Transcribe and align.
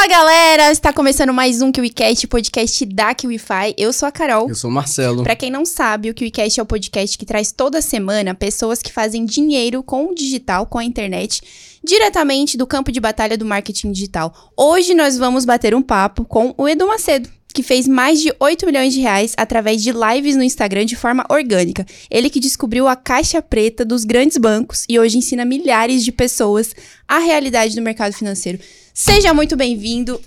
Fala 0.00 0.08
galera, 0.08 0.72
está 0.72 0.94
começando 0.94 1.30
mais 1.30 1.60
um 1.60 1.70
KiwiCast, 1.70 2.26
podcast 2.26 2.86
da 2.86 3.14
KiwiFi. 3.14 3.74
Eu 3.76 3.92
sou 3.92 4.08
a 4.08 4.10
Carol. 4.10 4.48
Eu 4.48 4.54
sou 4.54 4.70
o 4.70 4.72
Marcelo. 4.72 5.22
Para 5.22 5.36
quem 5.36 5.50
não 5.50 5.66
sabe, 5.66 6.08
o 6.08 6.14
KiwiCast 6.14 6.58
é 6.58 6.62
o 6.62 6.64
podcast 6.64 7.18
que 7.18 7.26
traz 7.26 7.52
toda 7.52 7.82
semana 7.82 8.34
pessoas 8.34 8.80
que 8.80 8.90
fazem 8.90 9.26
dinheiro 9.26 9.82
com 9.82 10.06
o 10.06 10.14
digital, 10.14 10.64
com 10.64 10.78
a 10.78 10.84
internet, 10.84 11.42
diretamente 11.84 12.56
do 12.56 12.66
campo 12.66 12.90
de 12.90 12.98
batalha 12.98 13.36
do 13.36 13.44
marketing 13.44 13.92
digital. 13.92 14.34
Hoje 14.56 14.94
nós 14.94 15.18
vamos 15.18 15.44
bater 15.44 15.74
um 15.74 15.82
papo 15.82 16.24
com 16.24 16.54
o 16.56 16.66
Edu 16.66 16.86
Macedo 16.86 17.28
que 17.52 17.62
fez 17.62 17.86
mais 17.86 18.20
de 18.20 18.32
8 18.38 18.64
milhões 18.64 18.94
de 18.94 19.00
reais 19.00 19.34
através 19.36 19.82
de 19.82 19.92
lives 19.92 20.36
no 20.36 20.42
Instagram 20.42 20.86
de 20.86 20.96
forma 20.96 21.26
orgânica. 21.28 21.84
Ele 22.10 22.30
que 22.30 22.40
descobriu 22.40 22.88
a 22.88 22.96
caixa 22.96 23.42
preta 23.42 23.84
dos 23.84 24.04
grandes 24.04 24.38
bancos 24.38 24.86
e 24.88 24.98
hoje 24.98 25.18
ensina 25.18 25.44
milhares 25.44 26.04
de 26.04 26.12
pessoas 26.12 26.74
a 27.06 27.18
realidade 27.18 27.74
do 27.74 27.82
mercado 27.82 28.12
financeiro. 28.14 28.58
Seja 29.02 29.32
muito 29.32 29.56
bem-vindo. 29.56 30.20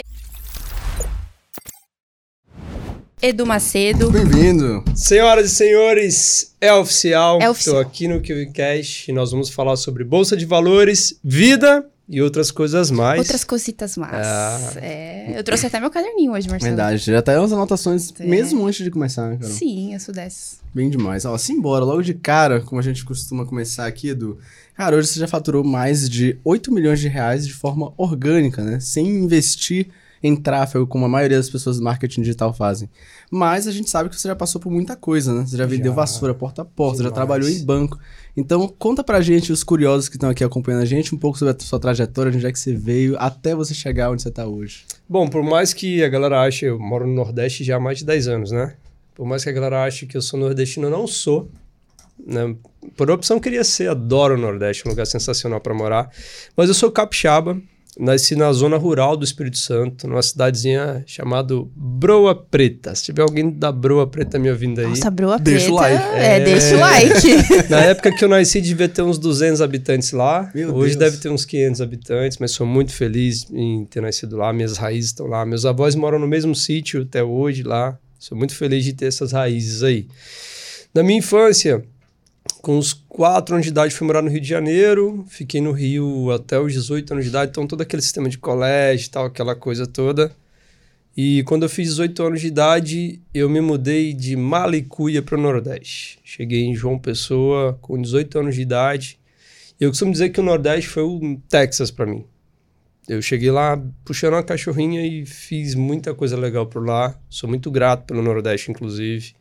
Edu 3.22 3.46
Macedo. 3.46 4.10
Bem-vindo. 4.10 4.84
Senhoras 4.96 5.52
e 5.52 5.56
senhores, 5.56 6.56
é 6.60 6.74
oficial. 6.74 7.40
É 7.40 7.48
oficial. 7.48 7.76
Estou 7.76 7.80
aqui 7.80 8.08
no 8.08 8.20
KiwiCast 8.20 9.12
e 9.12 9.14
nós 9.14 9.30
vamos 9.30 9.52
falar 9.52 9.76
sobre 9.76 10.04
Bolsa 10.04 10.36
de 10.36 10.48
Valores, 10.48 11.20
vida 11.24 11.88
e 12.10 12.20
outras 12.20 12.50
coisas 12.50 12.90
mais. 12.90 13.20
Outras 13.20 13.44
cositas 13.44 13.96
mais. 13.96 14.26
Ah. 14.26 14.74
É, 14.78 15.38
eu 15.38 15.44
trouxe 15.44 15.68
até 15.68 15.80
meu 15.80 15.92
caderninho 15.92 16.32
hoje, 16.32 16.50
Marcelo. 16.50 16.76
Verdade, 16.76 16.98
já 16.98 17.22
tá 17.22 17.40
as 17.40 17.52
anotações 17.52 18.12
é. 18.20 18.26
mesmo 18.26 18.66
antes 18.66 18.84
de 18.84 18.90
começar, 18.90 19.30
né, 19.30 19.38
Carol? 19.38 19.54
Sim, 19.54 19.94
eu 19.94 20.00
sou 20.00 20.16
dessas. 20.16 20.58
Bem 20.74 20.90
demais. 20.90 21.26
Ó, 21.26 21.38
simbora, 21.38 21.86
logo 21.86 22.02
de 22.02 22.16
cara, 22.16 22.60
como 22.60 22.80
a 22.80 22.84
gente 22.84 23.06
costuma 23.06 23.46
começar 23.46 23.86
aqui, 23.86 24.10
Edu. 24.10 24.40
Cara, 24.76 24.96
hoje 24.96 25.10
você 25.10 25.20
já 25.20 25.28
faturou 25.28 25.64
mais 25.64 26.10
de 26.10 26.38
8 26.44 26.72
milhões 26.72 27.00
de 27.00 27.08
reais 27.08 27.46
de 27.46 27.54
forma 27.54 27.94
orgânica, 27.96 28.64
né? 28.64 28.80
Sem 28.80 29.08
investir 29.08 29.88
em 30.24 30.36
tráfego, 30.36 30.88
como 30.88 31.06
a 31.06 31.10
maioria 31.10 31.38
das 31.38 31.50
pessoas 31.50 31.78
do 31.78 31.84
marketing 31.84 32.22
digital 32.22 32.54
fazem. 32.54 32.90
Mas 33.30 33.68
a 33.68 33.72
gente 33.72 33.90
sabe 33.90 34.10
que 34.10 34.20
você 34.20 34.30
já 34.30 34.36
passou 34.36 34.60
por 34.60 34.72
muita 34.72 34.96
coisa, 34.96 35.34
né? 35.34 35.46
Você 35.46 35.58
já 35.58 35.66
vendeu 35.66 35.92
já. 35.92 35.96
vassoura 35.96 36.34
porta 36.34 36.62
a 36.62 36.66
porta, 36.66 37.04
já 37.04 37.12
trabalhou 37.12 37.50
em 37.50 37.64
banco. 37.64 38.00
Então, 38.36 38.74
conta 38.80 39.04
pra 39.04 39.20
gente, 39.20 39.52
os 39.52 39.64
curiosos 39.64 40.08
que 40.08 40.16
estão 40.16 40.30
aqui 40.30 40.44
acompanhando 40.44 40.82
a 40.82 40.86
gente, 40.86 41.14
um 41.14 41.18
pouco 41.18 41.38
sobre 41.38 41.54
a 41.54 41.60
sua 41.60 41.78
trajetória, 41.78 42.32
onde 42.34 42.46
é 42.46 42.52
que 42.52 42.58
você 42.58 42.74
veio, 42.74 43.18
até 43.20 43.54
você 43.54 43.74
chegar 43.74 44.12
onde 44.12 44.22
você 44.22 44.32
tá 44.32 44.48
hoje. 44.48 44.86
Bom, 45.10 45.28
por 45.28 45.44
mais 45.44 45.74
que 45.74 46.02
a 46.02 46.08
galera 46.08 46.42
ache, 46.42 46.66
eu 46.66 46.80
moro 46.80 47.06
no 47.06 47.14
Nordeste 47.14 47.64
já 47.64 47.76
há 47.76 47.80
mais 47.80 48.00
de 48.00 48.06
10 48.06 48.28
anos, 48.30 48.52
né? 48.52 48.76
Por 49.14 49.28
mais 49.28 49.44
que 49.44 49.50
a 49.50 49.54
galera 49.54 49.84
ache 49.84 50.08
que 50.08 50.16
eu 50.16 50.22
sou 50.22 50.40
nordestino, 50.40 50.88
eu 50.88 50.92
não 50.92 51.06
sou. 51.06 51.50
Né? 52.26 52.56
Por 52.96 53.10
opção, 53.12 53.40
queria 53.40 53.64
ser, 53.64 53.90
adoro 53.90 54.36
o 54.36 54.38
Nordeste, 54.38 54.88
um 54.88 54.92
lugar 54.92 55.06
sensacional 55.06 55.60
para 55.60 55.74
morar. 55.74 56.10
Mas 56.56 56.70
eu 56.70 56.76
sou 56.76 56.92
capixaba, 56.92 57.58
Nasci 58.00 58.36
na 58.36 58.52
zona 58.52 58.76
rural 58.76 59.16
do 59.16 59.24
Espírito 59.24 59.58
Santo, 59.58 60.08
numa 60.08 60.22
cidadezinha 60.22 61.04
chamada 61.06 61.54
Broa 61.76 62.34
Preta. 62.34 62.96
Se 62.96 63.04
tiver 63.04 63.22
alguém 63.22 63.52
da 63.52 63.72
Broa 63.72 64.08
Preta 64.08 64.40
me 64.40 64.50
ouvindo 64.50 64.80
aí... 64.80 64.88
Nossa, 64.88 65.12
Broa 65.12 65.38
deixa 65.38 65.66
Preta... 65.66 65.72
o 65.72 65.76
like. 65.76 66.04
É, 66.16 66.36
é, 66.36 66.40
deixa 66.40 66.76
o 66.76 66.80
like. 66.80 67.28
na 67.70 67.82
época 67.82 68.12
que 68.12 68.26
eu 68.26 68.30
nasci, 68.30 68.62
devia 68.62 68.90
ter 68.90 69.04
uns 69.04 69.20
200 69.20 69.62
habitantes 69.62 70.12
lá. 70.12 70.50
Meu 70.56 70.74
Hoje 70.74 70.98
Deus. 70.98 71.12
deve 71.12 71.22
ter 71.22 71.30
uns 71.30 71.46
500 71.46 71.82
habitantes, 71.82 72.38
mas 72.40 72.52
sou 72.52 72.66
muito 72.66 72.92
feliz 72.92 73.46
em 73.52 73.86
ter 73.86 74.02
nascido 74.02 74.38
lá. 74.38 74.52
Minhas 74.52 74.78
raízes 74.78 75.12
estão 75.12 75.28
lá. 75.28 75.46
Meus 75.46 75.64
avós 75.64 75.94
moram 75.94 76.18
no 76.18 76.28
mesmo 76.28 76.56
sítio 76.56 77.04
até 77.04 77.24
hoje 77.24 77.62
lá. 77.62 77.98
Sou 78.18 78.36
muito 78.36 78.56
feliz 78.56 78.84
de 78.84 78.94
ter 78.94 79.06
essas 79.06 79.34
raízes 79.34 79.84
aí. 79.84 80.08
Na 80.96 81.04
minha 81.04 81.20
infância, 81.20 81.84
com 82.64 82.78
os 82.78 82.94
4 82.94 83.56
anos 83.56 83.66
de 83.66 83.72
idade 83.74 83.94
fui 83.94 84.08
morar 84.08 84.22
no 84.22 84.30
Rio 84.30 84.40
de 84.40 84.48
Janeiro, 84.48 85.26
fiquei 85.28 85.60
no 85.60 85.74
Rio 85.74 86.32
até 86.32 86.58
os 86.58 86.72
18 86.72 87.12
anos 87.12 87.26
de 87.26 87.30
idade, 87.30 87.52
então 87.52 87.68
todo 87.68 87.82
aquele 87.82 88.02
sistema 88.02 88.30
de 88.30 88.38
colégio 88.38 89.06
e 89.06 89.10
tal, 89.10 89.26
aquela 89.26 89.54
coisa 89.54 89.86
toda. 89.86 90.34
E 91.16 91.44
quando 91.44 91.64
eu 91.64 91.70
fiz 91.70 91.90
18 91.90 92.24
anos 92.24 92.40
de 92.40 92.48
idade, 92.48 93.22
eu 93.34 93.50
me 93.50 93.60
mudei 93.60 94.14
de 94.14 94.38
Malicuia 94.38 95.22
para 95.22 95.38
o 95.38 95.42
Nordeste. 95.42 96.20
Cheguei 96.24 96.62
em 96.62 96.74
João 96.74 96.98
Pessoa 96.98 97.78
com 97.82 98.02
18 98.02 98.40
anos 98.40 98.56
de 98.56 98.62
idade. 98.62 99.20
E 99.78 99.84
eu 99.84 99.90
costumo 99.90 100.14
dizer 100.14 100.30
que 100.30 100.40
o 100.40 100.44
Nordeste 100.44 100.90
foi 100.90 101.04
o 101.04 101.38
Texas 101.50 101.92
para 101.92 102.06
mim. 102.06 102.24
Eu 103.10 103.22
cheguei 103.22 103.52
lá 103.52 103.78
puxando 104.06 104.36
uma 104.36 104.44
cachorrinha 104.44 105.06
e 105.06 105.26
fiz 105.26 105.76
muita 105.76 106.16
coisa 106.16 106.38
legal 106.38 106.66
por 106.66 106.88
lá. 106.88 107.14
Sou 107.30 107.50
muito 107.50 107.70
grato 107.70 108.06
pelo 108.06 108.22
Nordeste, 108.22 108.72
inclusive. 108.72 109.36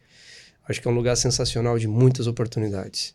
Acho 0.69 0.81
que 0.81 0.89
é 0.89 0.91
um 0.91 0.95
lugar 0.95 1.17
sensacional 1.17 1.78
de 1.78 1.89
muitas 1.89 2.27
oportunidades. 2.27 3.15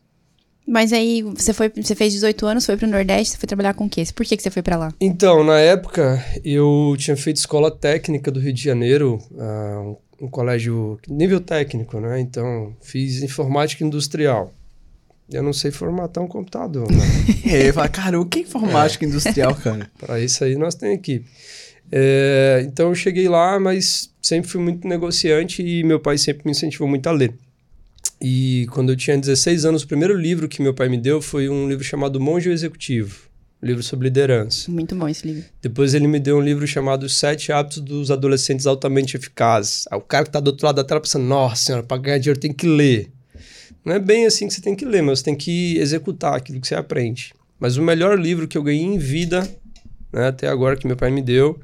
Mas 0.68 0.92
aí 0.92 1.22
você 1.22 1.54
foi, 1.54 1.70
você 1.70 1.96
fez 1.96 2.12
18 2.12 2.46
anos, 2.46 2.66
foi 2.66 2.76
para 2.76 2.86
o 2.86 2.92
Nordeste, 2.92 3.32
você 3.32 3.38
foi 3.38 3.48
trabalhar 3.48 3.74
com 3.74 3.86
o 3.86 3.90
quê? 3.90 4.04
Por 4.14 4.26
que, 4.26 4.36
que 4.36 4.44
você 4.44 4.52
foi 4.52 4.62
para 4.62 4.76
lá? 4.76 4.94
Então, 5.00 5.42
na 5.42 5.58
época, 5.58 6.22
eu 6.44 6.94
tinha 6.98 7.16
feito 7.16 7.38
escola 7.38 7.72
técnica 7.72 8.30
do 8.30 8.40
Rio 8.42 8.52
de 8.52 8.62
Janeiro, 8.62 9.18
uh, 9.32 9.98
um, 10.20 10.26
um, 10.26 10.30
colégio 10.30 11.00
nível 11.08 11.40
técnico, 11.40 12.02
né? 12.02 12.20
Então, 12.20 12.76
fiz 12.82 13.24
informática 13.24 13.82
industrial. 13.86 14.54
Eu 15.32 15.42
não 15.42 15.54
sei 15.54 15.72
formatar 15.72 16.22
um 16.22 16.28
computador. 16.28 16.92
Né? 16.92 17.04
é, 17.50 17.70
eu 17.70 17.74
falo, 17.74 17.90
cara, 17.90 18.20
o 18.20 18.26
que 18.26 18.40
é 18.40 18.42
informática 18.42 19.06
é. 19.06 19.08
industrial, 19.08 19.56
cara? 19.56 19.90
para 19.98 20.20
isso 20.20 20.44
aí 20.44 20.58
nós 20.58 20.76
temos 20.76 20.96
equipe. 20.96 21.26
É, 21.90 22.66
então 22.68 22.90
eu 22.90 22.96
cheguei 22.96 23.30
lá, 23.30 23.58
mas 23.58 24.12
sempre 24.28 24.50
fui 24.50 24.62
muito 24.62 24.88
negociante 24.88 25.64
e 25.64 25.84
meu 25.84 26.00
pai 26.00 26.18
sempre 26.18 26.44
me 26.46 26.52
incentivou 26.52 26.88
muito 26.88 27.08
a 27.08 27.12
ler. 27.12 27.34
E 28.22 28.68
quando 28.72 28.92
eu 28.92 28.96
tinha 28.96 29.18
16 29.18 29.66
anos, 29.66 29.84
o 29.84 29.88
primeiro 29.88 30.18
livro 30.18 30.48
que 30.48 30.62
meu 30.62 30.74
pai 30.74 30.90
me 30.90 30.98
deu 30.98 31.22
foi 31.22 31.48
um 31.48 31.68
livro 31.70 31.84
chamado 31.84 32.20
Monge 32.20 32.50
Executivo, 32.50 33.30
um 33.62 33.66
livro 33.66 33.84
sobre 33.84 34.08
liderança. 34.08 34.70
Muito 34.70 34.96
bom 34.96 35.08
esse 35.08 35.26
livro. 35.26 35.46
Depois 35.62 35.94
ele 35.94 36.08
me 36.08 36.20
deu 36.20 36.38
um 36.38 36.42
livro 36.42 36.68
chamado 36.68 37.08
Sete 37.08 37.52
Hábitos 37.52 37.80
dos 37.80 38.12
Adolescentes 38.12 38.66
Altamente 38.66 39.16
Eficazes. 39.16 39.86
Aí 39.90 39.98
o 39.98 40.02
cara 40.02 40.24
que 40.24 40.30
está 40.30 40.40
do 40.40 40.48
outro 40.48 40.66
lado 40.66 40.76
da 40.76 40.84
tela 40.84 41.00
pensando, 41.00 41.26
nossa 41.26 41.64
senhora, 41.64 41.84
para 41.84 42.02
ganhar 42.02 42.18
dinheiro 42.18 42.40
tem 42.40 42.52
que 42.52 42.68
ler. 42.68 43.10
Não 43.86 43.94
é 43.94 44.00
bem 44.00 44.26
assim 44.26 44.48
que 44.48 44.54
você 44.54 44.62
tem 44.62 44.76
que 44.76 44.84
ler, 44.84 45.02
mas 45.02 45.20
você 45.20 45.26
tem 45.26 45.36
que 45.36 45.78
executar 45.78 46.34
aquilo 46.34 46.60
que 46.60 46.68
você 46.68 46.76
aprende. 46.76 47.34
Mas 47.60 47.78
o 47.78 47.82
melhor 47.82 48.20
livro 48.20 48.48
que 48.48 48.58
eu 48.58 48.64
ganhei 48.64 48.84
em 48.84 48.98
vida, 48.98 49.48
né, 50.12 50.28
até 50.28 50.48
agora 50.48 50.76
que 50.76 50.86
meu 50.86 50.98
pai 50.98 51.10
me 51.10 51.22
deu, 51.22 51.60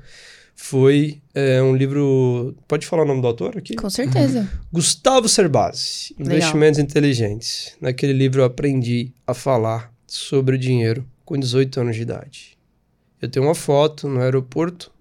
foi 0.55 1.21
é, 1.33 1.61
um 1.61 1.75
livro. 1.75 2.55
Pode 2.67 2.85
falar 2.85 3.03
o 3.03 3.05
nome 3.05 3.21
do 3.21 3.27
autor 3.27 3.57
aqui? 3.57 3.75
Com 3.75 3.89
certeza. 3.89 4.39
Uhum. 4.39 4.47
Gustavo 4.71 5.27
Cerbasi, 5.27 6.15
Investimentos 6.19 6.77
Legal. 6.77 6.89
Inteligentes. 6.89 7.75
Naquele 7.81 8.13
livro 8.13 8.41
eu 8.41 8.45
aprendi 8.45 9.11
a 9.25 9.33
falar 9.33 9.93
sobre 10.07 10.57
dinheiro 10.57 11.05
com 11.25 11.37
18 11.37 11.79
anos 11.79 11.95
de 11.95 12.01
idade. 12.01 12.57
Eu 13.21 13.29
tenho 13.29 13.45
uma 13.45 13.55
foto 13.55 14.07
no 14.07 14.19
aeroporto, 14.19 14.91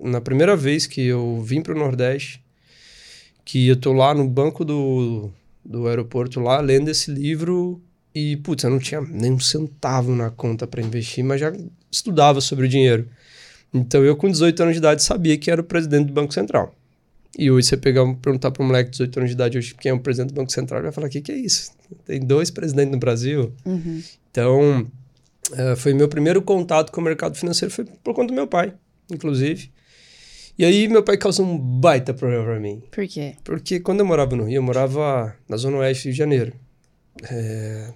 na 0.00 0.20
primeira 0.20 0.56
vez 0.56 0.86
que 0.86 1.00
eu 1.02 1.42
vim 1.42 1.62
para 1.62 1.74
o 1.74 1.78
Nordeste, 1.78 2.42
que 3.44 3.66
eu 3.66 3.76
tô 3.76 3.92
lá 3.92 4.14
no 4.14 4.28
banco 4.28 4.64
do, 4.64 5.30
do 5.64 5.88
aeroporto, 5.88 6.40
lá 6.40 6.60
lendo 6.60 6.90
esse 6.90 7.10
livro. 7.10 7.80
E, 8.14 8.36
putz, 8.36 8.64
eu 8.64 8.70
não 8.70 8.78
tinha 8.78 9.00
nem 9.00 9.32
um 9.32 9.40
centavo 9.40 10.14
na 10.14 10.30
conta 10.30 10.66
para 10.66 10.82
investir, 10.82 11.24
mas 11.24 11.40
já 11.40 11.52
estudava 11.90 12.40
sobre 12.40 12.66
o 12.66 12.68
dinheiro. 12.68 13.08
Então 13.72 14.04
eu, 14.04 14.16
com 14.16 14.28
18 14.28 14.62
anos 14.62 14.74
de 14.74 14.78
idade, 14.78 15.02
sabia 15.02 15.36
que 15.38 15.50
era 15.50 15.60
o 15.60 15.64
presidente 15.64 16.06
do 16.06 16.12
Banco 16.12 16.34
Central. 16.34 16.74
E 17.38 17.50
hoje 17.50 17.68
você 17.68 17.76
pegar, 17.76 18.04
perguntar 18.16 18.50
para 18.50 18.62
um 18.62 18.66
moleque 18.66 18.90
de 18.90 18.98
18 18.98 19.18
anos 19.18 19.30
de 19.30 19.34
idade 19.34 19.58
hoje 19.58 19.74
quem 19.74 19.90
é 19.90 19.94
o 19.94 20.00
presidente 20.00 20.32
do 20.32 20.34
Banco 20.34 20.50
Central, 20.50 20.80
ele 20.80 20.84
vai 20.84 20.92
falar: 20.92 21.06
o 21.06 21.10
que, 21.10 21.20
que 21.20 21.32
é 21.32 21.36
isso? 21.36 21.72
Tem 22.04 22.20
dois 22.20 22.50
presidentes 22.50 22.92
no 22.92 22.98
Brasil. 22.98 23.52
Uhum. 23.64 24.02
Então, 24.30 24.90
uh, 25.52 25.76
foi 25.76 25.94
meu 25.94 26.08
primeiro 26.08 26.42
contato 26.42 26.90
com 26.90 27.00
o 27.00 27.04
mercado 27.04 27.36
financeiro, 27.36 27.72
foi 27.72 27.84
por 27.84 28.14
conta 28.14 28.28
do 28.28 28.34
meu 28.34 28.46
pai, 28.46 28.74
inclusive. 29.10 29.70
E 30.58 30.64
aí 30.64 30.88
meu 30.88 31.02
pai 31.02 31.16
causou 31.16 31.46
um 31.46 31.56
baita 31.56 32.12
problema 32.12 32.44
para 32.44 32.60
mim. 32.60 32.82
Por 32.90 33.06
quê? 33.06 33.34
Porque 33.44 33.80
quando 33.80 34.00
eu 34.00 34.06
morava 34.06 34.36
no 34.36 34.44
Rio, 34.44 34.56
eu 34.56 34.62
morava 34.62 35.34
na 35.48 35.56
Zona 35.56 35.78
Oeste 35.78 36.02
do 36.02 36.06
Rio 36.06 36.12
de 36.12 36.18
Janeiro. 36.18 36.52
É, 37.30 37.94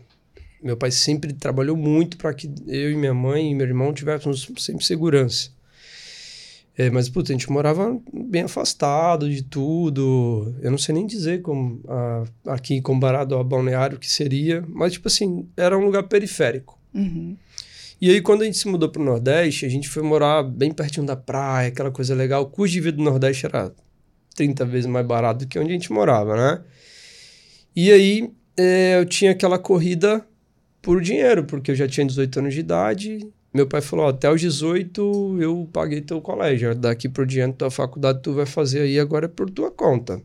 meu 0.63 0.77
pai 0.77 0.91
sempre 0.91 1.33
trabalhou 1.35 1.77
muito 1.77 2.17
para 2.17 2.33
que 2.33 2.51
eu 2.67 2.91
e 2.91 2.97
minha 2.97 3.13
mãe 3.13 3.51
e 3.51 3.55
meu 3.55 3.67
irmão 3.67 3.93
tivéssemos 3.93 4.49
sempre 4.59 4.83
segurança. 4.83 5.51
É, 6.77 6.91
mas, 6.91 7.09
puta, 7.09 7.33
a 7.33 7.35
gente 7.35 7.51
morava 7.51 8.01
bem 8.13 8.43
afastado 8.43 9.31
de 9.31 9.43
tudo. 9.43 10.55
Eu 10.61 10.73
não 10.73 10.79
sei 10.79 10.95
nem 10.95 11.07
dizer 11.07 11.41
como 11.41 11.81
a, 11.87 12.25
aqui 12.49 12.81
comparado 12.81 13.35
ao 13.35 13.45
balneário 13.45 13.99
que 13.99 14.11
seria, 14.11 14.65
mas, 14.69 14.95
tipo 14.95 15.07
assim, 15.07 15.49
era 15.57 15.79
um 15.79 15.85
lugar 15.85 16.03
periférico. 16.05 16.79
Uhum. 16.93 17.37
E 18.01 18.11
aí, 18.11 18.21
quando 18.21 18.43
a 18.43 18.45
gente 18.45 18.59
se 18.59 18.67
mudou 18.67 18.89
para 18.89 19.01
o 19.01 19.05
Nordeste, 19.05 19.65
a 19.65 19.69
gente 19.69 19.89
foi 19.89 20.03
morar 20.03 20.43
bem 20.43 20.73
pertinho 20.73 21.07
da 21.07 21.15
praia, 21.15 21.69
aquela 21.69 21.93
coisa 21.93 22.13
legal. 22.13 22.43
O 22.43 22.47
custo 22.47 22.73
de 22.73 22.81
vida 22.81 22.97
do 22.97 23.05
Nordeste 23.05 23.47
era 23.47 23.73
30 24.35 24.65
vezes 24.65 24.87
mais 24.87 25.07
barato 25.07 25.45
do 25.45 25.49
que 25.49 25.59
onde 25.59 25.71
a 25.71 25.75
gente 25.75 25.93
morava, 25.93 26.37
né? 26.37 26.65
E 27.75 27.93
aí, 27.93 28.31
é, 28.57 28.99
eu 28.99 29.07
tinha 29.07 29.31
aquela 29.31 29.59
corrida 29.61 30.27
por 30.83 31.01
dinheiro, 31.01 31.45
porque 31.45 31.71
eu 31.71 31.77
já 31.77 31.87
tinha 31.87 32.05
18 32.05 32.41
anos 32.41 32.55
de 32.55 32.61
idade 32.61 33.33
meu 33.55 33.69
pai 33.69 33.81
falou, 33.81 34.09
até 34.09 34.29
os 34.31 34.41
18 34.41 35.39
eu 35.41 35.69
paguei 35.73 36.01
teu 36.01 36.21
colégio, 36.21 36.75
daqui 36.75 37.09
por 37.09 37.25
diante 37.25 37.59
tua 37.59 37.71
faculdade 37.71 38.21
tu 38.21 38.35
vai 38.35 38.47
fazer 38.47 38.81
aí, 38.81 38.99
agora 38.99 39.27
é 39.27 39.29
por 39.29 39.49
tua 39.49 39.71
conta. 39.71 40.21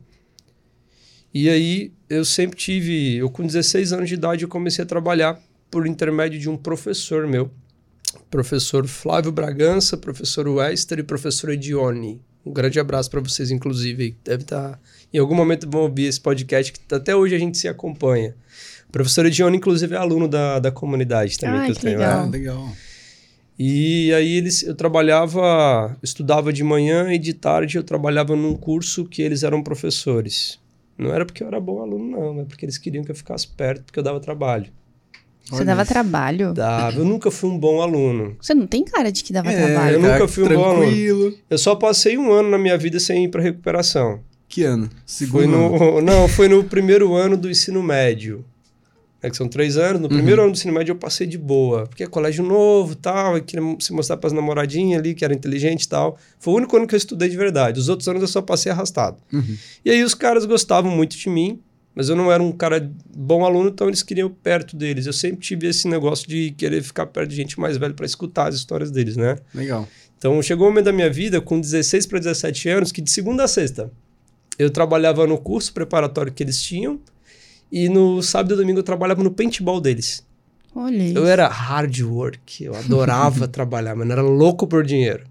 E 1.32 1.48
aí 1.48 1.92
eu 2.08 2.24
sempre 2.24 2.56
tive, 2.56 3.16
eu 3.16 3.30
com 3.30 3.46
16 3.46 3.92
anos 3.92 4.08
de 4.08 4.16
idade 4.16 4.42
eu 4.42 4.48
comecei 4.48 4.82
a 4.82 4.86
trabalhar 4.86 5.40
por 5.70 5.86
intermédio 5.86 6.40
de 6.40 6.50
um 6.50 6.56
professor 6.56 7.24
meu, 7.28 7.48
professor 8.28 8.84
Flávio 8.88 9.30
Bragança, 9.30 9.96
professor 9.96 10.48
Wester 10.48 10.98
e 10.98 11.04
professor 11.04 11.50
Edione. 11.50 12.20
Um 12.44 12.52
grande 12.52 12.80
abraço 12.80 13.10
para 13.10 13.20
vocês, 13.20 13.50
inclusive. 13.50 14.16
Deve 14.24 14.42
estar. 14.42 14.72
Tá, 14.72 14.78
em 15.12 15.18
algum 15.18 15.34
momento 15.34 15.70
vão 15.70 15.82
ouvir 15.82 16.06
esse 16.06 16.20
podcast 16.20 16.72
que 16.72 16.94
até 16.94 17.14
hoje 17.14 17.34
a 17.34 17.38
gente 17.38 17.58
se 17.58 17.68
acompanha. 17.68 18.34
O 18.88 18.92
professor 18.92 19.26
Edione, 19.26 19.58
inclusive, 19.58 19.94
é 19.94 19.98
aluno 19.98 20.26
da, 20.26 20.58
da 20.58 20.72
comunidade 20.72 21.38
também 21.38 21.60
ah, 21.60 21.64
que 21.66 21.70
eu 21.70 21.74
que 21.76 21.82
tenho. 21.82 21.98
Legal. 21.98 22.22
Ah, 22.22 22.26
legal. 22.26 22.72
E 23.62 24.10
aí 24.14 24.36
eles, 24.38 24.62
eu 24.62 24.74
trabalhava, 24.74 25.94
estudava 26.02 26.50
de 26.50 26.64
manhã 26.64 27.12
e 27.12 27.18
de 27.18 27.34
tarde 27.34 27.76
eu 27.76 27.82
trabalhava 27.82 28.34
num 28.34 28.54
curso 28.56 29.04
que 29.04 29.20
eles 29.20 29.42
eram 29.42 29.62
professores. 29.62 30.58
Não 30.96 31.12
era 31.12 31.26
porque 31.26 31.42
eu 31.42 31.46
era 31.46 31.60
bom 31.60 31.82
aluno, 31.82 32.10
não, 32.10 32.40
é 32.40 32.44
porque 32.44 32.64
eles 32.64 32.78
queriam 32.78 33.04
que 33.04 33.10
eu 33.10 33.14
ficasse 33.14 33.46
perto, 33.46 33.84
porque 33.84 33.98
eu 33.98 34.02
dava 34.02 34.18
trabalho. 34.18 34.72
Você 35.44 35.56
Olha 35.56 35.64
dava 35.66 35.82
isso. 35.82 35.92
trabalho? 35.92 36.54
Dava. 36.54 36.96
Eu 36.98 37.04
nunca 37.04 37.30
fui 37.30 37.50
um 37.50 37.58
bom 37.58 37.82
aluno. 37.82 38.34
Você 38.40 38.54
não 38.54 38.66
tem 38.66 38.82
cara 38.82 39.12
de 39.12 39.22
que 39.22 39.30
dava 39.32 39.52
É, 39.52 39.66
trabalho. 39.66 39.94
eu 39.96 40.00
nunca 40.00 40.26
fui 40.26 40.44
um 40.44 40.48
bom 40.48 40.64
aluno. 40.64 40.82
tranquilo. 40.86 41.34
Eu 41.50 41.58
só 41.58 41.74
passei 41.74 42.16
um 42.16 42.32
ano 42.32 42.48
na 42.48 42.58
minha 42.58 42.78
vida 42.78 42.98
sem 42.98 43.24
ir 43.24 43.28
para 43.28 43.42
recuperação. 43.42 44.20
Que 44.48 44.62
ano? 44.64 44.88
Foi 44.88 44.98
Segundo 45.04 45.54
ano. 45.54 45.78
no, 45.78 46.00
não, 46.02 46.28
foi 46.28 46.48
no 46.48 46.64
primeiro 46.64 47.14
ano 47.14 47.36
do 47.36 47.50
ensino 47.50 47.82
médio. 47.82 48.42
É 49.22 49.28
que 49.28 49.36
são 49.36 49.48
três 49.48 49.76
anos. 49.76 50.00
No 50.00 50.08
primeiro 50.08 50.42
ano 50.42 50.52
do 50.52 50.56
ensino 50.56 50.72
médio 50.72 50.92
eu 50.92 50.96
passei 50.96 51.26
de 51.26 51.36
boa. 51.36 51.86
Porque 51.86 52.04
é 52.04 52.06
colégio 52.06 52.44
novo 52.44 52.94
tal. 52.94 53.36
Eu 53.36 53.42
queria 53.42 53.76
se 53.78 53.92
mostrar 53.92 54.16
para 54.16 54.28
as 54.28 54.32
namoradinhas 54.32 54.98
ali, 54.98 55.14
que 55.14 55.24
era 55.24 55.34
inteligente 55.34 55.82
e 55.82 55.88
tal. 55.88 56.18
Foi 56.38 56.54
o 56.54 56.56
único 56.56 56.76
ano 56.76 56.86
que 56.86 56.94
eu 56.94 56.96
estudei 56.96 57.28
de 57.28 57.36
verdade. 57.36 57.78
Os 57.78 57.88
outros 57.88 58.08
anos 58.08 58.22
eu 58.22 58.28
só 58.28 58.40
passei 58.40 58.72
arrastado. 58.72 59.18
Uhum. 59.32 59.56
E 59.84 59.90
aí 59.90 60.02
os 60.02 60.14
caras 60.14 60.46
gostavam 60.46 60.90
muito 60.90 61.16
de 61.16 61.28
mim. 61.28 61.60
Mas 61.92 62.08
eu 62.08 62.14
não 62.14 62.30
era 62.30 62.40
um 62.42 62.52
cara 62.52 62.90
bom 63.14 63.44
aluno, 63.44 63.68
então 63.68 63.88
eles 63.88 64.02
queriam 64.02 64.30
perto 64.30 64.76
deles. 64.76 65.06
Eu 65.06 65.12
sempre 65.12 65.40
tive 65.40 65.66
esse 65.66 65.88
negócio 65.88 66.26
de 66.26 66.52
querer 66.52 66.82
ficar 66.82 67.04
perto 67.06 67.28
de 67.28 67.36
gente 67.36 67.58
mais 67.58 67.76
velha 67.76 67.92
para 67.92 68.06
escutar 68.06 68.48
as 68.48 68.54
histórias 68.54 68.92
deles, 68.92 69.16
né? 69.16 69.36
Legal. 69.52 69.88
Então 70.16 70.40
chegou 70.40 70.66
um 70.66 70.70
momento 70.70 70.84
da 70.84 70.92
minha 70.92 71.10
vida, 71.10 71.40
com 71.40 71.60
16 71.60 72.06
para 72.06 72.20
17 72.20 72.68
anos, 72.68 72.92
que 72.92 73.02
de 73.02 73.10
segunda 73.10 73.44
a 73.44 73.48
sexta 73.48 73.90
eu 74.60 74.68
trabalhava 74.68 75.26
no 75.26 75.38
curso 75.38 75.72
preparatório 75.72 76.30
que 76.30 76.42
eles 76.42 76.60
tinham 76.62 77.00
e 77.70 77.88
no 77.88 78.22
sábado 78.22 78.54
e 78.54 78.56
domingo 78.56 78.80
eu 78.80 78.84
trabalhava 78.84 79.22
no 79.22 79.30
paintball 79.30 79.80
deles. 79.80 80.24
Olha 80.74 81.02
isso. 81.02 81.18
Eu 81.18 81.26
era 81.26 81.48
hard 81.48 82.00
work, 82.02 82.64
eu 82.64 82.74
adorava 82.74 83.46
trabalhar, 83.48 83.94
mas 83.94 84.08
era 84.08 84.22
louco 84.22 84.66
por 84.66 84.84
dinheiro. 84.84 85.24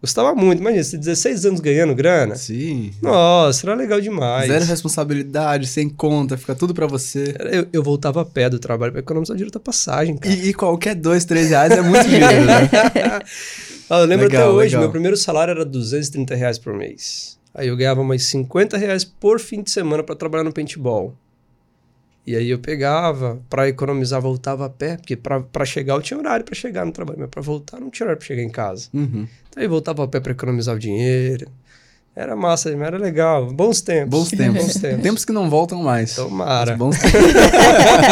Gostava 0.00 0.34
muito, 0.34 0.60
imagina, 0.60 0.84
você 0.84 0.98
16 0.98 1.46
anos 1.46 1.60
ganhando 1.60 1.94
grana. 1.94 2.34
Sim. 2.36 2.90
Nossa, 3.00 3.66
era 3.66 3.74
legal 3.74 3.98
demais. 4.02 4.48
Zero 4.48 4.62
responsabilidade, 4.66 5.66
sem 5.66 5.88
conta, 5.88 6.36
fica 6.36 6.54
tudo 6.54 6.74
pra 6.74 6.86
você. 6.86 7.34
Eu, 7.50 7.66
eu 7.72 7.82
voltava 7.82 8.20
a 8.20 8.24
pé 8.24 8.50
do 8.50 8.58
trabalho 8.58 8.92
para 8.92 9.00
economizar 9.00 9.34
dinheiro 9.34 9.50
da 9.50 9.60
passagem, 9.60 10.18
cara. 10.18 10.34
E, 10.34 10.50
e 10.50 10.52
qualquer 10.52 10.94
dois, 10.94 11.24
três 11.24 11.48
reais 11.48 11.72
é 11.72 11.80
muito 11.80 12.06
dinheiro, 12.06 12.44
né? 12.44 12.68
Ah, 13.88 14.00
eu 14.00 14.06
lembro 14.06 14.26
Legal, 14.26 14.44
até 14.44 14.50
hoje, 14.50 14.68
legal. 14.68 14.80
meu 14.80 14.90
primeiro 14.90 15.16
salário 15.16 15.52
era 15.52 15.64
230 15.64 16.34
reais 16.34 16.58
por 16.58 16.72
mês. 16.72 17.38
Aí 17.54 17.68
eu 17.68 17.76
ganhava 17.76 18.02
mais 18.02 18.24
50 18.24 18.78
reais 18.78 19.04
por 19.04 19.38
fim 19.38 19.62
de 19.62 19.70
semana 19.70 20.02
para 20.02 20.16
trabalhar 20.16 20.42
no 20.42 20.52
paintball. 20.52 21.14
E 22.26 22.34
aí 22.34 22.48
eu 22.50 22.58
pegava, 22.58 23.40
para 23.50 23.68
economizar, 23.68 24.20
voltava 24.20 24.64
a 24.64 24.70
pé, 24.70 24.96
porque 24.96 25.14
para 25.16 25.64
chegar 25.64 25.94
eu 25.94 26.02
tinha 26.02 26.18
horário 26.18 26.44
para 26.44 26.54
chegar 26.54 26.86
no 26.86 26.92
trabalho, 26.92 27.20
mas 27.20 27.28
para 27.28 27.42
voltar 27.42 27.78
não 27.78 27.90
tinha 27.90 28.06
horário 28.06 28.18
para 28.18 28.26
chegar 28.26 28.42
em 28.42 28.50
casa. 28.50 28.88
Uhum. 28.94 29.28
Então 29.50 29.62
aí 29.62 29.68
voltava 29.68 30.02
a 30.02 30.08
pé 30.08 30.20
para 30.20 30.32
economizar 30.32 30.74
o 30.74 30.78
dinheiro. 30.78 31.46
Era 32.16 32.36
massa, 32.36 32.70
mas 32.76 32.86
era 32.86 32.98
legal. 32.98 33.52
Bons 33.52 33.80
tempos. 33.80 34.10
Bons 34.10 34.30
tempos. 34.36 34.62
Bons 34.64 34.74
tempos. 34.74 35.02
Tempos 35.02 35.24
que 35.24 35.32
não 35.32 35.50
voltam 35.50 35.82
mais. 35.82 36.14
Tomara. 36.14 36.72
Mas 36.72 36.78
Bons 36.78 36.98
tempos. 36.98 37.20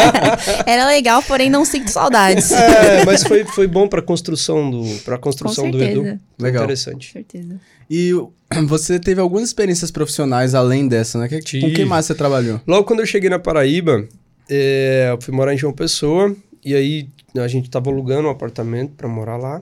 Era 0.67 0.87
legal, 0.87 1.23
porém 1.23 1.49
não 1.49 1.63
sinto 1.63 1.89
saudades. 1.89 2.51
É, 2.51 3.05
mas 3.05 3.23
foi, 3.23 3.45
foi 3.45 3.65
bom 3.65 3.87
para 3.87 4.01
construção 4.01 4.69
do 4.69 4.83
para 5.05 5.17
Com 5.17 5.23
construção 5.23 5.71
do 5.71 5.81
Edu. 5.81 6.19
Legal. 6.37 6.63
Interessante. 6.63 7.13
certeza. 7.13 7.59
E 7.89 8.11
você 8.67 8.99
teve 8.99 9.21
algumas 9.21 9.45
experiências 9.45 9.89
profissionais 9.89 10.53
além 10.53 10.87
dessa, 10.87 11.17
né? 11.17 11.29
Que, 11.29 11.37
com 11.37 11.45
Tive. 11.45 11.71
quem 11.71 11.85
mais 11.85 12.05
você 12.05 12.13
trabalhou? 12.13 12.59
Logo 12.67 12.83
quando 12.85 12.99
eu 12.99 13.05
cheguei 13.05 13.29
na 13.29 13.39
Paraíba, 13.39 14.05
é, 14.49 15.09
eu 15.11 15.21
fui 15.21 15.33
morar 15.33 15.53
em 15.53 15.57
João 15.57 15.73
Pessoa, 15.73 16.35
e 16.63 16.75
aí 16.75 17.07
a 17.37 17.47
gente 17.47 17.69
tava 17.69 17.89
alugando 17.89 18.27
um 18.27 18.31
apartamento 18.31 18.93
para 18.97 19.07
morar 19.07 19.37
lá. 19.37 19.61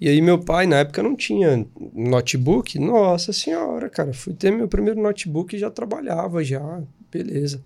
E 0.00 0.08
aí 0.08 0.20
meu 0.20 0.38
pai, 0.38 0.66
na 0.66 0.78
época, 0.78 1.02
não 1.02 1.16
tinha 1.16 1.66
notebook. 1.92 2.78
Nossa 2.78 3.32
senhora, 3.32 3.90
cara, 3.90 4.12
fui 4.12 4.32
ter 4.32 4.52
meu 4.52 4.68
primeiro 4.68 5.02
notebook 5.02 5.54
e 5.54 5.58
já 5.58 5.70
trabalhava, 5.70 6.44
já. 6.44 6.82
Beleza. 7.10 7.62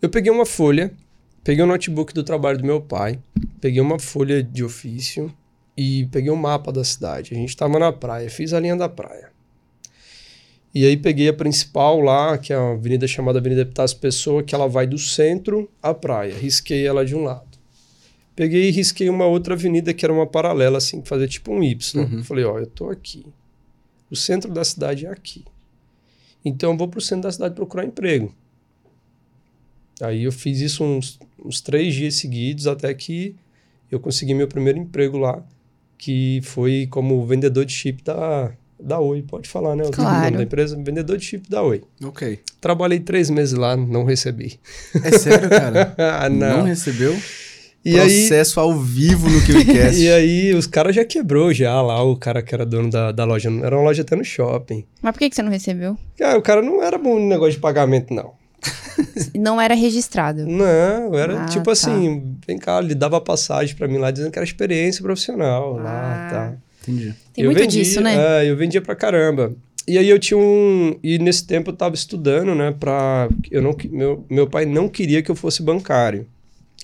Eu 0.00 0.08
peguei 0.08 0.30
uma 0.30 0.46
folha, 0.46 0.92
peguei 1.42 1.64
o 1.64 1.66
notebook 1.66 2.14
do 2.14 2.22
trabalho 2.22 2.58
do 2.58 2.64
meu 2.64 2.80
pai, 2.80 3.18
peguei 3.60 3.80
uma 3.80 3.98
folha 3.98 4.42
de 4.42 4.62
ofício 4.62 5.32
e 5.76 6.06
peguei 6.12 6.30
um 6.30 6.36
mapa 6.36 6.70
da 6.70 6.84
cidade. 6.84 7.34
A 7.34 7.36
gente 7.36 7.56
tava 7.56 7.78
na 7.78 7.92
praia, 7.92 8.30
fiz 8.30 8.52
a 8.52 8.60
linha 8.60 8.76
da 8.76 8.88
praia. 8.88 9.30
E 10.74 10.84
aí 10.84 10.96
peguei 10.96 11.28
a 11.28 11.32
principal 11.32 11.98
lá, 12.00 12.36
que 12.36 12.52
é 12.52 12.58
uma 12.58 12.74
avenida 12.74 13.06
chamada 13.06 13.38
Avenida 13.38 13.62
Epitácio 13.62 13.96
Pessoa, 13.98 14.42
que 14.42 14.54
ela 14.54 14.68
vai 14.68 14.86
do 14.86 14.98
centro 14.98 15.68
à 15.82 15.94
praia. 15.94 16.34
Risquei 16.34 16.86
ela 16.86 17.04
de 17.04 17.16
um 17.16 17.24
lado. 17.24 17.47
Peguei 18.38 18.68
e 18.68 18.70
risquei 18.70 19.10
uma 19.10 19.26
outra 19.26 19.54
avenida 19.54 19.92
que 19.92 20.06
era 20.06 20.12
uma 20.12 20.24
paralela, 20.24 20.78
assim, 20.78 21.02
fazia 21.04 21.26
tipo 21.26 21.52
um 21.52 21.60
Y. 21.60 22.04
Uhum. 22.04 22.22
Falei, 22.22 22.44
ó, 22.44 22.56
eu 22.60 22.68
tô 22.68 22.88
aqui. 22.88 23.26
O 24.08 24.14
centro 24.14 24.52
da 24.52 24.62
cidade 24.62 25.06
é 25.06 25.10
aqui. 25.10 25.44
Então 26.44 26.70
eu 26.70 26.76
vou 26.76 26.86
pro 26.86 27.00
centro 27.00 27.24
da 27.24 27.32
cidade 27.32 27.56
procurar 27.56 27.84
emprego. 27.84 28.32
Aí 30.00 30.22
eu 30.22 30.30
fiz 30.30 30.60
isso 30.60 30.84
uns, 30.84 31.18
uns 31.44 31.60
três 31.60 31.92
dias 31.92 32.14
seguidos 32.14 32.68
até 32.68 32.94
que 32.94 33.34
eu 33.90 33.98
consegui 33.98 34.34
meu 34.34 34.46
primeiro 34.46 34.78
emprego 34.78 35.18
lá, 35.18 35.42
que 35.98 36.38
foi 36.44 36.86
como 36.88 37.26
vendedor 37.26 37.64
de 37.64 37.72
chip 37.72 38.04
da, 38.04 38.52
da 38.78 39.00
Oi. 39.00 39.20
Pode 39.20 39.48
falar, 39.48 39.74
né? 39.74 39.82
O 39.82 39.90
Claro. 39.90 40.26
nome 40.26 40.36
da 40.36 40.42
empresa, 40.44 40.80
vendedor 40.80 41.18
de 41.18 41.24
chip 41.24 41.50
da 41.50 41.60
Oi. 41.64 41.82
Ok. 42.04 42.38
Trabalhei 42.60 43.00
três 43.00 43.30
meses 43.30 43.58
lá, 43.58 43.76
não 43.76 44.04
recebi. 44.04 44.60
É 45.02 45.18
sério, 45.18 45.50
cara? 45.50 45.92
ah, 45.98 46.28
não. 46.28 46.58
não. 46.58 46.62
recebeu? 46.62 47.18
E 47.84 47.98
aí, 47.98 48.18
Processo 48.20 48.60
ao 48.60 48.74
vivo 48.78 49.28
no 49.30 49.40
QCast. 49.40 49.98
e 50.02 50.10
aí, 50.10 50.54
os 50.54 50.66
caras 50.66 50.94
já 50.94 51.04
quebrou 51.04 51.52
já 51.54 51.80
lá, 51.80 52.02
o 52.02 52.16
cara 52.16 52.42
que 52.42 52.54
era 52.54 52.66
dono 52.66 52.90
da, 52.90 53.12
da 53.12 53.24
loja. 53.24 53.48
Era 53.62 53.76
uma 53.76 53.84
loja 53.84 54.02
até 54.02 54.14
no 54.16 54.24
shopping. 54.24 54.84
Mas 55.00 55.12
por 55.12 55.18
que, 55.20 55.30
que 55.30 55.36
você 55.36 55.42
não 55.42 55.50
recebeu? 55.50 55.96
Cara, 56.18 56.38
o 56.38 56.42
cara 56.42 56.60
não 56.60 56.82
era 56.82 56.98
bom 56.98 57.18
no 57.18 57.26
negócio 57.26 57.52
de 57.54 57.60
pagamento, 57.60 58.12
não. 58.12 58.32
Não 59.34 59.60
era 59.60 59.74
registrado. 59.74 60.44
Não, 60.44 61.14
era 61.16 61.42
Ah, 61.44 61.46
tipo 61.46 61.66
tá. 61.66 61.70
assim, 61.72 62.34
vem 62.46 62.58
cá, 62.58 62.80
ele 62.80 62.94
dava 62.94 63.20
passagem 63.20 63.76
pra 63.76 63.86
mim 63.86 63.98
lá 63.98 64.10
dizendo 64.10 64.32
que 64.32 64.38
era 64.38 64.44
experiência 64.44 65.00
profissional 65.02 65.74
lá, 65.76 66.26
Ah. 66.26 66.30
tá. 66.30 66.54
Entendi. 66.82 67.14
Tem 67.32 67.44
Eu 67.44 67.50
muito 67.50 67.60
vendia, 67.60 67.82
disso, 67.82 68.00
né? 68.00 68.16
É, 68.44 68.50
eu 68.50 68.56
vendia 68.56 68.82
pra 68.82 68.96
caramba. 68.96 69.52
E 69.86 69.96
aí 69.96 70.08
eu 70.08 70.18
tinha 70.18 70.36
um. 70.38 70.98
E 71.02 71.18
nesse 71.18 71.46
tempo 71.46 71.70
eu 71.70 71.76
tava 71.76 71.94
estudando, 71.94 72.54
né? 72.54 72.74
Pra. 72.78 73.28
Eu 73.50 73.62
não, 73.62 73.74
meu, 73.90 74.26
meu 74.28 74.46
pai 74.48 74.66
não 74.66 74.88
queria 74.88 75.22
que 75.22 75.30
eu 75.30 75.36
fosse 75.36 75.62
bancário. 75.62 76.26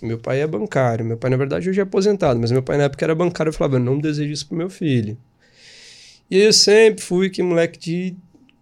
Meu 0.04 0.18
pai 0.18 0.40
é 0.40 0.46
bancário. 0.46 1.04
Meu 1.04 1.16
pai, 1.16 1.30
na 1.30 1.36
verdade, 1.36 1.68
hoje 1.68 1.80
é 1.80 1.82
aposentado, 1.82 2.38
mas 2.38 2.50
meu 2.50 2.62
pai 2.62 2.76
na 2.76 2.84
época 2.84 3.04
era 3.04 3.14
bancário. 3.14 3.50
Eu 3.50 3.54
falava, 3.54 3.76
eu 3.76 3.80
não 3.80 3.98
desejo 3.98 4.32
isso 4.32 4.46
pro 4.46 4.56
meu 4.56 4.70
filho. 4.70 5.16
E 6.30 6.38
eu 6.38 6.52
sempre 6.52 7.02
fui 7.02 7.30
que 7.30 7.42
moleque 7.42 7.78
de 7.78 8.16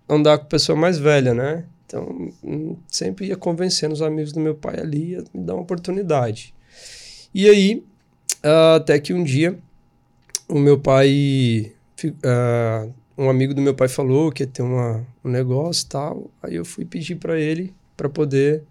andar 0.09 0.39
com 0.39 0.47
pessoa 0.47 0.77
mais 0.77 0.99
velha, 0.99 1.35
né? 1.35 1.65
Então, 1.87 2.33
hum, 2.43 2.77
sempre 2.89 3.27
ia 3.27 3.37
convencendo 3.37 3.93
os 3.93 4.03
amigos 4.03 4.33
do 4.33 4.41
meu 4.41 4.55
pai 4.55 4.79
ali 4.81 5.17
a 5.17 5.23
me 5.35 5.45
dar 5.45 5.55
uma 5.55 5.63
oportunidade. 5.63 6.55
E 7.35 7.49
aí, 7.49 7.85
ah, 8.43 8.77
até 8.77 8.99
que 8.99 9.13
um 9.13 9.23
dia, 9.23 9.59
o 10.49 10.59
meu 10.59 10.79
pai 10.79 11.73
ah, 12.25 12.89
um 13.17 13.29
amigo 13.29 13.55
do 13.55 13.61
meu 13.61 13.75
pai 13.75 13.89
falou 13.89 14.33
que 14.33 14.43
ia 14.43 14.47
ter 14.47 14.63
uma, 14.63 15.07
um 15.25 15.31
negócio 15.31 15.85
e 15.85 15.89
tal. 15.89 16.31
Aí 16.43 16.55
eu 16.55 16.65
fui 16.65 16.85
pedir 16.85 17.17
para 17.17 17.39
ele 17.39 17.75
para 17.97 18.09
poder 18.09 18.65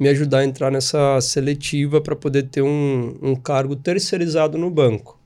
me 0.00 0.08
ajudar 0.08 0.38
a 0.38 0.44
entrar 0.44 0.70
nessa 0.70 1.20
seletiva 1.20 2.00
para 2.00 2.16
poder 2.16 2.44
ter 2.44 2.62
um, 2.62 3.18
um 3.22 3.36
cargo 3.36 3.76
terceirizado 3.76 4.58
no 4.58 4.70
banco. 4.70 5.20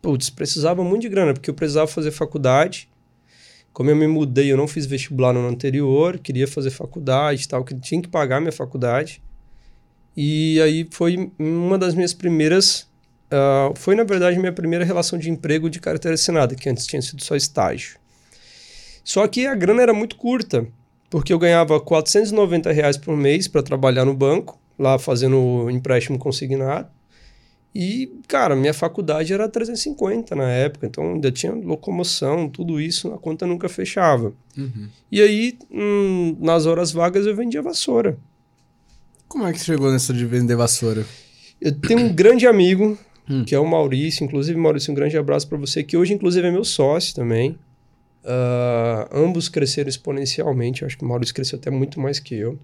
Putz, 0.00 0.30
precisava 0.30 0.82
muito 0.84 1.02
de 1.02 1.08
grana, 1.08 1.34
porque 1.34 1.50
eu 1.50 1.54
precisava 1.54 1.88
fazer 1.88 2.12
faculdade. 2.12 2.88
Como 3.72 3.90
eu 3.90 3.96
me 3.96 4.06
mudei, 4.06 4.50
eu 4.50 4.56
não 4.56 4.68
fiz 4.68 4.86
vestibular 4.86 5.32
no 5.32 5.40
ano 5.40 5.48
anterior, 5.48 6.18
queria 6.18 6.46
fazer 6.46 6.70
faculdade 6.70 7.44
e 7.44 7.48
tal, 7.48 7.64
que 7.64 7.74
tinha 7.74 8.00
que 8.00 8.08
pagar 8.08 8.40
minha 8.40 8.52
faculdade. 8.52 9.20
E 10.16 10.60
aí 10.62 10.88
foi 10.90 11.30
uma 11.38 11.76
das 11.76 11.94
minhas 11.94 12.14
primeiras 12.14 12.88
ah, 13.30 13.72
foi, 13.76 13.94
na 13.94 14.02
verdade, 14.02 14.38
minha 14.38 14.52
primeira 14.52 14.84
relação 14.84 15.18
de 15.18 15.30
emprego 15.30 15.70
de 15.70 15.78
carteira 15.78 16.14
assinada, 16.14 16.54
que 16.54 16.68
antes 16.68 16.86
tinha 16.86 17.00
sido 17.00 17.22
só 17.22 17.36
estágio. 17.36 17.98
Só 19.04 19.26
que 19.28 19.46
a 19.46 19.54
grana 19.54 19.82
era 19.82 19.94
muito 19.94 20.16
curta, 20.16 20.66
porque 21.10 21.32
eu 21.32 21.38
ganhava 21.38 21.78
490 21.80 22.72
reais 22.72 22.96
por 22.96 23.16
mês 23.16 23.48
para 23.48 23.62
trabalhar 23.62 24.04
no 24.04 24.14
banco, 24.14 24.58
lá 24.78 24.98
fazendo 24.98 25.68
empréstimo 25.68 26.18
consignado. 26.18 26.88
E, 27.74 28.10
cara, 28.26 28.56
minha 28.56 28.74
faculdade 28.74 29.32
era 29.32 29.48
350 29.48 30.34
na 30.34 30.50
época, 30.50 30.86
então 30.86 31.14
ainda 31.14 31.30
tinha 31.30 31.52
locomoção, 31.52 32.48
tudo 32.48 32.80
isso, 32.80 33.12
a 33.12 33.18
conta 33.18 33.46
nunca 33.46 33.68
fechava. 33.68 34.32
Uhum. 34.56 34.88
E 35.10 35.20
aí, 35.20 35.58
hum, 35.70 36.36
nas 36.40 36.66
horas 36.66 36.90
vagas, 36.90 37.26
eu 37.26 37.36
vendia 37.36 37.62
vassoura. 37.62 38.16
Como 39.28 39.46
é 39.46 39.52
que 39.52 39.58
você 39.58 39.66
chegou 39.66 39.92
nessa 39.92 40.12
de 40.12 40.24
vender 40.24 40.56
vassoura? 40.56 41.06
Eu 41.60 41.72
tenho 41.72 42.00
um 42.00 42.12
grande 42.12 42.46
amigo 42.46 42.98
hum. 43.28 43.44
que 43.44 43.54
é 43.54 43.58
o 43.58 43.66
Maurício. 43.66 44.24
Inclusive, 44.24 44.58
Maurício, 44.58 44.90
um 44.90 44.94
grande 44.94 45.16
abraço 45.16 45.48
para 45.48 45.56
você, 45.56 45.84
que 45.84 45.96
hoje, 45.96 46.12
inclusive, 46.12 46.46
é 46.46 46.50
meu 46.50 46.64
sócio 46.64 47.14
também. 47.14 47.56
Uh, 48.24 49.08
ambos 49.12 49.48
cresceram 49.48 49.88
exponencialmente. 49.88 50.82
Eu 50.82 50.86
acho 50.86 50.98
que 50.98 51.04
o 51.04 51.08
Maurício 51.08 51.34
cresceu 51.34 51.58
até 51.58 51.70
muito 51.70 52.00
mais 52.00 52.18
que 52.20 52.34
eu. 52.34 52.58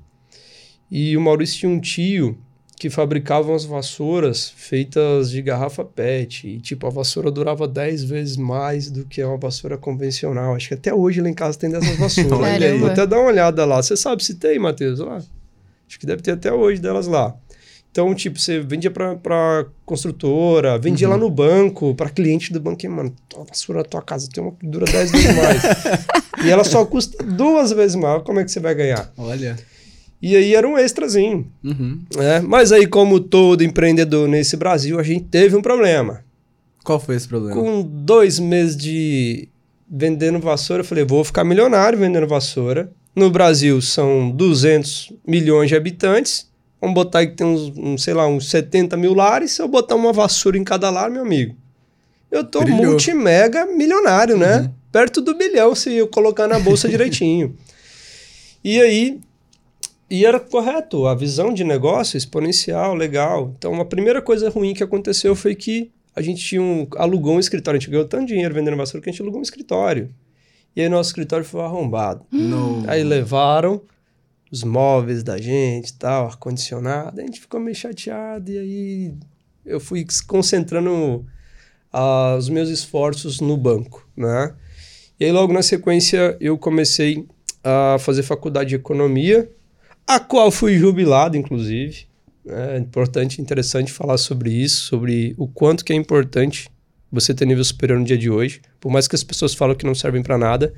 E 0.90 1.16
o 1.16 1.20
Maurício 1.20 1.58
tinha 1.58 1.70
um 1.70 1.80
tio 1.80 2.38
que 2.78 2.90
fabricava 2.90 3.50
umas 3.50 3.64
vassouras 3.64 4.50
feitas 4.50 5.30
de 5.30 5.40
garrafa 5.40 5.84
PET. 5.84 6.46
E, 6.46 6.60
tipo, 6.60 6.86
a 6.86 6.90
vassoura 6.90 7.30
durava 7.30 7.66
10 7.66 8.04
vezes 8.04 8.36
mais 8.36 8.90
do 8.90 9.04
que 9.06 9.24
uma 9.24 9.38
vassoura 9.38 9.78
convencional. 9.78 10.54
Acho 10.54 10.68
que 10.68 10.74
até 10.74 10.92
hoje 10.92 11.20
lá 11.22 11.28
em 11.28 11.34
casa 11.34 11.58
tem 11.58 11.70
dessas 11.70 11.96
vassouras. 11.96 12.32
Olha 12.38 12.70
aí. 12.70 12.78
Vou 12.78 12.90
até 12.90 13.06
dar 13.06 13.18
uma 13.18 13.28
olhada 13.28 13.64
lá. 13.64 13.82
Você 13.82 13.96
sabe 13.96 14.22
se 14.22 14.34
tem, 14.34 14.58
Matheus? 14.58 14.98
Lá. 14.98 15.16
Acho 15.16 15.98
que 15.98 16.06
deve 16.06 16.20
ter 16.20 16.32
até 16.32 16.52
hoje 16.52 16.80
delas 16.80 17.06
lá. 17.06 17.34
Então, 17.96 18.14
tipo, 18.14 18.38
você 18.38 18.60
vendia 18.60 18.90
pra, 18.90 19.16
pra 19.16 19.64
construtora, 19.86 20.78
vendia 20.78 21.08
uhum. 21.08 21.14
lá 21.14 21.18
no 21.18 21.30
banco, 21.30 21.94
pra 21.94 22.10
cliente 22.10 22.52
do 22.52 22.60
banco, 22.60 22.84
e, 22.84 22.88
mano, 22.90 23.10
a 23.34 23.42
vassoura 23.42 23.82
da 23.82 23.88
tua 23.88 24.02
casa 24.02 24.28
tem 24.30 24.44
uma 24.44 24.52
que 24.52 24.66
dura 24.66 24.84
10 24.84 25.12
vezes 25.12 25.34
mais. 25.34 25.62
e 26.44 26.50
ela 26.50 26.62
só 26.62 26.84
custa 26.84 27.24
duas 27.24 27.72
vezes 27.72 27.96
mais. 27.96 28.22
Como 28.22 28.38
é 28.38 28.44
que 28.44 28.50
você 28.50 28.60
vai 28.60 28.74
ganhar? 28.74 29.10
Olha. 29.16 29.56
E 30.20 30.36
aí 30.36 30.54
era 30.54 30.68
um 30.68 30.76
extrazinho. 30.76 31.50
Uhum. 31.64 32.02
Né? 32.14 32.40
Mas 32.40 32.70
aí, 32.70 32.86
como 32.86 33.18
todo 33.18 33.64
empreendedor 33.64 34.28
nesse 34.28 34.58
Brasil, 34.58 35.00
a 35.00 35.02
gente 35.02 35.24
teve 35.24 35.56
um 35.56 35.62
problema. 35.62 36.22
Qual 36.84 37.00
foi 37.00 37.16
esse 37.16 37.26
problema? 37.26 37.58
Com 37.58 37.80
dois 37.80 38.38
meses 38.38 38.76
de 38.76 39.48
vendendo 39.90 40.38
vassoura, 40.38 40.82
eu 40.82 40.86
falei, 40.86 41.02
vou 41.02 41.24
ficar 41.24 41.44
milionário 41.44 41.98
vendendo 41.98 42.26
vassoura. 42.26 42.92
No 43.14 43.30
Brasil 43.30 43.80
são 43.80 44.30
200 44.30 45.14
milhões 45.26 45.70
de 45.70 45.76
habitantes. 45.76 46.54
Vamos 46.80 46.94
botar 46.94 47.20
aí 47.20 47.28
que 47.28 47.36
tem 47.36 47.46
uns, 47.46 48.02
sei 48.02 48.14
lá, 48.14 48.26
uns 48.26 48.50
70 48.50 48.96
mil 48.96 49.14
lares. 49.14 49.52
Se 49.52 49.62
eu 49.62 49.68
botar 49.68 49.94
uma 49.94 50.12
vassoura 50.12 50.58
em 50.58 50.64
cada 50.64 50.90
lar, 50.90 51.10
meu 51.10 51.22
amigo, 51.22 51.56
eu 52.30 52.44
tô 52.44 52.60
multi 52.60 52.86
multimega 52.86 53.66
milionário, 53.66 54.36
né? 54.36 54.60
Uhum. 54.60 54.70
Perto 54.92 55.20
do 55.20 55.34
bilhão 55.34 55.74
se 55.74 55.92
eu 55.94 56.08
colocar 56.08 56.46
na 56.46 56.58
bolsa 56.58 56.88
direitinho. 56.90 57.56
E 58.62 58.80
aí, 58.80 59.20
e 60.10 60.24
era 60.24 60.38
correto, 60.38 61.06
a 61.06 61.14
visão 61.14 61.52
de 61.52 61.64
negócio 61.64 62.16
exponencial, 62.16 62.94
legal. 62.94 63.52
Então, 63.56 63.80
a 63.80 63.84
primeira 63.84 64.20
coisa 64.20 64.50
ruim 64.50 64.74
que 64.74 64.82
aconteceu 64.82 65.34
foi 65.34 65.54
que 65.54 65.90
a 66.14 66.22
gente 66.22 66.44
tinha 66.44 66.62
um, 66.62 66.86
alugou 66.96 67.36
um 67.36 67.40
escritório. 67.40 67.78
A 67.78 67.80
gente 67.80 67.90
ganhou 67.90 68.06
tanto 68.06 68.26
dinheiro 68.26 68.54
vendendo 68.54 68.76
vassoura 68.76 69.02
que 69.02 69.10
a 69.10 69.12
gente 69.12 69.20
alugou 69.22 69.40
um 69.40 69.42
escritório. 69.42 70.10
E 70.74 70.82
aí 70.82 70.88
nosso 70.88 71.10
escritório 71.10 71.44
foi 71.44 71.60
arrombado. 71.62 72.24
Não. 72.30 72.84
Aí 72.86 73.02
levaram 73.02 73.80
os 74.50 74.62
móveis 74.62 75.22
da 75.22 75.38
gente 75.38 75.92
tal, 75.94 76.26
ar-condicionado. 76.26 77.20
A 77.20 77.24
gente 77.24 77.40
ficou 77.40 77.60
meio 77.60 77.76
chateado 77.76 78.50
e 78.50 78.58
aí 78.58 79.14
eu 79.64 79.80
fui 79.80 80.06
concentrando 80.26 81.26
uh, 81.92 82.36
os 82.38 82.48
meus 82.48 82.68
esforços 82.68 83.40
no 83.40 83.56
banco, 83.56 84.08
né? 84.16 84.54
E 85.18 85.24
aí 85.24 85.32
logo 85.32 85.52
na 85.52 85.62
sequência 85.62 86.36
eu 86.40 86.56
comecei 86.58 87.26
a 87.64 87.96
fazer 87.98 88.22
faculdade 88.22 88.70
de 88.70 88.74
economia 88.76 89.50
a 90.06 90.20
qual 90.20 90.50
fui 90.50 90.78
jubilado, 90.78 91.36
inclusive. 91.36 92.06
É 92.46 92.78
importante, 92.78 93.42
interessante 93.42 93.90
falar 93.90 94.18
sobre 94.18 94.50
isso, 94.50 94.84
sobre 94.84 95.34
o 95.36 95.48
quanto 95.48 95.84
que 95.84 95.92
é 95.92 95.96
importante 95.96 96.68
você 97.10 97.34
ter 97.34 97.44
nível 97.44 97.64
superior 97.64 97.98
no 97.98 98.04
dia 98.04 98.16
de 98.16 98.30
hoje. 98.30 98.60
Por 98.78 98.92
mais 98.92 99.08
que 99.08 99.16
as 99.16 99.24
pessoas 99.24 99.52
falam 99.52 99.74
que 99.74 99.84
não 99.84 99.96
servem 99.96 100.22
para 100.22 100.38
nada, 100.38 100.72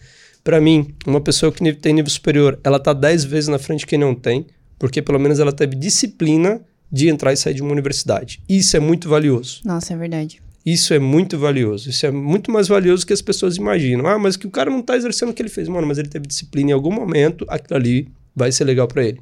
para 0.48 0.62
mim, 0.62 0.94
uma 1.06 1.20
pessoa 1.20 1.52
que 1.52 1.74
tem 1.74 1.92
nível 1.92 2.10
superior, 2.10 2.58
ela 2.64 2.80
tá 2.80 2.94
10 2.94 3.24
vezes 3.24 3.48
na 3.48 3.58
frente 3.58 3.80
de 3.80 3.86
quem 3.86 3.98
não 3.98 4.14
tem, 4.14 4.46
porque 4.78 5.02
pelo 5.02 5.18
menos 5.20 5.38
ela 5.38 5.52
teve 5.52 5.76
disciplina 5.76 6.62
de 6.90 7.10
entrar 7.10 7.34
e 7.34 7.36
sair 7.36 7.52
de 7.52 7.60
uma 7.60 7.70
universidade. 7.70 8.40
Isso 8.48 8.74
é 8.74 8.80
muito 8.80 9.10
valioso. 9.10 9.60
Nossa, 9.62 9.92
é 9.92 9.96
verdade. 9.98 10.40
Isso 10.64 10.94
é 10.94 10.98
muito 10.98 11.36
valioso. 11.36 11.90
Isso 11.90 12.06
é 12.06 12.10
muito 12.10 12.50
mais 12.50 12.66
valioso 12.66 13.06
que 13.06 13.12
as 13.12 13.20
pessoas 13.20 13.56
imaginam. 13.56 14.06
Ah, 14.06 14.18
mas 14.18 14.38
que 14.38 14.46
o 14.46 14.50
cara 14.50 14.70
não 14.70 14.80
tá 14.80 14.96
exercendo 14.96 15.28
o 15.28 15.34
que 15.34 15.42
ele 15.42 15.50
fez. 15.50 15.68
Mano, 15.68 15.86
mas 15.86 15.98
ele 15.98 16.08
teve 16.08 16.26
disciplina 16.26 16.70
em 16.70 16.72
algum 16.72 16.94
momento, 16.94 17.44
aquilo 17.46 17.76
ali 17.76 18.08
vai 18.34 18.50
ser 18.50 18.64
legal 18.64 18.88
para 18.88 19.04
ele. 19.04 19.20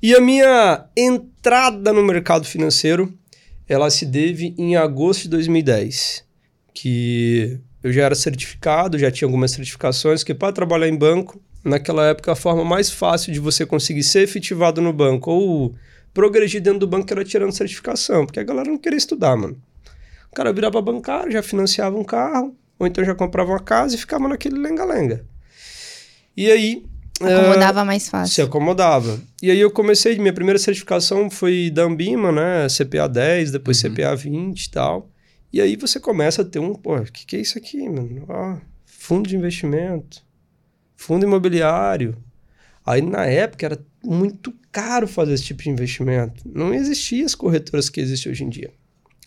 E 0.00 0.14
a 0.14 0.20
minha 0.20 0.86
entrada 0.96 1.92
no 1.92 2.04
mercado 2.04 2.46
financeiro, 2.46 3.12
ela 3.68 3.90
se 3.90 4.06
deve 4.06 4.54
em 4.56 4.76
agosto 4.76 5.22
de 5.22 5.30
2010, 5.30 6.24
que 6.72 7.58
eu 7.84 7.92
já 7.92 8.02
era 8.04 8.14
certificado, 8.14 8.98
já 8.98 9.10
tinha 9.10 9.28
algumas 9.28 9.50
certificações, 9.50 10.24
que 10.24 10.32
para 10.32 10.50
trabalhar 10.54 10.88
em 10.88 10.96
banco, 10.96 11.38
naquela 11.62 12.06
época 12.06 12.32
a 12.32 12.34
forma 12.34 12.64
mais 12.64 12.90
fácil 12.90 13.30
de 13.30 13.38
você 13.38 13.66
conseguir 13.66 14.02
ser 14.02 14.22
efetivado 14.22 14.80
no 14.80 14.90
banco 14.90 15.30
ou 15.30 15.74
progredir 16.14 16.62
dentro 16.62 16.80
do 16.80 16.86
banco 16.86 17.12
era 17.12 17.22
tirando 17.22 17.52
certificação, 17.52 18.24
porque 18.24 18.40
a 18.40 18.42
galera 18.42 18.70
não 18.70 18.78
queria 18.78 18.96
estudar, 18.96 19.36
mano. 19.36 19.60
O 20.32 20.34
cara 20.34 20.50
virava 20.50 20.80
bancário, 20.80 21.30
já 21.30 21.42
financiava 21.42 21.94
um 21.94 22.04
carro, 22.04 22.56
ou 22.78 22.86
então 22.86 23.04
já 23.04 23.14
comprava 23.14 23.50
uma 23.50 23.60
casa 23.60 23.94
e 23.94 23.98
ficava 23.98 24.26
naquele 24.28 24.58
lenga-lenga. 24.58 25.22
E 26.34 26.50
aí, 26.50 26.86
Acomodava 27.20 27.82
uh, 27.82 27.86
mais 27.86 28.08
fácil. 28.08 28.34
Se 28.34 28.42
acomodava. 28.42 29.20
E 29.40 29.50
aí 29.50 29.60
eu 29.60 29.70
comecei, 29.70 30.18
minha 30.18 30.32
primeira 30.32 30.58
certificação 30.58 31.30
foi 31.30 31.70
da 31.70 31.84
Ambima, 31.84 32.32
né? 32.32 32.66
CPA 32.68 33.08
10, 33.08 33.52
depois 33.52 33.82
uhum. 33.84 33.90
CPA 33.90 34.16
20 34.16 34.64
e 34.64 34.70
tal. 34.70 35.13
E 35.54 35.60
aí 35.60 35.76
você 35.76 36.00
começa 36.00 36.42
a 36.42 36.44
ter 36.44 36.58
um, 36.58 36.74
pô, 36.74 36.96
o 36.96 37.04
que, 37.04 37.24
que 37.24 37.36
é 37.36 37.40
isso 37.40 37.56
aqui, 37.56 37.88
mano? 37.88 38.26
Ah, 38.28 38.60
fundo 38.84 39.28
de 39.28 39.36
investimento, 39.36 40.20
fundo 40.96 41.24
imobiliário. 41.24 42.16
Aí 42.84 43.00
na 43.00 43.24
época 43.24 43.64
era 43.64 43.78
muito 44.02 44.52
caro 44.72 45.06
fazer 45.06 45.34
esse 45.34 45.44
tipo 45.44 45.62
de 45.62 45.70
investimento. 45.70 46.42
Não 46.44 46.74
existiam 46.74 47.24
as 47.24 47.36
corretoras 47.36 47.88
que 47.88 48.00
existem 48.00 48.32
hoje 48.32 48.42
em 48.42 48.48
dia. 48.48 48.72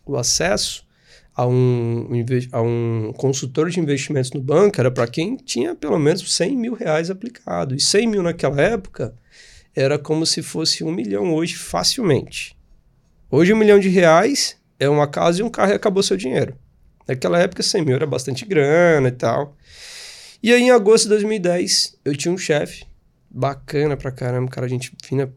O 0.05 0.17
acesso 0.17 0.86
a 1.34 1.48
um, 1.48 2.10
a 2.51 2.62
um 2.62 3.13
consultor 3.15 3.69
de 3.69 3.79
investimentos 3.79 4.31
no 4.31 4.41
banco 4.41 4.81
era 4.81 4.91
para 4.91 5.07
quem 5.07 5.38
tinha 5.38 5.75
pelo 5.75 5.98
menos 5.98 6.36
100 6.36 6.57
mil 6.57 6.74
reais 6.74 7.10
aplicado. 7.10 7.74
E 7.74 7.79
100 7.79 8.05
mil 8.05 8.22
naquela 8.22 8.62
época 8.62 9.15
era 9.74 9.98
como 9.98 10.25
se 10.25 10.41
fosse 10.41 10.84
um 10.84 10.91
milhão 10.91 11.34
hoje 11.34 11.55
facilmente. 11.55 12.53
Hoje 13.31 13.53
um 13.53 13.57
milhão 13.57 13.79
de 13.79 13.88
reais 13.88 14.57
é 14.79 14.89
uma 14.89 15.07
casa 15.07 15.41
e 15.41 15.43
um 15.43 15.50
carro 15.50 15.72
e 15.72 15.75
acabou 15.75 16.03
seu 16.03 16.17
dinheiro. 16.17 16.55
Naquela 17.07 17.39
época 17.39 17.63
100 17.63 17.86
mil 17.86 17.96
era 17.96 18.05
bastante 18.05 18.46
grana 18.46 19.07
e 19.07 19.12
tal. 19.12 19.55
E 20.41 20.51
aí 20.53 20.62
em 20.62 20.72
agosto 20.72 21.03
de 21.03 21.10
2010 21.10 22.00
eu 22.03 22.15
tinha 22.15 22.34
um 22.34 22.38
chefe 22.38 22.86
bacana 23.29 23.96
pra 23.96 24.12
caramba, 24.12 24.50
cara, 24.50 24.67
gente 24.67 24.91
fina. 25.03 25.34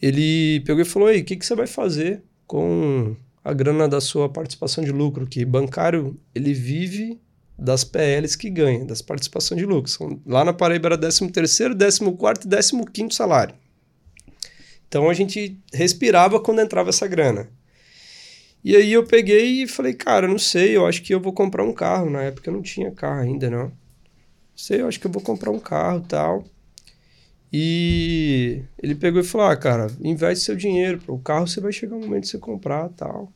Ele 0.00 0.60
pegou 0.60 0.80
e 0.80 0.84
falou, 0.84 1.08
aí, 1.08 1.20
o 1.20 1.24
que, 1.24 1.36
que 1.36 1.44
você 1.44 1.54
vai 1.54 1.66
fazer 1.66 2.22
com 2.46 3.14
a 3.44 3.52
grana 3.52 3.86
da 3.86 4.00
sua 4.00 4.28
participação 4.28 4.82
de 4.82 4.92
lucro, 4.92 5.26
que 5.26 5.44
bancário 5.44 6.18
ele 6.34 6.54
vive 6.54 7.20
das 7.58 7.84
PLs 7.84 8.36
que 8.36 8.48
ganha, 8.48 8.84
das 8.84 9.02
participações 9.02 9.60
de 9.60 9.66
lucro. 9.66 9.90
São, 9.90 10.20
lá 10.26 10.44
na 10.44 10.52
Paraíba 10.52 10.88
era 10.88 10.98
13 10.98 11.28
terceiro, 11.30 11.74
14 11.76 12.16
quarto 12.16 12.46
e 12.46 12.50
15 12.50 12.84
quinto 12.92 13.14
salário. 13.14 13.54
Então 14.88 15.08
a 15.08 15.14
gente 15.14 15.58
respirava 15.72 16.40
quando 16.40 16.60
entrava 16.60 16.88
essa 16.88 17.06
grana. 17.06 17.48
E 18.62 18.76
aí 18.76 18.92
eu 18.92 19.04
peguei 19.04 19.62
e 19.62 19.66
falei, 19.66 19.94
cara, 19.94 20.28
não 20.28 20.38
sei, 20.38 20.76
eu 20.76 20.86
acho 20.86 21.02
que 21.02 21.14
eu 21.14 21.20
vou 21.20 21.32
comprar 21.32 21.64
um 21.64 21.72
carro. 21.72 22.10
Na 22.10 22.22
época 22.22 22.50
eu 22.50 22.54
não 22.54 22.62
tinha 22.62 22.90
carro 22.90 23.20
ainda, 23.20 23.48
não. 23.48 23.64
Não 23.64 23.72
sei, 24.54 24.82
eu 24.82 24.88
acho 24.88 25.00
que 25.00 25.06
eu 25.06 25.10
vou 25.10 25.22
comprar 25.22 25.50
um 25.50 25.58
carro 25.58 26.04
tal. 26.06 26.44
E 27.52 28.62
ele 28.80 28.94
pegou 28.94 29.20
e 29.20 29.24
falou: 29.24 29.48
Ah, 29.48 29.56
cara, 29.56 29.88
investe 30.00 30.44
seu 30.44 30.54
dinheiro, 30.54 31.00
o 31.08 31.18
carro 31.18 31.48
você 31.48 31.60
vai 31.60 31.72
chegar 31.72 31.96
um 31.96 32.00
momento 32.00 32.24
de 32.24 32.28
você 32.28 32.38
comprar 32.38 32.88
tal. 32.90 33.32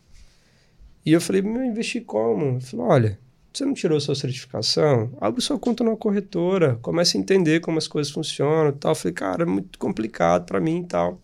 E 1.05 1.13
eu 1.13 1.21
falei: 1.21 1.43
Meu, 1.43 1.65
investir 1.65 2.05
como? 2.05 2.45
Ele 2.57 2.61
falou: 2.61 2.87
Olha, 2.87 3.19
você 3.53 3.65
não 3.65 3.75
tirou 3.75 3.99
sua 4.01 4.15
certificação? 4.15 5.11
Abre 5.21 5.41
sua 5.41 5.59
conta 5.59 5.83
numa 5.83 5.97
corretora, 5.97 6.79
comece 6.81 7.17
a 7.17 7.21
entender 7.21 7.61
como 7.61 7.79
as 7.79 7.89
coisas 7.89 8.13
funcionam 8.13 8.73
tal. 8.73 8.93
Eu 8.93 8.97
falei: 8.97 9.15
Cara, 9.15 9.43
é 9.43 9.47
muito 9.47 9.79
complicado 9.79 10.47
para 10.47 10.61
mim 10.61 10.83
e 10.83 10.87
tal. 10.87 11.21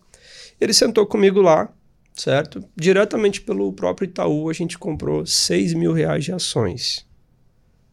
Ele 0.59 0.73
sentou 0.73 1.05
comigo 1.05 1.41
lá, 1.41 1.73
certo? 2.13 2.63
Diretamente 2.75 3.41
pelo 3.41 3.71
próprio 3.73 4.05
Itaú, 4.05 4.49
a 4.49 4.53
gente 4.53 4.77
comprou 4.77 5.25
6 5.25 5.73
mil 5.73 5.93
reais 5.93 6.25
de 6.25 6.31
ações, 6.31 7.05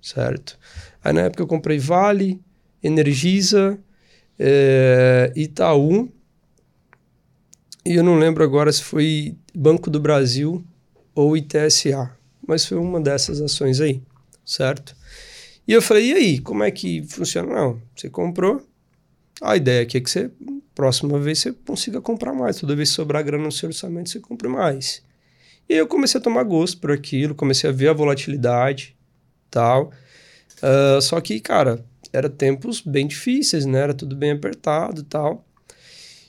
certo? 0.02 0.58
Aí 1.02 1.12
na 1.12 1.22
época 1.22 1.42
eu 1.42 1.46
comprei 1.46 1.78
Vale, 1.78 2.40
Energisa 2.82 3.78
é, 4.38 5.32
Itaú, 5.34 6.12
e 7.84 7.94
eu 7.94 8.04
não 8.04 8.18
lembro 8.18 8.44
agora 8.44 8.70
se 8.70 8.82
foi 8.82 9.36
Banco 9.54 9.90
do 9.90 9.98
Brasil 9.98 10.64
ou 11.14 11.36
ITSA, 11.36 12.14
mas 12.46 12.66
foi 12.66 12.78
uma 12.78 13.00
dessas 13.00 13.40
ações 13.40 13.80
aí, 13.80 14.02
certo? 14.44 14.94
E 15.66 15.72
eu 15.72 15.82
falei, 15.82 16.10
e 16.10 16.14
aí, 16.14 16.38
como 16.38 16.62
é 16.62 16.70
que 16.70 17.02
funciona? 17.04 17.52
Não, 17.52 17.82
você 17.94 18.08
comprou, 18.08 18.62
a 19.40 19.56
ideia 19.56 19.82
aqui 19.82 19.98
é 19.98 20.00
que 20.00 20.10
você, 20.10 20.30
próxima 20.78 21.18
vez, 21.18 21.40
você 21.40 21.52
consiga 21.52 22.00
comprar 22.00 22.32
mais. 22.32 22.60
Toda 22.60 22.76
vez 22.76 22.90
que 22.90 22.94
sobrar 22.94 23.24
grana 23.24 23.42
no 23.42 23.50
seu 23.50 23.68
orçamento, 23.68 24.10
você 24.10 24.20
compre 24.20 24.46
mais. 24.48 25.02
E 25.68 25.74
eu 25.74 25.88
comecei 25.88 26.20
a 26.20 26.22
tomar 26.22 26.44
gosto 26.44 26.78
por 26.78 26.92
aquilo, 26.92 27.34
comecei 27.34 27.68
a 27.68 27.72
ver 27.72 27.88
a 27.88 27.92
volatilidade 27.92 28.96
tal. 29.50 29.90
Uh, 30.62 31.00
só 31.02 31.20
que, 31.20 31.40
cara, 31.40 31.84
era 32.12 32.30
tempos 32.30 32.80
bem 32.80 33.08
difíceis, 33.08 33.66
né? 33.66 33.80
Era 33.80 33.92
tudo 33.92 34.14
bem 34.14 34.30
apertado 34.30 35.02
tal. 35.02 35.44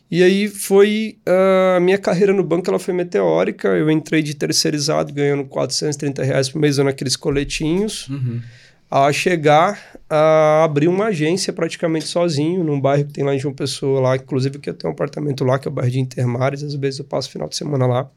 E 0.09 0.23
aí 0.23 0.47
foi 0.47 1.19
ah, 1.27 1.75
a 1.77 1.79
minha 1.79 1.99
carreira 1.99 2.33
no 2.33 2.43
banco, 2.43 2.67
ela 2.67 2.79
foi 2.79 2.95
meteórica. 2.95 3.67
Eu 3.67 3.91
entrei 3.91 4.23
de 4.23 4.33
terceirizado, 4.33 5.13
ganhando 5.13 5.45
430 5.45 6.23
reais 6.23 6.49
por 6.49 6.57
mês, 6.59 6.75
usando 6.75 6.87
aqueles 6.87 7.15
coletinhos, 7.15 8.07
Uhum. 8.09 8.41
a 8.89 9.13
chegar 9.13 9.98
a 10.09 10.63
abrir 10.63 10.87
uma 10.87 11.05
agência 11.05 11.53
praticamente 11.53 12.05
sozinho, 12.05 12.63
num 12.63 12.81
bairro 12.81 13.05
que 13.05 13.13
tem 13.13 13.23
lá 13.23 13.35
em 13.35 13.39
João 13.39 13.53
Pessoa, 13.53 13.99
lá, 13.99 14.15
inclusive 14.15 14.57
que 14.57 14.69
eu 14.69 14.73
tenho 14.73 14.91
um 14.91 14.93
apartamento 14.93 15.43
lá, 15.45 15.59
que 15.59 15.67
é 15.67 15.71
o 15.71 15.73
bairro 15.73 15.91
de 15.91 15.99
Intermares, 15.99 16.63
às 16.63 16.73
vezes 16.73 16.99
eu 16.99 17.05
passo 17.05 17.29
final 17.29 17.47
de 17.47 17.55
semana 17.55 17.85
lá. 17.85 18.09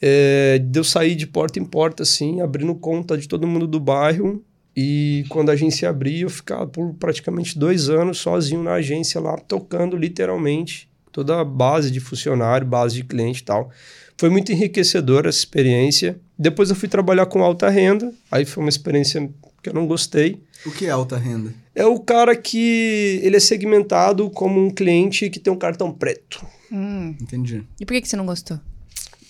É, 0.00 0.60
sair 0.84 1.14
de 1.14 1.26
porta 1.26 1.58
em 1.58 1.64
porta, 1.64 2.02
assim, 2.02 2.40
abrindo 2.40 2.74
conta 2.74 3.16
de 3.18 3.26
todo 3.26 3.46
mundo 3.46 3.66
do 3.66 3.80
bairro. 3.80 4.44
E 4.76 5.24
quando 5.28 5.50
a 5.50 5.52
agência 5.52 5.88
abria, 5.88 6.22
eu 6.22 6.30
ficava 6.30 6.66
por 6.66 6.94
praticamente 6.94 7.58
dois 7.58 7.88
anos 7.88 8.18
sozinho 8.18 8.62
na 8.62 8.74
agência 8.74 9.20
lá, 9.20 9.36
tocando 9.36 9.96
literalmente 9.96 10.88
toda 11.12 11.40
a 11.40 11.44
base 11.44 11.90
de 11.92 12.00
funcionário, 12.00 12.66
base 12.66 12.96
de 12.96 13.04
cliente 13.04 13.40
e 13.40 13.44
tal. 13.44 13.70
Foi 14.18 14.28
muito 14.28 14.52
enriquecedora 14.52 15.28
essa 15.28 15.38
experiência. 15.38 16.18
Depois 16.36 16.70
eu 16.70 16.76
fui 16.76 16.88
trabalhar 16.88 17.26
com 17.26 17.42
alta 17.42 17.68
renda, 17.68 18.12
aí 18.30 18.44
foi 18.44 18.62
uma 18.62 18.68
experiência 18.68 19.30
que 19.64 19.70
eu 19.70 19.74
não 19.74 19.86
gostei. 19.86 20.42
O 20.66 20.70
que 20.70 20.84
é 20.86 20.90
alta 20.90 21.16
renda? 21.16 21.54
É 21.74 21.86
o 21.86 21.98
cara 21.98 22.36
que 22.36 23.18
ele 23.22 23.36
é 23.36 23.40
segmentado 23.40 24.28
como 24.30 24.62
um 24.62 24.70
cliente 24.70 25.30
que 25.30 25.40
tem 25.40 25.50
um 25.52 25.56
cartão 25.58 25.90
preto. 25.90 26.44
Hum. 26.70 27.14
Entendi. 27.20 27.64
E 27.80 27.86
por 27.86 27.94
que, 27.94 28.02
que 28.02 28.08
você 28.08 28.16
não 28.16 28.26
gostou? 28.26 28.60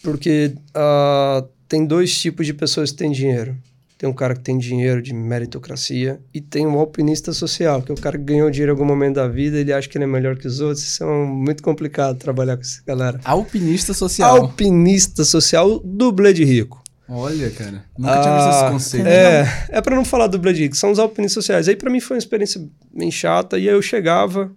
Porque 0.02 0.54
ah, 0.74 1.44
tem 1.68 1.86
dois 1.86 2.16
tipos 2.18 2.44
de 2.46 2.52
pessoas 2.52 2.90
que 2.90 2.96
têm 2.98 3.12
dinheiro. 3.12 3.56
Tem 3.96 4.08
um 4.10 4.12
cara 4.12 4.34
que 4.34 4.40
tem 4.42 4.58
dinheiro 4.58 5.00
de 5.00 5.14
meritocracia 5.14 6.20
e 6.34 6.40
tem 6.40 6.66
um 6.66 6.78
alpinista 6.78 7.32
social, 7.32 7.80
que 7.80 7.90
é 7.92 7.94
o 7.94 7.98
cara 7.98 8.18
que 8.18 8.24
ganhou 8.24 8.50
dinheiro 8.50 8.72
em 8.72 8.74
algum 8.74 8.84
momento 8.84 9.14
da 9.14 9.28
vida 9.28 9.56
ele 9.56 9.72
acha 9.72 9.88
que 9.88 9.96
ele 9.96 10.04
é 10.04 10.06
melhor 10.08 10.36
que 10.36 10.46
os 10.48 10.60
outros. 10.60 10.82
Isso 10.84 11.04
é 11.04 11.06
um- 11.06 11.26
muito 11.26 11.62
complicado 11.62 12.18
trabalhar 12.18 12.56
com 12.56 12.62
essa 12.62 12.82
galera. 12.84 13.20
Alpinista 13.24 13.94
social. 13.94 14.36
Alpinista 14.42 15.24
social, 15.24 15.78
dublê 15.82 16.32
de 16.34 16.44
rico. 16.44 16.82
Olha, 17.08 17.50
cara. 17.50 17.84
Nunca 17.98 18.20
tinha 18.22 18.34
visto 18.34 18.48
esse 18.50 18.64
Ah, 18.64 18.70
conceito. 18.70 19.06
É, 19.06 19.66
é 19.68 19.80
para 19.82 19.94
não 19.94 20.04
falar 20.04 20.26
dublê 20.26 20.52
de 20.52 20.62
rico, 20.62 20.76
são 20.76 20.90
os 20.90 20.98
alpinistas 20.98 21.44
sociais. 21.44 21.68
Aí 21.68 21.76
para 21.76 21.90
mim 21.90 22.00
foi 22.00 22.16
uma 22.16 22.18
experiência 22.18 22.66
bem 22.92 23.10
chata. 23.10 23.58
E 23.58 23.68
aí 23.68 23.74
eu 23.74 23.82
chegava 23.82 24.50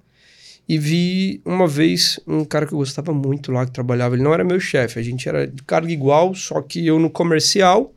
e 0.68 0.77
vi 0.77 1.42
uma 1.46 1.68
vez 1.68 2.20
um 2.25 2.46
cara 2.46 2.66
que 2.66 2.74
eu 2.74 2.77
gostava 2.77 3.13
muito 3.13 3.51
lá, 3.51 3.66
que 3.66 3.72
trabalhava. 3.72 4.16
Ele 4.16 4.24
não 4.24 4.34
era 4.34 4.44
meu 4.44 4.60
chefe, 4.60 4.98
a 5.00 5.04
gente 5.04 5.27
era 5.27 5.46
de 5.46 5.62
carga 5.63 5.92
igual, 5.92 6.34
só 6.36 6.62
que 6.62 6.86
eu 6.86 7.00
no 7.00 7.10
comercial 7.10 7.94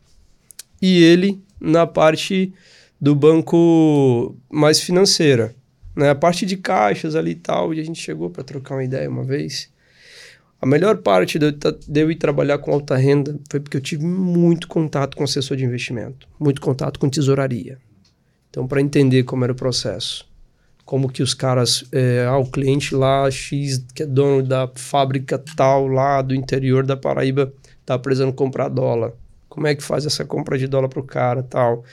e 0.82 1.02
ele 1.02 1.40
na 1.60 1.86
parte 1.86 2.52
do 3.00 3.14
banco 3.14 4.36
mais 4.50 4.80
financeira. 4.80 5.54
Né? 5.96 6.10
A 6.10 6.14
parte 6.14 6.44
de 6.44 6.56
caixas 6.56 7.14
ali 7.14 7.32
e 7.32 7.34
tal. 7.36 7.72
E 7.72 7.80
a 7.80 7.84
gente 7.84 8.00
chegou 8.00 8.30
para 8.30 8.42
trocar 8.42 8.74
uma 8.74 8.84
ideia 8.84 9.08
uma 9.08 9.24
vez. 9.24 9.69
A 10.60 10.66
melhor 10.66 10.98
parte 10.98 11.38
de 11.38 11.54
eu, 11.94 12.10
ir 12.10 12.16
trabalhar 12.16 12.58
com 12.58 12.70
alta 12.70 12.94
renda 12.94 13.38
foi 13.50 13.60
porque 13.60 13.78
eu 13.78 13.80
tive 13.80 14.04
muito 14.04 14.68
contato 14.68 15.16
com 15.16 15.24
assessor 15.24 15.56
de 15.56 15.64
investimento, 15.64 16.28
muito 16.38 16.60
contato 16.60 17.00
com 17.00 17.08
tesouraria. 17.08 17.78
Então, 18.50 18.66
para 18.66 18.80
entender 18.80 19.22
como 19.22 19.42
era 19.42 19.54
o 19.54 19.56
processo, 19.56 20.28
como 20.84 21.08
que 21.08 21.22
os 21.22 21.32
caras, 21.32 21.84
é, 21.92 22.26
ah, 22.28 22.36
o 22.36 22.44
cliente 22.44 22.94
lá 22.94 23.30
X, 23.30 23.82
que 23.94 24.02
é 24.02 24.06
dono 24.06 24.42
da 24.42 24.68
fábrica 24.74 25.42
tal 25.56 25.86
lá 25.86 26.20
do 26.20 26.34
interior 26.34 26.84
da 26.84 26.96
Paraíba, 26.96 27.50
tá 27.86 27.98
precisando 27.98 28.32
comprar 28.32 28.68
dólar. 28.68 29.12
Como 29.48 29.66
é 29.66 29.74
que 29.74 29.82
faz 29.82 30.04
essa 30.04 30.26
compra 30.26 30.58
de 30.58 30.66
dólar 30.66 30.88
para 30.88 31.00
o 31.00 31.04
cara 31.04 31.42
tal? 31.42 31.84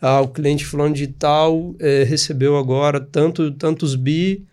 Ah, 0.00 0.20
o 0.20 0.28
cliente 0.28 0.66
fulano 0.66 0.94
de 0.94 1.06
tal 1.06 1.74
é, 1.78 2.02
recebeu 2.02 2.58
agora 2.58 3.00
tanto, 3.00 3.52
tantos 3.52 3.94
bi 3.94 4.44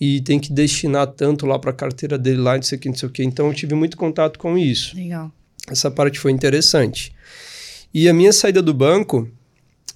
e 0.00 0.20
tem 0.20 0.38
que 0.38 0.52
destinar 0.52 1.06
tanto 1.08 1.44
lá 1.44 1.58
para 1.58 1.70
a 1.70 1.74
carteira 1.74 2.16
dele 2.16 2.38
lá, 2.38 2.54
não 2.54 2.62
sei 2.62 2.78
o 2.78 2.80
que, 2.80 2.88
não 2.88 2.96
sei 2.96 3.08
o 3.08 3.12
que. 3.12 3.24
Então 3.24 3.48
eu 3.48 3.54
tive 3.54 3.74
muito 3.74 3.96
contato 3.96 4.38
com 4.38 4.56
isso. 4.56 4.96
Legal. 4.96 5.32
Essa 5.68 5.90
parte 5.90 6.18
foi 6.18 6.32
interessante. 6.32 7.12
E 7.92 8.08
a 8.08 8.14
minha 8.14 8.32
saída 8.32 8.62
do 8.62 8.72
banco, 8.72 9.28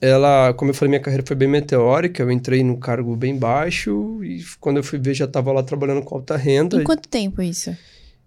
ela, 0.00 0.52
como 0.54 0.70
eu 0.70 0.74
falei, 0.74 0.90
minha 0.90 1.00
carreira 1.00 1.24
foi 1.26 1.36
bem 1.36 1.48
meteórica. 1.48 2.22
Eu 2.22 2.30
entrei 2.30 2.64
num 2.64 2.76
cargo 2.76 3.14
bem 3.14 3.36
baixo 3.36 4.22
e 4.24 4.44
quando 4.58 4.78
eu 4.78 4.84
fui 4.84 4.98
ver 4.98 5.14
já 5.14 5.26
estava 5.26 5.52
lá 5.52 5.62
trabalhando 5.62 6.02
com 6.02 6.16
alta 6.16 6.36
renda. 6.36 6.80
Em 6.80 6.84
quanto 6.84 7.08
tempo 7.08 7.40
isso? 7.40 7.76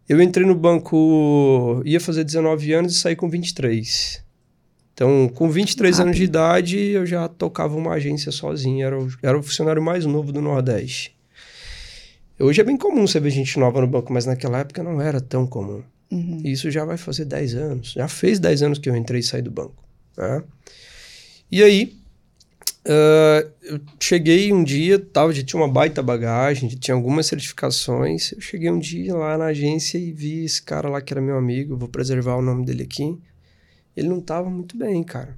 Eu 0.07 0.21
entrei 0.21 0.45
no 0.45 0.55
banco, 0.55 1.81
ia 1.83 1.99
fazer 1.99 2.23
19 2.23 2.71
anos 2.73 2.95
e 2.95 2.99
saí 2.99 3.15
com 3.15 3.27
23. 3.27 4.23
Então, 4.93 5.29
com 5.33 5.49
23 5.49 5.99
anos 5.99 6.15
de 6.15 6.23
idade, 6.23 6.77
eu 6.77 7.05
já 7.05 7.27
tocava 7.27 7.75
uma 7.75 7.93
agência 7.93 8.31
sozinho. 8.31 8.85
Era 8.85 8.97
o, 8.97 9.09
era 9.21 9.37
o 9.37 9.43
funcionário 9.43 9.81
mais 9.81 10.05
novo 10.05 10.31
do 10.31 10.41
Nordeste. 10.41 11.14
Hoje 12.39 12.61
é 12.61 12.63
bem 12.63 12.77
comum 12.77 13.07
você 13.07 13.19
ver 13.19 13.29
gente 13.29 13.57
nova 13.59 13.79
no 13.79 13.87
banco, 13.87 14.11
mas 14.11 14.25
naquela 14.25 14.59
época 14.59 14.83
não 14.83 15.01
era 15.01 15.21
tão 15.21 15.47
comum. 15.47 15.81
Uhum. 16.11 16.41
Isso 16.43 16.69
já 16.69 16.83
vai 16.83 16.97
fazer 16.97 17.25
10 17.25 17.55
anos. 17.55 17.91
Já 17.93 18.07
fez 18.07 18.39
10 18.39 18.61
anos 18.63 18.79
que 18.79 18.89
eu 18.89 18.95
entrei 18.95 19.21
e 19.21 19.23
saí 19.23 19.41
do 19.41 19.51
banco. 19.51 19.83
né? 20.17 20.43
E 21.49 21.63
aí, 21.63 21.95
ah, 22.87 23.45
eu 23.63 23.79
cheguei 23.99 24.53
um 24.53 24.63
dia, 24.63 24.99
tava, 24.99 25.33
já 25.33 25.43
tinha 25.43 25.59
uma 25.59 25.67
baita 25.67 26.03
bagagem, 26.03 26.69
já 26.69 26.77
tinha 26.77 26.95
algumas 26.95 27.25
certificações. 27.25 28.31
Eu 28.31 28.41
cheguei 28.41 28.69
um 28.69 28.79
dia 28.79 29.15
lá 29.15 29.37
na 29.37 29.45
agência 29.45 29.97
e 29.97 30.11
vi 30.11 30.45
esse 30.45 30.61
cara 30.61 30.87
lá 30.89 31.01
que 31.01 31.11
era 31.11 31.21
meu 31.21 31.37
amigo, 31.37 31.75
vou 31.75 31.89
preservar 31.89 32.35
o 32.35 32.41
nome 32.41 32.65
dele 32.65 32.83
aqui. 32.83 33.17
Ele 33.97 34.07
não 34.07 34.21
tava 34.21 34.49
muito 34.49 34.77
bem, 34.77 35.03
cara. 35.03 35.35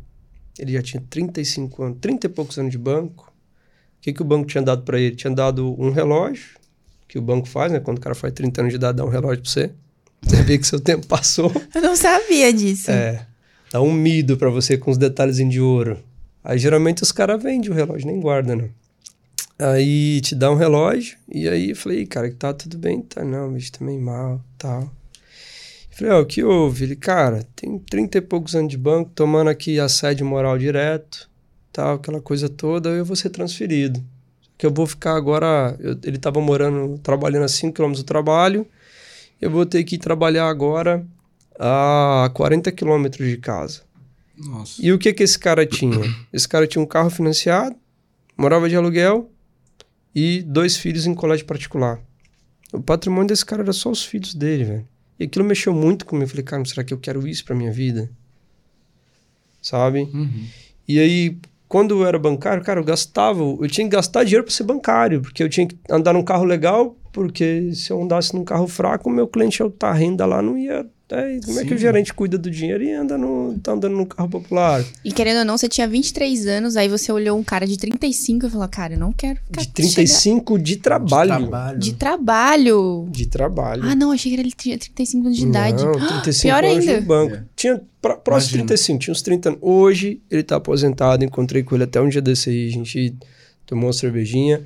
Ele 0.59 0.73
já 0.73 0.81
tinha 0.81 1.03
35 1.09 1.83
anos, 1.83 1.97
30 2.01 2.25
e 2.27 2.29
poucos 2.29 2.57
anos 2.57 2.71
de 2.71 2.77
banco. 2.77 3.31
O 3.97 4.01
que, 4.01 4.13
que 4.13 4.21
o 4.21 4.25
banco 4.25 4.47
tinha 4.47 4.61
dado 4.61 4.83
para 4.83 4.99
ele? 4.99 5.15
Tinha 5.15 5.33
dado 5.33 5.79
um 5.79 5.91
relógio, 5.91 6.57
que 7.07 7.17
o 7.17 7.21
banco 7.21 7.47
faz, 7.47 7.71
né? 7.71 7.79
Quando 7.79 7.97
o 7.97 8.01
cara 8.01 8.15
faz 8.15 8.33
30 8.33 8.61
anos 8.61 8.71
de 8.71 8.77
idade, 8.77 8.97
dá 8.97 9.05
um 9.05 9.09
relógio 9.09 9.41
pra 9.41 9.51
você. 9.51 9.71
Você 10.19 10.41
vê 10.41 10.57
que 10.57 10.65
seu 10.65 10.79
tempo 10.79 11.05
passou. 11.05 11.51
Eu 11.75 11.81
não 11.81 11.95
sabia 11.95 12.51
disso. 12.51 12.89
É. 12.89 13.25
Dá 13.71 13.79
um 13.81 13.93
mido 13.93 14.35
pra 14.35 14.49
você 14.49 14.75
com 14.75 14.89
os 14.89 14.97
detalhes 14.97 15.37
de 15.37 15.61
ouro. 15.61 15.99
Aí 16.43 16.57
geralmente 16.57 17.03
os 17.03 17.11
caras 17.11 17.41
vendem 17.41 17.69
o 17.69 17.73
relógio, 17.73 18.07
nem 18.07 18.19
guardam, 18.19 18.55
né? 18.55 18.69
Aí 19.59 20.21
te 20.21 20.35
dá 20.35 20.51
um 20.51 20.55
relógio, 20.55 21.17
e 21.27 21.47
aí 21.47 21.71
eu 21.71 21.75
falei, 21.75 22.05
cara, 22.05 22.29
que 22.29 22.35
tá 22.35 22.53
tudo 22.53 22.77
bem? 22.77 23.01
Tá, 23.01 23.25
não, 23.25 23.51
bicho, 23.51 23.71
tá 23.71 23.83
meio 23.83 23.99
mal, 23.99 24.39
tal. 24.57 24.81
Eu 24.81 25.97
falei, 25.97 26.13
ó, 26.13 26.21
o 26.21 26.25
que 26.25 26.43
houve? 26.43 26.85
Ele, 26.85 26.95
cara, 26.95 27.45
tem 27.55 27.77
30 27.79 28.19
e 28.19 28.21
poucos 28.21 28.55
anos 28.55 28.69
de 28.69 28.77
banco, 28.77 29.11
tomando 29.13 29.49
aqui 29.49 29.79
assédio 29.79 30.25
moral 30.25 30.57
direto, 30.57 31.29
tal, 31.73 31.95
aquela 31.95 32.21
coisa 32.21 32.47
toda, 32.47 32.89
eu 32.89 33.03
vou 33.03 33.15
ser 33.15 33.29
transferido. 33.29 34.03
Que 34.57 34.65
eu 34.65 34.71
vou 34.73 34.87
ficar 34.87 35.15
agora, 35.15 35.75
eu- 35.79 35.97
ele 36.03 36.17
tava 36.17 36.41
morando, 36.41 36.97
trabalhando 36.99 37.43
a 37.43 37.47
5 37.47 37.73
km 37.75 37.91
do 37.93 38.03
trabalho, 38.03 38.65
eu 39.39 39.51
vou 39.51 39.65
ter 39.65 39.83
que 39.83 39.97
trabalhar 39.97 40.47
agora 40.49 41.05
a 41.59 42.29
40 42.33 42.71
quilômetros 42.71 43.27
de 43.29 43.37
casa. 43.37 43.81
Nossa. 44.37 44.83
E 44.83 44.91
o 44.91 44.97
que 44.97 45.13
que 45.13 45.23
esse 45.23 45.37
cara 45.37 45.65
tinha? 45.65 45.97
Esse 46.33 46.47
cara 46.47 46.67
tinha 46.67 46.81
um 46.81 46.85
carro 46.85 47.09
financiado, 47.09 47.75
morava 48.37 48.67
de 48.69 48.75
aluguel 48.75 49.31
e 50.13 50.41
dois 50.43 50.77
filhos 50.77 51.05
em 51.07 51.13
colégio 51.15 51.45
particular. 51.45 51.99
O 52.73 52.81
patrimônio 52.81 53.27
desse 53.27 53.45
cara 53.45 53.63
era 53.63 53.73
só 53.73 53.89
os 53.89 54.03
filhos 54.03 54.33
dele, 54.35 54.63
velho. 54.63 54.87
E 55.19 55.23
aquilo 55.23 55.45
mexeu 55.45 55.73
muito 55.73 56.05
comigo. 56.05 56.25
Eu 56.25 56.29
falei, 56.29 56.43
cara, 56.43 56.65
será 56.65 56.83
que 56.83 56.93
eu 56.93 56.97
quero 56.99 57.27
isso 57.27 57.43
pra 57.45 57.55
minha 57.55 57.71
vida? 57.71 58.09
Sabe? 59.61 60.01
Uhum. 60.13 60.45
E 60.87 60.99
aí, 60.99 61.37
quando 61.67 62.01
eu 62.01 62.07
era 62.07 62.17
bancário, 62.17 62.63
cara, 62.63 62.79
eu 62.79 62.83
gastava, 62.83 63.41
eu 63.41 63.67
tinha 63.67 63.87
que 63.87 63.95
gastar 63.95 64.23
dinheiro 64.23 64.43
para 64.43 64.53
ser 64.53 64.63
bancário, 64.63 65.21
porque 65.21 65.43
eu 65.43 65.49
tinha 65.49 65.67
que 65.67 65.77
andar 65.89 66.13
num 66.13 66.23
carro 66.23 66.45
legal, 66.45 66.95
porque 67.17 67.71
se 67.73 67.89
eu 67.91 67.99
andasse 67.99 68.31
num 68.35 68.43
carro 68.43 68.67
fraco, 68.67 69.09
o 69.09 69.11
meu 69.11 69.27
cliente 69.27 69.59
alta 69.61 69.91
renda 69.91 70.23
lá 70.25 70.39
não 70.39 70.55
ia. 70.55 70.85
é, 71.09 71.39
como 71.45 71.59
é 71.59 71.63
que 71.65 71.73
o 71.73 71.77
Sim. 71.77 71.81
gerente 71.81 72.13
cuida 72.13 72.37
do 72.37 72.51
dinheiro 72.51 72.83
e 72.83 72.91
anda 72.91 73.17
no, 73.17 73.57
tá 73.63 73.71
andando 73.71 73.95
num 73.95 74.05
carro 74.05 74.29
popular? 74.29 74.83
E 75.03 75.11
querendo 75.11 75.39
ou 75.39 75.45
não, 75.45 75.57
você 75.57 75.67
tinha 75.67 75.87
23 75.87 76.45
anos, 76.45 76.77
aí 76.77 76.87
você 76.87 77.11
olhou 77.11 77.39
um 77.39 77.43
cara 77.43 77.65
de 77.65 77.75
35 77.77 78.45
e 78.45 78.49
falou, 78.51 78.67
cara, 78.67 78.93
eu 78.93 78.99
não 78.99 79.11
quero 79.11 79.39
ficar 79.47 79.61
De 79.61 79.67
35 79.69 80.59
de 80.59 80.75
trabalho. 80.75 81.31
De 81.31 81.37
trabalho. 81.39 81.79
De 81.79 81.93
trabalho. 81.93 83.07
De 83.09 83.25
trabalho. 83.25 83.83
Ah, 83.85 83.95
não, 83.95 84.11
achei 84.11 84.31
que 84.33 84.39
ele 84.39 84.51
tinha 84.51 84.77
35 84.77 85.25
anos 85.25 85.37
de 85.37 85.45
idade. 85.45 85.83
Não, 85.83 85.91
35 85.93 86.41
Pior 86.53 86.63
anos 86.63 86.87
ainda. 86.87 87.01
no 87.01 87.07
banco. 87.07 87.35
É. 87.35 87.43
Tinha 87.55 87.81
pró- 88.01 88.17
próximo 88.17 88.57
Imagino. 88.59 88.67
35, 88.67 88.99
tinha 88.99 89.11
uns 89.11 89.21
30 89.21 89.49
anos. 89.49 89.59
Hoje 89.63 90.21
ele 90.29 90.43
tá 90.43 90.57
aposentado, 90.57 91.25
encontrei 91.25 91.63
com 91.63 91.73
ele 91.73 91.85
até 91.85 91.99
um 91.99 92.09
dia 92.09 92.21
desse 92.21 92.49
aí, 92.49 92.67
a 92.67 92.71
gente 92.71 93.15
tomou 93.65 93.85
uma 93.87 93.93
cervejinha. 93.93 94.61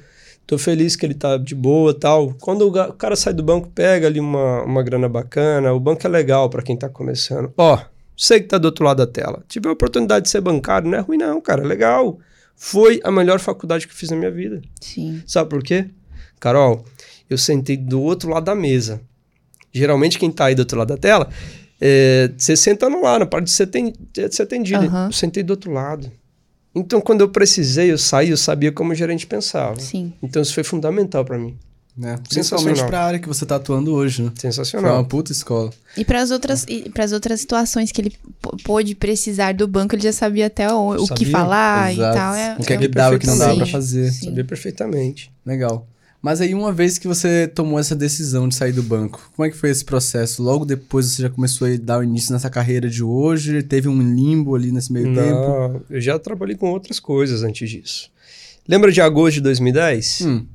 Tô 0.52 0.58
feliz 0.58 0.98
que 0.98 1.06
ele 1.06 1.14
tá 1.14 1.38
de 1.38 1.56
boa 1.56 1.98
tal. 1.98 2.34
Quando 2.42 2.68
o, 2.68 2.94
cara 2.96 3.16
sai 3.16 3.32
do 3.32 3.42
banco, 3.42 3.70
pega 3.70 4.08
ali 4.08 4.20
uma, 4.20 4.64
uma 4.64 4.84
grana 4.84 5.08
bacana. 5.08 5.72
O 5.72 5.80
banco 5.80 6.06
é 6.06 6.10
legal 6.10 6.50
para 6.50 6.62
quem 6.62 6.76
tá 6.76 6.90
começando. 6.90 7.54
Ó, 7.56 7.80
sei 8.18 8.42
que 8.42 8.48
tá 8.50 8.58
do 8.58 8.66
outro 8.66 8.84
lado 8.84 8.98
da 8.98 9.08
tela. 9.08 9.46
Tive 9.48 9.70
a 9.70 9.72
oportunidade 9.72 10.26
de 10.26 10.30
ser 10.30 10.42
bancário, 10.42 10.90
não 10.90 10.98
é 10.98 11.00
ruim 11.00 11.18
não, 11.18 11.40
cara, 11.40 11.64
é 11.64 11.66
legal. 11.66 12.20
Foi 12.54 13.00
a 13.02 13.10
melhor 13.10 13.40
faculdade 13.40 13.88
que 13.88 13.94
eu 13.94 13.98
fiz 13.98 14.10
na 14.10 14.18
minha 14.18 14.30
vida. 14.30 14.62
Sim. 14.82 15.24
Sabe 15.26 15.50
por 15.50 15.64
quê? 15.64 15.90
Carol, 16.38 16.84
eu 17.30 17.38
sentei 17.38 17.78
do 17.78 18.02
outro 18.02 18.30
lado 18.30 18.44
da 18.44 18.54
mesa. 18.54 19.00
Geralmente 19.72 20.20
quem 20.20 20.30
tá 20.30 20.48
aí 20.48 20.56
do 20.56 20.60
outro 20.60 20.78
lado 20.78 20.90
da 20.90 20.98
tela, 20.98 21.30
é, 21.80 22.30
você 22.38 22.58
sentando 22.58 23.00
lá 23.00 23.18
na 23.18 23.26
parte 23.26 23.46
de 23.46 23.52
ser, 23.52 23.68
de 23.68 24.36
ser 24.36 24.44
atendido. 24.44 24.84
Aham. 24.84 25.06
Eu 25.06 25.14
sentei 25.14 25.44
do 25.44 25.52
outro 25.52 25.72
lado. 25.72 26.12
Então, 26.74 27.02
quando 27.02 27.22
eu 27.22 27.30
precisei, 27.30 27.92
eu 27.92 27.98
saí, 27.98 28.30
eu 28.30 28.38
sabia 28.38 28.72
como 28.72 28.92
o 28.92 28.96
gerente 28.96 29.28
pensava. 29.28 29.80
Sim. 29.80 30.14
Então, 30.24 30.42
isso 30.42 30.54
foi 30.54 30.64
fundamental 30.64 31.26
para 31.26 31.38
mim. 31.38 31.58
Né? 31.98 32.18
Principalmente 32.30 32.78
Sensacional. 32.78 32.88
pra 32.88 33.04
área 33.04 33.20
que 33.20 33.28
você 33.28 33.46
tá 33.46 33.58
atuando 33.58 33.94
hoje, 33.94 34.24
né? 34.24 34.30
Foi 34.34 34.40
Sensacional. 34.50 34.96
uma 34.96 35.04
puta 35.04 35.34
escola. 35.34 35.72
E 35.98 36.06
para 36.06 36.22
as 36.22 36.32
outras, 36.32 36.66
para 36.94 37.04
as 37.04 37.12
outras 37.12 37.42
situações 37.42 37.92
que 37.92 38.00
ele 38.00 38.14
pôde 38.64 38.96
precisar 38.96 39.54
do 39.54 39.68
banco, 39.68 39.94
ele 39.94 40.02
já 40.04 40.14
sabia 40.14 40.48
até 40.48 40.72
o, 40.74 41.04
o 41.04 41.08
que 41.14 41.26
falar 41.26 41.92
Exato. 41.92 42.16
e 42.16 42.20
tal. 42.20 42.34
É, 42.34 42.56
o 42.58 42.64
que 42.64 42.74
é 42.74 42.78
que 42.78 42.88
dava 42.88 43.16
o 43.18 43.20
que 43.20 43.28
não 43.28 43.38
dava 43.38 43.58
pra 43.58 43.66
Sim. 43.66 43.72
fazer. 43.74 44.10
Sim. 44.10 44.26
Sabia 44.28 44.46
perfeitamente. 44.46 45.30
Legal. 45.46 45.86
Mas 46.22 46.40
aí, 46.40 46.54
uma 46.54 46.72
vez 46.72 47.00
que 47.00 47.08
você 47.08 47.48
tomou 47.48 47.80
essa 47.80 47.96
decisão 47.96 48.48
de 48.48 48.54
sair 48.54 48.72
do 48.72 48.84
banco, 48.84 49.32
como 49.36 49.46
é 49.46 49.50
que 49.50 49.58
foi 49.58 49.72
esse 49.72 49.84
processo? 49.84 50.44
Logo 50.44 50.66
depois 50.66 51.08
você 51.08 51.24
já 51.24 51.30
começou 51.32 51.68
a 51.68 51.72
dar 51.82 52.00
o 52.00 52.04
início 52.04 52.32
nessa 52.32 52.50
carreira 52.50 52.88
de 52.88 53.04
hoje? 53.04 53.64
Teve 53.64 53.88
um 53.88 54.00
limbo 54.00 54.56
ali 54.56 54.72
nesse 54.72 54.94
meio 54.94 55.14
tempo? 55.16 55.40
Não, 55.48 55.82
eu 55.90 56.00
já 56.00 56.20
trabalhei 56.20 56.56
com 56.56 56.70
outras 56.70 57.00
coisas 57.00 57.42
antes 57.42 57.68
disso. 57.68 58.12
Lembra 58.68 58.92
de 58.92 59.02
agosto 59.02 59.36
de 59.36 59.42
2010? 59.42 60.22
Hum, 60.22 60.46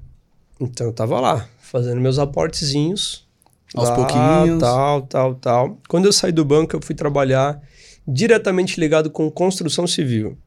Então 0.60 0.86
eu 0.86 0.92
tava 0.92 1.18
lá, 1.18 1.48
fazendo 1.60 2.00
meus 2.00 2.18
aportezinhos. 2.20 3.26
Aos 3.74 3.88
lá, 3.88 3.94
pouquinhos. 3.96 4.60
Tal, 4.60 5.02
tal, 5.02 5.34
tal. 5.34 5.78
Quando 5.88 6.04
eu 6.06 6.12
saí 6.12 6.30
do 6.30 6.44
banco, 6.44 6.76
eu 6.76 6.80
fui 6.80 6.94
trabalhar 6.94 7.60
diretamente 8.06 8.78
ligado 8.78 9.10
com 9.10 9.28
construção 9.30 9.84
civil. 9.86 10.38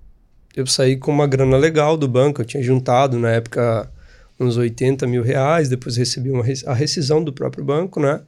Eu 0.56 0.66
saí 0.66 0.96
com 0.96 1.12
uma 1.12 1.28
grana 1.28 1.58
legal 1.58 1.98
do 1.98 2.08
banco, 2.08 2.42
eu 2.42 2.46
tinha 2.46 2.64
juntado 2.64 3.20
na 3.20 3.30
época 3.32 3.92
uns 4.40 4.58
80 4.58 5.06
mil 5.06 5.22
reais, 5.22 5.70
depois 5.70 5.98
recebi 5.98 6.32
uma, 6.32 6.44
a 6.66 6.74
rescisão 6.74 7.24
do 7.24 7.34
próprio 7.34 7.64
banco, 7.64 8.00
né? 8.00 8.22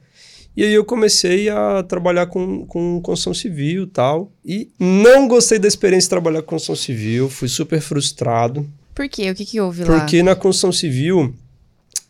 E 0.54 0.62
aí 0.62 0.74
eu 0.74 0.84
comecei 0.84 1.48
a 1.48 1.82
trabalhar 1.82 2.26
com, 2.26 2.66
com 2.66 3.00
construção 3.00 3.32
civil 3.32 3.84
e 3.84 3.86
tal. 3.86 4.30
E 4.44 4.70
não 4.78 5.26
gostei 5.26 5.58
da 5.58 5.66
experiência 5.66 6.06
de 6.06 6.10
trabalhar 6.10 6.42
com 6.42 6.48
construção 6.48 6.76
civil, 6.76 7.30
fui 7.30 7.48
super 7.48 7.80
frustrado. 7.80 8.68
Por 8.94 9.08
quê? 9.08 9.30
O 9.30 9.34
que, 9.34 9.46
que 9.46 9.60
houve 9.60 9.84
lá? 9.84 9.98
Porque 9.98 10.22
na 10.22 10.34
construção 10.36 10.70
civil, 10.70 11.34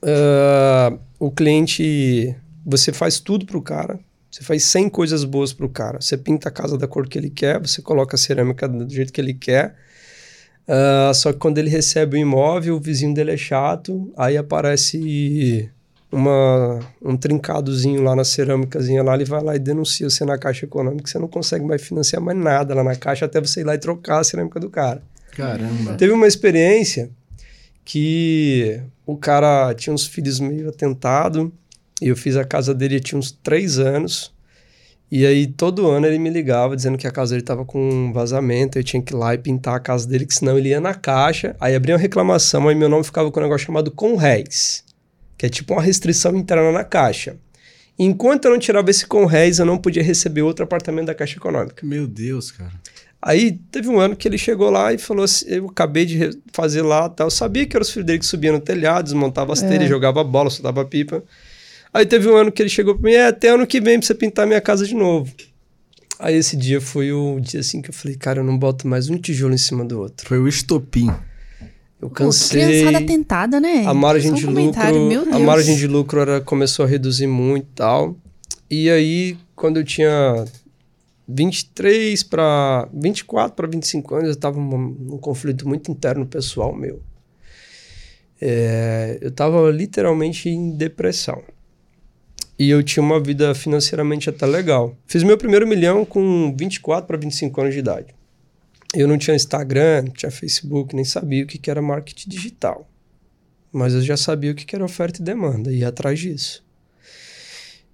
ah, 0.02 0.92
o 1.20 1.30
cliente, 1.30 2.34
você 2.66 2.92
faz 2.92 3.20
tudo 3.20 3.46
pro 3.46 3.62
cara, 3.62 4.00
você 4.28 4.42
faz 4.42 4.64
100 4.64 4.88
coisas 4.88 5.24
boas 5.24 5.52
pro 5.52 5.68
cara. 5.68 6.00
Você 6.00 6.16
pinta 6.16 6.48
a 6.48 6.52
casa 6.52 6.78
da 6.78 6.88
cor 6.88 7.06
que 7.06 7.18
ele 7.18 7.30
quer, 7.30 7.60
você 7.60 7.82
coloca 7.82 8.16
a 8.16 8.18
cerâmica 8.18 8.66
do 8.66 8.92
jeito 8.92 9.12
que 9.12 9.20
ele 9.20 9.34
quer. 9.34 9.76
Ah, 10.66 11.12
só 11.14 11.33
que 11.33 11.38
quando 11.38 11.59
ele 11.59 11.68
recebe 11.68 12.16
o 12.16 12.20
imóvel, 12.20 12.77
o 12.77 12.81
vizinho 12.81 13.14
dele 13.14 13.33
é 13.33 13.37
chato, 13.37 14.12
aí 14.16 14.37
aparece 14.37 15.70
uma, 16.11 16.79
um 17.01 17.16
trincadozinho 17.16 18.03
lá 18.03 18.14
na 18.14 18.25
cerâmicazinha 18.25 19.03
lá, 19.03 19.14
ele 19.14 19.25
vai 19.25 19.42
lá 19.42 19.57
e 19.57 19.59
denuncia 19.59 20.09
você 20.09 20.25
na 20.25 20.38
Caixa 20.38 20.66
Econômica, 20.66 21.09
você 21.09 21.18
não 21.18 21.29
consegue 21.29 21.64
mais 21.64 21.83
financiar 21.83 22.22
mais 22.22 22.37
nada 22.37 22.75
lá 22.75 22.85
na 22.85 22.94
Caixa 22.94 23.25
até 23.25 23.40
você 23.40 23.61
ir 23.61 23.64
lá 23.64 23.75
e 23.75 23.79
trocar 23.79 24.20
a 24.20 24.25
cerâmica 24.25 24.61
do 24.61 24.70
cara. 24.70 25.03
caramba. 25.33 25.94
Teve 25.94 26.12
uma 26.12 26.27
experiência 26.27 27.11
que 27.85 28.81
o 29.05 29.16
cara 29.16 29.75
tinha 29.75 29.92
uns 29.92 30.07
filhos 30.07 30.38
meio 30.38 30.68
atentado 30.68 31.53
e 32.01 32.09
eu 32.09 32.16
fiz 32.16 32.37
a 32.37 32.44
casa 32.44 32.75
dele, 32.75 33.01
tinha 33.01 33.18
uns 33.18 33.33
três 33.33 33.79
anos. 33.79 34.32
E 35.14 35.27
aí 35.27 35.46
todo 35.46 35.90
ano 35.90 36.07
ele 36.07 36.18
me 36.18 36.31
ligava 36.31 36.75
dizendo 36.75 36.96
que 36.96 37.07
a 37.07 37.11
casa 37.11 37.35
dele 37.35 37.44
tava 37.44 37.66
com 37.66 37.79
um 37.79 38.14
vazamento, 38.14 38.79
eu 38.79 38.83
tinha 38.83 39.03
que 39.03 39.12
ir 39.12 39.16
lá 39.18 39.35
e 39.35 39.38
pintar 39.38 39.75
a 39.75 39.79
casa 39.79 40.09
dele, 40.09 40.25
que 40.25 40.35
senão 40.35 40.57
ele 40.57 40.70
ia 40.70 40.81
na 40.81 40.94
caixa, 40.94 41.55
aí 41.61 41.75
abria 41.75 41.94
uma 41.94 42.01
reclamação, 42.01 42.66
aí 42.66 42.75
meu 42.75 42.88
nome 42.88 43.05
ficava 43.05 43.31
com 43.31 43.38
um 43.38 43.42
negócio 43.42 43.66
chamado 43.66 43.90
Conréis, 43.90 44.83
que 45.37 45.44
é 45.44 45.51
tipo 45.51 45.75
uma 45.75 45.83
restrição 45.83 46.35
interna 46.35 46.72
na 46.72 46.83
caixa. 46.83 47.37
Enquanto 47.98 48.46
eu 48.46 48.53
não 48.53 48.59
tirava 48.59 48.90
esse 48.90 49.07
Conréis, 49.07 49.59
eu 49.59 49.66
não 49.66 49.77
podia 49.77 50.03
receber 50.03 50.40
outro 50.40 50.64
apartamento 50.64 51.09
da 51.09 51.14
Caixa 51.14 51.37
Econômica. 51.37 51.85
Meu 51.85 52.07
Deus, 52.07 52.51
cara. 52.51 52.72
Aí 53.20 53.61
teve 53.70 53.90
um 53.90 54.01
ano 54.01 54.16
que 54.16 54.27
ele 54.27 54.38
chegou 54.38 54.70
lá 54.70 54.94
e 54.94 54.98
falou 54.98 55.25
assim: 55.25 55.44
eu 55.46 55.66
acabei 55.66 56.07
de 56.07 56.31
fazer 56.55 56.81
lá 56.81 57.11
tal. 57.11 57.27
Eu 57.27 57.31
sabia 57.31 57.66
que 57.66 57.77
eram 57.77 57.83
os 57.83 57.90
filhos 57.90 58.07
dele 58.07 58.18
que 58.18 58.25
subiam 58.25 58.55
no 58.55 58.61
telhado, 58.61 59.05
desmontava 59.05 59.53
as 59.53 59.61
telhas, 59.61 59.90
jogava 59.90 60.25
bola, 60.25 60.48
soltava 60.48 60.83
pipa. 60.87 61.22
Aí 61.92 62.07
teve 62.07 62.28
um 62.28 62.37
ano 62.37 62.50
que 62.50 62.62
ele 62.62 62.70
chegou 62.70 62.94
pra 62.94 63.05
mim: 63.11 63.14
é, 63.14 63.26
até 63.26 63.50
ano 63.50 63.66
que 63.66 63.81
vem 63.81 63.98
pra 63.98 64.07
você 64.07 64.14
pintar 64.14 64.46
minha 64.46 64.61
casa 64.61 64.87
de 64.87 64.94
novo. 64.94 65.33
Aí 66.18 66.37
esse 66.37 66.57
dia 66.57 66.81
foi 66.81 67.12
o 67.12 67.40
dia 67.40 67.61
assim 67.61 67.83
que 67.83 67.90
eu 67.90 67.94
falei: 67.94 68.16
cara, 68.16 68.40
eu 68.40 68.44
não 68.44 68.57
boto 68.57 68.88
mais 68.88 69.11
um 69.11 69.18
tijolo 69.18 69.55
em 69.55 69.59
cima 69.59 69.85
do 69.85 70.00
outro. 70.00 70.26
Foi 70.26 70.38
o 70.38 70.48
estopim. 70.48 71.11
Eu 72.00 72.09
Pô, 72.09 72.14
cansei. 72.14 72.62
criançada 72.62 73.07
tentada, 73.07 73.61
né? 73.61 73.85
A 73.87 73.94
margem 73.94 74.31
Só 74.31 74.37
de 74.37 74.46
lucro, 74.46 74.81
a 75.33 75.38
margem 75.38 75.76
de 75.76 75.87
lucro 75.87 76.20
era, 76.20 76.40
começou 76.40 76.85
a 76.85 76.88
reduzir 76.88 77.26
muito 77.26 77.64
e 77.64 77.74
tal. 77.74 78.16
E 78.70 78.90
aí, 78.90 79.37
quando 79.55 79.76
eu 79.76 79.85
tinha 79.85 80.44
23 81.28 82.22
para 82.24 82.88
24 82.92 83.55
para 83.55 83.68
25 83.68 84.14
anos, 84.14 84.28
eu 84.28 84.33
estava 84.33 84.59
num, 84.59 84.96
num 84.98 85.18
conflito 85.18 85.68
muito 85.68 85.90
interno 85.90 86.26
pessoal 86.26 86.74
meu. 86.74 87.00
É, 88.40 89.18
eu 89.20 89.28
estava 89.28 89.70
literalmente 89.70 90.48
em 90.48 90.76
depressão. 90.76 91.40
E 92.62 92.70
eu 92.70 92.81
tinha 92.81 93.03
uma 93.03 93.18
vida 93.18 93.53
financeiramente 93.57 94.31
até 94.31 94.46
legal. 94.46 94.96
Fiz 95.05 95.25
meu 95.25 95.37
primeiro 95.37 95.66
milhão 95.66 96.05
com 96.05 96.55
24 96.57 97.09
para 97.09 97.16
25 97.16 97.61
anos 97.61 97.75
de 97.75 97.81
idade. 97.81 98.14
Eu 98.94 99.09
não 99.09 99.18
tinha 99.18 99.35
Instagram, 99.35 100.03
não 100.03 100.12
tinha 100.12 100.31
Facebook, 100.31 100.94
nem 100.94 101.05
sabia 101.05 101.42
o 101.42 101.46
que 101.48 101.68
era 101.68 101.83
marketing 101.83 102.31
digital. 102.31 102.88
Mas 103.72 103.94
eu 103.94 104.01
já 104.01 104.16
sabia 104.16 104.53
o 104.53 104.55
que 104.55 104.64
que 104.64 104.77
era 104.77 104.85
oferta 104.85 105.20
e 105.20 105.25
demanda, 105.25 105.72
e 105.72 105.79
ia 105.79 105.88
atrás 105.88 106.20
disso. 106.20 106.64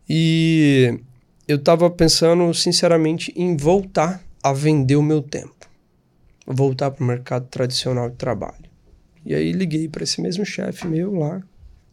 E 0.07 1.01
eu 1.49 1.57
estava 1.57 1.89
pensando, 1.89 2.53
sinceramente, 2.53 3.33
em 3.35 3.57
voltar 3.57 4.23
a 4.43 4.53
vender 4.53 4.97
o 4.97 5.03
meu 5.03 5.23
tempo. 5.23 5.67
Voltar 6.47 6.91
para 6.91 7.03
o 7.03 7.07
mercado 7.07 7.47
tradicional 7.47 8.11
de 8.11 8.17
trabalho. 8.17 8.69
E 9.25 9.35
aí 9.35 9.51
liguei 9.51 9.89
para 9.89 10.05
esse 10.05 10.21
mesmo 10.21 10.45
chefe 10.45 10.87
meu 10.87 11.15
lá, 11.15 11.43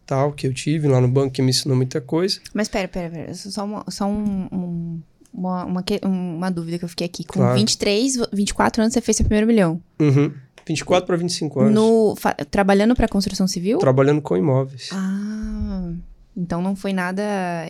tal, 0.06 0.32
que 0.32 0.48
eu 0.48 0.54
tive 0.54 0.88
lá 0.88 1.00
no 1.02 1.08
banco, 1.08 1.32
que 1.34 1.42
me 1.42 1.50
ensinou 1.50 1.76
muita 1.76 2.00
coisa. 2.02 2.40
Mas 2.54 2.68
pera, 2.68 2.88
pera, 2.88 3.10
pera. 3.10 3.34
Só 3.34 3.64
uma, 3.66 3.84
só 3.90 4.06
um- 4.06 4.48
um- 4.52 5.02
uma, 5.34 5.66
uma, 5.66 5.84
uma 6.04 6.50
dúvida 6.50 6.78
que 6.80 6.86
eu 6.86 6.90
fiquei 6.90 7.06
aqui. 7.08 7.24
Com 7.26 7.40
Claro. 7.40 7.56
23, 7.60 8.18
24 8.32 8.82
anos, 8.82 8.94
você 8.94 9.02
fez 9.02 9.18
seu 9.18 9.26
primeiro 9.26 9.46
milhão. 9.48 9.82
Uhum. 10.00 10.32
24 10.68 11.06
para 11.06 11.16
25 11.18 11.60
anos. 11.60 11.74
No, 11.74 12.16
trabalhando 12.50 12.96
pra 12.96 13.08
construção 13.08 13.48
civil? 13.48 13.78
Trabalhando 13.78 14.22
com 14.22 14.36
imóveis. 14.36 14.90
Ah, 14.92 15.92
então 16.36 16.62
não 16.62 16.76
foi 16.76 16.92
nada 16.94 17.22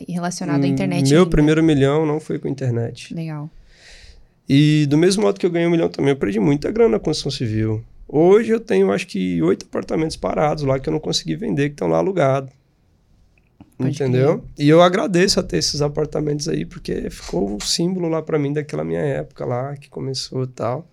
relacionado 0.07 0.63
à 0.63 0.67
internet. 0.67 1.09
Meu 1.09 1.19
ainda. 1.19 1.29
primeiro 1.29 1.61
milhão 1.63 2.05
não 2.05 2.19
foi 2.21 2.39
com 2.39 2.47
internet. 2.47 3.13
Legal. 3.13 3.49
E 4.47 4.85
do 4.87 4.97
mesmo 4.97 5.23
modo 5.23 5.39
que 5.39 5.45
eu 5.45 5.49
ganhei 5.51 5.67
um 5.67 5.71
milhão 5.71 5.89
também, 5.89 6.11
eu 6.11 6.15
perdi 6.17 6.39
muita 6.39 6.71
grana 6.71 6.91
na 6.91 6.99
construção 6.99 7.31
civil. 7.31 7.83
Hoje 8.07 8.51
eu 8.51 8.59
tenho, 8.59 8.91
acho 8.91 9.07
que, 9.07 9.41
oito 9.41 9.65
apartamentos 9.65 10.15
parados 10.15 10.63
lá 10.63 10.79
que 10.79 10.87
eu 10.87 10.93
não 10.93 10.99
consegui 10.99 11.35
vender, 11.35 11.69
que 11.69 11.73
estão 11.75 11.87
lá 11.87 11.97
alugados. 11.97 12.51
Entendeu? 13.77 14.43
E 14.57 14.69
eu 14.69 14.81
agradeço 14.81 15.39
a 15.39 15.43
ter 15.43 15.57
esses 15.57 15.81
apartamentos 15.81 16.47
aí, 16.47 16.65
porque 16.65 17.09
ficou 17.09 17.55
um 17.55 17.59
símbolo 17.59 18.07
lá 18.07 18.21
pra 18.21 18.39
mim 18.39 18.53
daquela 18.53 18.83
minha 18.85 19.01
época 19.01 19.43
lá, 19.45 19.75
que 19.75 19.89
começou 19.89 20.43
e 20.43 20.47
tal. 20.47 20.87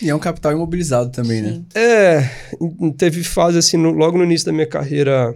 E 0.00 0.08
é 0.08 0.14
um 0.14 0.18
capital 0.18 0.52
imobilizado 0.52 1.10
também, 1.10 1.42
né? 1.42 1.50
Sim. 1.52 1.66
É, 1.74 2.30
em- 2.60 2.90
teve 2.92 3.22
fase 3.22 3.58
assim, 3.58 3.76
no- 3.76 3.90
logo 3.92 4.16
no 4.16 4.24
início 4.24 4.46
da 4.46 4.52
minha 4.52 4.66
carreira 4.66 5.34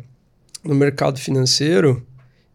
no 0.64 0.74
mercado 0.74 1.18
financeiro, 1.18 2.06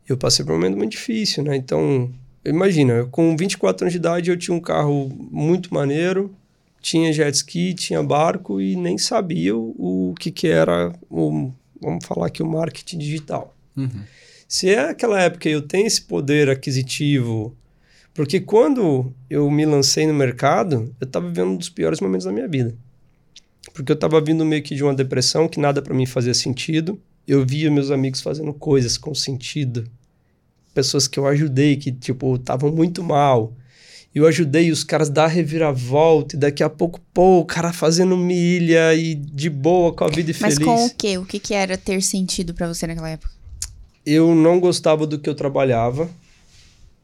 eu 0.09 0.17
passei 0.17 0.43
por 0.43 0.53
um 0.53 0.55
momento 0.55 0.77
muito 0.77 0.91
difícil, 0.91 1.43
né? 1.43 1.55
Então, 1.55 2.11
imagina, 2.43 3.05
com 3.11 3.35
24 3.37 3.83
anos 3.85 3.93
de 3.93 3.97
idade 3.99 4.29
eu 4.31 4.37
tinha 4.37 4.55
um 4.55 4.59
carro 4.61 5.07
muito 5.31 5.71
maneiro, 5.73 6.33
tinha 6.85 7.11
jet 7.11 7.35
ski, 7.35 7.73
tinha 7.73 8.03
barco 8.03 8.61
e 8.61 8.75
nem 8.75 8.95
sabia 8.95 9.57
o, 9.57 10.11
o 10.11 10.13
que 10.19 10.29
que 10.29 10.47
era 10.47 10.93
o, 11.09 11.51
vamos 11.81 12.05
falar 12.05 12.27
aqui, 12.27 12.43
o 12.43 12.47
marketing 12.47 12.99
digital. 12.99 13.55
Uhum. 13.75 14.03
Se 14.47 14.69
é 14.69 14.91
aquela 14.91 15.19
época 15.19 15.49
eu 15.49 15.63
tenho 15.63 15.87
esse 15.87 16.03
poder 16.03 16.47
aquisitivo, 16.47 17.57
porque 18.13 18.39
quando 18.39 19.11
eu 19.27 19.49
me 19.49 19.65
lancei 19.65 20.05
no 20.05 20.13
mercado, 20.13 20.93
eu 21.01 21.05
estava 21.05 21.27
vivendo 21.27 21.53
um 21.53 21.57
dos 21.57 21.69
piores 21.69 21.99
momentos 21.99 22.25
da 22.25 22.31
minha 22.31 22.47
vida. 22.47 22.75
Porque 23.73 23.91
eu 23.91 23.95
estava 23.95 24.21
vindo 24.21 24.45
meio 24.45 24.61
que 24.61 24.75
de 24.75 24.83
uma 24.83 24.93
depressão 24.93 25.47
que 25.47 25.59
nada 25.59 25.81
para 25.81 25.95
mim 25.95 26.05
fazia 26.05 26.35
sentido. 26.35 27.01
Eu 27.27 27.43
via 27.43 27.71
meus 27.71 27.89
amigos 27.89 28.21
fazendo 28.21 28.53
coisas 28.53 28.95
com 28.95 29.15
sentido. 29.15 29.89
Pessoas 30.71 31.07
que 31.07 31.17
eu 31.17 31.25
ajudei 31.25 31.77
que, 31.77 31.91
tipo, 31.91 32.35
estavam 32.35 32.71
muito 32.71 33.03
mal. 33.03 33.55
Eu 34.15 34.25
ajudei 34.25 34.71
os 34.71 34.81
caras 34.83 35.09
dar 35.09 35.25
a 35.25 35.27
reviravolta 35.27 36.37
e 36.37 36.39
daqui 36.39 36.63
a 36.63 36.69
pouco, 36.69 37.01
pô, 37.13 37.39
o 37.41 37.45
cara 37.45 37.73
fazendo 37.73 38.15
milha 38.15 38.95
e 38.95 39.13
de 39.13 39.49
boa 39.49 39.91
com 39.93 40.05
a 40.05 40.07
vida 40.07 40.31
e 40.31 40.35
Mas 40.39 40.53
feliz. 40.53 40.65
com 40.65 40.85
o 40.85 40.89
quê? 40.95 41.17
O 41.17 41.25
que, 41.25 41.37
que 41.37 41.53
era 41.53 41.77
ter 41.77 42.01
sentido 42.01 42.53
pra 42.53 42.65
você 42.67 42.87
naquela 42.87 43.09
época? 43.09 43.29
Eu 44.05 44.33
não 44.33 44.59
gostava 44.59 45.05
do 45.05 45.19
que 45.19 45.29
eu 45.29 45.35
trabalhava. 45.35 46.09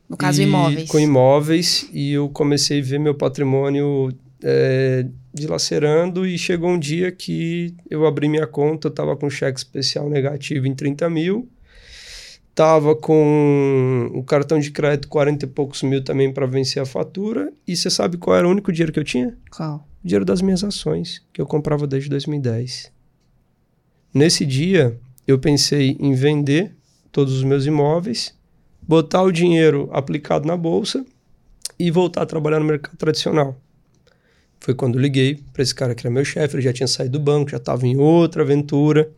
No 0.07 0.15
caso, 0.15 0.41
E- 0.41 0.45
imóveis. 0.45 0.89
Com 0.89 0.99
imóveis. 0.99 1.85
E 1.91 2.13
eu 2.13 2.29
comecei 2.29 2.79
a 2.79 2.83
ver 2.83 2.99
meu 2.99 3.13
patrimônio 3.15 4.13
é, 4.43 5.05
dilacerando. 5.33 6.25
E 6.25 6.37
chegou 6.37 6.69
um 6.69 6.79
dia 6.79 7.11
que 7.11 7.73
eu 7.89 8.05
abri 8.05 8.29
minha 8.29 8.47
conta, 8.47 8.87
eu 8.87 8.91
tava 8.91 9.17
com 9.17 9.27
um 9.27 9.29
cheque 9.29 9.57
especial 9.59 10.09
negativo 10.09 10.65
em 10.65 10.73
30 10.73 11.09
mil. 11.09 11.49
Tava 12.53 12.95
com 12.95 14.11
o 14.13 14.23
cartão 14.23 14.59
de 14.59 14.71
crédito 14.71 15.07
40 15.07 15.45
e 15.45 15.47
poucos 15.47 15.81
mil 15.83 16.03
também 16.03 16.33
para 16.33 16.45
vencer 16.45 16.81
a 16.81 16.85
fatura. 16.85 17.51
E 17.67 17.75
você 17.75 17.89
sabe 17.89 18.17
qual 18.17 18.35
era 18.35 18.47
o 18.47 18.51
único 18.51 18.71
dinheiro 18.71 18.91
que 18.91 18.99
eu 18.99 19.03
tinha? 19.03 19.37
Qual? 19.49 19.87
O 20.03 20.07
dinheiro 20.07 20.25
das 20.25 20.41
minhas 20.41 20.63
ações, 20.63 21.21
que 21.31 21.41
eu 21.41 21.45
comprava 21.45 21.87
desde 21.87 22.09
2010. 22.09 22.91
Nesse 24.13 24.45
dia, 24.45 24.99
eu 25.25 25.39
pensei 25.39 25.95
em 25.99 26.13
vender 26.13 26.75
todos 27.11 27.33
os 27.33 27.43
meus 27.43 27.65
imóveis, 27.65 28.37
botar 28.81 29.23
o 29.23 29.31
dinheiro 29.31 29.89
aplicado 29.93 30.45
na 30.45 30.57
bolsa 30.57 31.05
e 31.79 31.89
voltar 31.89 32.23
a 32.23 32.25
trabalhar 32.25 32.59
no 32.59 32.65
mercado 32.65 32.97
tradicional. 32.97 33.57
Foi 34.59 34.75
quando 34.75 34.99
liguei 34.99 35.39
para 35.51 35.63
esse 35.63 35.73
cara 35.73 35.95
que 35.95 36.05
era 36.05 36.13
meu 36.13 36.23
chefe, 36.23 36.55
ele 36.55 36.61
já 36.61 36.71
tinha 36.71 36.87
saído 36.87 37.17
do 37.17 37.23
banco, 37.23 37.49
já 37.49 37.57
estava 37.57 37.87
em 37.87 37.97
outra 37.97 38.43
aventura. 38.43 39.11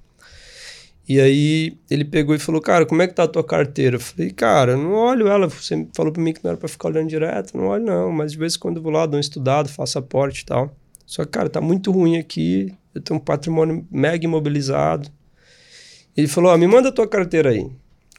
E 1.07 1.19
aí 1.19 1.77
ele 1.89 2.05
pegou 2.05 2.33
e 2.33 2.39
falou: 2.39 2.61
Cara, 2.61 2.85
como 2.85 3.01
é 3.01 3.07
que 3.07 3.13
tá 3.13 3.23
a 3.23 3.27
tua 3.27 3.43
carteira? 3.43 3.97
Eu 3.97 3.99
falei: 3.99 4.31
Cara, 4.31 4.77
não 4.77 4.93
olho 4.93 5.27
ela. 5.27 5.49
Você 5.49 5.87
falou 5.93 6.11
para 6.11 6.21
mim 6.21 6.33
que 6.33 6.43
não 6.43 6.51
era 6.51 6.57
para 6.57 6.69
ficar 6.69 6.87
olhando 6.87 7.09
direto. 7.09 7.57
Não 7.57 7.67
olho, 7.67 7.83
não. 7.83 8.11
Mas 8.11 8.31
de 8.31 8.37
vez 8.37 8.55
em 8.55 8.59
quando 8.59 8.77
eu 8.77 8.83
vou 8.83 8.91
lá, 8.91 9.05
dou 9.05 9.17
um 9.17 9.21
estudado, 9.21 9.67
faço 9.67 9.99
aporte 9.99 10.41
e 10.41 10.45
tal. 10.45 10.73
Só 11.05 11.25
que, 11.25 11.31
cara, 11.31 11.49
tá 11.49 11.59
muito 11.59 11.91
ruim 11.91 12.17
aqui. 12.17 12.73
Eu 12.95 13.01
tenho 13.01 13.19
um 13.19 13.23
patrimônio 13.23 13.85
mega 13.91 14.23
imobilizado. 14.23 15.09
Ele 16.15 16.27
falou: 16.27 16.51
ah, 16.51 16.57
Me 16.57 16.67
manda 16.67 16.89
a 16.89 16.91
tua 16.91 17.07
carteira 17.07 17.49
aí. 17.49 17.69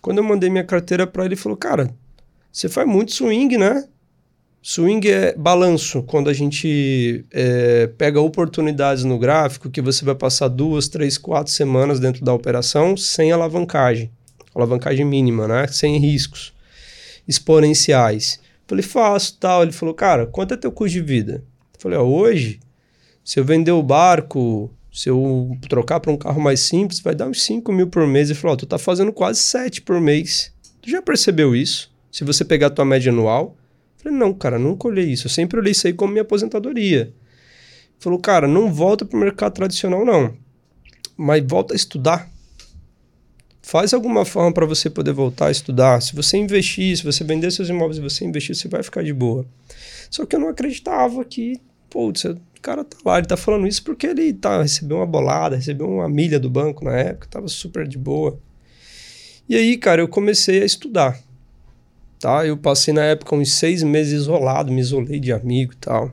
Quando 0.03 0.19
eu 0.19 0.25
mandei 0.25 0.51
minha 0.51 0.65
carteira 0.65 1.07
para 1.07 1.25
ele, 1.25 1.35
ele 1.35 1.41
falou: 1.41 1.57
Cara, 1.57 1.95
você 2.53 2.69
faz 2.69 2.87
muito 2.87 3.13
swing, 3.13 3.57
né? 3.57 3.89
Swing 4.67 5.07
é 5.11 5.37
balanço, 5.37 6.03
quando 6.05 6.31
a 6.31 6.33
gente 6.33 7.23
é, 7.31 7.87
pega 7.99 8.19
oportunidades 8.19 9.05
no 9.05 9.19
gráfico 9.19 9.69
que 9.69 9.83
você 9.83 10.03
vai 10.07 10.15
passar 10.15 10.49
duas, 10.49 10.89
três, 10.89 11.19
quatro 11.19 11.53
semanas 11.53 12.01
dentro 12.01 12.25
da 12.25 12.33
operação 12.33 12.97
sem 12.97 13.31
alavancagem, 13.31 14.11
alavancagem 14.55 15.05
mínima, 15.05 15.47
né? 15.47 15.67
Sem 15.67 15.99
riscos 15.99 16.55
exponenciais. 17.29 18.41
Falei, 18.67 18.83
faço 18.83 19.37
tal. 19.39 19.65
Ele 19.65 19.71
falou, 19.71 19.95
cara, 19.95 20.25
quanto 20.25 20.55
é 20.55 20.57
teu 20.57 20.73
custo 20.73 20.95
de 20.95 21.03
vida? 21.03 21.45
Falei, 21.79 21.99
ó, 21.99 22.03
hoje, 22.03 22.59
se 23.23 23.39
eu 23.39 23.45
vender 23.45 23.73
o 23.73 23.83
barco, 23.83 24.71
se 24.91 25.11
eu 25.11 25.59
trocar 25.69 26.01
para 26.01 26.11
um 26.11 26.17
carro 26.17 26.41
mais 26.41 26.61
simples, 26.61 27.01
vai 27.01 27.15
dar 27.15 27.29
uns 27.29 27.43
5 27.43 27.71
mil 27.71 27.89
por 27.89 28.07
mês. 28.07 28.31
Ele 28.31 28.39
falou, 28.39 28.55
ó, 28.55 28.57
tu 28.57 28.65
tá 28.65 28.79
fazendo 28.79 29.13
quase 29.13 29.41
7 29.41 29.83
por 29.83 30.01
mês. 30.01 30.55
Tu 30.81 30.89
já 30.89 31.03
percebeu 31.03 31.55
isso? 31.55 31.93
Se 32.11 32.25
você 32.25 32.47
pegar 32.47 32.69
a 32.69 32.71
tua 32.71 32.87
média 32.87 33.13
anual, 33.13 33.55
Falei, 34.05 34.19
não, 34.19 34.35
cara, 34.35 34.59
nunca 34.59 34.87
olhei 34.87 35.07
isso. 35.07 35.27
Eu 35.27 35.31
sempre 35.31 35.59
olhei 35.59 35.73
isso 35.73 35.87
aí 35.87 35.95
como 35.95 36.13
minha 36.13 36.23
aposentadoria. 36.23 37.15
Falou, 37.99 38.19
cara, 38.19 38.47
não 38.47 38.71
volta 38.71 39.03
pro 39.03 39.19
mercado 39.19 39.55
tradicional, 39.55 40.05
não. 40.05 40.37
Mas 41.17 41.43
volta 41.47 41.73
a 41.73 41.77
estudar. 41.77 42.29
Faz 43.63 43.95
alguma 43.95 44.27
forma 44.27 44.53
para 44.53 44.67
você 44.67 44.91
poder 44.91 45.13
voltar 45.13 45.47
a 45.47 45.51
estudar. 45.51 46.03
Se 46.03 46.15
você 46.15 46.37
investir, 46.37 46.99
se 46.99 47.03
você 47.03 47.25
vender 47.25 47.51
seus 47.51 47.71
imóveis 47.71 47.97
e 47.97 48.03
você 48.03 48.27
investir, 48.27 48.55
você 48.55 48.69
vai 48.69 48.83
ficar 48.83 49.03
de 49.03 49.15
boa. 49.15 49.47
Só 50.11 50.27
que 50.27 50.37
eu 50.37 50.41
não 50.41 50.51
acreditava 50.51 51.25
que, 51.25 51.59
putz, 51.89 52.25
o 52.25 52.39
cara 52.61 52.85
tá 52.85 52.99
lá, 53.07 53.17
ele 53.17 53.27
tá 53.27 53.39
falando 53.39 53.67
isso 53.67 53.83
porque 53.83 54.09
ele 54.09 54.35
tá, 54.35 54.61
recebeu 54.61 54.99
uma 54.99 55.07
bolada, 55.07 55.57
recebeu 55.57 55.89
uma 55.89 56.11
milha 56.11 56.39
do 56.39 56.51
banco 56.51 56.85
na 56.85 56.95
época, 56.95 57.27
tava 57.31 57.49
super 57.49 57.89
de 57.89 57.97
boa. 57.97 58.39
E 59.49 59.57
aí, 59.57 59.79
cara, 59.79 60.03
eu 60.03 60.09
comecei 60.09 60.61
a 60.61 60.67
estudar 60.67 61.24
tá? 62.25 62.47
Eu 62.47 62.57
passei 62.57 62.95
na 62.95 63.03
época 63.03 63.37
uns 63.37 63.53
seis 63.53 63.83
meses 63.83 64.15
isolado, 64.15 64.73
me 64.73 64.81
isolei 64.81 65.21
de 65.21 65.31
amigo 65.31 65.75
e 65.75 65.77
tal. 65.77 66.11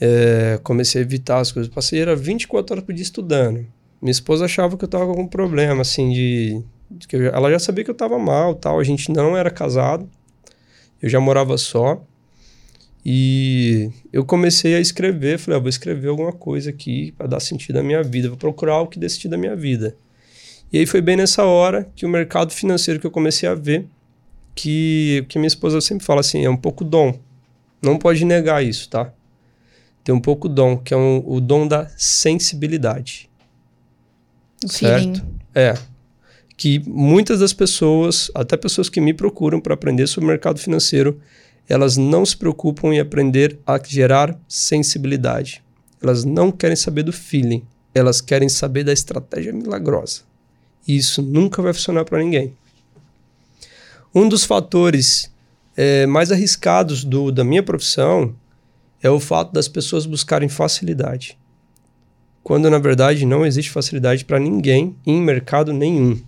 É, 0.00 0.60
comecei 0.62 1.02
a 1.02 1.04
evitar 1.04 1.40
as 1.40 1.50
coisas. 1.50 1.72
Passei, 1.72 2.00
era 2.00 2.14
24 2.14 2.72
horas 2.72 2.84
por 2.84 2.94
dia 2.94 3.02
estudando. 3.02 3.66
Minha 4.00 4.12
esposa 4.12 4.44
achava 4.44 4.76
que 4.76 4.84
eu 4.84 4.88
tava 4.88 5.04
com 5.04 5.10
algum 5.10 5.26
problema, 5.26 5.82
assim, 5.82 6.12
de... 6.12 6.62
de 6.88 7.08
que 7.08 7.16
eu, 7.16 7.26
ela 7.26 7.50
já 7.50 7.58
sabia 7.58 7.82
que 7.82 7.90
eu 7.90 7.96
tava 7.96 8.16
mal 8.16 8.54
tal. 8.54 8.78
A 8.78 8.84
gente 8.84 9.10
não 9.10 9.36
era 9.36 9.50
casado. 9.50 10.08
Eu 11.02 11.08
já 11.08 11.18
morava 11.18 11.58
só. 11.58 12.00
E 13.04 13.90
eu 14.12 14.24
comecei 14.24 14.76
a 14.76 14.80
escrever, 14.80 15.36
falei, 15.36 15.58
ah, 15.58 15.60
vou 15.60 15.68
escrever 15.68 16.10
alguma 16.10 16.32
coisa 16.32 16.70
aqui 16.70 17.10
para 17.18 17.26
dar 17.26 17.40
sentido 17.40 17.80
à 17.80 17.82
minha 17.82 18.04
vida, 18.04 18.28
vou 18.28 18.38
procurar 18.38 18.74
algo 18.74 18.88
que 18.88 19.00
dê 19.00 19.08
sentido 19.08 19.34
à 19.34 19.36
minha 19.36 19.56
vida. 19.56 19.96
E 20.72 20.78
aí 20.78 20.86
foi 20.86 21.00
bem 21.00 21.16
nessa 21.16 21.44
hora 21.44 21.90
que 21.96 22.06
o 22.06 22.08
mercado 22.08 22.52
financeiro 22.52 23.00
que 23.00 23.06
eu 23.06 23.10
comecei 23.10 23.48
a 23.48 23.56
ver 23.56 23.88
que, 24.54 25.24
que 25.28 25.38
minha 25.38 25.48
esposa 25.48 25.80
sempre 25.80 26.04
fala 26.04 26.20
assim, 26.20 26.44
é 26.44 26.50
um 26.50 26.56
pouco 26.56 26.84
dom. 26.84 27.18
Não 27.80 27.98
pode 27.98 28.24
negar 28.24 28.64
isso, 28.64 28.88
tá? 28.88 29.12
Tem 30.04 30.14
um 30.14 30.20
pouco 30.20 30.48
dom, 30.48 30.76
que 30.76 30.92
é 30.92 30.96
um, 30.96 31.22
o 31.24 31.40
dom 31.40 31.66
da 31.66 31.88
sensibilidade. 31.96 33.30
O 34.64 34.68
certo? 34.68 35.00
feeling. 35.02 35.22
É. 35.54 35.74
Que 36.56 36.80
muitas 36.86 37.40
das 37.40 37.52
pessoas, 37.52 38.30
até 38.34 38.56
pessoas 38.56 38.88
que 38.88 39.00
me 39.00 39.14
procuram 39.14 39.60
para 39.60 39.74
aprender 39.74 40.06
sobre 40.06 40.26
o 40.26 40.28
mercado 40.28 40.58
financeiro, 40.58 41.20
elas 41.68 41.96
não 41.96 42.24
se 42.26 42.36
preocupam 42.36 42.92
em 42.92 43.00
aprender 43.00 43.58
a 43.66 43.80
gerar 43.82 44.38
sensibilidade. 44.48 45.62
Elas 46.02 46.24
não 46.24 46.50
querem 46.50 46.76
saber 46.76 47.04
do 47.04 47.12
feeling, 47.12 47.64
elas 47.94 48.20
querem 48.20 48.48
saber 48.48 48.84
da 48.84 48.92
estratégia 48.92 49.52
milagrosa. 49.52 50.22
E 50.86 50.96
isso 50.96 51.22
nunca 51.22 51.62
vai 51.62 51.72
funcionar 51.72 52.04
para 52.04 52.18
ninguém. 52.18 52.56
Um 54.14 54.28
dos 54.28 54.44
fatores 54.44 55.32
é, 55.76 56.06
mais 56.06 56.30
arriscados 56.30 57.04
do, 57.04 57.32
da 57.32 57.44
minha 57.44 57.62
profissão 57.62 58.34
é 59.02 59.10
o 59.10 59.18
fato 59.18 59.52
das 59.52 59.68
pessoas 59.68 60.06
buscarem 60.06 60.48
facilidade. 60.48 61.38
Quando 62.42 62.68
na 62.68 62.78
verdade 62.78 63.24
não 63.24 63.46
existe 63.46 63.70
facilidade 63.70 64.24
para 64.24 64.38
ninguém 64.38 64.96
em 65.06 65.20
mercado 65.20 65.72
nenhum. 65.72 66.20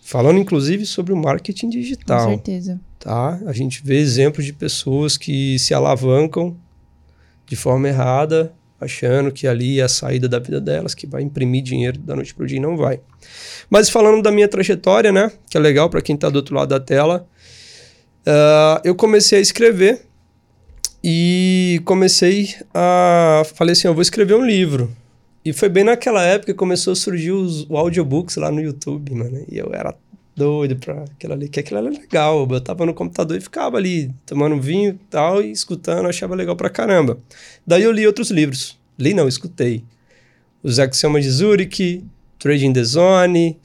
Falando 0.00 0.38
inclusive 0.38 0.86
sobre 0.86 1.12
o 1.12 1.16
marketing 1.16 1.68
digital. 1.68 2.26
Com 2.26 2.34
certeza. 2.34 2.80
Tá? 2.98 3.40
A 3.46 3.52
gente 3.52 3.82
vê 3.84 3.98
exemplos 3.98 4.44
de 4.44 4.52
pessoas 4.52 5.16
que 5.16 5.58
se 5.58 5.74
alavancam 5.74 6.56
de 7.46 7.56
forma 7.56 7.88
errada, 7.88 8.52
achando 8.80 9.30
que 9.30 9.46
ali 9.46 9.80
é 9.80 9.82
a 9.82 9.88
saída 9.88 10.28
da 10.28 10.38
vida 10.38 10.60
delas, 10.60 10.94
que 10.94 11.06
vai 11.06 11.22
imprimir 11.22 11.62
dinheiro 11.62 11.98
da 11.98 12.14
noite 12.14 12.34
para 12.34 12.44
o 12.44 12.46
dia 12.46 12.58
e 12.58 12.60
não 12.60 12.76
vai. 12.76 13.00
Mas 13.68 13.88
falando 13.88 14.22
da 14.22 14.30
minha 14.30 14.48
trajetória, 14.48 15.12
né, 15.12 15.30
que 15.48 15.56
é 15.56 15.60
legal 15.60 15.88
para 15.88 16.02
quem 16.02 16.14
está 16.14 16.28
do 16.28 16.36
outro 16.36 16.54
lado 16.54 16.68
da 16.68 16.80
tela, 16.80 17.26
uh, 18.26 18.80
eu 18.84 18.94
comecei 18.94 19.38
a 19.38 19.42
escrever 19.42 20.02
e 21.02 21.80
comecei 21.84 22.54
a. 22.74 23.42
Falei 23.54 23.72
assim: 23.72 23.88
eu 23.88 23.94
vou 23.94 24.02
escrever 24.02 24.34
um 24.34 24.44
livro. 24.44 24.94
E 25.42 25.52
foi 25.52 25.70
bem 25.70 25.84
naquela 25.84 26.22
época 26.22 26.52
que 26.52 26.58
começou 26.58 26.92
a 26.92 26.96
surgir 26.96 27.32
os, 27.32 27.66
audiobooks 27.70 28.36
lá 28.36 28.50
no 28.50 28.60
YouTube, 28.60 29.14
mano. 29.14 29.44
E 29.50 29.56
eu 29.56 29.72
era 29.72 29.94
doido 30.36 30.76
pra 30.76 31.04
aquilo 31.04 31.32
ali, 31.32 31.48
que 31.48 31.60
aquilo 31.60 31.78
era 31.78 31.88
legal. 31.88 32.40
Eu 32.40 32.46
botava 32.46 32.84
no 32.84 32.92
computador 32.92 33.38
e 33.38 33.40
ficava 33.40 33.78
ali, 33.78 34.12
tomando 34.26 34.60
vinho 34.60 34.90
e 34.90 35.06
tal, 35.08 35.42
e 35.42 35.50
escutando, 35.50 36.08
achava 36.08 36.34
legal 36.34 36.56
pra 36.56 36.68
caramba. 36.68 37.18
Daí 37.66 37.82
eu 37.82 37.92
li 37.92 38.06
outros 38.06 38.30
livros. 38.30 38.78
Li 38.98 39.14
não, 39.14 39.26
escutei. 39.26 39.82
Os 40.62 40.78
Axiomas 40.78 41.24
de 41.24 41.30
Zurich, 41.30 42.04
Trading 42.40 42.72
the 42.72 42.82
Zone, 42.82 43.56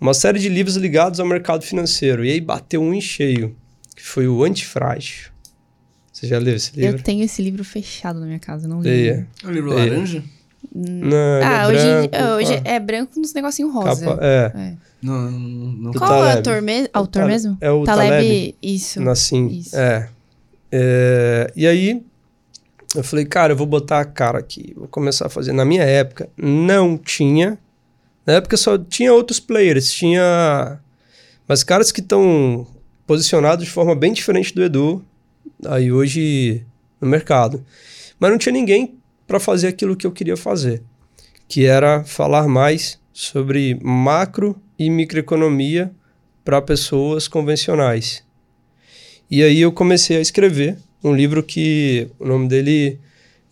uma 0.00 0.14
série 0.14 0.38
de 0.38 0.48
livros 0.48 0.76
ligados 0.76 1.18
ao 1.18 1.26
mercado 1.26 1.62
financeiro. 1.64 2.24
E 2.24 2.30
aí 2.30 2.40
bateu 2.40 2.80
um 2.80 2.94
em 2.94 3.00
cheio, 3.00 3.56
que 3.96 4.02
foi 4.04 4.28
o 4.28 4.44
Antifrágil. 4.44 5.30
Você 6.12 6.26
já 6.28 6.38
leu 6.38 6.54
esse 6.56 6.72
livro? 6.78 6.98
Eu 6.98 7.02
tenho 7.02 7.24
esse 7.24 7.40
livro 7.42 7.64
fechado 7.64 8.20
na 8.20 8.26
minha 8.26 8.38
casa, 8.38 8.68
não 8.68 8.80
li. 8.80 8.88
Leia. 8.90 9.26
É 9.42 9.46
o 9.46 9.50
livro 9.50 9.70
Leia. 9.74 9.90
laranja? 9.92 10.22
Não, 10.74 11.16
Ah, 11.42 11.64
ele 11.68 11.76
hoje, 11.76 11.86
é 11.86 12.08
branco, 12.08 12.34
hoje 12.34 12.60
é 12.64 12.80
branco 12.80 13.14
com 13.14 13.20
uns 13.20 13.32
negocinhos 13.32 13.72
rosa. 13.72 14.04
Capa- 14.06 14.18
é. 14.24 14.52
É. 14.54 14.74
Não, 15.00 15.30
não, 15.30 15.72
não. 15.72 15.92
Qual 15.92 16.24
é 16.24 16.34
o 16.34 16.36
autor, 16.36 16.60
me 16.60 16.88
autor 16.92 17.20
Taleb. 17.20 17.32
mesmo? 17.32 17.58
É 17.60 17.70
o 17.70 17.84
Taleb. 17.84 18.10
Taleb. 18.10 18.56
Isso. 18.60 19.00
Nassim. 19.00 19.46
Isso. 19.48 19.76
É. 19.76 20.08
É, 20.72 21.52
E 21.56 21.66
aí, 21.66 22.02
eu 22.94 23.04
falei, 23.04 23.24
cara, 23.24 23.52
eu 23.52 23.56
vou 23.56 23.66
botar 23.66 24.00
a 24.00 24.04
cara 24.04 24.38
aqui, 24.38 24.72
vou 24.76 24.88
começar 24.88 25.26
a 25.26 25.28
fazer. 25.30 25.52
Na 25.52 25.64
minha 25.64 25.84
época, 25.84 26.28
não 26.36 26.98
tinha. 26.98 27.56
Na 28.28 28.34
época 28.34 28.58
só 28.58 28.76
tinha 28.76 29.10
outros 29.10 29.40
players, 29.40 29.90
tinha. 29.90 30.78
Mas 31.48 31.64
caras 31.64 31.90
que 31.90 32.02
estão 32.02 32.66
posicionados 33.06 33.64
de 33.64 33.70
forma 33.70 33.94
bem 33.94 34.12
diferente 34.12 34.54
do 34.54 34.62
Edu, 34.62 35.02
aí 35.64 35.90
hoje 35.90 36.62
no 37.00 37.08
mercado. 37.08 37.64
Mas 38.20 38.30
não 38.30 38.36
tinha 38.36 38.52
ninguém 38.52 38.98
para 39.26 39.40
fazer 39.40 39.68
aquilo 39.68 39.96
que 39.96 40.06
eu 40.06 40.12
queria 40.12 40.36
fazer, 40.36 40.82
que 41.48 41.64
era 41.64 42.04
falar 42.04 42.46
mais 42.46 43.00
sobre 43.14 43.78
macro 43.82 44.60
e 44.78 44.90
microeconomia 44.90 45.90
para 46.44 46.60
pessoas 46.60 47.28
convencionais. 47.28 48.22
E 49.30 49.42
aí 49.42 49.58
eu 49.58 49.72
comecei 49.72 50.18
a 50.18 50.20
escrever 50.20 50.76
um 51.02 51.14
livro 51.14 51.42
que 51.42 52.10
o 52.18 52.26
nome 52.26 52.46
dele 52.46 53.00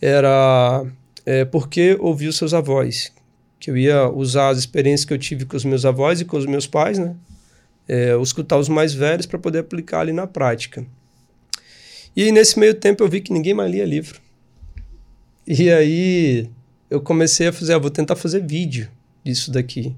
era 0.02 0.84
é, 1.24 1.46
Por 1.46 1.66
que 1.66 1.96
ouvir 1.98 2.30
seus 2.34 2.52
avós? 2.52 3.15
Que 3.66 3.70
eu 3.72 3.76
ia 3.76 4.08
usar 4.08 4.50
as 4.50 4.58
experiências 4.58 5.04
que 5.04 5.12
eu 5.12 5.18
tive 5.18 5.44
com 5.44 5.56
os 5.56 5.64
meus 5.64 5.84
avós 5.84 6.20
e 6.20 6.24
com 6.24 6.36
os 6.36 6.46
meus 6.46 6.68
pais, 6.68 7.00
né? 7.00 7.16
É, 7.88 8.16
escutar 8.22 8.56
os 8.58 8.68
mais 8.68 8.94
velhos 8.94 9.26
para 9.26 9.40
poder 9.40 9.58
aplicar 9.58 10.02
ali 10.02 10.12
na 10.12 10.24
prática. 10.24 10.86
E 12.14 12.22
aí, 12.22 12.30
nesse 12.30 12.60
meio 12.60 12.74
tempo 12.74 13.02
eu 13.02 13.08
vi 13.08 13.20
que 13.20 13.32
ninguém 13.32 13.54
mais 13.54 13.68
lia 13.68 13.84
livro. 13.84 14.20
E 15.44 15.68
aí 15.68 16.48
eu 16.88 17.00
comecei 17.00 17.48
a 17.48 17.52
fazer, 17.52 17.72
ah, 17.72 17.78
vou 17.78 17.90
tentar 17.90 18.14
fazer 18.14 18.46
vídeo 18.46 18.88
disso 19.24 19.50
daqui. 19.50 19.96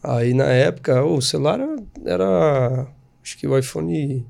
Aí 0.00 0.32
na 0.32 0.46
época, 0.46 1.02
o 1.02 1.20
celular 1.20 1.58
era, 1.58 1.76
era 2.04 2.86
acho 3.20 3.36
que 3.36 3.48
o 3.48 3.58
iPhone 3.58 4.24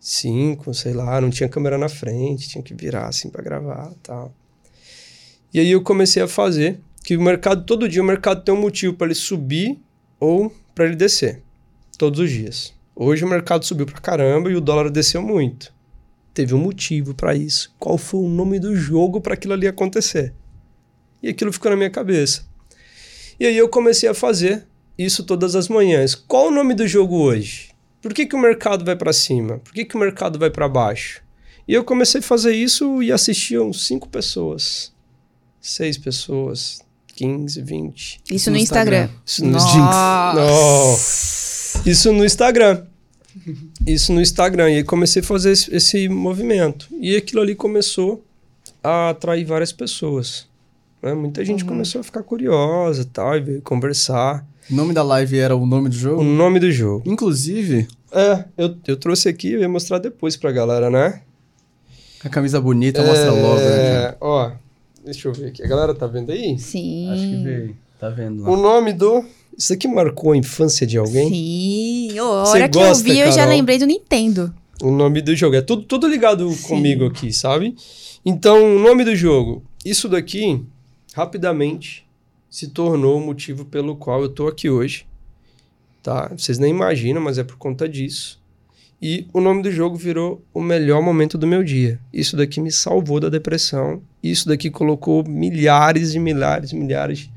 5, 0.00 0.72
sei 0.72 0.94
lá, 0.94 1.20
não 1.20 1.28
tinha 1.28 1.50
câmera 1.50 1.76
na 1.76 1.90
frente, 1.90 2.48
tinha 2.48 2.64
que 2.64 2.72
virar 2.72 3.08
assim 3.08 3.28
para 3.28 3.42
gravar, 3.42 3.92
tal. 4.02 4.32
E 5.52 5.60
aí 5.60 5.70
eu 5.70 5.82
comecei 5.82 6.22
a 6.22 6.28
fazer 6.28 6.80
que 7.08 7.16
o 7.16 7.22
mercado 7.22 7.64
todo 7.64 7.88
dia 7.88 8.02
o 8.02 8.04
mercado 8.04 8.44
tem 8.44 8.54
um 8.54 8.60
motivo 8.60 8.92
para 8.92 9.06
ele 9.06 9.14
subir 9.14 9.78
ou 10.20 10.54
para 10.74 10.84
ele 10.84 10.94
descer, 10.94 11.42
todos 11.96 12.20
os 12.20 12.30
dias. 12.30 12.74
Hoje 12.94 13.24
o 13.24 13.26
mercado 13.26 13.64
subiu 13.64 13.86
pra 13.86 13.98
caramba 13.98 14.50
e 14.50 14.54
o 14.54 14.60
dólar 14.60 14.90
desceu 14.90 15.22
muito. 15.22 15.72
Teve 16.34 16.52
um 16.52 16.58
motivo 16.58 17.14
para 17.14 17.34
isso. 17.34 17.74
Qual 17.78 17.96
foi 17.96 18.20
o 18.20 18.28
nome 18.28 18.60
do 18.60 18.76
jogo 18.76 19.22
para 19.22 19.32
aquilo 19.32 19.54
ali 19.54 19.66
acontecer? 19.66 20.34
E 21.22 21.30
aquilo 21.30 21.50
ficou 21.50 21.70
na 21.70 21.78
minha 21.78 21.88
cabeça. 21.88 22.44
E 23.40 23.46
aí 23.46 23.56
eu 23.56 23.70
comecei 23.70 24.06
a 24.06 24.12
fazer 24.12 24.66
isso 24.98 25.24
todas 25.24 25.56
as 25.56 25.66
manhãs. 25.66 26.14
Qual 26.14 26.48
o 26.48 26.54
nome 26.54 26.74
do 26.74 26.86
jogo 26.86 27.16
hoje? 27.16 27.70
Por 28.02 28.12
que, 28.12 28.26
que 28.26 28.36
o 28.36 28.38
mercado 28.38 28.84
vai 28.84 28.96
para 28.96 29.14
cima? 29.14 29.60
Por 29.60 29.72
que, 29.72 29.86
que 29.86 29.96
o 29.96 29.98
mercado 29.98 30.38
vai 30.38 30.50
para 30.50 30.68
baixo? 30.68 31.22
E 31.66 31.72
eu 31.72 31.84
comecei 31.84 32.20
a 32.20 32.22
fazer 32.22 32.54
isso 32.54 33.02
e 33.02 33.10
assistiam 33.10 33.72
cinco 33.72 34.10
pessoas, 34.10 34.92
seis 35.58 35.96
pessoas, 35.96 36.86
15, 37.18 37.60
20. 37.62 38.20
Isso 38.30 38.48
no 38.50 38.56
Instagram. 38.56 39.08
Isso 39.26 39.44
no 39.44 39.50
Nossa. 40.34 41.82
Isso 41.88 42.12
no 42.12 42.24
Instagram. 42.24 42.82
Isso 43.86 44.12
no 44.12 44.20
Instagram. 44.20 44.70
E 44.70 44.76
aí 44.76 44.84
comecei 44.84 45.20
a 45.20 45.24
fazer 45.24 45.50
esse, 45.52 45.74
esse 45.74 46.08
movimento. 46.08 46.86
E 47.00 47.16
aquilo 47.16 47.42
ali 47.42 47.54
começou 47.56 48.24
a 48.82 49.10
atrair 49.10 49.44
várias 49.44 49.72
pessoas. 49.72 50.46
né? 51.02 51.12
Muita 51.14 51.44
gente 51.44 51.62
Uhum. 51.64 51.70
começou 51.70 52.00
a 52.00 52.04
ficar 52.04 52.22
curiosa 52.22 53.02
e 53.02 53.04
tal, 53.04 53.36
e 53.36 53.40
veio 53.40 53.62
conversar. 53.62 54.44
O 54.70 54.74
nome 54.74 54.92
da 54.94 55.02
live 55.02 55.38
era 55.38 55.56
o 55.56 55.66
nome 55.66 55.88
do 55.88 55.94
O 55.94 55.98
jogo? 55.98 56.22
nome 56.22 56.58
do 56.60 56.70
jogo. 56.70 57.02
Inclusive, 57.10 57.86
É, 58.12 58.44
eu, 58.56 58.74
eu 58.86 58.96
trouxe 58.96 59.28
aqui, 59.28 59.52
eu 59.52 59.60
ia 59.60 59.68
mostrar 59.68 59.98
depois 59.98 60.36
pra 60.36 60.50
galera, 60.52 60.88
né? 60.90 61.20
a 62.24 62.28
camisa 62.28 62.60
bonita 62.60 63.02
mostra 63.04 63.30
logo, 63.30 63.60
né? 63.60 64.04
É, 64.06 64.16
ó, 64.20 64.50
deixa 65.10 65.28
eu 65.28 65.32
ver 65.32 65.48
aqui. 65.48 65.62
A 65.62 65.66
galera 65.66 65.94
tá 65.94 66.06
vendo 66.06 66.30
aí? 66.30 66.58
Sim. 66.58 67.10
Acho 67.10 67.22
que 67.22 67.42
veio. 67.42 67.76
Tá 67.98 68.08
vendo 68.10 68.42
lá. 68.42 68.50
O 68.50 68.56
nome 68.56 68.92
do. 68.92 69.24
Isso 69.56 69.72
aqui 69.72 69.88
marcou 69.88 70.32
a 70.32 70.36
infância 70.36 70.86
de 70.86 70.98
alguém? 70.98 71.30
Sim. 71.30 72.20
Ô, 72.20 72.24
a 72.24 72.48
hora 72.48 72.68
que 72.68 72.78
eu 72.78 72.82
gosta, 72.82 73.02
vi, 73.02 73.18
eu 73.18 73.26
já 73.26 73.38
Carol? 73.38 73.50
lembrei 73.54 73.78
do 73.78 73.86
Nintendo. 73.86 74.54
O 74.82 74.90
nome 74.90 75.20
do 75.20 75.34
jogo. 75.34 75.56
É 75.56 75.60
tudo, 75.62 75.82
tudo 75.82 76.06
ligado 76.06 76.48
Sim. 76.50 76.68
comigo 76.68 77.06
aqui, 77.06 77.32
sabe? 77.32 77.74
Então, 78.24 78.76
o 78.76 78.78
nome 78.78 79.04
do 79.04 79.16
jogo. 79.16 79.64
Isso 79.84 80.08
daqui, 80.08 80.64
rapidamente, 81.14 82.06
se 82.48 82.68
tornou 82.68 83.16
o 83.16 83.20
motivo 83.20 83.64
pelo 83.64 83.96
qual 83.96 84.22
eu 84.22 84.28
tô 84.28 84.46
aqui 84.46 84.70
hoje. 84.70 85.06
Tá? 86.02 86.28
Vocês 86.36 86.58
nem 86.58 86.70
imaginam, 86.70 87.20
mas 87.20 87.38
é 87.38 87.44
por 87.44 87.56
conta 87.56 87.88
disso. 87.88 88.37
E 89.00 89.28
o 89.32 89.40
nome 89.40 89.62
do 89.62 89.70
jogo 89.70 89.96
virou 89.96 90.44
o 90.52 90.60
melhor 90.60 91.00
momento 91.00 91.38
do 91.38 91.46
meu 91.46 91.62
dia. 91.62 92.00
Isso 92.12 92.36
daqui 92.36 92.60
me 92.60 92.72
salvou 92.72 93.20
da 93.20 93.28
depressão. 93.28 94.02
Isso 94.22 94.48
daqui 94.48 94.70
colocou 94.70 95.22
milhares 95.26 96.14
e 96.14 96.18
milhares 96.18 96.72
e 96.72 96.76
milhares 96.76 97.30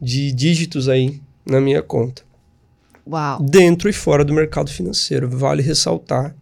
de 0.00 0.32
dígitos 0.32 0.88
aí 0.88 1.20
na 1.44 1.60
minha 1.60 1.82
conta 1.82 2.22
Uau. 3.06 3.42
dentro 3.42 3.88
e 3.88 3.92
fora 3.92 4.24
do 4.24 4.34
mercado 4.34 4.70
financeiro. 4.70 5.28
Vale 5.30 5.62
ressaltar 5.62 6.34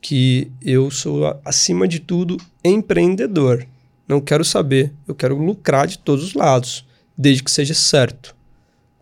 que 0.00 0.50
eu 0.62 0.90
sou, 0.90 1.38
acima 1.44 1.86
de 1.86 2.00
tudo, 2.00 2.36
empreendedor. 2.64 3.66
Não 4.08 4.20
quero 4.20 4.44
saber, 4.44 4.92
eu 5.06 5.14
quero 5.14 5.36
lucrar 5.36 5.86
de 5.86 5.98
todos 5.98 6.24
os 6.24 6.34
lados, 6.34 6.84
desde 7.16 7.44
que 7.44 7.50
seja 7.50 7.74
certo. 7.74 8.34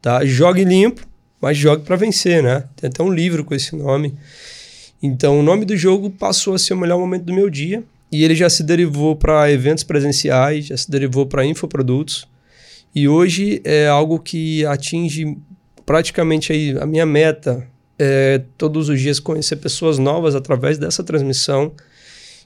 Tá? 0.02 0.24
Jogue 0.24 0.64
limpo, 0.64 1.07
mas 1.40 1.57
jogue 1.57 1.85
para 1.85 1.96
vencer, 1.96 2.42
né? 2.42 2.64
Tem 2.76 2.88
até 2.88 3.02
um 3.02 3.11
livro 3.11 3.44
com 3.44 3.54
esse 3.54 3.74
nome. 3.74 4.14
Então, 5.02 5.38
o 5.38 5.42
nome 5.42 5.64
do 5.64 5.76
jogo 5.76 6.11
passou 6.11 6.54
a 6.54 6.58
ser 6.58 6.74
o 6.74 6.76
melhor 6.76 6.98
momento 6.98 7.24
do 7.24 7.32
meu 7.32 7.48
dia 7.48 7.84
e 8.11 8.24
ele 8.24 8.34
já 8.34 8.50
se 8.50 8.62
derivou 8.62 9.14
para 9.14 9.50
eventos 9.50 9.84
presenciais, 9.84 10.66
já 10.66 10.76
se 10.76 10.90
derivou 10.90 11.26
para 11.26 11.44
infoprodutos. 11.44 12.26
E 12.94 13.06
hoje 13.06 13.61
é 13.64 13.87
algo 13.87 14.18
que 14.18 14.64
atinge 14.66 15.37
praticamente 15.87 16.52
aí 16.52 16.76
a 16.78 16.87
minha 16.87 17.06
meta 17.06 17.66
é 17.98 18.42
todos 18.56 18.88
os 18.88 19.00
dias 19.00 19.18
conhecer 19.18 19.56
pessoas 19.56 19.98
novas 19.98 20.34
através 20.34 20.78
dessa 20.78 21.02
transmissão. 21.02 21.72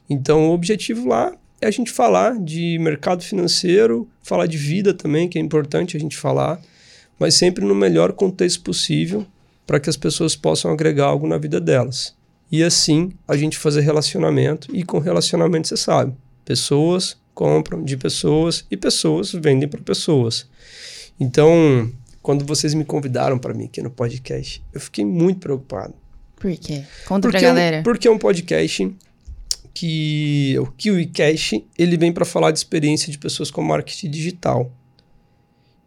Então, 0.09 0.49
o 0.49 0.53
objetivo 0.53 1.09
lá 1.09 1.33
é 1.61 1.67
a 1.67 1.71
gente 1.71 1.91
falar 1.91 2.39
de 2.39 2.79
mercado 2.79 3.23
financeiro, 3.23 4.09
falar 4.23 4.47
de 4.47 4.57
vida 4.57 4.95
também, 4.95 5.29
que 5.29 5.39
é 5.39 5.41
importante 5.41 5.97
a 5.97 6.01
gente 6.01 6.17
falar, 6.17 6.61
mas 7.19 7.35
sempre 7.35 7.65
no 7.65 7.75
melhor 7.75 8.13
contexto 8.13 8.63
possível 8.63 9.27
para 9.67 9.79
que 9.79 9.89
as 9.89 9.97
pessoas 9.97 10.35
possam 10.35 10.71
agregar 10.73 11.07
algo 11.07 11.27
na 11.27 11.39
vida 11.39 11.61
delas. 11.61 12.15
E 12.53 12.63
assim 12.63 13.11
a 13.27 13.35
gente 13.37 13.57
fazer 13.57 13.81
relacionamento, 13.81 14.69
e 14.77 14.85
com 14.85 14.99
relacionamento 14.99 15.67
você 15.69 15.77
sabe, 15.77 16.15
pessoas 16.45 17.17
compram 17.35 17.83
de 17.83 17.97
pessoas 17.97 18.67
e 18.71 18.77
pessoas 18.77 19.33
vendem 19.33 19.67
para 19.67 19.81
pessoas. 19.81 20.47
Então, 21.19 21.91
quando 22.21 22.45
vocês 22.45 22.75
me 22.75 22.85
convidaram 22.85 23.39
para 23.39 23.55
mim 23.55 23.65
aqui 23.65 23.81
no 23.81 23.91
podcast, 23.91 24.63
eu 24.73 24.81
fiquei 24.81 25.05
muito 25.05 25.41
preocupado. 25.41 25.95
Por 26.37 26.55
quê? 26.57 26.83
Conta 27.07 27.29
pra 27.29 27.31
Porque, 27.31 27.37
é 27.47 27.49
um- 27.51 27.55
galera. 27.55 27.83
porque 27.83 28.07
é 28.09 28.11
um 28.11 28.19
podcast 28.19 28.95
que 29.73 30.57
o 30.59 30.67
KiwiCast, 30.73 31.65
ele 31.79 31.97
vem 31.97 32.13
para 32.13 32.25
falar 32.25 32.51
de 32.51 32.59
experiência 32.59 33.11
de 33.11 33.17
pessoas 33.19 33.51
com 33.51 33.63
marketing 33.63 34.11
digital. 34.11 34.71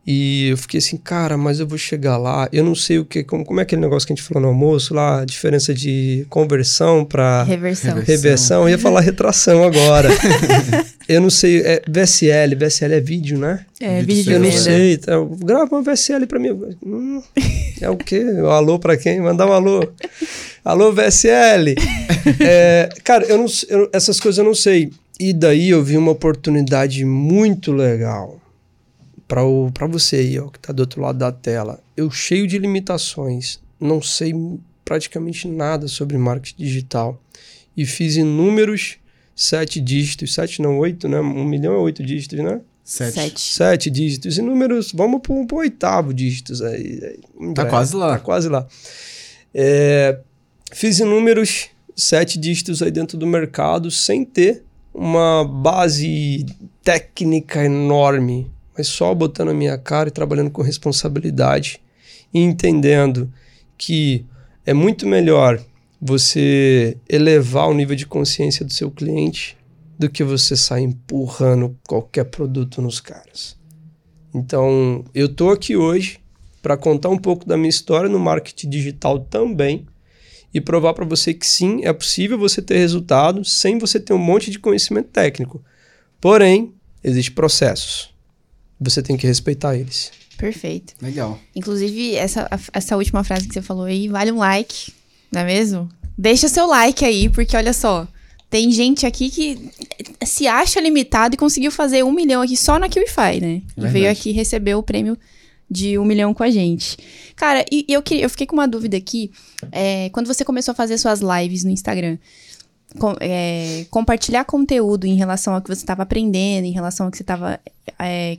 E 0.07 0.49
eu 0.49 0.57
fiquei 0.57 0.77
assim, 0.77 0.97
cara, 0.97 1.35
mas 1.35 1.59
eu 1.59 1.65
vou 1.65 1.79
chegar 1.79 2.15
lá, 2.17 2.47
eu 2.53 2.63
não 2.63 2.75
sei 2.75 2.99
o 2.99 3.05
que, 3.05 3.23
como, 3.23 3.43
como 3.43 3.59
é 3.59 3.63
aquele 3.63 3.81
negócio 3.81 4.05
que 4.05 4.13
a 4.13 4.15
gente 4.15 4.23
falou 4.23 4.39
no 4.43 4.49
almoço 4.49 4.93
lá, 4.93 5.21
a 5.21 5.25
diferença 5.25 5.73
de 5.73 6.27
conversão 6.29 7.03
para 7.03 7.41
Reversão. 7.43 7.95
Rever- 7.95 8.05
reversão, 8.07 8.61
eu 8.63 8.69
ia 8.69 8.77
falar 8.77 9.01
retração 9.01 9.63
agora. 9.63 10.09
eu 11.09 11.19
não 11.19 11.31
sei, 11.31 11.61
é 11.61 11.81
VSL, 11.89 12.55
VSL 12.55 12.93
é 12.93 12.99
vídeo, 12.99 13.39
né? 13.39 13.65
É, 13.81 14.01
Vídeo 14.01 14.05
vídeo 14.05 14.23
de 14.25 14.31
Eu 14.33 14.39
não 14.41 14.49
venda. 14.49 14.61
sei, 14.61 14.93
então, 14.93 15.27
grava 15.43 15.75
uma 15.75 15.81
VSL 15.81 16.27
pra 16.27 16.37
mim. 16.37 16.51
Hum, 16.85 17.23
é 17.81 17.89
o 17.89 17.97
quê? 17.97 18.23
Um 18.23 18.49
alô 18.49 18.77
pra 18.77 18.95
quem? 18.97 19.19
Mandar 19.19 19.47
um 19.47 19.53
alô. 19.53 19.87
Alô, 20.63 20.91
VSL! 20.93 21.75
É, 22.39 22.89
cara, 23.03 23.23
eu 23.25 23.37
não, 23.37 23.45
eu- 23.69 23.87
essas 23.93 24.19
coisas 24.19 24.39
eu 24.39 24.43
não 24.43 24.55
sei. 24.55 24.91
E 25.19 25.31
daí 25.31 25.69
eu 25.69 25.83
vi 25.83 25.95
uma 25.95 26.11
oportunidade 26.11 27.05
muito 27.05 27.71
legal 27.71 28.39
pra 29.27 29.43
o- 29.43 29.71
pra 29.71 29.87
você 29.87 30.17
aí, 30.17 30.39
ó, 30.39 30.47
que 30.49 30.59
tá 30.59 30.71
do 30.73 30.81
outro 30.81 31.01
lado 31.01 31.17
da 31.17 31.31
tela. 31.31 31.79
Eu 31.95 32.09
cheio 32.11 32.47
de 32.47 32.57
limitações, 32.57 33.59
não 33.79 34.01
sei 34.01 34.33
praticamente 34.83 35.47
nada 35.47 35.87
sobre 35.87 36.17
marketing 36.17 36.63
digital. 36.63 37.21
E 37.75 37.85
fiz 37.85 38.15
inúmeros 38.15 38.97
sete 39.35 39.81
dígitos, 39.81 40.33
sete 40.33 40.61
não, 40.61 40.77
oito, 40.79 41.07
né? 41.09 41.19
Um 41.19 41.43
milhão 41.43 41.73
é 41.73 41.77
oito 41.77 42.03
dígitos, 42.03 42.39
né? 42.39 42.61
Sete. 42.83 43.13
Sete. 43.15 43.41
Sete 43.41 43.89
dígitos 43.89 44.37
e 44.37 44.41
números. 44.41 44.91
Vamos 44.93 45.19
pro, 45.21 45.45
pro 45.47 45.57
oitavo 45.57 46.13
dígitos 46.13 46.61
aí. 46.61 46.99
Tá 46.99 47.63
breve. 47.63 47.69
quase 47.69 47.95
lá. 47.95 48.09
Tá 48.11 48.19
quase 48.19 48.47
lá. 48.47 48.67
É, 49.53 50.19
fiz 50.71 50.99
inúmeros 50.99 51.67
sete 51.95 52.37
dígitos 52.37 52.81
aí 52.81 52.91
dentro 52.91 53.17
do 53.17 53.25
mercado 53.25 53.89
sem 53.89 54.23
ter 54.23 54.63
uma 54.93 55.43
base 55.43 56.45
técnica 56.83 57.65
enorme, 57.65 58.49
mas 58.77 58.87
só 58.87 59.13
botando 59.13 59.49
a 59.49 59.53
minha 59.53 59.77
cara 59.77 60.09
e 60.09 60.11
trabalhando 60.11 60.51
com 60.51 60.61
responsabilidade 60.61 61.79
e 62.33 62.39
entendendo 62.39 63.31
que 63.77 64.25
é 64.65 64.73
muito 64.73 65.07
melhor 65.07 65.61
você 66.01 66.97
elevar 67.07 67.67
o 67.67 67.73
nível 67.73 67.95
de 67.95 68.05
consciência 68.05 68.65
do 68.65 68.73
seu 68.73 68.91
cliente 68.91 69.57
do 69.97 70.09
que 70.09 70.23
você 70.23 70.55
sair 70.55 70.83
empurrando 70.83 71.77
qualquer 71.87 72.25
produto 72.25 72.81
nos 72.81 72.99
caras. 72.99 73.57
Então, 74.33 75.05
eu 75.13 75.29
tô 75.29 75.49
aqui 75.49 75.77
hoje 75.77 76.19
para 76.61 76.75
contar 76.75 77.09
um 77.09 77.17
pouco 77.17 77.45
da 77.45 77.55
minha 77.55 77.69
história 77.69 78.09
no 78.09 78.19
marketing 78.19 78.69
digital 78.69 79.19
também 79.19 79.85
e 80.53 80.59
provar 80.59 80.93
para 80.93 81.05
você 81.05 81.33
que 81.33 81.45
sim, 81.45 81.85
é 81.85 81.93
possível 81.93 82.37
você 82.37 82.61
ter 82.61 82.77
resultado 82.77 83.45
sem 83.45 83.77
você 83.77 83.99
ter 83.99 84.13
um 84.13 84.17
monte 84.17 84.49
de 84.49 84.59
conhecimento 84.59 85.09
técnico. 85.09 85.63
Porém, 86.19 86.73
existem 87.03 87.35
processos. 87.35 88.14
Você 88.79 89.01
tem 89.01 89.15
que 89.17 89.25
respeitar 89.27 89.75
eles. 89.75 90.11
Perfeito. 90.37 90.93
Legal. 91.01 91.39
Inclusive, 91.55 92.15
essa, 92.15 92.47
a- 92.51 92.59
essa 92.73 92.97
última 92.97 93.23
frase 93.23 93.47
que 93.47 93.53
você 93.53 93.61
falou 93.61 93.85
aí, 93.85 94.07
vale 94.07 94.31
um 94.31 94.37
like, 94.37 94.91
não 95.31 95.41
é 95.41 95.45
mesmo? 95.45 95.89
Deixa 96.17 96.47
seu 96.47 96.67
like 96.67 97.03
aí, 97.05 97.29
porque 97.29 97.55
olha 97.55 97.73
só, 97.73 98.07
tem 98.49 98.71
gente 98.71 99.05
aqui 99.05 99.29
que 99.29 99.69
se 100.25 100.47
acha 100.47 100.79
limitado 100.81 101.35
e 101.35 101.37
conseguiu 101.37 101.71
fazer 101.71 102.03
um 102.03 102.11
milhão 102.11 102.41
aqui 102.41 102.55
só 102.57 102.77
na 102.79 102.87
QIFI, 102.89 103.39
né? 103.41 103.47
E 103.55 103.63
Verdade. 103.75 103.93
veio 103.93 104.11
aqui 104.11 104.31
receber 104.31 104.75
o 104.75 104.83
prêmio 104.83 105.17
de 105.71 105.97
um 105.97 106.05
milhão 106.05 106.33
com 106.33 106.43
a 106.43 106.49
gente. 106.51 106.97
Cara, 107.35 107.65
e, 107.71 107.85
e 107.89 107.93
eu, 107.93 108.01
queria, 108.01 108.23
eu 108.23 108.29
fiquei 108.29 108.45
com 108.45 108.55
uma 108.55 108.67
dúvida 108.67 108.95
aqui. 108.97 109.31
é, 109.71 110.09
quando 110.09 110.27
você 110.27 110.45
começou 110.45 110.73
a 110.73 110.75
fazer 110.75 110.97
suas 110.97 111.21
lives 111.21 111.63
no 111.63 111.71
Instagram, 111.71 112.17
com- 112.99 113.15
é, 113.19 113.85
compartilhar 113.89 114.43
conteúdo 114.45 115.05
em 115.05 115.15
relação 115.15 115.53
ao 115.53 115.61
que 115.61 115.67
você 115.67 115.81
estava 115.81 116.03
aprendendo, 116.03 116.65
em 116.65 116.71
relação 116.71 117.05
ao 117.05 117.11
que 117.11 117.17
você 117.17 117.23
estava 117.23 117.59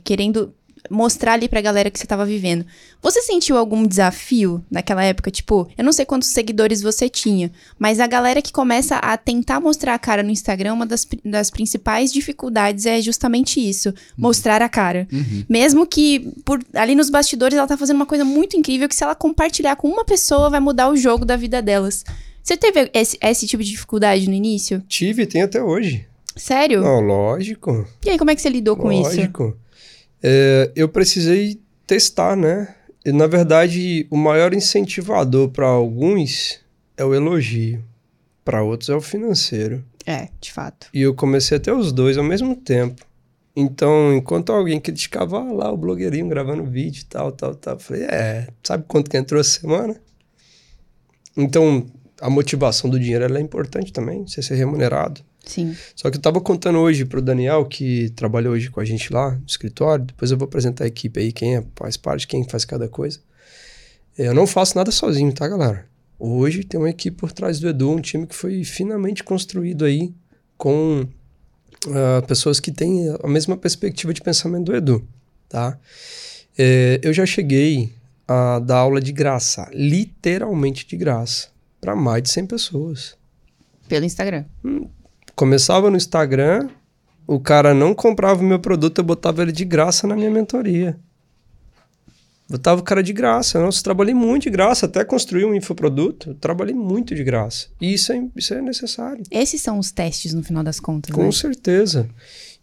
querendo 0.03 0.53
mostrar 0.89 1.33
ali 1.33 1.49
pra 1.49 1.59
galera 1.59 1.91
que 1.91 1.99
você 1.99 2.05
tava 2.07 2.25
vivendo. 2.25 2.65
Você 3.01 3.21
sentiu 3.21 3.57
algum 3.57 3.85
desafio 3.85 4.63
naquela 4.71 5.03
época? 5.03 5.29
Tipo, 5.29 5.67
eu 5.77 5.83
não 5.83 5.91
sei 5.91 6.05
quantos 6.05 6.29
seguidores 6.29 6.81
você 6.81 7.09
tinha, 7.09 7.51
mas 7.77 7.99
a 7.99 8.07
galera 8.07 8.41
que 8.41 8.53
começa 8.53 8.95
a 8.97 9.17
tentar 9.17 9.59
mostrar 9.59 9.95
a 9.95 9.99
cara 9.99 10.23
no 10.23 10.29
Instagram, 10.29 10.73
uma 10.75 10.85
das, 10.85 11.05
das 11.25 11.49
principais 11.51 12.13
dificuldades 12.13 12.85
é 12.85 13.01
justamente 13.01 13.59
isso: 13.59 13.93
mostrar 14.17 14.61
a 14.61 14.69
cara. 14.69 15.05
Mesmo 15.49 15.85
que 15.85 16.31
por 16.45 16.63
ali 16.73 16.95
nos 16.95 17.09
bastidores 17.09 17.57
ela 17.57 17.67
tá 17.67 17.75
fazendo 17.75 17.97
uma 17.97 18.05
coisa 18.05 18.23
muito 18.23 18.55
incrível 18.55 18.87
que 18.87 18.95
se 18.95 19.03
ela 19.03 19.15
compartilhar 19.15 19.75
com 19.75 19.89
uma 19.89 20.05
pessoa 20.05 20.49
vai 20.49 20.61
mudar 20.61 20.89
o 20.89 20.95
jogo 20.95 21.25
da 21.25 21.35
vida 21.35 21.61
delas. 21.61 22.05
Você 22.47 22.55
teve 22.55 22.89
esse, 22.93 23.17
esse 23.21 23.45
tipo 23.45 23.61
de 23.61 23.71
dificuldade 23.71 24.25
no 24.25 24.33
início? 24.33 24.81
Tive 24.87 25.25
tem 25.25 25.41
até 25.41 25.61
hoje. 25.61 26.07
Sério? 26.33 26.79
Não, 26.79 27.01
lógico. 27.01 27.85
E 28.05 28.09
aí, 28.09 28.17
como 28.17 28.31
é 28.31 28.35
que 28.35 28.41
você 28.41 28.47
lidou 28.47 28.77
com 28.77 28.89
isso? 28.89 29.17
Lógico. 29.17 29.57
É, 30.23 30.71
eu 30.73 30.87
precisei 30.87 31.59
testar, 31.85 32.37
né? 32.37 32.73
E, 33.05 33.11
na 33.11 33.27
verdade, 33.27 34.07
o 34.09 34.15
maior 34.15 34.53
incentivador 34.53 35.49
para 35.49 35.67
alguns 35.67 36.61
é 36.95 37.03
o 37.03 37.13
elogio, 37.13 37.83
para 38.45 38.63
outros 38.63 38.89
é 38.89 38.95
o 38.95 39.01
financeiro. 39.01 39.83
É, 40.05 40.29
de 40.39 40.53
fato. 40.53 40.87
E 40.93 41.01
eu 41.01 41.13
comecei 41.13 41.57
a 41.57 41.59
ter 41.59 41.73
os 41.73 41.91
dois 41.91 42.17
ao 42.17 42.23
mesmo 42.23 42.55
tempo. 42.55 43.05
Então, 43.53 44.15
enquanto 44.15 44.53
alguém 44.53 44.79
criticava 44.79 45.37
ah, 45.37 45.51
lá 45.51 45.69
o 45.69 45.75
blogueirinho 45.75 46.29
gravando 46.29 46.63
vídeo 46.63 47.01
e 47.01 47.05
tal, 47.07 47.29
tal, 47.29 47.53
tal, 47.55 47.73
eu 47.73 47.79
falei, 47.81 48.03
é, 48.03 48.47
sabe 48.63 48.85
quanto 48.87 49.09
que 49.09 49.17
entrou 49.17 49.41
essa 49.41 49.59
semana? 49.59 49.99
Então, 51.37 51.85
a 52.21 52.29
motivação 52.29 52.89
do 52.89 52.99
dinheiro 52.99 53.35
é 53.35 53.41
importante 53.41 53.91
também, 53.93 54.27
você 54.27 54.41
ser 54.41 54.55
remunerado. 54.55 55.21
Sim. 55.45 55.75
Só 55.95 56.09
que 56.11 56.17
eu 56.17 56.21
tava 56.21 56.41
contando 56.41 56.79
hoje 56.79 57.05
pro 57.05 57.21
Daniel, 57.21 57.65
que 57.65 58.09
trabalha 58.09 58.49
hoje 58.49 58.69
com 58.69 58.79
a 58.79 58.85
gente 58.85 59.11
lá 59.13 59.31
no 59.31 59.45
escritório, 59.47 60.05
depois 60.05 60.29
eu 60.29 60.37
vou 60.37 60.45
apresentar 60.45 60.83
a 60.83 60.87
equipe 60.87 61.19
aí, 61.19 61.31
quem 61.31 61.55
é, 61.55 61.63
faz 61.75 61.95
parte, 61.95 62.27
quem 62.27 62.43
faz 62.47 62.65
cada 62.65 62.87
coisa. 62.87 63.19
Eu 64.17 64.33
não 64.33 64.47
faço 64.47 64.75
nada 64.77 64.91
sozinho, 64.91 65.31
tá, 65.31 65.47
galera? 65.47 65.85
Hoje 66.19 66.63
tem 66.63 66.79
uma 66.79 66.89
equipe 66.89 67.15
por 67.15 67.31
trás 67.31 67.59
do 67.59 67.69
Edu, 67.69 67.91
um 67.91 68.01
time 68.01 68.25
que 68.25 68.35
foi 68.35 68.63
finamente 68.63 69.23
construído 69.23 69.85
aí 69.85 70.11
com 70.57 71.07
uh, 71.85 72.27
pessoas 72.27 72.59
que 72.59 72.71
têm 72.71 73.15
a 73.23 73.27
mesma 73.27 73.55
perspectiva 73.55 74.11
de 74.11 74.21
pensamento 74.21 74.65
do 74.65 74.75
Edu, 74.75 75.07
tá? 75.47 75.77
É, 76.57 76.99
eu 77.03 77.13
já 77.13 77.25
cheguei 77.25 77.93
a 78.27 78.59
dar 78.59 78.77
aula 78.77 78.99
de 78.99 79.11
graça, 79.11 79.69
literalmente 79.71 80.87
de 80.87 80.97
graça, 80.97 81.49
para 81.87 81.95
mais 81.95 82.21
de 82.21 82.29
100 82.31 82.47
pessoas. 82.47 83.15
Pelo 83.87 84.03
Instagram. 84.03 84.43
Começava 85.33 85.89
no 85.89 85.95
Instagram, 85.95 86.67
o 87.25 87.39
cara 87.39 87.73
não 87.73 87.95
comprava 87.95 88.41
o 88.41 88.45
meu 88.45 88.59
produto, 88.59 88.97
eu 88.97 89.05
botava 89.05 89.41
ele 89.41 89.53
de 89.53 89.63
graça 89.63 90.05
na 90.05 90.13
minha 90.13 90.29
mentoria. 90.29 90.99
Botava 92.49 92.81
o 92.81 92.83
cara 92.83 93.01
de 93.01 93.13
graça. 93.13 93.57
Nossa, 93.61 93.79
eu 93.79 93.83
trabalhei 93.85 94.13
muito 94.13 94.43
de 94.43 94.49
graça, 94.49 94.85
até 94.85 95.05
construir 95.05 95.45
um 95.45 95.55
infoproduto, 95.55 96.31
eu 96.31 96.35
trabalhei 96.35 96.75
muito 96.75 97.15
de 97.15 97.23
graça. 97.23 97.67
E 97.79 97.93
isso 97.93 98.11
é, 98.11 98.21
isso 98.35 98.53
é 98.53 98.61
necessário. 98.61 99.23
Esses 99.31 99.61
são 99.61 99.79
os 99.79 99.89
testes 99.89 100.33
no 100.33 100.43
final 100.43 100.65
das 100.65 100.81
contas, 100.81 101.15
Com 101.15 101.23
né? 101.23 101.31
certeza. 101.31 102.09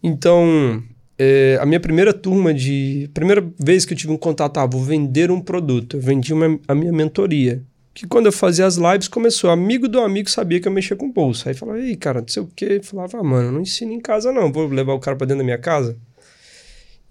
Então, 0.03 0.83
é, 1.19 1.57
a 1.63 1.65
minha 1.65 1.81
primeira 1.81 2.13
turma 2.13 2.53
de. 2.53 3.09
Primeira 3.15 3.43
vez 3.59 3.87
que 3.87 3.95
eu 3.95 3.97
tive 3.97 4.13
um 4.13 4.19
contato, 4.19 4.59
ah, 4.59 4.67
vou 4.67 4.83
vender 4.83 5.31
um 5.31 5.41
produto. 5.41 5.97
Eu 5.97 6.01
vendi 6.03 6.35
uma, 6.35 6.61
a 6.69 6.75
minha 6.75 6.93
mentoria. 6.93 7.65
Que 7.95 8.09
quando 8.09 8.27
eu 8.27 8.33
fazia 8.33 8.67
as 8.67 8.77
lives, 8.77 9.07
começou. 9.07 9.49
Amigo 9.51 9.89
do 9.89 10.01
amigo 10.01 10.29
sabia 10.29 10.61
que 10.61 10.67
eu 10.67 10.73
mexia 10.73 10.97
com 10.97 11.11
bolsa. 11.11 11.49
Aí 11.49 11.55
falava, 11.55 11.79
ei, 11.79 11.95
cara, 11.95 12.21
não 12.21 12.29
sei 12.29 12.43
o 12.43 12.51
quê. 12.55 12.79
Eu 12.79 12.83
falava, 12.83 13.19
ah, 13.19 13.23
mano, 13.23 13.49
eu 13.49 13.53
não 13.53 13.61
ensino 13.61 13.93
em 13.93 14.01
casa, 14.01 14.33
não. 14.33 14.53
Vou 14.53 14.67
levar 14.67 14.95
o 14.95 14.99
cara 14.99 15.17
pra 15.17 15.27
dentro 15.27 15.39
da 15.39 15.45
minha 15.45 15.59
casa. 15.59 15.97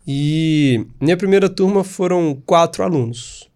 E 0.05 0.85
minha 0.99 1.15
primeira 1.15 1.47
turma 1.47 1.83
foram 1.83 2.37
quatro 2.45 2.83
alunos. 2.83 3.49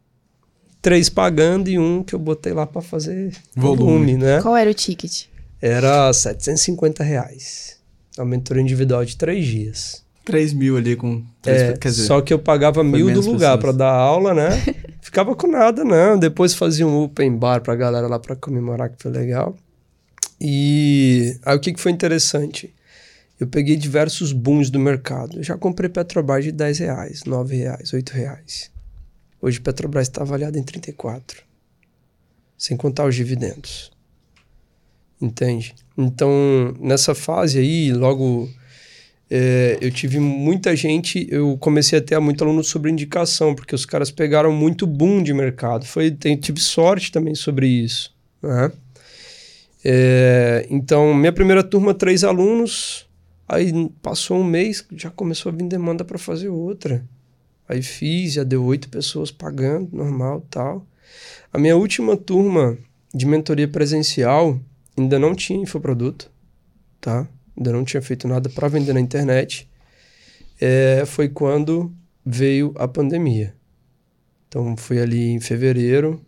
Três 0.82 1.10
pagando 1.10 1.70
e 1.70 1.78
um 1.78 2.02
que 2.02 2.16
eu 2.16 2.20
botei 2.20 2.54
lá 2.54 2.66
pra 2.66 2.82
fazer 2.82 3.36
Volume. 3.54 3.78
volume, 3.84 4.18
né? 4.18 4.42
Qual 4.42 4.56
era 4.56 4.70
o 4.70 4.74
ticket? 4.74 5.26
Era 5.62 6.14
750 6.14 7.04
reais. 7.04 7.78
Uma 8.18 8.26
mentoria 8.26 8.64
individual 8.64 9.04
de 9.04 9.18
três 9.18 9.46
dias. 9.46 10.07
3 10.28 10.52
mil 10.52 10.76
ali 10.76 10.94
com. 10.98 11.24
Três, 11.42 11.62
É, 11.62 11.78
quer 11.78 11.88
dizer, 11.88 12.04
só 12.04 12.20
que 12.20 12.34
eu 12.34 12.40
pagava 12.40 12.84
mil 12.84 13.14
do 13.14 13.22
lugar 13.22 13.58
pra 13.58 13.72
dar 13.72 13.90
aula, 13.94 14.34
né? 14.34 14.50
Ficava 15.00 15.34
com 15.34 15.48
nada, 15.48 15.86
não. 15.86 16.20
Depois 16.20 16.54
fazia 16.54 16.86
um 16.86 17.04
open 17.04 17.38
bar 17.38 17.62
pra 17.62 17.74
galera 17.76 18.08
lá 18.08 18.20
pra 18.20 18.36
comemorar, 18.36 18.90
que 18.90 19.02
foi 19.02 19.10
legal. 19.10 19.56
E 20.40 21.40
aí 21.46 21.56
o 21.56 21.60
que, 21.62 21.72
que 21.72 21.80
foi 21.80 21.94
interessante? 21.94 22.76
Eu 23.40 23.48
peguei 23.48 23.78
diversos 23.78 24.34
booms 24.34 24.70
do 24.70 24.78
mercado. 24.78 25.38
Eu 25.38 25.44
já 25.44 25.58
comprei 25.58 25.90
Petrobras 25.90 26.44
de 26.44 26.52
10 26.52 26.80
reais, 26.80 27.24
9 27.24 27.56
reais, 27.56 27.94
8 27.94 28.10
reais. 28.10 28.70
Hoje 29.42 29.62
Petrobras 29.62 30.10
está 30.10 30.24
avaliada 30.24 30.60
em 30.60 30.64
34. 30.64 31.42
Sem 32.58 32.76
contar 32.76 33.06
os 33.06 33.16
dividendos. 33.16 33.92
Entende? 35.22 35.74
Então, 35.98 36.30
nessa 36.82 37.16
fase 37.16 37.60
aí, 37.60 37.94
logo 37.94 38.50
é, 39.30 39.78
eu 39.82 39.92
tive 39.92 40.20
muita 40.20 40.76
gente, 40.76 41.28
eu 41.30 41.58
comecei 41.58 42.00
a 42.00 42.02
ter 42.02 42.18
muito 42.20 42.44
aluno 42.44 42.64
sobre 42.64 42.92
indicação, 42.92 43.54
porque 43.54 43.76
os 43.76 43.86
caras 43.86 44.10
pegaram 44.10 44.52
muito 44.54 44.88
boom 44.88 45.22
de 45.22 45.34
mercado. 45.34 45.86
Foi, 45.86 46.12
tem, 46.12 46.38
tive 46.38 46.60
sorte 46.60 47.12
também 47.12 47.36
sobre 47.36 47.68
isso. 47.68 48.16
Né? 48.42 48.72
É, 49.84 50.66
então, 50.70 51.14
minha 51.14 51.34
primeira 51.34 51.64
turma, 51.64 51.94
três 51.94 52.24
alunos. 52.24 53.06
Aí 53.50 53.72
passou 54.02 54.40
um 54.40 54.44
mês, 54.44 54.86
já 54.92 55.10
começou 55.10 55.52
a 55.52 55.56
vir 55.56 55.68
demanda 55.68 56.04
para 56.04 56.18
fazer 56.18 56.50
outra. 56.50 57.06
Aí 57.68 57.82
fiz, 57.82 58.34
já 58.34 58.44
deu 58.44 58.64
oito 58.64 58.90
pessoas 58.90 59.32
pagando, 59.32 59.90
normal 59.96 60.46
tal. 60.50 60.86
A 61.54 61.58
minha 61.58 61.76
última 61.76 62.16
turma 62.18 62.78
de 63.14 63.26
mentoria 63.26 63.68
presencial 63.68 64.60
ainda 64.98 65.18
não 65.18 65.34
tinha 65.34 65.62
infoproduto, 65.62 66.30
tá? 67.00 67.28
Ainda 67.58 67.72
não 67.72 67.84
tinha 67.84 68.02
feito 68.02 68.28
nada 68.28 68.50
para 68.50 68.68
vender 68.68 68.94
na 68.94 69.00
internet. 69.00 69.68
É, 70.62 71.04
foi 71.06 71.28
quando 71.28 71.92
veio 72.26 72.74
a 72.78 72.88
pandemia. 72.88 73.56
Então 74.48 74.78
foi 74.78 75.00
ali 75.00 75.30
em 75.30 75.40
fevereiro 75.40 76.22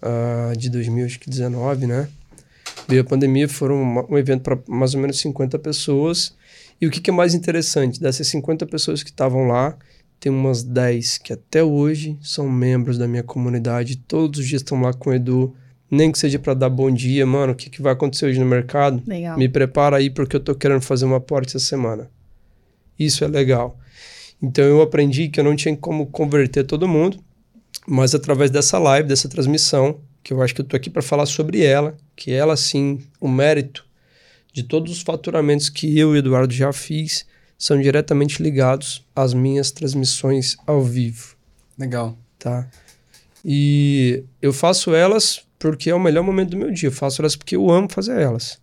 ah, 0.00 0.52
de 0.56 0.70
2019, 0.70 1.86
né? 1.86 2.08
Veio 2.88 3.02
a 3.02 3.04
pandemia, 3.04 3.48
foram 3.48 3.82
uma- 3.82 4.06
um 4.10 4.16
evento 4.18 4.42
para 4.42 4.58
mais 4.68 4.94
ou 4.94 5.00
menos 5.00 5.18
50 5.20 5.58
pessoas. 5.58 6.34
E 6.80 6.86
o 6.86 6.90
que, 6.90 7.00
que 7.00 7.10
é 7.10 7.12
mais 7.12 7.34
interessante? 7.34 8.00
Dessas 8.00 8.26
50 8.28 8.66
pessoas 8.66 9.02
que 9.02 9.10
estavam 9.10 9.46
lá, 9.46 9.76
tem 10.18 10.32
umas 10.32 10.62
10 10.62 11.18
que 11.18 11.32
até 11.32 11.62
hoje 11.62 12.18
são 12.22 12.48
membros 12.48 12.98
da 12.98 13.06
minha 13.06 13.22
comunidade. 13.22 13.96
Todos 13.96 14.40
os 14.40 14.46
dias 14.46 14.62
estão 14.62 14.80
lá 14.80 14.92
com 14.92 15.10
o 15.10 15.14
Edu. 15.14 15.54
Nem 15.90 16.12
que 16.12 16.18
seja 16.18 16.38
para 16.38 16.54
dar 16.54 16.68
bom 16.68 16.90
dia, 16.90 17.26
mano, 17.26 17.52
o 17.52 17.56
que, 17.56 17.68
que 17.68 17.82
vai 17.82 17.92
acontecer 17.92 18.26
hoje 18.26 18.38
no 18.38 18.46
mercado? 18.46 19.02
Legal. 19.06 19.36
Me 19.36 19.48
prepara 19.48 19.96
aí 19.96 20.08
porque 20.08 20.36
eu 20.36 20.40
tô 20.40 20.54
querendo 20.54 20.82
fazer 20.82 21.04
uma 21.04 21.16
aporte 21.16 21.56
essa 21.56 21.66
semana. 21.66 22.08
Isso 22.98 23.24
é 23.24 23.28
legal. 23.28 23.78
Então 24.40 24.64
eu 24.64 24.80
aprendi 24.80 25.28
que 25.28 25.40
eu 25.40 25.44
não 25.44 25.56
tinha 25.56 25.76
como 25.76 26.06
converter 26.06 26.64
todo 26.64 26.86
mundo, 26.86 27.18
mas 27.86 28.14
através 28.14 28.50
dessa 28.50 28.78
live, 28.78 29.08
dessa 29.08 29.28
transmissão, 29.28 30.00
que 30.22 30.32
eu 30.32 30.40
acho 30.42 30.54
que 30.54 30.60
eu 30.60 30.64
tô 30.64 30.76
aqui 30.76 30.88
para 30.88 31.02
falar 31.02 31.26
sobre 31.26 31.62
ela, 31.64 31.96
que 32.14 32.30
ela 32.30 32.56
sim, 32.56 33.00
o 33.20 33.28
mérito 33.28 33.84
de 34.52 34.62
todos 34.62 34.92
os 34.92 35.02
faturamentos 35.02 35.68
que 35.68 35.98
eu 35.98 36.10
e 36.10 36.12
o 36.12 36.16
Eduardo 36.16 36.52
já 36.52 36.72
fiz 36.72 37.26
são 37.58 37.80
diretamente 37.80 38.42
ligados 38.42 39.04
às 39.14 39.34
minhas 39.34 39.70
transmissões 39.70 40.56
ao 40.66 40.82
vivo 40.82 41.36
Legal. 41.78 42.18
tá? 42.38 42.68
E 43.44 44.24
eu 44.40 44.52
faço 44.52 44.94
elas 44.94 45.42
porque 45.60 45.90
é 45.90 45.94
o 45.94 46.00
melhor 46.00 46.24
momento 46.24 46.50
do 46.50 46.56
meu 46.56 46.72
dia. 46.72 46.88
Eu 46.88 46.92
faço 46.92 47.22
elas 47.22 47.36
porque 47.36 47.54
eu 47.54 47.70
amo 47.70 47.86
fazer 47.88 48.18
elas. 48.20 48.58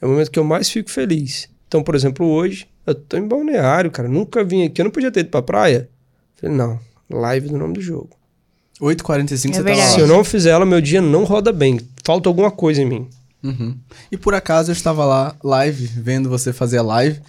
É 0.00 0.04
o 0.04 0.08
momento 0.10 0.30
que 0.30 0.38
eu 0.38 0.44
mais 0.44 0.68
fico 0.68 0.90
feliz. 0.90 1.48
Então, 1.68 1.82
por 1.82 1.94
exemplo, 1.94 2.26
hoje 2.26 2.66
eu 2.84 2.94
tô 2.94 3.16
em 3.16 3.26
balneário, 3.26 3.90
cara. 3.90 4.08
Nunca 4.08 4.44
vim 4.44 4.64
aqui. 4.64 4.80
Eu 4.80 4.84
não 4.84 4.90
podia 4.90 5.10
ter 5.10 5.20
ido 5.20 5.30
pra 5.30 5.40
praia. 5.40 5.88
Falei, 6.34 6.54
não, 6.54 6.78
live 7.08 7.48
do 7.48 7.56
nome 7.56 7.74
do 7.74 7.80
jogo. 7.80 8.10
8h45 8.80 9.32
É 9.32 9.36
você 9.36 9.62
verdade. 9.62 9.92
Se 9.92 10.00
eu 10.00 10.08
lá. 10.08 10.14
não 10.16 10.24
fizer 10.24 10.50
ela, 10.50 10.66
meu 10.66 10.80
dia 10.80 11.00
não 11.00 11.22
roda 11.22 11.52
bem. 11.52 11.80
Falta 12.04 12.28
alguma 12.28 12.50
coisa 12.50 12.82
em 12.82 12.86
mim. 12.86 13.08
Uhum. 13.42 13.76
E 14.10 14.16
por 14.16 14.34
acaso 14.34 14.70
eu 14.70 14.74
estava 14.74 15.04
lá, 15.04 15.36
live, 15.42 15.86
vendo 15.86 16.28
você 16.28 16.52
fazer 16.52 16.78
a 16.78 16.82
live, 16.82 17.20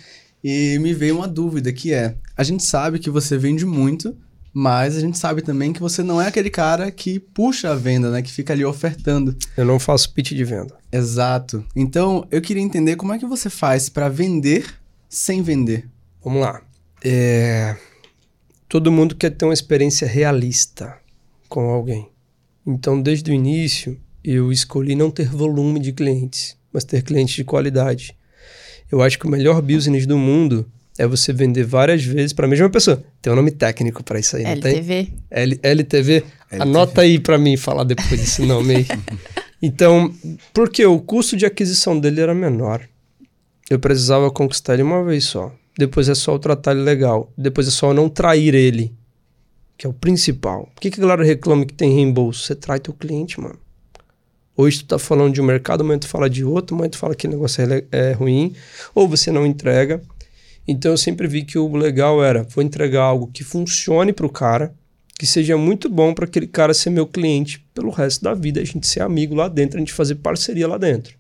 e 0.44 0.78
me 0.80 0.94
veio 0.94 1.18
uma 1.18 1.28
dúvida 1.28 1.72
que 1.72 1.94
é: 1.94 2.16
a 2.36 2.44
gente 2.44 2.64
sabe 2.64 3.00
que 3.00 3.10
você 3.10 3.38
vende 3.38 3.66
muito, 3.66 4.16
mas 4.54 4.96
a 4.96 5.00
gente 5.00 5.18
sabe 5.18 5.42
também 5.42 5.74
que 5.74 5.80
você 5.80 6.04
não 6.04 6.22
é 6.22 6.28
aquele 6.28 6.50
cara 6.50 6.92
que 6.92 7.20
puxa 7.20 7.72
a 7.72 7.76
venda, 7.76 8.12
né? 8.12 8.22
Que 8.22 8.32
fica 8.32 8.54
ali 8.54 8.64
ofertando. 8.64 9.36
Eu 9.58 9.66
não 9.66 9.80
faço 9.80 10.14
pitch 10.14 10.34
de 10.34 10.44
venda. 10.44 10.76
Exato. 10.92 11.66
Então 11.76 12.28
eu 12.30 12.42
queria 12.42 12.62
entender 12.62 12.96
como 12.96 13.14
é 13.14 13.20
que 13.20 13.26
você 13.26 13.50
faz 13.50 13.90
para 13.90 14.10
vender 14.10 14.66
sem 15.10 15.42
vender. 15.42 15.90
Vamos 16.24 16.42
lá. 16.42 16.62
É, 17.04 17.76
Todo 18.74 18.92
mundo 18.92 19.14
quer 19.14 19.30
ter 19.30 19.46
uma 19.46 19.54
experiência 19.54 20.08
realista 20.08 20.98
com 21.48 21.70
alguém. 21.70 22.10
Então, 22.66 23.00
desde 23.00 23.30
o 23.30 23.34
início, 23.36 24.02
eu 24.24 24.52
escolhi 24.52 24.96
não 24.96 25.12
ter 25.12 25.30
volume 25.30 25.80
de 25.80 25.94
clientes, 25.94 26.58
mas 26.72 26.84
ter 26.84 27.04
clientes 27.04 27.36
de 27.36 27.44
qualidade. 27.44 28.18
Eu 28.92 29.04
acho 29.04 29.20
que 29.20 29.28
o 29.28 29.30
melhor 29.30 29.62
business 29.62 30.08
do 30.08 30.18
mundo 30.18 30.66
é 30.98 31.08
você 31.08 31.34
vender 31.34 31.64
várias 31.64 32.04
vezes 32.04 32.34
para 32.34 32.46
a 32.46 32.50
mesma 32.50 32.70
pessoa. 32.70 33.04
Tem 33.22 33.32
um 33.34 33.36
nome 33.36 33.52
técnico 33.52 34.04
para 34.04 34.20
isso 34.20 34.36
aí, 34.36 34.44
não 34.44 34.60
tem? 34.60 34.78
LTV. 34.78 35.14
L 35.32 35.60
LTV. 35.64 36.24
Anota 36.60 37.02
aí 37.02 37.20
para 37.20 37.38
mim 37.38 37.58
falar 37.58 37.84
depois 37.84 38.10
desse 38.10 38.46
nome 38.46 38.76
aí. 38.76 38.88
Então, 39.66 40.14
porque 40.54 40.86
o 40.86 41.00
custo 41.00 41.38
de 41.38 41.46
aquisição 41.46 41.98
dele 41.98 42.20
era 42.20 42.36
menor. 42.36 42.86
Eu 43.70 43.80
precisava 43.80 44.30
conquistar 44.30 44.74
ele 44.74 44.84
uma 44.84 45.02
vez 45.06 45.24
só. 45.24 45.54
Depois 45.78 46.10
é 46.10 46.16
só 46.16 46.34
eu 46.34 46.40
tratar 46.40 46.72
ele 46.72 46.82
legal. 46.82 47.32
Depois 47.38 47.66
é 47.66 47.72
só 47.72 47.92
eu 47.92 47.94
não 47.94 48.10
trair 48.10 48.54
ele. 48.54 48.94
Que 49.78 49.88
é 49.88 49.90
o 49.90 49.94
principal. 49.94 50.70
Por 50.76 50.82
que, 50.82 50.92
que 50.92 51.00
a 51.00 51.04
galera 51.04 51.24
reclama 51.24 51.66
que 51.66 51.74
tem 51.74 51.94
reembolso? 51.94 52.44
Você 52.44 52.56
trai 52.56 52.78
teu 52.78 52.94
cliente, 52.94 53.40
mano. 53.40 53.58
Hoje 54.56 54.80
tu 54.80 54.86
tá 54.86 55.00
falando 55.00 55.34
de 55.34 55.42
um 55.42 55.46
mercado, 55.46 55.82
amanhã 55.82 55.98
tu 55.98 56.08
fala 56.08 56.30
de 56.30 56.44
outro, 56.44 56.76
amanhã 56.76 56.90
tu 56.90 56.98
fala 56.98 57.16
que 57.16 57.26
o 57.26 57.30
negócio 57.30 57.64
é, 57.64 57.86
é 57.90 58.12
ruim, 58.12 58.54
ou 58.94 59.08
você 59.08 59.32
não 59.32 59.46
entrega. 59.46 60.04
Então 60.68 60.92
eu 60.92 60.98
sempre 60.98 61.28
vi 61.28 61.44
que 61.44 61.58
o 61.58 61.76
legal 61.76 62.24
era, 62.24 62.44
vou 62.44 62.64
entregar 62.64 63.04
algo 63.04 63.28
que 63.28 63.44
funcione 63.44 64.14
para 64.14 64.26
o 64.26 64.30
cara, 64.30 64.74
que 65.20 65.26
seja 65.26 65.58
muito 65.58 65.90
bom 65.90 66.14
para 66.14 66.26
aquele 66.26 66.48
cara 66.48 66.74
ser 66.74 66.90
meu 66.90 67.06
cliente 67.06 67.66
pelo 67.74 67.90
resto 67.90 68.24
da 68.24 68.34
vida, 68.34 68.62
a 68.62 68.64
gente 68.64 68.88
ser 68.88 69.02
amigo 69.02 69.36
lá 69.36 69.48
dentro, 69.48 69.78
a 69.78 69.80
gente 69.80 69.94
fazer 69.94 70.16
parceria 70.16 70.68
lá 70.68 70.78
dentro. 70.78 71.16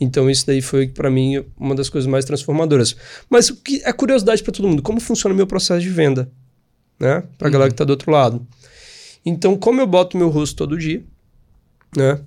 Então 0.00 0.30
isso 0.30 0.46
daí 0.46 0.62
foi 0.62 0.88
para 0.88 1.10
mim 1.10 1.44
uma 1.58 1.74
das 1.74 1.90
coisas 1.90 2.10
mais 2.10 2.24
transformadoras. 2.24 2.96
Mas 3.28 3.50
o 3.50 3.56
que 3.56 3.82
é 3.84 3.92
curiosidade 3.92 4.42
para 4.42 4.52
todo 4.52 4.66
mundo, 4.66 4.82
como 4.82 4.98
funciona 4.98 5.34
o 5.34 5.36
meu 5.36 5.46
processo 5.46 5.82
de 5.82 5.90
venda, 5.90 6.30
né? 6.98 7.22
Para 7.36 7.48
uhum. 7.48 7.52
galera 7.52 7.70
que 7.70 7.76
tá 7.76 7.84
do 7.84 7.90
outro 7.90 8.10
lado. 8.10 8.46
Então, 9.24 9.56
como 9.56 9.80
eu 9.80 9.86
boto 9.86 10.16
meu 10.16 10.30
rosto 10.30 10.56
todo 10.56 10.78
dia, 10.78 11.04
né? 11.94 12.18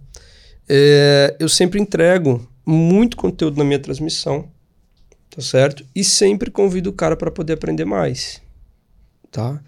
É, 0.70 1.36
eu 1.40 1.50
sempre 1.50 1.82
entrego 1.82 2.48
muito 2.66 3.18
conteúdo 3.18 3.58
na 3.58 3.64
minha 3.64 3.80
transmissão, 3.80 4.50
tá 5.34 5.42
certo? 5.42 5.84
E 5.96 6.04
sempre 6.04 6.52
convido 6.52 6.92
o 6.92 6.94
cara 6.94 7.18
para 7.18 7.32
poder 7.32 7.54
aprender 7.54 7.86
mais, 7.86 8.40
tá? 9.32 9.60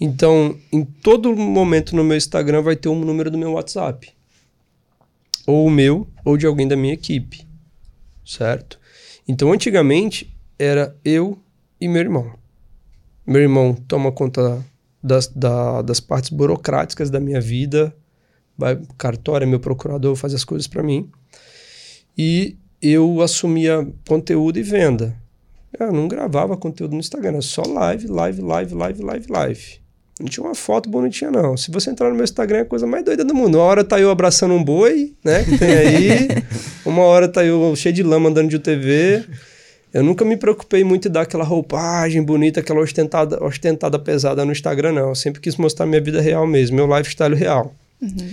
Então, 0.00 0.58
em 0.72 0.84
todo 0.84 1.36
momento 1.36 1.94
no 1.94 2.02
meu 2.02 2.16
Instagram 2.16 2.62
vai 2.62 2.76
ter 2.76 2.88
um 2.88 2.98
número 2.98 3.30
do 3.30 3.36
meu 3.36 3.52
WhatsApp. 3.52 4.10
Ou 5.46 5.66
o 5.66 5.70
meu, 5.70 6.08
ou 6.24 6.38
de 6.38 6.46
alguém 6.46 6.66
da 6.66 6.76
minha 6.76 6.94
equipe, 6.94 7.46
certo? 8.24 8.80
Então, 9.28 9.52
antigamente, 9.52 10.34
era 10.58 10.96
eu 11.04 11.38
e 11.78 11.86
meu 11.86 12.00
irmão. 12.00 12.32
Meu 13.26 13.42
irmão 13.42 13.74
toma 13.74 14.10
conta 14.10 14.64
das, 15.02 15.28
da, 15.28 15.82
das 15.82 16.00
partes 16.00 16.30
burocráticas 16.30 17.10
da 17.10 17.20
minha 17.20 17.40
vida, 17.40 17.94
vai 18.56 18.80
cartório, 18.96 19.44
é 19.44 19.48
meu 19.48 19.60
procurador, 19.60 20.16
faz 20.16 20.32
as 20.32 20.42
coisas 20.42 20.66
para 20.66 20.82
mim. 20.82 21.10
E 22.16 22.56
eu 22.82 23.22
assumia 23.22 23.86
conteúdo 24.08 24.58
e 24.58 24.62
venda. 24.62 25.14
Eu 25.78 25.92
não 25.92 26.08
gravava 26.08 26.56
conteúdo 26.56 26.92
no 26.92 27.00
Instagram, 27.00 27.30
era 27.30 27.42
só 27.42 27.62
live, 27.62 28.08
live, 28.08 28.42
live, 28.42 28.74
live, 28.74 29.02
live, 29.02 29.26
live. 29.30 29.82
Não 30.20 30.28
tinha 30.28 30.44
uma 30.44 30.54
foto 30.54 30.90
bonitinha, 30.90 31.30
não. 31.30 31.56
Se 31.56 31.70
você 31.70 31.90
entrar 31.90 32.10
no 32.10 32.14
meu 32.14 32.24
Instagram, 32.24 32.58
é 32.58 32.60
a 32.62 32.66
coisa 32.66 32.86
mais 32.86 33.04
doida 33.04 33.24
do 33.24 33.34
mundo. 33.34 33.56
Uma 33.56 33.64
hora 33.64 33.82
tá 33.82 33.98
eu 33.98 34.10
abraçando 34.10 34.54
um 34.54 34.62
boi, 34.62 35.14
né? 35.24 35.42
Que 35.42 35.58
tem 35.58 35.72
aí. 35.72 36.28
uma 36.84 37.02
hora 37.02 37.26
tá 37.26 37.44
eu 37.44 37.74
cheio 37.74 37.94
de 37.94 38.02
lama 38.02 38.28
andando 38.28 38.50
de 38.50 38.56
UTV. 38.56 39.24
Eu 39.92 40.02
nunca 40.02 40.24
me 40.24 40.36
preocupei 40.36 40.84
muito 40.84 41.08
em 41.08 41.10
dar 41.10 41.22
aquela 41.22 41.44
roupagem 41.44 42.22
bonita, 42.22 42.60
aquela 42.60 42.80
ostentada, 42.80 43.42
ostentada 43.42 43.98
pesada 43.98 44.44
no 44.44 44.52
Instagram, 44.52 44.92
não. 44.92 45.08
Eu 45.08 45.14
sempre 45.14 45.40
quis 45.40 45.56
mostrar 45.56 45.86
minha 45.86 46.00
vida 46.00 46.20
real 46.20 46.46
mesmo, 46.46 46.76
meu 46.76 46.86
lifestyle 46.86 47.34
real. 47.34 47.74
Uhum. 48.00 48.30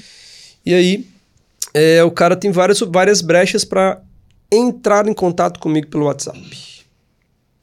E 0.65 0.73
aí, 0.73 1.07
é, 1.73 2.03
o 2.03 2.11
cara 2.11 2.35
tem 2.35 2.51
várias, 2.51 2.79
várias 2.79 3.21
brechas 3.21 3.65
para 3.65 4.01
entrar 4.51 5.07
em 5.07 5.13
contato 5.13 5.59
comigo 5.59 5.87
pelo 5.87 6.05
WhatsApp. 6.05 6.85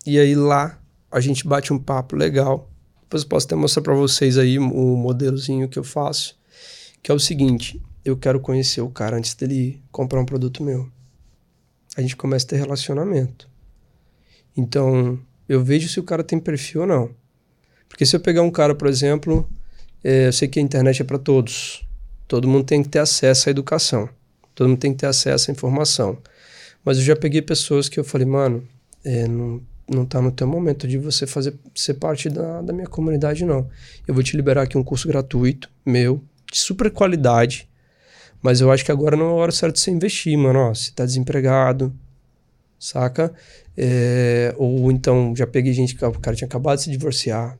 E 0.06 0.18
aí 0.18 0.34
lá 0.34 0.78
a 1.10 1.20
gente 1.20 1.46
bate 1.46 1.72
um 1.72 1.78
papo 1.78 2.14
legal. 2.14 2.70
Depois 3.02 3.22
eu 3.22 3.28
posso 3.28 3.46
até 3.46 3.54
mostrar 3.54 3.82
para 3.82 3.94
vocês 3.94 4.38
aí 4.38 4.58
o 4.58 4.96
modelozinho 4.96 5.68
que 5.68 5.78
eu 5.78 5.84
faço, 5.84 6.38
que 7.02 7.10
é 7.10 7.14
o 7.14 7.18
seguinte: 7.18 7.80
eu 8.04 8.16
quero 8.16 8.40
conhecer 8.40 8.80
o 8.80 8.90
cara 8.90 9.16
antes 9.16 9.34
dele 9.34 9.82
comprar 9.90 10.20
um 10.20 10.24
produto 10.24 10.62
meu. 10.62 10.88
A 11.96 12.00
gente 12.00 12.16
começa 12.16 12.44
a 12.46 12.48
ter 12.50 12.56
relacionamento. 12.56 13.48
Então, 14.56 15.18
eu 15.48 15.62
vejo 15.62 15.88
se 15.88 15.98
o 15.98 16.02
cara 16.02 16.22
tem 16.22 16.38
perfil 16.38 16.82
ou 16.82 16.86
não. 16.86 17.10
Porque 17.88 18.04
se 18.04 18.14
eu 18.14 18.20
pegar 18.20 18.42
um 18.42 18.50
cara, 18.50 18.74
por 18.74 18.88
exemplo, 18.88 19.48
é, 20.04 20.28
eu 20.28 20.32
sei 20.32 20.48
que 20.48 20.58
a 20.58 20.62
internet 20.62 21.02
é 21.02 21.04
para 21.04 21.18
todos. 21.18 21.86
Todo 22.28 22.48
mundo 22.48 22.64
tem 22.64 22.82
que 22.82 22.88
ter 22.88 22.98
acesso 22.98 23.48
à 23.48 23.50
educação. 23.50 24.08
Todo 24.54 24.68
mundo 24.68 24.78
tem 24.78 24.92
que 24.92 24.98
ter 24.98 25.06
acesso 25.06 25.50
à 25.50 25.52
informação. 25.52 26.18
Mas 26.86 26.98
eu 26.98 27.02
já 27.02 27.16
peguei 27.16 27.42
pessoas 27.42 27.88
que 27.88 27.98
eu 27.98 28.04
falei, 28.04 28.28
mano, 28.28 28.62
é, 29.04 29.26
não, 29.26 29.60
não 29.88 30.06
tá 30.06 30.22
no 30.22 30.30
teu 30.30 30.46
momento 30.46 30.86
de 30.86 30.96
você 30.96 31.26
fazer 31.26 31.52
ser 31.74 31.94
parte 31.94 32.30
da, 32.30 32.62
da 32.62 32.72
minha 32.72 32.86
comunidade, 32.86 33.44
não. 33.44 33.68
Eu 34.06 34.14
vou 34.14 34.22
te 34.22 34.36
liberar 34.36 34.62
aqui 34.62 34.78
um 34.78 34.84
curso 34.84 35.08
gratuito, 35.08 35.68
meu, 35.84 36.22
de 36.50 36.58
super 36.58 36.88
qualidade. 36.92 37.68
Mas 38.40 38.60
eu 38.60 38.70
acho 38.70 38.84
que 38.84 38.92
agora 38.92 39.16
não 39.16 39.26
é 39.26 39.30
a 39.30 39.32
hora 39.32 39.50
certa 39.50 39.74
de 39.74 39.80
você 39.80 39.90
investir, 39.90 40.38
mano. 40.38 40.60
Ó, 40.60 40.74
você 40.74 40.92
tá 40.92 41.04
desempregado, 41.04 41.92
saca? 42.78 43.34
É, 43.76 44.54
ou 44.56 44.92
então 44.92 45.34
já 45.34 45.44
peguei 45.46 45.72
gente 45.72 45.96
que 45.96 46.04
o 46.04 46.12
cara 46.12 46.36
tinha 46.36 46.46
acabado 46.46 46.76
de 46.76 46.84
se 46.84 46.90
divorciar, 46.90 47.58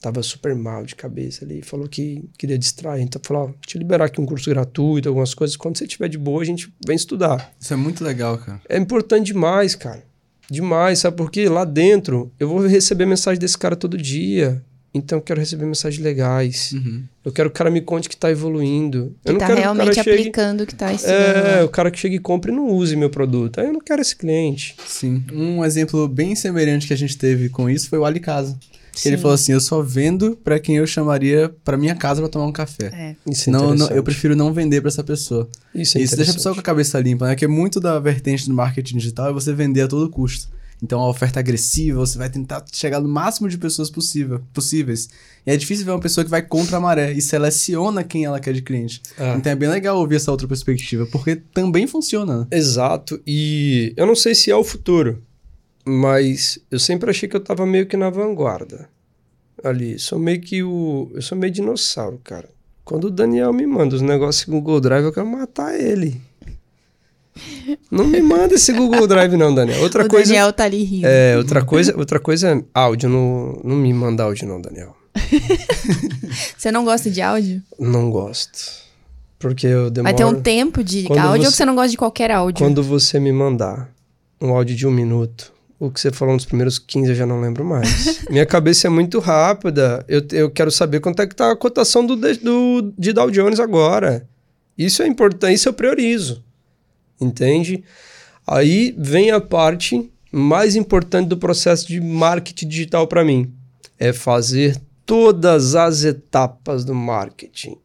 tava 0.00 0.22
super 0.22 0.54
mal 0.54 0.84
de 0.84 0.94
cabeça 0.94 1.44
ali, 1.44 1.62
falou 1.62 1.86
que 1.88 2.24
queria 2.38 2.58
distrair, 2.58 3.02
então 3.02 3.20
falou, 3.24 3.48
ó, 3.50 3.66
te 3.66 3.78
liberar 3.78 4.06
aqui 4.06 4.20
um 4.20 4.26
curso 4.26 4.48
gratuito, 4.50 5.08
algumas 5.08 5.34
coisas, 5.34 5.56
quando 5.56 5.76
você 5.76 5.84
estiver 5.84 6.08
de 6.08 6.18
boa, 6.18 6.42
a 6.42 6.46
gente 6.46 6.72
vem 6.86 6.96
estudar. 6.96 7.52
Isso 7.60 7.72
é 7.72 7.76
muito 7.76 8.02
legal, 8.02 8.38
cara. 8.38 8.60
É 8.68 8.78
importante 8.78 9.26
demais, 9.26 9.74
cara. 9.74 10.02
Demais, 10.50 10.98
sabe 10.98 11.16
por 11.16 11.30
quê? 11.30 11.48
Lá 11.48 11.64
dentro, 11.64 12.32
eu 12.38 12.48
vou 12.48 12.66
receber 12.66 13.06
mensagem 13.06 13.38
desse 13.38 13.56
cara 13.56 13.76
todo 13.76 13.96
dia. 13.96 14.62
Então 14.92 15.18
eu 15.18 15.22
quero 15.22 15.38
receber 15.38 15.64
mensagens 15.64 16.02
legais. 16.02 16.72
Uhum. 16.72 17.04
Eu 17.24 17.30
quero 17.30 17.48
que 17.48 17.54
o 17.54 17.58
cara 17.58 17.70
me 17.70 17.80
conte 17.80 18.08
que 18.08 18.16
está 18.16 18.28
evoluindo. 18.28 19.14
Que 19.22 19.28
eu 19.28 19.32
não 19.34 19.38
tá 19.38 19.46
quero 19.46 19.60
realmente 19.60 19.84
que 19.86 20.00
o 20.00 20.04
cara 20.04 20.16
aplicando 20.16 20.58
chegue... 20.58 20.62
o 20.62 20.66
que 20.66 20.72
está 20.72 20.92
estudando. 20.92 21.46
É, 21.46 21.62
o 21.62 21.68
cara 21.68 21.90
que 21.92 21.98
chega 22.00 22.16
e 22.16 22.18
compra 22.18 22.50
e 22.50 22.54
não 22.54 22.66
use 22.68 22.96
meu 22.96 23.08
produto. 23.08 23.60
Aí 23.60 23.66
eu 23.66 23.72
não 23.72 23.80
quero 23.80 24.02
esse 24.02 24.16
cliente. 24.16 24.74
Sim. 24.84 25.24
Um 25.32 25.64
exemplo 25.64 26.08
bem 26.08 26.34
semelhante 26.34 26.88
que 26.88 26.92
a 26.92 26.96
gente 26.96 27.16
teve 27.16 27.48
com 27.48 27.70
isso 27.70 27.88
foi 27.88 28.00
o 28.00 28.04
Ali 28.04 28.18
Casa. 28.92 29.08
Ele 29.08 29.16
falou 29.16 29.34
assim: 29.34 29.52
eu 29.52 29.60
só 29.60 29.82
vendo 29.82 30.36
para 30.36 30.58
quem 30.58 30.76
eu 30.76 30.86
chamaria 30.86 31.54
para 31.64 31.76
minha 31.76 31.94
casa 31.94 32.20
para 32.20 32.30
tomar 32.30 32.46
um 32.46 32.52
café. 32.52 32.86
É. 32.92 33.16
Isso 33.30 33.48
é 33.48 33.52
não, 33.52 33.74
não, 33.74 33.88
eu 33.88 34.02
prefiro 34.02 34.34
não 34.36 34.52
vender 34.52 34.80
para 34.80 34.88
essa 34.88 35.04
pessoa. 35.04 35.48
Isso, 35.74 35.98
é 35.98 36.02
Isso 36.02 36.16
deixa 36.16 36.32
a 36.32 36.34
pessoa 36.34 36.54
com 36.54 36.60
a 36.60 36.64
cabeça 36.64 36.98
limpa, 37.00 37.26
né? 37.26 37.36
Que 37.36 37.44
é 37.44 37.48
muito 37.48 37.80
da 37.80 37.98
vertente 37.98 38.48
do 38.48 38.54
marketing 38.54 38.98
digital 38.98 39.30
é 39.30 39.32
você 39.32 39.52
vender 39.52 39.82
a 39.82 39.88
todo 39.88 40.08
custo. 40.10 40.48
Então 40.82 41.00
a 41.00 41.08
oferta 41.08 41.38
agressiva, 41.40 41.98
você 41.98 42.16
vai 42.16 42.30
tentar 42.30 42.64
chegar 42.72 43.00
no 43.00 43.08
máximo 43.08 43.48
de 43.48 43.58
pessoas 43.58 43.90
possível, 43.90 44.40
possíveis. 44.52 45.08
E 45.46 45.50
é 45.50 45.56
difícil 45.56 45.84
ver 45.84 45.92
uma 45.92 46.00
pessoa 46.00 46.24
que 46.24 46.30
vai 46.30 46.42
contra 46.42 46.78
a 46.78 46.80
maré 46.80 47.12
e 47.12 47.20
seleciona 47.20 48.02
quem 48.02 48.24
ela 48.24 48.40
quer 48.40 48.54
de 48.54 48.62
cliente. 48.62 49.02
Ah. 49.18 49.34
Então 49.36 49.52
é 49.52 49.54
bem 49.54 49.68
legal 49.68 49.98
ouvir 49.98 50.16
essa 50.16 50.30
outra 50.30 50.48
perspectiva, 50.48 51.06
porque 51.06 51.36
também 51.36 51.86
funciona. 51.86 52.40
Né? 52.40 52.46
Exato. 52.52 53.20
E 53.26 53.92
eu 53.96 54.06
não 54.06 54.16
sei 54.16 54.34
se 54.34 54.50
é 54.50 54.56
o 54.56 54.64
futuro, 54.64 55.22
mas 55.90 56.58
eu 56.70 56.78
sempre 56.78 57.10
achei 57.10 57.28
que 57.28 57.36
eu 57.36 57.40
tava 57.40 57.66
meio 57.66 57.86
que 57.86 57.96
na 57.96 58.10
vanguarda. 58.10 58.88
Ali, 59.62 59.98
sou 59.98 60.18
meio 60.18 60.40
que 60.40 60.62
o. 60.62 61.10
Eu 61.14 61.22
sou 61.22 61.36
meio 61.36 61.52
dinossauro, 61.52 62.20
cara. 62.22 62.48
Quando 62.84 63.04
o 63.04 63.10
Daniel 63.10 63.52
me 63.52 63.66
manda 63.66 63.94
os 63.94 64.02
negócios 64.02 64.46
o 64.48 64.50
Google 64.50 64.80
Drive, 64.80 65.04
eu 65.04 65.12
quero 65.12 65.26
matar 65.26 65.78
ele. 65.78 66.20
Não 67.90 68.06
me 68.06 68.20
manda 68.20 68.54
esse 68.54 68.72
Google 68.72 69.06
Drive, 69.06 69.36
não, 69.36 69.54
Daniel. 69.54 69.82
Outra 69.82 70.04
o 70.04 70.08
coisa. 70.08 70.26
Daniel 70.26 70.52
tá 70.52 70.64
ali 70.64 70.82
rindo. 70.82 71.06
É, 71.06 71.36
outra 71.36 71.64
coisa, 71.64 71.96
outra 71.96 72.18
coisa 72.18 72.50
é 72.50 72.64
áudio. 72.74 73.08
Não, 73.08 73.60
não 73.62 73.76
me 73.76 73.92
manda 73.92 74.24
áudio, 74.24 74.48
não, 74.48 74.60
Daniel. 74.60 74.96
você 76.56 76.70
não 76.72 76.84
gosta 76.84 77.10
de 77.10 77.20
áudio? 77.20 77.62
Não 77.78 78.10
gosto. 78.10 78.80
Porque 79.38 79.66
eu 79.66 79.90
demoro... 79.90 80.12
Vai 80.12 80.14
ter 80.14 80.24
um 80.24 80.40
tempo 80.40 80.82
de 80.82 81.04
quando 81.04 81.18
áudio 81.20 81.42
você... 81.42 81.46
ou 81.46 81.52
você 81.52 81.64
não 81.64 81.74
gosta 81.74 81.90
de 81.90 81.96
qualquer 81.96 82.30
áudio? 82.30 82.64
Quando 82.64 82.82
você 82.82 83.18
me 83.18 83.32
mandar 83.32 83.90
um 84.40 84.50
áudio 84.50 84.76
de 84.76 84.86
um 84.86 84.90
minuto, 84.90 85.52
o 85.80 85.90
que 85.90 85.98
você 85.98 86.12
falou 86.12 86.34
nos 86.34 86.44
primeiros 86.44 86.78
15 86.78 87.08
eu 87.08 87.14
já 87.16 87.26
não 87.26 87.40
lembro 87.40 87.64
mais. 87.64 88.24
Minha 88.30 88.46
cabeça 88.46 88.86
é 88.86 88.90
muito 88.90 89.18
rápida. 89.18 90.04
Eu, 90.06 90.22
eu 90.30 90.50
quero 90.50 90.70
saber 90.70 91.00
quanto 91.00 91.22
é 91.22 91.26
que 91.26 91.34
tá 91.34 91.50
a 91.50 91.56
cotação 91.56 92.06
do, 92.06 92.14
do, 92.14 92.92
de 92.96 93.12
Dow 93.12 93.30
Jones 93.30 93.58
agora. 93.58 94.28
Isso 94.78 95.02
é 95.02 95.06
importante, 95.08 95.54
isso 95.54 95.68
eu 95.68 95.72
priorizo 95.72 96.44
entende? 97.20 97.84
Aí 98.46 98.94
vem 98.96 99.30
a 99.30 99.40
parte 99.40 100.10
mais 100.32 100.74
importante 100.76 101.28
do 101.28 101.36
processo 101.36 101.86
de 101.86 102.00
marketing 102.00 102.68
digital 102.68 103.06
para 103.06 103.24
mim, 103.24 103.52
é 103.98 104.12
fazer 104.12 104.80
todas 105.04 105.74
as 105.74 106.04
etapas 106.04 106.84
do 106.84 106.94
marketing. 106.94 107.76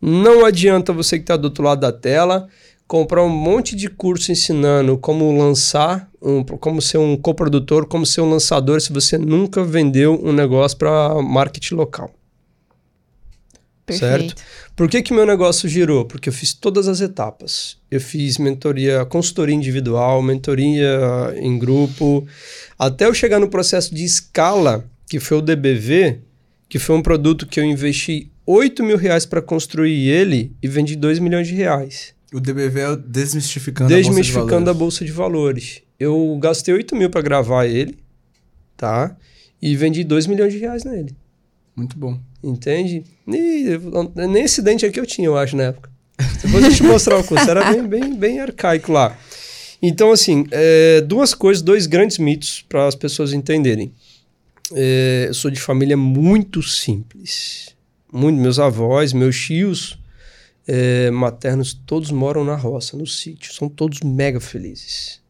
Não 0.00 0.44
adianta 0.44 0.92
você 0.92 1.16
que 1.16 1.22
está 1.22 1.36
do 1.36 1.46
outro 1.46 1.64
lado 1.64 1.80
da 1.80 1.92
tela 1.92 2.48
comprar 2.86 3.22
um 3.22 3.28
monte 3.28 3.74
de 3.74 3.88
curso 3.88 4.30
ensinando 4.30 4.98
como 4.98 5.36
lançar, 5.36 6.10
um, 6.20 6.42
como 6.42 6.80
ser 6.82 6.98
um 6.98 7.16
coprodutor, 7.16 7.86
como 7.86 8.04
ser 8.04 8.20
um 8.20 8.30
lançador, 8.30 8.80
se 8.80 8.92
você 8.92 9.16
nunca 9.18 9.64
vendeu 9.64 10.20
um 10.22 10.32
negócio 10.32 10.76
para 10.76 11.20
marketing 11.22 11.74
local. 11.74 12.10
Perfeito. 13.86 14.10
certo? 14.10 14.42
Por 14.74 14.88
que 14.88 15.02
que 15.02 15.12
meu 15.12 15.26
negócio 15.26 15.68
girou? 15.68 16.06
Porque 16.06 16.30
eu 16.30 16.32
fiz 16.32 16.54
todas 16.54 16.88
as 16.88 17.00
etapas. 17.00 17.76
Eu 17.90 18.00
fiz 18.00 18.38
mentoria, 18.38 19.04
consultoria 19.04 19.54
individual, 19.54 20.22
mentoria 20.22 21.34
em 21.36 21.58
grupo, 21.58 22.26
até 22.78 23.06
eu 23.06 23.14
chegar 23.14 23.38
no 23.38 23.48
processo 23.48 23.94
de 23.94 24.04
escala, 24.04 24.84
que 25.06 25.20
foi 25.20 25.38
o 25.38 25.42
DBV, 25.42 26.20
que 26.68 26.78
foi 26.78 26.96
um 26.96 27.02
produto 27.02 27.46
que 27.46 27.60
eu 27.60 27.64
investi 27.64 28.30
8 28.46 28.82
mil 28.82 28.96
reais 28.96 29.26
para 29.26 29.42
construir 29.42 30.08
ele 30.08 30.52
e 30.62 30.68
vendi 30.68 30.96
2 30.96 31.18
milhões 31.18 31.46
de 31.46 31.54
reais. 31.54 32.14
O 32.34 32.40
DBV 32.40 32.80
é 32.80 32.88
o 32.88 32.96
Desmistificando, 32.96 33.94
Desmistificando 33.94 34.68
a 34.68 34.74
Bolsa 34.74 35.04
de 35.04 35.12
valores. 35.12 35.82
Eu 36.00 36.36
gastei 36.42 36.74
8 36.74 36.96
mil 36.96 37.08
para 37.08 37.22
gravar 37.22 37.64
ele, 37.64 37.96
tá? 38.76 39.16
E 39.62 39.76
vendi 39.76 40.02
2 40.02 40.26
milhões 40.26 40.52
de 40.52 40.58
reais 40.58 40.82
nele. 40.82 41.14
Muito 41.76 41.96
bom. 41.96 42.18
Entende? 42.42 43.04
E 43.28 43.78
nem 44.16 44.42
esse 44.42 44.60
dente 44.60 44.84
aqui 44.84 44.98
eu 44.98 45.06
tinha, 45.06 45.28
eu 45.28 45.38
acho, 45.38 45.54
na 45.54 45.62
época. 45.62 45.88
Depois 46.42 46.64
eu 46.64 46.74
te 46.74 46.82
mostrar 46.82 47.18
o 47.18 47.22
curso. 47.22 47.48
Era 47.48 47.70
bem, 47.70 47.86
bem, 47.86 48.16
bem 48.16 48.40
arcaico 48.40 48.90
lá. 48.90 49.16
Então, 49.80 50.10
assim, 50.10 50.44
é, 50.50 51.02
duas 51.02 51.34
coisas, 51.34 51.62
dois 51.62 51.86
grandes 51.86 52.18
mitos 52.18 52.64
para 52.68 52.88
as 52.88 52.96
pessoas 52.96 53.32
entenderem. 53.32 53.92
É, 54.72 55.26
eu 55.28 55.34
sou 55.34 55.52
de 55.52 55.60
família 55.60 55.96
muito 55.96 56.64
simples. 56.64 57.68
Muito, 58.12 58.40
meus 58.40 58.58
avós, 58.58 59.12
meus 59.12 59.38
tios 59.38 60.02
é, 60.66 61.10
maternos, 61.10 61.74
todos 61.74 62.10
moram 62.10 62.44
na 62.44 62.56
roça, 62.56 62.96
no 62.96 63.06
sítio. 63.06 63.52
São 63.52 63.68
todos 63.68 64.00
mega 64.00 64.40
felizes. 64.40 65.22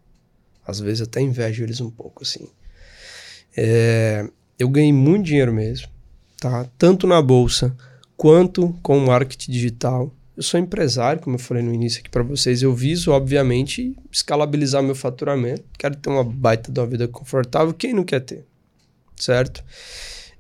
Às 0.67 0.81
vezes 0.81 1.03
até 1.03 1.21
invejo 1.21 1.63
eles 1.63 1.81
um 1.81 1.91
pouco, 1.91 2.23
assim. 2.23 2.49
É, 3.57 4.29
eu 4.59 4.69
ganhei 4.69 4.93
muito 4.93 5.27
dinheiro 5.27 5.53
mesmo 5.53 5.95
tá? 6.45 6.69
Tanto 6.77 7.07
na 7.07 7.23
bolsa 7.23 7.75
quanto 8.17 8.79
com 8.83 8.99
o 8.99 9.07
marketing 9.07 9.51
digital. 9.51 10.15
Eu 10.37 10.43
sou 10.43 10.61
empresário, 10.61 11.23
como 11.23 11.37
eu 11.37 11.41
falei 11.41 11.63
no 11.63 11.73
início 11.73 12.01
aqui 12.01 12.11
para 12.11 12.23
vocês. 12.23 12.61
Eu 12.61 12.75
viso, 12.75 13.13
obviamente, 13.13 13.97
escalabilizar 14.13 14.83
meu 14.83 14.95
faturamento. 14.95 15.65
Quero 15.79 15.97
ter 15.97 16.11
uma 16.11 16.25
baita 16.25 16.71
de 16.71 16.79
uma 16.79 16.87
vida 16.87 17.09
confortável. 17.09 17.73
Quem 17.73 17.95
não 17.95 18.05
quer 18.05 18.21
ter? 18.21 18.45
Certo? 19.17 19.65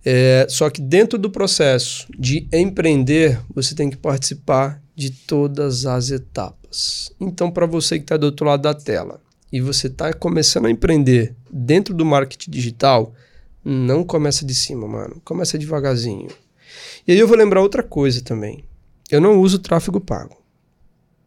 É, 0.04 0.46
só 0.50 0.68
que 0.68 0.82
dentro 0.82 1.18
do 1.18 1.30
processo 1.30 2.06
de 2.18 2.46
empreender, 2.52 3.40
você 3.54 3.74
tem 3.74 3.88
que 3.88 3.96
participar 3.96 4.82
de 4.94 5.10
todas 5.10 5.86
as 5.86 6.10
etapas. 6.10 7.12
Então, 7.20 7.50
para 7.50 7.66
você 7.66 7.98
que 7.98 8.04
está 8.04 8.16
do 8.16 8.26
outro 8.26 8.46
lado 8.46 8.62
da 8.62 8.74
tela 8.74 9.20
e 9.52 9.60
você 9.60 9.86
está 9.88 10.12
começando 10.12 10.66
a 10.66 10.70
empreender 10.70 11.34
dentro 11.50 11.94
do 11.94 12.04
marketing 12.04 12.50
digital, 12.50 13.12
não 13.64 14.04
começa 14.04 14.44
de 14.44 14.54
cima, 14.54 14.86
mano. 14.86 15.20
Começa 15.24 15.58
devagarzinho. 15.58 16.28
E 17.06 17.12
aí 17.12 17.18
eu 17.18 17.26
vou 17.28 17.36
lembrar 17.36 17.60
outra 17.62 17.82
coisa 17.82 18.22
também. 18.22 18.64
Eu 19.10 19.20
não 19.20 19.40
uso 19.40 19.58
tráfego 19.58 20.00
pago. 20.00 20.36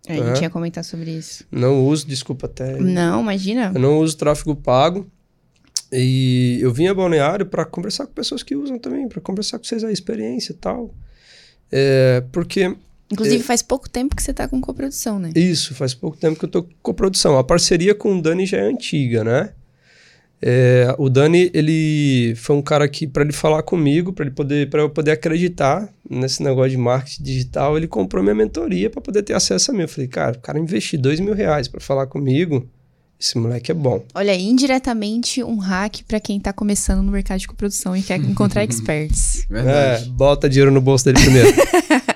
A 0.08 0.14
gente 0.14 0.40
É. 0.40 0.44
ia 0.44 0.50
comentar 0.50 0.84
sobre 0.86 1.12
isso. 1.12 1.44
Não 1.52 1.86
uso, 1.86 2.08
desculpa 2.08 2.46
até. 2.46 2.80
Não, 2.80 3.22
imagina. 3.22 3.72
Eu 3.76 3.80
não 3.82 4.00
uso 4.00 4.16
tráfego 4.18 4.56
pago. 4.56 5.06
E 5.92 6.60
eu 6.62 6.72
vim 6.74 6.88
a 6.88 6.94
Balneário 6.94 7.46
para 7.46 7.64
conversar 7.66 8.06
com 8.08 8.14
pessoas 8.14 8.44
que 8.44 8.56
usam 8.56 8.78
também, 8.78 9.08
para 9.08 9.22
conversar 9.22 9.58
com 9.58 9.64
vocês 9.66 9.84
a 9.84 9.92
experiência 9.92 10.52
e 10.52 10.56
tal. 10.56 10.94
É, 11.72 12.24
porque 12.32 12.76
Inclusive, 13.12 13.44
faz 13.44 13.62
pouco 13.62 13.90
tempo 13.90 14.16
que 14.16 14.22
você 14.22 14.34
tá 14.34 14.48
com 14.48 14.60
coprodução, 14.60 15.18
né? 15.18 15.32
Isso, 15.36 15.74
faz 15.74 15.94
pouco 15.94 16.18
tempo 16.18 16.38
que 16.38 16.46
eu 16.46 16.50
tô 16.50 16.68
com 16.82 16.94
produção. 16.94 17.38
A 17.38 17.44
parceria 17.44 17.96
com 17.96 18.18
o 18.18 18.22
Dani 18.22 18.46
já 18.46 18.58
é 18.58 18.62
antiga, 18.62 19.24
né? 19.24 19.52
É, 20.40 20.94
o 21.00 21.10
Dani, 21.10 21.50
ele 21.54 22.36
foi 22.36 22.56
um 22.56 22.62
cara 22.62 22.88
que, 22.88 23.08
para 23.08 23.24
ele 23.24 23.34
falar 23.34 23.64
comigo, 23.64 24.14
para 24.14 24.26
ele 24.26 24.34
poder, 24.34 24.70
para 24.70 24.82
eu 24.82 24.90
poder 24.90 25.12
acreditar 25.12 25.92
nesse 26.08 26.44
negócio 26.44 26.72
de 26.72 26.78
marketing 26.78 27.24
digital, 27.24 27.76
ele 27.76 27.88
comprou 27.88 28.22
minha 28.22 28.36
mentoria 28.36 28.90
para 28.90 29.02
poder 29.02 29.24
ter 29.24 29.34
acesso 29.34 29.72
a 29.72 29.74
mim. 29.74 29.82
Eu 29.82 29.88
falei, 29.88 30.08
cara, 30.08 30.38
o 30.38 30.42
cara 30.42 30.60
investiu 30.60 31.00
dois 31.00 31.20
mil 31.20 31.34
reais 31.34 31.68
para 31.68 31.82
falar 31.82 32.06
comigo, 32.06 32.70
esse 33.20 33.36
moleque 33.36 33.72
é 33.72 33.74
bom. 33.74 34.04
Olha, 34.14 34.36
indiretamente 34.36 35.44
um 35.44 35.58
hack 35.58 36.04
pra 36.08 36.20
quem 36.20 36.40
tá 36.40 36.54
começando 36.54 37.02
no 37.02 37.12
mercado 37.12 37.40
de 37.40 37.48
coprodução 37.48 37.98
e 37.98 38.04
quer 38.04 38.20
encontrar 38.20 38.62
experts. 38.64 39.44
É, 39.50 39.54
Verdade. 39.54 40.10
bota 40.12 40.48
dinheiro 40.48 40.70
no 40.70 40.80
bolso 40.80 41.06
dele 41.06 41.20
primeiro. 41.20 41.50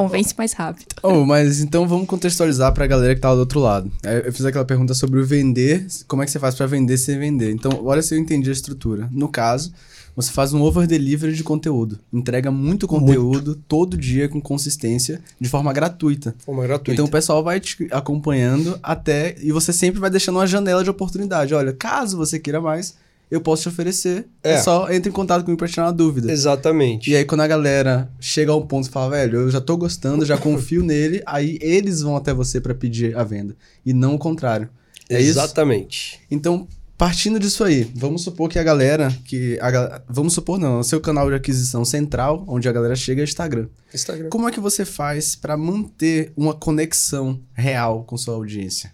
Convence 0.00 0.34
mais 0.38 0.54
rápido. 0.54 0.94
Oh, 1.02 1.26
mas 1.26 1.60
então 1.60 1.86
vamos 1.86 2.06
contextualizar 2.06 2.72
pra 2.72 2.86
galera 2.86 3.14
que 3.14 3.20
tá 3.20 3.34
do 3.34 3.40
outro 3.40 3.60
lado. 3.60 3.92
Aí 4.02 4.22
Eu 4.24 4.32
fiz 4.32 4.46
aquela 4.46 4.64
pergunta 4.64 4.94
sobre 4.94 5.20
o 5.20 5.26
vender, 5.26 5.86
como 6.08 6.22
é 6.22 6.24
que 6.24 6.30
você 6.30 6.38
faz 6.38 6.54
pra 6.54 6.64
vender 6.64 6.96
sem 6.96 7.18
vender. 7.18 7.50
Então, 7.50 7.84
olha 7.84 8.00
se 8.00 8.14
eu 8.14 8.18
entendi 8.18 8.48
a 8.48 8.52
estrutura. 8.52 9.10
No 9.12 9.28
caso, 9.28 9.70
você 10.16 10.32
faz 10.32 10.54
um 10.54 10.62
over 10.62 10.86
delivery 10.86 11.34
de 11.34 11.44
conteúdo. 11.44 11.98
Entrega 12.10 12.50
muito 12.50 12.88
conteúdo 12.88 13.54
todo 13.68 13.94
dia 13.94 14.26
com 14.26 14.40
consistência, 14.40 15.20
de 15.38 15.50
forma 15.50 15.70
gratuita. 15.70 16.34
Forma 16.46 16.62
gratuita. 16.62 16.92
Então 16.92 17.04
o 17.04 17.10
pessoal 17.10 17.44
vai 17.44 17.60
te 17.60 17.86
acompanhando 17.90 18.80
até. 18.82 19.36
E 19.42 19.52
você 19.52 19.70
sempre 19.70 20.00
vai 20.00 20.08
deixando 20.08 20.36
uma 20.36 20.46
janela 20.46 20.82
de 20.82 20.88
oportunidade. 20.88 21.52
Olha, 21.52 21.74
caso 21.74 22.16
você 22.16 22.38
queira 22.38 22.58
mais, 22.58 22.94
eu 23.30 23.40
posso 23.40 23.62
te 23.62 23.68
oferecer. 23.68 24.26
É, 24.42 24.54
É. 24.54 24.58
só 24.58 24.90
entre 24.90 25.08
em 25.10 25.12
contato 25.12 25.44
comigo 25.44 25.58
pra 25.58 25.68
tirar 25.68 25.86
uma 25.86 25.92
dúvida. 25.92 26.30
Exatamente. 26.32 27.10
E 27.10 27.16
aí, 27.16 27.24
quando 27.24 27.42
a 27.42 27.46
galera 27.46 28.10
chega 28.20 28.52
a 28.52 28.56
um 28.56 28.66
ponto 28.66 28.88
e 28.88 28.90
fala, 28.90 29.10
velho, 29.10 29.40
eu 29.40 29.50
já 29.50 29.60
tô 29.60 29.76
gostando, 29.76 30.24
já 30.26 30.36
confio 30.36 30.82
nele, 30.84 31.22
aí 31.26 31.58
eles 31.60 32.02
vão 32.02 32.16
até 32.16 32.32
você 32.34 32.60
pra 32.60 32.74
pedir 32.74 33.16
a 33.16 33.22
venda. 33.24 33.54
E 33.86 33.92
não 33.92 34.14
o 34.14 34.18
contrário. 34.18 34.68
É 35.08 35.20
isso? 35.20 35.30
Exatamente. 35.30 36.20
Então, 36.30 36.66
partindo 36.96 37.38
disso 37.40 37.64
aí, 37.64 37.90
vamos 37.94 38.22
supor 38.22 38.48
que 38.48 38.58
a 38.58 38.62
galera, 38.62 39.10
que 39.24 39.58
a 39.60 40.02
vamos 40.08 40.32
supor 40.34 40.58
não, 40.58 40.80
o 40.80 40.84
seu 40.84 41.00
canal 41.00 41.28
de 41.28 41.34
aquisição 41.34 41.84
central, 41.84 42.44
onde 42.46 42.68
a 42.68 42.72
galera 42.72 42.94
chega 42.94 43.20
é 43.20 43.24
o 43.24 43.24
Instagram. 43.24 43.66
Instagram. 43.92 44.28
Como 44.28 44.48
é 44.48 44.52
que 44.52 44.60
você 44.60 44.84
faz 44.84 45.34
pra 45.34 45.56
manter 45.56 46.32
uma 46.36 46.54
conexão 46.54 47.40
real 47.54 48.04
com 48.04 48.16
sua 48.16 48.34
audiência? 48.34 48.92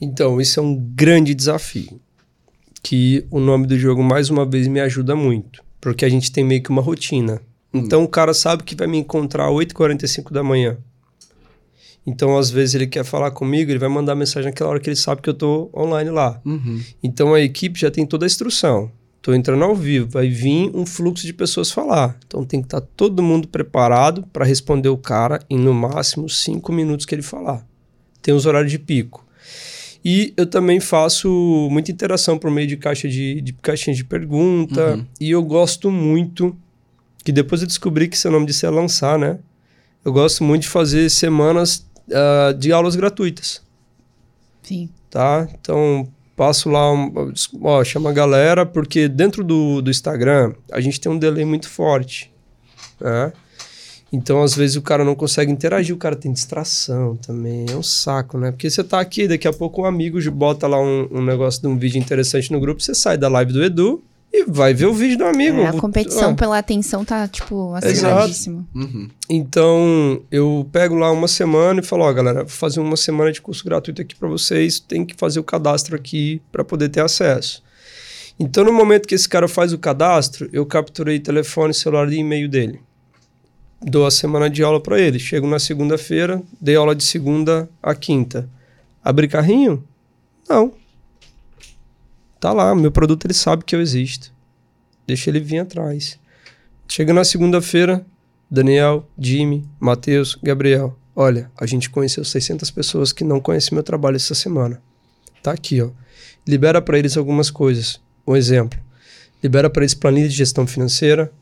Então, 0.00 0.40
isso 0.40 0.58
é 0.58 0.62
um 0.62 0.74
grande 0.74 1.34
desafio. 1.34 2.00
Que 2.82 3.26
o 3.30 3.38
nome 3.38 3.66
do 3.66 3.78
jogo, 3.78 4.02
mais 4.02 4.28
uma 4.30 4.44
vez, 4.44 4.66
me 4.66 4.80
ajuda 4.80 5.14
muito. 5.14 5.62
Porque 5.80 6.04
a 6.04 6.08
gente 6.08 6.32
tem 6.32 6.44
meio 6.44 6.62
que 6.62 6.70
uma 6.70 6.82
rotina. 6.82 7.40
Então, 7.72 8.04
o 8.04 8.08
cara 8.08 8.34
sabe 8.34 8.64
que 8.64 8.74
vai 8.74 8.86
me 8.86 8.98
encontrar 8.98 9.46
às 9.46 9.52
8h45 9.52 10.32
da 10.32 10.42
manhã. 10.42 10.76
Então, 12.06 12.36
às 12.36 12.50
vezes, 12.50 12.74
ele 12.74 12.86
quer 12.86 13.04
falar 13.04 13.30
comigo, 13.30 13.70
ele 13.70 13.78
vai 13.78 13.88
mandar 13.88 14.14
mensagem 14.14 14.50
naquela 14.50 14.70
hora 14.70 14.80
que 14.80 14.90
ele 14.90 14.96
sabe 14.96 15.22
que 15.22 15.30
eu 15.30 15.34
tô 15.34 15.70
online 15.74 16.10
lá. 16.10 16.40
Uhum. 16.44 16.80
Então, 17.02 17.32
a 17.32 17.40
equipe 17.40 17.78
já 17.78 17.90
tem 17.90 18.04
toda 18.04 18.26
a 18.26 18.28
instrução. 18.28 18.90
Tô 19.22 19.32
entrando 19.32 19.62
ao 19.62 19.74
vivo, 19.74 20.08
vai 20.10 20.28
vir 20.28 20.70
um 20.74 20.84
fluxo 20.84 21.24
de 21.24 21.32
pessoas 21.32 21.70
falar. 21.70 22.18
Então, 22.26 22.44
tem 22.44 22.60
que 22.60 22.66
estar 22.66 22.80
todo 22.80 23.22
mundo 23.22 23.46
preparado 23.46 24.24
para 24.32 24.44
responder 24.44 24.88
o 24.88 24.98
cara 24.98 25.40
em, 25.48 25.56
no 25.56 25.72
máximo, 25.72 26.28
cinco 26.28 26.72
minutos 26.72 27.06
que 27.06 27.14
ele 27.14 27.22
falar. 27.22 27.64
Tem 28.20 28.34
os 28.34 28.46
horários 28.46 28.72
de 28.72 28.80
pico. 28.80 29.24
E 30.04 30.34
eu 30.36 30.46
também 30.46 30.80
faço 30.80 31.68
muita 31.70 31.92
interação 31.92 32.36
por 32.36 32.50
meio 32.50 32.66
de 32.66 32.76
caixa 32.76 33.08
de, 33.08 33.40
de 33.40 33.52
caixinhas 33.52 33.96
de 33.96 34.04
pergunta. 34.04 34.96
Uhum. 34.96 35.06
E 35.20 35.30
eu 35.30 35.42
gosto 35.42 35.90
muito, 35.90 36.56
que 37.24 37.30
depois 37.30 37.60
eu 37.60 37.68
descobri 37.68 38.08
que 38.08 38.18
seu 38.18 38.30
nome 38.30 38.46
disso 38.46 38.66
é 38.66 38.70
lançar, 38.70 39.18
né? 39.18 39.38
Eu 40.04 40.12
gosto 40.12 40.42
muito 40.42 40.62
de 40.62 40.68
fazer 40.68 41.08
semanas 41.08 41.86
ah, 42.12 42.52
de 42.52 42.72
aulas 42.72 42.96
gratuitas 42.96 43.62
Sim. 44.62 44.88
tá? 45.10 45.48
Então, 45.60 46.08
passo 46.36 46.68
lá, 46.68 46.92
um, 46.92 47.32
ó, 47.62 47.84
chama 47.84 48.10
a 48.10 48.12
galera, 48.12 48.66
porque 48.66 49.08
dentro 49.08 49.44
do, 49.44 49.80
do 49.80 49.90
Instagram 49.90 50.54
a 50.72 50.80
gente 50.80 51.00
tem 51.00 51.10
um 51.10 51.18
delay 51.18 51.44
muito 51.44 51.68
forte, 51.68 52.32
né? 53.00 53.32
Então, 54.12 54.42
às 54.42 54.54
vezes 54.54 54.76
o 54.76 54.82
cara 54.82 55.04
não 55.04 55.14
consegue 55.14 55.50
interagir, 55.50 55.94
o 55.94 55.98
cara 55.98 56.14
tem 56.14 56.30
distração 56.30 57.16
também, 57.16 57.64
é 57.70 57.74
um 57.74 57.82
saco, 57.82 58.36
né? 58.36 58.50
Porque 58.50 58.68
você 58.68 58.84
tá 58.84 59.00
aqui, 59.00 59.26
daqui 59.26 59.48
a 59.48 59.52
pouco 59.52 59.82
um 59.82 59.84
amigo 59.86 60.18
bota 60.30 60.66
lá 60.66 60.78
um, 60.78 61.08
um 61.10 61.24
negócio 61.24 61.62
de 61.62 61.66
um 61.66 61.78
vídeo 61.78 61.98
interessante 61.98 62.52
no 62.52 62.60
grupo, 62.60 62.82
você 62.82 62.94
sai 62.94 63.16
da 63.16 63.28
live 63.28 63.52
do 63.54 63.64
Edu 63.64 64.02
e 64.30 64.44
vai 64.44 64.74
ver 64.74 64.86
o 64.86 64.92
vídeo 64.92 65.16
do 65.16 65.24
amigo. 65.24 65.60
É, 65.60 65.68
a 65.68 65.72
competição 65.72 66.30
Ah. 66.30 66.34
pela 66.34 66.58
atenção 66.58 67.04
tá, 67.04 67.26
tipo, 67.26 67.74
aceleradíssima. 67.74 68.66
Uhum. 68.74 69.08
Então, 69.30 70.22
eu 70.30 70.68
pego 70.70 70.94
lá 70.94 71.10
uma 71.10 71.28
semana 71.28 71.80
e 71.80 71.82
falo, 71.82 72.02
ó, 72.04 72.12
galera, 72.12 72.40
vou 72.40 72.48
fazer 72.48 72.80
uma 72.80 72.96
semana 72.96 73.32
de 73.32 73.40
curso 73.40 73.64
gratuito 73.64 74.02
aqui 74.02 74.14
para 74.14 74.28
vocês, 74.28 74.78
tem 74.78 75.04
que 75.06 75.14
fazer 75.16 75.40
o 75.40 75.44
cadastro 75.44 75.96
aqui 75.96 76.40
para 76.50 76.62
poder 76.64 76.90
ter 76.90 77.00
acesso. 77.00 77.62
Então, 78.38 78.64
no 78.64 78.72
momento 78.72 79.06
que 79.06 79.14
esse 79.14 79.28
cara 79.28 79.46
faz 79.48 79.72
o 79.72 79.78
cadastro, 79.78 80.48
eu 80.52 80.64
capturei 80.66 81.18
telefone, 81.20 81.72
celular 81.72 82.10
e 82.12 82.16
e-mail 82.18 82.48
dele. 82.48 82.80
Dou 83.84 84.06
a 84.06 84.10
semana 84.10 84.48
de 84.48 84.62
aula 84.62 84.80
para 84.80 85.00
ele. 85.00 85.18
Chego 85.18 85.46
na 85.46 85.58
segunda-feira, 85.58 86.42
dei 86.60 86.76
aula 86.76 86.94
de 86.94 87.02
segunda 87.02 87.68
a 87.82 87.94
quinta. 87.94 88.48
Abri 89.02 89.26
carrinho? 89.26 89.82
Não. 90.48 90.72
Tá 92.38 92.52
lá, 92.52 92.74
meu 92.74 92.92
produto 92.92 93.26
ele 93.26 93.34
sabe 93.34 93.64
que 93.64 93.74
eu 93.74 93.80
existo. 93.80 94.32
Deixa 95.06 95.30
ele 95.30 95.40
vir 95.40 95.58
atrás. 95.58 96.18
Chega 96.86 97.12
na 97.12 97.24
segunda-feira, 97.24 98.04
Daniel, 98.50 99.08
Jimmy, 99.18 99.68
Matheus, 99.80 100.38
Gabriel. 100.42 100.96
Olha, 101.14 101.50
a 101.58 101.66
gente 101.66 101.90
conheceu 101.90 102.24
600 102.24 102.70
pessoas 102.70 103.12
que 103.12 103.24
não 103.24 103.40
conhecem 103.40 103.74
meu 103.74 103.82
trabalho 103.82 104.16
essa 104.16 104.34
semana. 104.34 104.80
Tá 105.42 105.52
aqui, 105.52 105.80
ó. 105.82 105.90
Libera 106.46 106.80
para 106.80 106.98
eles 106.98 107.16
algumas 107.16 107.50
coisas. 107.50 108.00
Um 108.26 108.36
exemplo. 108.36 108.78
Libera 109.42 109.68
para 109.68 109.82
eles 109.82 109.94
planilha 109.94 110.28
de 110.28 110.34
gestão 110.34 110.66
financeira. 110.66 111.32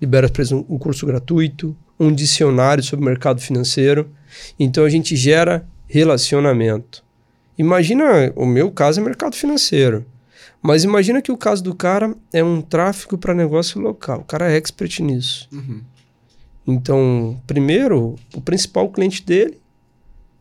Libera 0.00 0.28
para 0.28 0.42
eles 0.42 0.52
um, 0.52 0.64
um 0.68 0.78
curso 0.78 1.06
gratuito. 1.06 1.76
um 1.98 2.12
dicionário 2.12 2.82
sobre 2.82 3.04
o 3.04 3.08
mercado 3.08 3.40
financeiro. 3.40 4.10
Então 4.58 4.84
a 4.84 4.88
gente 4.88 5.16
gera 5.16 5.66
relacionamento. 5.88 7.04
Imagina, 7.58 8.32
o 8.36 8.44
meu 8.44 8.70
caso 8.70 9.00
é 9.00 9.02
mercado 9.02 9.34
financeiro. 9.34 10.04
Mas 10.60 10.84
imagina 10.84 11.22
que 11.22 11.32
o 11.32 11.36
caso 11.36 11.62
do 11.62 11.74
cara 11.74 12.14
é 12.32 12.42
um 12.42 12.60
tráfego 12.60 13.16
para 13.16 13.32
negócio 13.32 13.80
local. 13.80 14.20
O 14.20 14.24
cara 14.24 14.50
é 14.50 14.56
expert 14.56 15.00
nisso. 15.00 15.48
Uhum. 15.52 15.80
Então, 16.66 17.40
primeiro, 17.46 18.16
o 18.34 18.40
principal 18.40 18.88
cliente 18.90 19.24
dele 19.24 19.60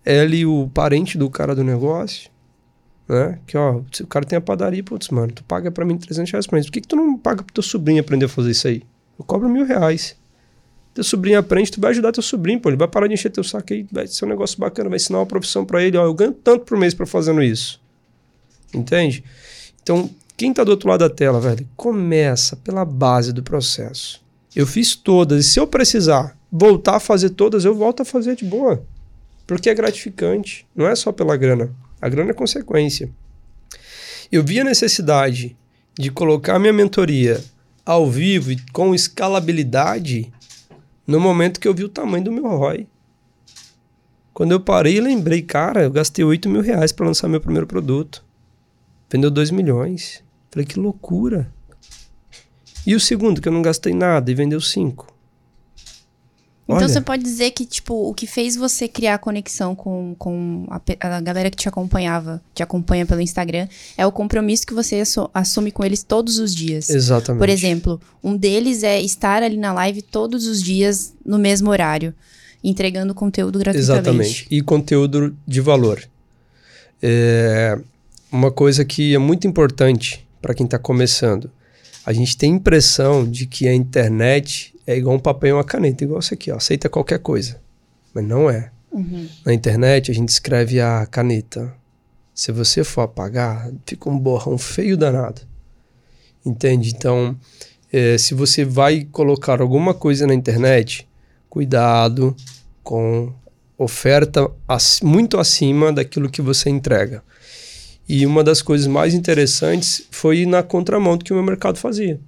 é 0.03 0.21
ali 0.21 0.45
o 0.45 0.69
parente 0.73 1.17
do 1.17 1.29
cara 1.29 1.55
do 1.55 1.63
negócio. 1.63 2.29
Né? 3.07 3.39
Que, 3.45 3.55
ó, 3.55 3.81
o 4.01 4.07
cara 4.07 4.25
tem 4.25 4.37
a 4.37 4.41
padaria, 4.41 4.83
putz, 4.83 5.09
mano, 5.09 5.31
tu 5.31 5.43
paga 5.43 5.71
pra 5.71 5.85
mim 5.85 5.97
300 5.97 6.31
reais 6.31 6.47
por 6.47 6.55
mês. 6.55 6.65
Por 6.65 6.71
que, 6.71 6.81
que 6.81 6.87
tu 6.87 6.95
não 6.95 7.17
paga 7.17 7.43
pro 7.43 7.53
teu 7.53 7.63
sobrinho 7.63 8.01
aprender 8.01 8.25
a 8.25 8.29
fazer 8.29 8.51
isso 8.51 8.67
aí? 8.67 8.81
Eu 9.17 9.25
cobro 9.25 9.49
mil 9.49 9.65
reais. 9.65 10.15
Teu 10.93 11.03
sobrinho 11.03 11.37
aprende, 11.37 11.71
tu 11.71 11.81
vai 11.81 11.91
ajudar 11.91 12.11
teu 12.11 12.23
sobrinho, 12.23 12.59
pô. 12.59 12.69
Ele 12.69 12.77
vai 12.77 12.87
parar 12.87 13.07
de 13.07 13.13
encher 13.13 13.29
teu 13.29 13.43
saco 13.43 13.73
aí, 13.73 13.85
vai 13.91 14.07
ser 14.07 14.25
um 14.25 14.29
negócio 14.29 14.57
bacana, 14.57 14.89
vai 14.89 14.95
ensinar 14.95 15.19
uma 15.19 15.25
profissão 15.25 15.65
para 15.65 15.83
ele. 15.83 15.97
Ó, 15.97 16.05
eu 16.05 16.13
ganho 16.13 16.31
tanto 16.31 16.63
por 16.63 16.77
mês 16.77 16.93
para 16.93 17.05
fazendo 17.05 17.43
isso. 17.43 17.81
Entende? 18.73 19.23
Então, 19.83 20.09
quem 20.37 20.53
tá 20.53 20.63
do 20.63 20.71
outro 20.71 20.89
lado 20.89 21.01
da 21.01 21.09
tela, 21.09 21.39
velho, 21.39 21.67
começa 21.75 22.55
pela 22.55 22.85
base 22.85 23.33
do 23.33 23.43
processo. 23.43 24.23
Eu 24.55 24.65
fiz 24.65 24.95
todas, 24.95 25.45
e 25.45 25.49
se 25.49 25.59
eu 25.59 25.67
precisar 25.67 26.37
voltar 26.49 26.95
a 26.95 26.99
fazer 26.99 27.31
todas, 27.31 27.65
eu 27.65 27.75
volto 27.75 28.01
a 28.01 28.05
fazer 28.05 28.35
de 28.35 28.45
boa. 28.45 28.81
Porque 29.45 29.69
é 29.69 29.73
gratificante. 29.73 30.65
Não 30.73 30.87
é 30.87 30.95
só 30.95 31.11
pela 31.11 31.35
grana. 31.35 31.69
A 32.01 32.07
grana 32.07 32.31
é 32.31 32.33
consequência. 32.33 33.09
Eu 34.31 34.43
vi 34.43 34.59
a 34.59 34.63
necessidade 34.63 35.55
de 35.97 36.09
colocar 36.09 36.57
minha 36.57 36.73
mentoria 36.73 37.43
ao 37.85 38.09
vivo 38.09 38.51
e 38.51 38.59
com 38.71 38.95
escalabilidade 38.95 40.33
no 41.05 41.19
momento 41.19 41.59
que 41.59 41.67
eu 41.67 41.73
vi 41.73 41.83
o 41.83 41.89
tamanho 41.89 42.23
do 42.23 42.31
meu 42.31 42.47
ROI. 42.47 42.87
Quando 44.33 44.51
eu 44.51 44.59
parei 44.59 44.97
e 44.97 45.01
lembrei, 45.01 45.41
cara, 45.41 45.83
eu 45.83 45.91
gastei 45.91 46.25
8 46.25 46.49
mil 46.49 46.61
reais 46.61 46.91
para 46.91 47.05
lançar 47.05 47.29
meu 47.29 47.39
primeiro 47.39 47.67
produto. 47.67 48.25
Vendeu 49.09 49.31
2 49.31 49.51
milhões. 49.51 50.23
Falei, 50.51 50.65
que 50.65 50.79
loucura. 50.79 51.53
E 52.85 52.93
o 52.95 52.99
segundo, 52.99 53.39
que 53.39 53.47
eu 53.47 53.53
não 53.53 53.61
gastei 53.61 53.93
nada 53.93 54.29
e 54.29 54.35
vendeu 54.35 54.59
5. 54.59 55.14
Então 56.65 56.77
Olha. 56.77 56.87
você 56.87 56.99
pode 56.99 57.21
dizer 57.21 57.51
que, 57.51 57.63
tipo, 57.63 57.93
o 58.09 58.11
que 58.13 58.25
fez 58.25 58.55
você 58.55 58.87
criar 58.87 59.13
a 59.13 59.17
conexão 59.19 59.75
com, 59.75 60.15
com 60.17 60.65
a, 60.69 60.81
a 60.99 61.21
galera 61.21 61.51
que 61.51 61.57
te 61.57 61.69
acompanhava, 61.69 62.41
te 62.55 62.63
acompanha 62.63 63.05
pelo 63.05 63.21
Instagram, 63.21 63.67
é 63.95 64.03
o 64.05 64.11
compromisso 64.11 64.65
que 64.65 64.73
você 64.73 64.95
assu- 65.01 65.29
assume 65.31 65.71
com 65.71 65.85
eles 65.85 66.01
todos 66.01 66.39
os 66.39 66.55
dias. 66.55 66.89
Exatamente. 66.89 67.39
Por 67.39 67.49
exemplo, 67.49 68.01
um 68.23 68.35
deles 68.35 68.81
é 68.81 68.99
estar 68.99 69.43
ali 69.43 69.57
na 69.57 69.71
live 69.73 70.01
todos 70.01 70.47
os 70.47 70.61
dias 70.63 71.13
no 71.23 71.37
mesmo 71.37 71.69
horário, 71.69 72.15
entregando 72.63 73.13
conteúdo 73.13 73.59
gratuitamente. 73.59 74.01
Exatamente. 74.01 74.47
E 74.49 74.59
conteúdo 74.61 75.37
de 75.47 75.61
valor. 75.61 76.03
É 77.01 77.77
uma 78.31 78.51
coisa 78.51 78.83
que 78.83 79.13
é 79.13 79.19
muito 79.19 79.47
importante 79.47 80.25
para 80.41 80.53
quem 80.55 80.65
está 80.65 80.79
começando. 80.79 81.49
A 82.05 82.11
gente 82.11 82.35
tem 82.37 82.51
a 82.53 82.55
impressão 82.55 83.29
de 83.29 83.45
que 83.45 83.67
a 83.67 83.73
internet 83.73 84.73
é 84.87 84.95
igual 84.97 85.15
um 85.15 85.19
papel 85.19 85.49
e 85.49 85.53
uma 85.53 85.63
caneta, 85.63 86.03
igual 86.03 86.19
isso 86.19 86.33
aqui, 86.33 86.51
ó, 86.51 86.57
aceita 86.57 86.89
qualquer 86.89 87.19
coisa. 87.19 87.59
Mas 88.13 88.23
não 88.23 88.49
é. 88.49 88.71
Uhum. 88.91 89.27
Na 89.45 89.53
internet 89.53 90.11
a 90.11 90.13
gente 90.13 90.29
escreve 90.29 90.79
a 90.79 91.05
caneta. 91.05 91.73
Se 92.33 92.51
você 92.51 92.83
for 92.83 93.01
apagar, 93.01 93.71
fica 93.85 94.09
um 94.09 94.17
borrão 94.17 94.57
feio 94.57 94.95
danado. 94.97 95.41
Entende? 96.45 96.93
Então, 96.95 97.35
eh, 97.91 98.17
se 98.17 98.33
você 98.33 98.63
vai 98.63 99.07
colocar 99.11 99.61
alguma 99.61 99.93
coisa 99.93 100.27
na 100.27 100.33
internet, 100.33 101.07
cuidado 101.49 102.35
com 102.83 103.33
oferta 103.77 104.49
ac- 104.67 105.03
muito 105.03 105.37
acima 105.39 105.91
daquilo 105.91 106.29
que 106.29 106.41
você 106.41 106.69
entrega. 106.69 107.23
E 108.07 108.25
uma 108.25 108.43
das 108.43 108.61
coisas 108.61 108.85
mais 108.87 109.13
interessantes 109.13 110.03
foi 110.11 110.45
na 110.45 110.61
contramão 110.61 111.17
do 111.17 111.25
que 111.25 111.33
o 111.33 111.35
meu 111.35 111.43
mercado 111.43 111.77
fazia. 111.79 112.19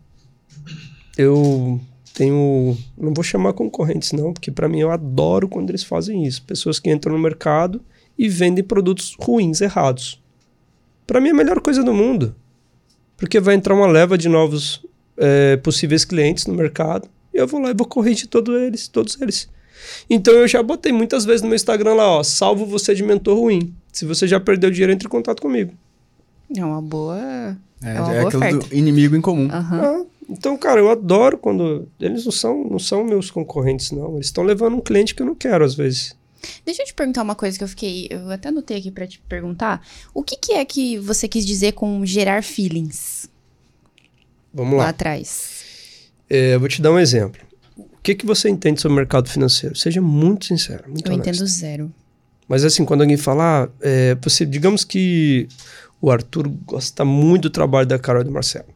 Eu 1.17 1.79
tenho, 2.17 2.75
não 2.97 3.13
vou 3.13 3.23
chamar 3.23 3.53
concorrentes 3.53 4.11
não, 4.11 4.33
porque 4.33 4.49
para 4.49 4.67
mim 4.67 4.79
eu 4.79 4.89
adoro 4.89 5.47
quando 5.47 5.69
eles 5.69 5.83
fazem 5.83 6.25
isso. 6.25 6.41
Pessoas 6.41 6.79
que 6.79 6.89
entram 6.89 7.13
no 7.13 7.19
mercado 7.19 7.79
e 8.17 8.27
vendem 8.27 8.63
produtos 8.63 9.15
ruins, 9.19 9.61
errados. 9.61 10.19
Para 11.05 11.21
mim 11.21 11.27
é 11.27 11.31
a 11.31 11.35
melhor 11.35 11.61
coisa 11.61 11.83
do 11.83 11.93
mundo, 11.93 12.35
porque 13.15 13.39
vai 13.39 13.53
entrar 13.53 13.75
uma 13.75 13.85
leva 13.85 14.17
de 14.17 14.27
novos 14.27 14.83
eh, 15.15 15.57
possíveis 15.57 16.03
clientes 16.03 16.47
no 16.47 16.55
mercado 16.55 17.07
e 17.31 17.37
eu 17.37 17.45
vou 17.45 17.61
lá 17.61 17.69
e 17.69 17.75
vou 17.75 17.87
corrigir 17.87 18.27
todos 18.27 18.59
eles, 18.61 18.87
todos 18.87 19.21
eles. 19.21 19.47
Então 20.09 20.33
eu 20.33 20.47
já 20.47 20.63
botei 20.63 20.91
muitas 20.91 21.23
vezes 21.23 21.43
no 21.43 21.49
meu 21.49 21.55
Instagram 21.55 21.93
lá, 21.93 22.09
ó, 22.09 22.23
salvo 22.23 22.65
você 22.65 22.95
de 22.95 23.03
mentor 23.03 23.37
ruim. 23.37 23.75
Se 23.93 24.05
você 24.05 24.27
já 24.27 24.39
perdeu 24.39 24.71
dinheiro, 24.71 24.91
entre 24.91 25.07
em 25.07 25.11
contato 25.11 25.39
comigo. 25.39 25.71
É 26.55 26.65
uma 26.65 26.81
boa. 26.81 27.55
É, 27.81 27.89
É 27.89 28.47
é 28.49 28.51
do 28.53 28.75
inimigo 28.75 29.15
em 29.15 29.21
comum. 29.21 29.47
Aham. 29.51 29.81
Ah, 29.81 30.05
então, 30.29 30.57
cara, 30.57 30.79
eu 30.79 30.89
adoro 30.89 31.37
quando 31.37 31.87
eles 31.99 32.25
não 32.25 32.31
são, 32.31 32.63
não 32.69 32.79
são 32.79 33.03
meus 33.03 33.31
concorrentes 33.31 33.91
não. 33.91 34.15
Eles 34.15 34.27
estão 34.27 34.43
levando 34.43 34.75
um 34.75 34.81
cliente 34.81 35.13
que 35.15 35.21
eu 35.21 35.25
não 35.25 35.35
quero 35.35 35.63
às 35.63 35.75
vezes. 35.75 36.15
Deixa 36.65 36.81
eu 36.81 36.85
te 36.85 36.93
perguntar 36.93 37.23
uma 37.23 37.35
coisa 37.35 37.57
que 37.57 37.63
eu 37.63 37.67
fiquei. 37.67 38.07
Eu 38.09 38.29
até 38.29 38.49
anotei 38.49 38.77
aqui 38.77 38.91
pra 38.91 39.07
te 39.07 39.19
perguntar. 39.19 39.85
O 40.13 40.21
que, 40.23 40.35
que 40.35 40.53
é 40.53 40.63
que 40.65 40.97
você 40.99 41.27
quis 41.27 41.45
dizer 41.45 41.73
com 41.73 42.05
gerar 42.05 42.43
feelings 42.43 43.29
Vamos 44.53 44.77
lá 44.77 44.83
lá. 44.85 44.89
atrás? 44.89 45.51
É, 46.29 46.55
eu 46.55 46.59
vou 46.59 46.67
te 46.69 46.81
dar 46.81 46.91
um 46.91 46.99
exemplo. 46.99 47.41
O 47.77 47.85
que, 48.03 48.15
que 48.15 48.25
você 48.25 48.49
entende 48.49 48.81
sobre 48.81 48.93
o 48.93 48.95
mercado 48.97 49.29
financeiro? 49.29 49.75
Seja 49.75 50.01
muito 50.01 50.45
sincero, 50.45 50.83
muito 50.89 51.07
Eu 51.07 51.13
honesto. 51.13 51.29
entendo 51.29 51.47
zero. 51.47 51.91
Mas 52.47 52.63
assim, 52.63 52.85
quando 52.85 53.01
alguém 53.01 53.17
fala, 53.17 53.65
ah, 53.65 53.69
é, 53.81 54.15
você, 54.21 54.45
digamos 54.45 54.83
que 54.85 55.47
o 56.01 56.11
Arthur 56.11 56.47
gosta 56.65 57.03
muito 57.05 57.43
do 57.43 57.49
trabalho 57.49 57.87
da 57.87 57.97
Carol 57.99 58.21
e 58.21 58.25
do 58.25 58.31
Marcelo. 58.31 58.67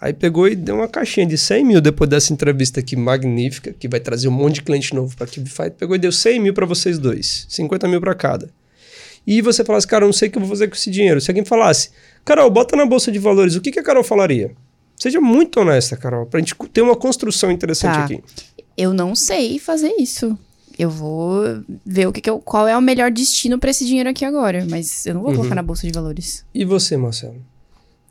Aí 0.00 0.12
pegou 0.12 0.46
e 0.48 0.54
deu 0.54 0.74
uma 0.76 0.88
caixinha 0.88 1.24
de 1.26 1.38
100 1.38 1.64
mil 1.64 1.80
depois 1.80 2.10
dessa 2.10 2.32
entrevista 2.32 2.80
aqui 2.80 2.94
magnífica, 2.96 3.72
que 3.72 3.88
vai 3.88 4.00
trazer 4.00 4.28
um 4.28 4.32
monte 4.32 4.56
de 4.56 4.62
cliente 4.62 4.94
novo 4.94 5.16
para 5.16 5.24
a 5.24 5.28
Kibify. 5.28 5.70
Pegou 5.70 5.96
e 5.96 5.98
deu 5.98 6.12
100 6.12 6.40
mil 6.40 6.52
para 6.52 6.66
vocês 6.66 6.98
dois, 6.98 7.46
50 7.48 7.88
mil 7.88 8.00
para 8.00 8.14
cada. 8.14 8.50
E 9.26 9.40
você 9.40 9.64
falasse, 9.64 9.86
cara, 9.86 10.04
eu 10.04 10.08
não 10.08 10.12
sei 10.12 10.28
o 10.28 10.30
que 10.32 10.36
eu 10.36 10.40
vou 10.42 10.50
fazer 10.50 10.68
com 10.68 10.74
esse 10.74 10.90
dinheiro. 10.90 11.20
Se 11.20 11.30
alguém 11.30 11.44
falasse, 11.44 11.90
Carol, 12.24 12.50
bota 12.50 12.76
na 12.76 12.84
bolsa 12.84 13.10
de 13.10 13.18
valores, 13.18 13.54
o 13.54 13.60
que, 13.62 13.70
que 13.72 13.78
a 13.78 13.82
Carol 13.82 14.04
falaria? 14.04 14.52
Seja 14.96 15.20
muito 15.20 15.58
honesta, 15.60 15.96
Carol, 15.96 16.26
pra 16.26 16.38
gente 16.40 16.54
ter 16.72 16.82
uma 16.82 16.94
construção 16.96 17.50
interessante 17.50 17.94
Tá. 17.94 18.04
aqui. 18.04 18.22
Eu 18.76 18.92
não 18.92 19.14
sei 19.14 19.58
fazer 19.58 19.94
isso. 19.98 20.38
Eu 20.78 20.90
vou 20.90 21.42
ver 21.86 22.06
o 22.08 22.12
que, 22.12 22.20
que 22.20 22.28
eu, 22.30 22.38
qual 22.40 22.66
é 22.66 22.76
o 22.76 22.80
melhor 22.82 23.10
destino 23.10 23.58
pra 23.58 23.70
esse 23.70 23.86
dinheiro 23.86 24.08
aqui 24.10 24.24
agora. 24.24 24.66
Mas 24.68 25.06
eu 25.06 25.14
não 25.14 25.20
vou 25.22 25.30
Uhum. 25.30 25.36
colocar 25.36 25.54
na 25.54 25.62
bolsa 25.62 25.86
de 25.86 25.92
valores. 25.92 26.44
E 26.54 26.64
você, 26.64 26.96
Marcelo? 26.96 27.36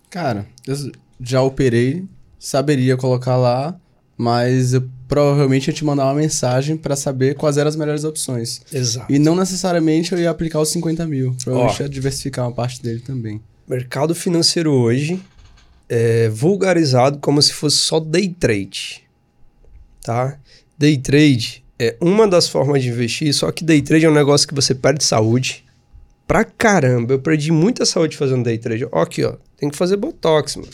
Cara, 0.10 0.46
eu 0.66 0.76
já 1.20 1.42
operei, 1.42 2.06
saberia 2.40 2.96
colocar 2.96 3.36
lá, 3.36 3.76
mas 4.18 4.74
eu 4.74 4.88
provavelmente 5.08 5.68
ia 5.68 5.74
te 5.74 5.84
mandar 5.84 6.06
uma 6.06 6.14
mensagem 6.16 6.78
pra 6.78 6.96
saber 6.96 7.36
quais 7.36 7.58
eram 7.58 7.68
as 7.70 7.76
melhores 7.76 8.04
opções. 8.04 8.62
Exato. 8.72 9.12
E 9.12 9.20
não 9.20 9.36
necessariamente 9.36 10.14
eu 10.14 10.20
ia 10.20 10.30
aplicar 10.30 10.60
os 10.60 10.70
50 10.70 11.06
mil. 11.06 11.36
Provavelmente 11.44 11.82
Ó. 11.82 11.84
ia 11.86 11.90
diversificar 11.90 12.46
uma 12.46 12.54
parte 12.54 12.82
dele 12.82 13.00
também. 13.00 13.42
mercado 13.68 14.14
financeiro 14.16 14.72
hoje 14.72 15.20
é 15.90 16.30
vulgarizado 16.30 17.18
como 17.20 17.42
se 17.42 17.54
fosse 17.54 17.78
só 17.78 18.00
day 18.00 18.30
trade, 18.30 19.04
tá? 20.02 20.38
Day 20.78 20.98
trade 20.98 21.63
é 21.84 21.98
uma 22.00 22.28
das 22.28 22.48
formas 22.48 22.82
de 22.82 22.90
investir, 22.90 23.34
só 23.34 23.52
que 23.52 23.64
day 23.64 23.82
trade 23.82 24.06
é 24.06 24.10
um 24.10 24.14
negócio 24.14 24.48
que 24.48 24.54
você 24.54 24.74
perde 24.74 25.04
saúde 25.04 25.66
pra 26.28 26.44
caramba. 26.44 27.14
Eu 27.14 27.20
perdi 27.20 27.52
muita 27.52 27.86
saúde 27.86 28.16
fazendo 28.16 28.44
day 28.44 28.58
trade. 28.58 28.88
Ó, 28.92 29.02
aqui, 29.02 29.24
ó, 29.24 29.36
tem 29.58 29.70
que 29.70 29.78
fazer 29.78 29.98
botox, 29.98 30.56
mano. 30.56 30.70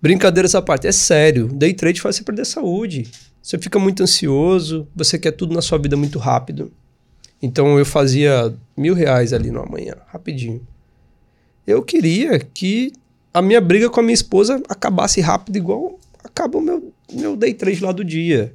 Brincadeira 0.00 0.46
essa 0.46 0.60
parte, 0.60 0.86
é 0.86 0.92
sério. 0.92 1.48
Day 1.48 1.72
trade 1.72 2.00
faz 2.00 2.16
você 2.16 2.22
perder 2.22 2.44
saúde. 2.44 3.10
Você 3.42 3.58
fica 3.58 3.78
muito 3.78 4.02
ansioso, 4.02 4.88
você 4.94 5.18
quer 5.18 5.32
tudo 5.32 5.54
na 5.54 5.60
sua 5.60 5.78
vida 5.78 5.96
muito 5.96 6.18
rápido. 6.18 6.72
Então 7.42 7.78
eu 7.78 7.84
fazia 7.84 8.54
mil 8.76 8.94
reais 8.94 9.32
ali 9.32 9.50
no 9.50 9.60
amanhã, 9.60 9.94
rapidinho. 10.06 10.66
Eu 11.66 11.82
queria 11.82 12.38
que 12.38 12.92
a 13.32 13.42
minha 13.42 13.60
briga 13.60 13.90
com 13.90 14.00
a 14.00 14.02
minha 14.02 14.14
esposa 14.14 14.62
acabasse 14.68 15.20
rápido, 15.20 15.56
igual 15.56 15.98
acaba 16.22 16.58
o 16.58 16.60
meu, 16.60 16.92
meu 17.12 17.36
day 17.36 17.52
trade 17.52 17.82
lá 17.82 17.92
do 17.92 18.04
dia. 18.04 18.52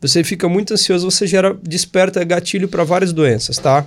Você 0.00 0.22
fica 0.22 0.48
muito 0.48 0.74
ansioso, 0.74 1.10
você 1.10 1.26
gera, 1.26 1.58
desperta 1.62 2.22
gatilho 2.22 2.68
para 2.68 2.84
várias 2.84 3.12
doenças, 3.12 3.58
tá? 3.58 3.86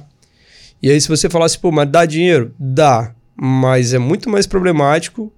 E 0.81 0.89
aí, 0.89 0.99
se 0.99 1.07
você 1.07 1.29
falasse, 1.29 1.57
pô, 1.57 1.71
mas 1.71 1.89
dá 1.89 2.05
dinheiro? 2.05 2.53
Dá. 2.59 3.13
Mas 3.35 3.93
é 3.93 3.99
muito 3.99 4.29
mais 4.29 4.45
problemático 4.45 5.31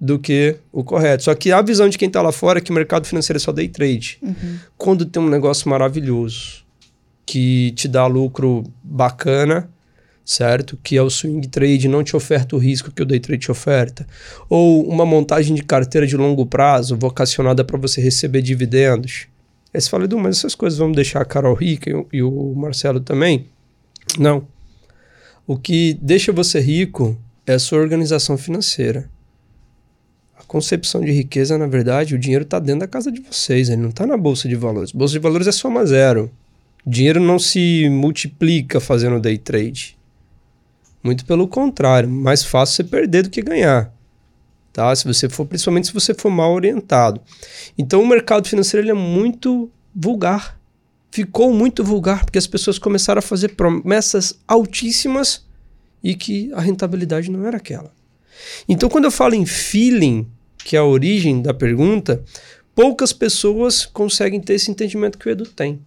do 0.00 0.18
que 0.18 0.56
o 0.72 0.82
correto. 0.82 1.24
Só 1.24 1.34
que 1.34 1.52
a 1.52 1.60
visão 1.62 1.88
de 1.88 1.98
quem 1.98 2.08
tá 2.10 2.22
lá 2.22 2.32
fora 2.32 2.58
é 2.58 2.62
que 2.62 2.70
o 2.70 2.74
mercado 2.74 3.06
financeiro 3.06 3.36
é 3.36 3.40
só 3.40 3.52
day 3.52 3.68
trade. 3.68 4.18
Quando 4.76 5.04
tem 5.04 5.22
um 5.22 5.28
negócio 5.28 5.68
maravilhoso 5.68 6.64
que 7.26 7.70
te 7.72 7.86
dá 7.86 8.06
lucro 8.06 8.64
bacana, 8.82 9.70
certo? 10.24 10.78
Que 10.82 10.96
é 10.96 11.02
o 11.02 11.10
swing 11.10 11.46
trade, 11.48 11.86
não 11.86 12.02
te 12.02 12.16
oferta 12.16 12.56
o 12.56 12.58
risco 12.58 12.90
que 12.90 13.02
o 13.02 13.06
day 13.06 13.20
trade 13.20 13.42
te 13.42 13.50
oferta. 13.50 14.06
Ou 14.48 14.88
uma 14.88 15.04
montagem 15.04 15.54
de 15.54 15.62
carteira 15.62 16.06
de 16.06 16.16
longo 16.16 16.46
prazo, 16.46 16.96
vocacionada 16.96 17.64
para 17.64 17.78
você 17.78 18.00
receber 18.00 18.42
dividendos. 18.42 19.26
Aí 19.72 19.80
você 19.80 19.88
fala, 19.88 20.04
Edu, 20.04 20.18
mas 20.18 20.38
essas 20.38 20.54
coisas 20.54 20.78
vão 20.78 20.90
deixar 20.90 21.20
a 21.20 21.24
Carol 21.24 21.54
rica 21.54 21.88
e, 21.90 21.94
o- 21.94 22.06
e 22.12 22.22
o 22.22 22.54
Marcelo 22.54 23.00
também? 23.00 23.46
Não. 24.18 24.46
O 25.46 25.56
que 25.56 25.96
deixa 26.02 26.32
você 26.32 26.60
rico 26.60 27.16
é 27.46 27.54
a 27.54 27.58
sua 27.58 27.78
organização 27.78 28.36
financeira. 28.36 29.08
A 30.36 30.42
concepção 30.44 31.00
de 31.02 31.12
riqueza, 31.12 31.56
na 31.56 31.66
verdade, 31.66 32.14
o 32.14 32.18
dinheiro 32.18 32.42
está 32.44 32.58
dentro 32.58 32.80
da 32.80 32.88
casa 32.88 33.12
de 33.12 33.20
vocês, 33.20 33.68
ele 33.68 33.80
não 33.82 33.90
está 33.90 34.06
na 34.06 34.16
bolsa 34.16 34.48
de 34.48 34.56
valores. 34.56 34.90
Bolsa 34.90 35.12
de 35.12 35.18
valores 35.20 35.46
é 35.46 35.52
soma 35.52 35.84
zero. 35.86 36.30
Dinheiro 36.84 37.20
não 37.20 37.38
se 37.38 37.88
multiplica 37.90 38.80
fazendo 38.80 39.20
day 39.20 39.38
trade. 39.38 39.96
Muito 41.02 41.24
pelo 41.24 41.46
contrário, 41.46 42.08
mais 42.08 42.42
fácil 42.44 42.76
você 42.76 42.84
perder 42.84 43.22
do 43.24 43.30
que 43.30 43.42
ganhar. 43.42 43.92
Tá? 44.72 44.94
Se 44.94 45.04
você 45.04 45.28
for, 45.28 45.46
principalmente 45.46 45.88
se 45.88 45.92
você 45.92 46.14
for 46.14 46.30
mal 46.30 46.52
orientado. 46.52 47.20
Então 47.76 48.02
o 48.02 48.06
mercado 48.06 48.48
financeiro 48.48 48.84
ele 48.84 48.92
é 48.92 48.94
muito 48.94 49.70
vulgar. 49.94 50.58
Ficou 51.10 51.52
muito 51.52 51.82
vulgar 51.82 52.24
porque 52.24 52.38
as 52.38 52.46
pessoas 52.46 52.78
começaram 52.78 53.18
a 53.18 53.22
fazer 53.22 53.56
promessas 53.56 54.38
altíssimas 54.46 55.44
e 56.02 56.14
que 56.14 56.52
a 56.52 56.60
rentabilidade 56.60 57.30
não 57.30 57.44
era 57.44 57.56
aquela. 57.56 57.92
Então 58.68 58.88
quando 58.88 59.06
eu 59.06 59.10
falo 59.10 59.34
em 59.34 59.44
feeling, 59.44 60.26
que 60.58 60.76
é 60.76 60.78
a 60.78 60.84
origem 60.84 61.42
da 61.42 61.52
pergunta, 61.52 62.22
poucas 62.74 63.12
pessoas 63.12 63.84
conseguem 63.84 64.40
ter 64.40 64.54
esse 64.54 64.70
entendimento 64.70 65.18
que 65.18 65.28
o 65.28 65.30
Edu 65.30 65.46
tem. 65.46 65.80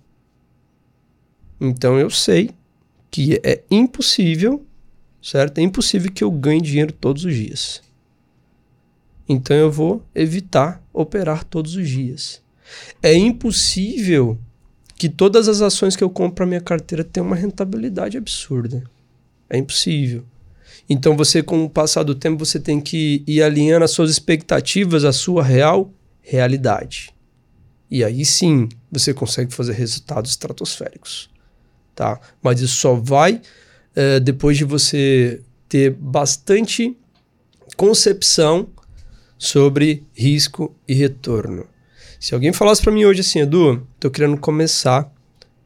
Então 1.59 1.97
eu 1.97 2.09
sei 2.09 2.49
que 3.09 3.39
é 3.43 3.63
impossível, 3.71 4.65
certo? 5.21 5.59
É 5.59 5.61
impossível 5.61 6.11
que 6.11 6.23
eu 6.23 6.31
ganhe 6.31 6.61
dinheiro 6.61 6.91
todos 6.91 7.23
os 7.23 7.33
dias. 7.33 7.81
Então 9.27 9.55
eu 9.55 9.71
vou 9.71 10.03
evitar 10.13 10.83
operar 10.93 11.43
todos 11.43 11.75
os 11.75 11.87
dias. 11.87 12.41
É 13.01 13.13
impossível 13.13 14.37
que 14.95 15.09
todas 15.09 15.47
as 15.47 15.61
ações 15.61 15.95
que 15.95 16.03
eu 16.03 16.09
compro 16.09 16.35
para 16.35 16.45
minha 16.45 16.61
carteira 16.61 17.03
tenham 17.03 17.27
uma 17.27 17.35
rentabilidade 17.35 18.17
absurda. 18.17 18.83
É 19.49 19.57
impossível. 19.57 20.23
Então 20.89 21.15
você, 21.15 21.41
com 21.41 21.63
o 21.63 21.69
passar 21.69 22.03
do 22.03 22.15
tempo, 22.15 22.43
você 22.43 22.59
tem 22.59 22.79
que 22.79 23.23
ir 23.25 23.41
alinhando 23.41 23.85
as 23.85 23.91
suas 23.91 24.09
expectativas 24.09 25.05
à 25.05 25.13
sua 25.13 25.43
real 25.43 25.91
realidade. 26.21 27.13
E 27.89 28.03
aí 28.03 28.25
sim 28.25 28.69
você 28.91 29.13
consegue 29.13 29.53
fazer 29.53 29.73
resultados 29.73 30.31
estratosféricos. 30.31 31.29
Tá? 31.95 32.19
Mas 32.41 32.59
isso 32.59 32.75
só 32.75 32.95
vai 32.95 33.41
eh, 33.95 34.19
depois 34.19 34.57
de 34.57 34.63
você 34.63 35.41
ter 35.69 35.91
bastante 35.91 36.97
concepção 37.77 38.67
sobre 39.37 40.03
risco 40.13 40.73
e 40.87 40.93
retorno. 40.93 41.65
Se 42.19 42.33
alguém 42.33 42.53
falasse 42.53 42.81
para 42.81 42.91
mim 42.91 43.05
hoje 43.05 43.21
assim, 43.21 43.39
Edu, 43.39 43.85
estou 43.95 44.09
querendo 44.09 44.37
começar 44.37 45.11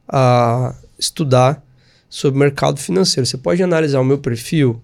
a 0.07 0.75
estudar 0.97 1.63
sobre 2.09 2.39
mercado 2.39 2.79
financeiro, 2.79 3.25
você 3.25 3.37
pode 3.37 3.61
analisar 3.61 3.99
o 3.99 4.05
meu 4.05 4.17
perfil? 4.17 4.81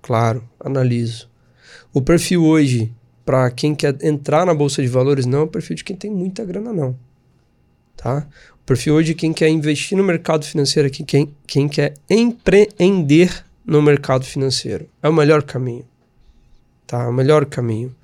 Claro, 0.00 0.42
analiso. 0.58 1.28
O 1.92 2.00
perfil 2.00 2.44
hoje, 2.44 2.90
para 3.24 3.50
quem 3.50 3.74
quer 3.74 3.96
entrar 4.02 4.46
na 4.46 4.54
bolsa 4.54 4.80
de 4.80 4.88
valores, 4.88 5.26
não 5.26 5.40
é 5.40 5.42
o 5.42 5.48
perfil 5.48 5.76
de 5.76 5.84
quem 5.84 5.94
tem 5.94 6.10
muita 6.10 6.44
grana, 6.44 6.72
não. 6.72 6.96
Tá? 7.96 8.26
O 8.54 8.64
perfil 8.64 8.94
hoje 8.94 9.08
de 9.08 9.14
quem 9.14 9.32
quer 9.32 9.48
investir 9.48 9.98
no 9.98 10.02
mercado 10.02 10.44
financeiro, 10.44 10.88
aqui, 10.88 11.04
quem, 11.04 11.34
quem 11.46 11.68
quer 11.68 11.94
empreender 12.08 13.44
no 13.64 13.82
mercado 13.82 14.24
financeiro. 14.24 14.88
É 15.02 15.08
o 15.08 15.12
melhor 15.12 15.42
caminho. 15.42 15.84
Tá? 16.86 17.02
É 17.04 17.06
o 17.06 17.12
melhor 17.12 17.44
caminho. 17.44 17.94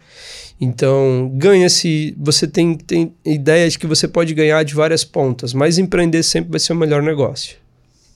Então, 0.60 1.30
ganha-se. 1.34 2.14
Você 2.18 2.46
tem, 2.46 2.76
tem 2.76 3.14
ideias 3.24 3.76
que 3.76 3.86
você 3.86 4.08
pode 4.08 4.34
ganhar 4.34 4.62
de 4.64 4.74
várias 4.74 5.04
pontas, 5.04 5.52
mas 5.52 5.78
empreender 5.78 6.22
sempre 6.22 6.50
vai 6.50 6.60
ser 6.60 6.72
o 6.72 6.76
melhor 6.76 7.02
negócio. 7.02 7.56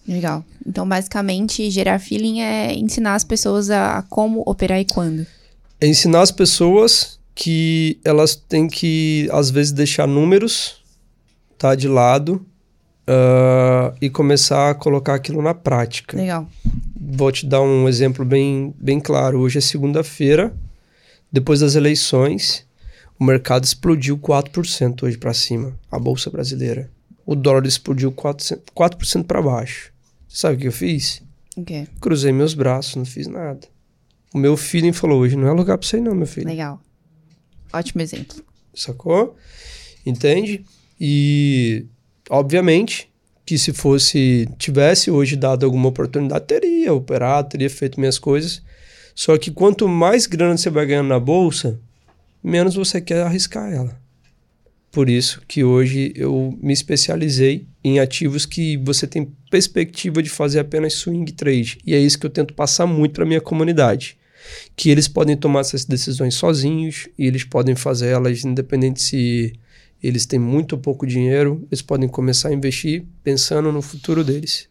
Legal. 0.06 0.44
Então, 0.66 0.88
basicamente, 0.88 1.70
gerar 1.70 1.98
feeling 1.98 2.40
é 2.40 2.74
ensinar 2.74 3.14
as 3.14 3.24
pessoas 3.24 3.70
a, 3.70 3.98
a 3.98 4.02
como 4.02 4.42
operar 4.46 4.80
e 4.80 4.84
quando. 4.84 5.26
É 5.80 5.86
ensinar 5.86 6.22
as 6.22 6.32
pessoas 6.32 7.20
que 7.34 7.98
elas 8.04 8.34
têm 8.34 8.68
que, 8.68 9.28
às 9.32 9.50
vezes, 9.50 9.72
deixar 9.72 10.06
números 10.06 10.82
tá, 11.56 11.74
de 11.74 11.86
lado 11.86 12.44
uh, 13.08 13.96
e 14.00 14.10
começar 14.10 14.70
a 14.70 14.74
colocar 14.74 15.14
aquilo 15.14 15.40
na 15.40 15.54
prática. 15.54 16.16
Legal. 16.16 16.48
Vou 17.00 17.30
te 17.30 17.46
dar 17.46 17.60
um 17.62 17.88
exemplo 17.88 18.24
bem, 18.24 18.74
bem 18.78 19.00
claro. 19.00 19.40
Hoje 19.40 19.58
é 19.58 19.60
segunda-feira, 19.60 20.52
depois 21.32 21.60
das 21.60 21.74
eleições, 21.74 22.66
o 23.18 23.24
mercado 23.24 23.64
explodiu 23.64 24.18
4% 24.18 25.04
hoje 25.04 25.16
para 25.16 25.32
cima, 25.32 25.78
a 25.90 25.98
bolsa 25.98 26.28
brasileira. 26.28 26.90
O 27.24 27.34
dólar 27.34 27.64
explodiu 27.64 28.12
4%, 28.12 28.60
4 28.74 29.24
para 29.24 29.40
baixo. 29.40 29.92
Sabe 30.28 30.56
o 30.56 30.58
que 30.58 30.68
eu 30.68 30.72
fiz? 30.72 31.22
O 31.56 31.64
quê? 31.64 31.86
Cruzei 32.00 32.32
meus 32.32 32.52
braços, 32.52 32.96
não 32.96 33.04
fiz 33.04 33.26
nada. 33.26 33.60
O 34.34 34.38
meu 34.38 34.56
feeling 34.56 34.92
falou: 34.92 35.20
hoje 35.20 35.36
não 35.36 35.48
é 35.48 35.52
lugar 35.52 35.78
para 35.78 35.86
você, 35.86 36.00
não, 36.00 36.14
meu 36.14 36.26
filho. 36.26 36.46
Legal. 36.46 36.80
Ótimo 37.72 38.02
exemplo. 38.02 38.42
Sacou? 38.74 39.36
Entende? 40.04 40.64
E, 41.00 41.86
obviamente, 42.28 43.10
que 43.44 43.58
se 43.58 43.72
fosse, 43.72 44.48
tivesse 44.58 45.10
hoje 45.10 45.36
dado 45.36 45.64
alguma 45.64 45.88
oportunidade, 45.88 46.46
teria 46.46 46.92
operado, 46.92 47.50
teria 47.50 47.70
feito 47.70 48.00
minhas 48.00 48.18
coisas. 48.18 48.62
Só 49.14 49.36
que 49.36 49.50
quanto 49.50 49.88
mais 49.88 50.26
grana 50.26 50.56
você 50.56 50.70
vai 50.70 50.86
ganhando 50.86 51.08
na 51.08 51.20
bolsa, 51.20 51.78
menos 52.42 52.74
você 52.74 53.00
quer 53.00 53.22
arriscar 53.22 53.72
ela. 53.72 54.00
Por 54.90 55.08
isso 55.08 55.40
que 55.48 55.64
hoje 55.64 56.12
eu 56.14 56.56
me 56.60 56.72
especializei 56.72 57.66
em 57.82 57.98
ativos 57.98 58.44
que 58.44 58.76
você 58.76 59.06
tem 59.06 59.32
perspectiva 59.50 60.22
de 60.22 60.28
fazer 60.28 60.60
apenas 60.60 60.92
swing 60.94 61.32
trade. 61.32 61.78
E 61.86 61.94
é 61.94 61.98
isso 61.98 62.18
que 62.18 62.26
eu 62.26 62.30
tento 62.30 62.52
passar 62.52 62.86
muito 62.86 63.14
para 63.14 63.24
minha 63.24 63.40
comunidade. 63.40 64.18
Que 64.76 64.90
eles 64.90 65.08
podem 65.08 65.36
tomar 65.36 65.60
essas 65.60 65.86
decisões 65.86 66.34
sozinhos 66.34 67.08
e 67.18 67.26
eles 67.26 67.42
podem 67.42 67.74
fazer 67.74 68.08
elas 68.08 68.44
independente 68.44 69.00
se 69.00 69.54
eles 70.02 70.26
têm 70.26 70.38
muito 70.38 70.72
ou 70.72 70.78
pouco 70.78 71.06
dinheiro, 71.06 71.66
eles 71.70 71.80
podem 71.80 72.08
começar 72.08 72.48
a 72.48 72.52
investir 72.52 73.04
pensando 73.22 73.72
no 73.72 73.80
futuro 73.80 74.22
deles. 74.22 74.68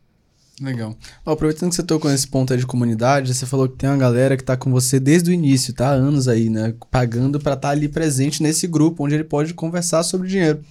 Legal. 0.62 0.96
Ó, 1.26 1.32
aproveitando 1.32 1.70
que 1.70 1.76
você 1.76 1.84
tocou 1.84 2.12
nesse 2.12 2.28
ponto 2.28 2.54
aí 2.54 2.60
de 2.60 2.68
comunidade, 2.68 3.34
você 3.34 3.48
falou 3.48 3.68
que 3.68 3.78
tem 3.78 3.90
uma 3.90 3.98
galera 3.98 4.38
que 4.38 4.44
tá 4.44 4.56
com 4.56 4.72
você 4.72 5.00
desde 5.00 5.32
o 5.32 5.34
início, 5.34 5.74
tá? 5.74 5.90
Há 5.90 5.94
anos 5.94 6.28
aí, 6.28 6.50
né? 6.50 6.76
Pagando 6.92 7.40
para 7.40 7.56
estar 7.56 7.70
ali 7.70 7.90
presente 7.90 8.44
nesse 8.44 8.68
grupo, 8.68 9.04
onde 9.04 9.16
ele 9.16 9.24
pode 9.24 9.56
conversar 9.56 10.04
sobre 10.04 10.28
dinheiro. 10.28 10.62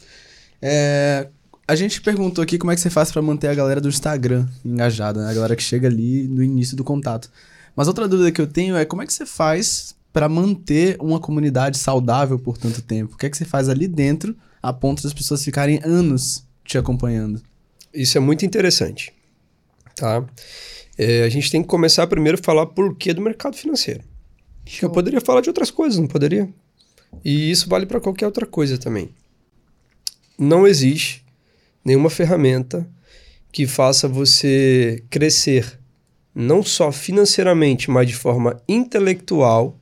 É, 0.62 1.26
a 1.66 1.74
gente 1.74 2.01
perguntou 2.01 2.43
aqui 2.43 2.57
como 2.57 2.70
é 2.70 2.76
que 2.76 2.80
você 2.80 2.88
faz 2.88 3.11
para 3.11 3.20
manter 3.20 3.49
a 3.49 3.55
galera 3.55 3.80
do 3.80 3.88
Instagram 3.88 4.47
engajada, 4.64 5.24
né? 5.24 5.30
A 5.30 5.34
galera 5.34 5.57
que 5.57 5.62
chega 5.62 5.88
ali 5.88 6.28
no 6.28 6.43
início 6.43 6.76
do 6.76 6.84
contato. 6.84 7.28
Mas 7.74 7.88
outra 7.88 8.07
dúvida 8.07 8.30
que 8.30 8.41
eu 8.41 8.47
tenho 8.47 8.76
é 8.76 8.84
como 8.84 9.03
é 9.03 9.07
que 9.07 9.12
você 9.12 9.26
faz 9.26 9.95
para 10.12 10.28
manter 10.28 10.97
uma 11.01 11.18
comunidade 11.18 11.78
saudável 11.78 12.38
por 12.38 12.57
tanto 12.57 12.80
tempo? 12.80 13.14
O 13.14 13.16
que 13.16 13.26
é 13.26 13.30
que 13.30 13.36
você 13.36 13.45
faz 13.45 13.68
ali 13.68 13.88
dentro 13.88 14.36
a 14.62 14.72
ponto 14.72 15.03
das 15.03 15.12
pessoas 15.12 15.45
ficarem 15.45 15.80
anos 15.82 16.45
te 16.64 16.78
acompanhando? 16.78 17.43
Isso 17.93 18.16
é 18.16 18.20
muito 18.20 18.45
interessante, 18.47 19.12
tá? 20.01 20.24
É, 20.96 21.22
a 21.22 21.28
gente 21.28 21.51
tem 21.51 21.61
que 21.62 21.68
começar 21.68 22.07
primeiro 22.07 22.38
a 22.40 22.42
falar 22.42 22.66
por 22.66 22.96
que 22.96 23.12
do 23.12 23.20
mercado 23.20 23.55
financeiro. 23.55 24.01
Show. 24.66 24.88
Eu 24.88 24.92
poderia 24.92 25.20
falar 25.20 25.42
de 25.42 25.51
outras 25.51 25.70
coisas, 25.70 25.98
não 25.98 26.07
poderia? 26.07 26.48
E 27.24 27.51
isso 27.51 27.68
vale 27.68 27.84
para 27.84 28.01
qualquer 28.01 28.26
outra 28.26 28.46
coisa 28.46 28.78
também. 28.78 29.11
Não 30.38 30.66
existe 30.66 31.24
nenhuma 31.84 32.09
ferramenta 32.09 32.88
que 33.53 33.66
faça 33.66 34.09
você 34.09 35.03
crescer, 35.11 35.78
não 36.34 36.62
só 36.62 36.90
financeiramente, 36.90 37.90
mas 37.90 38.07
de 38.07 38.14
forma 38.14 38.62
intelectual, 38.68 39.78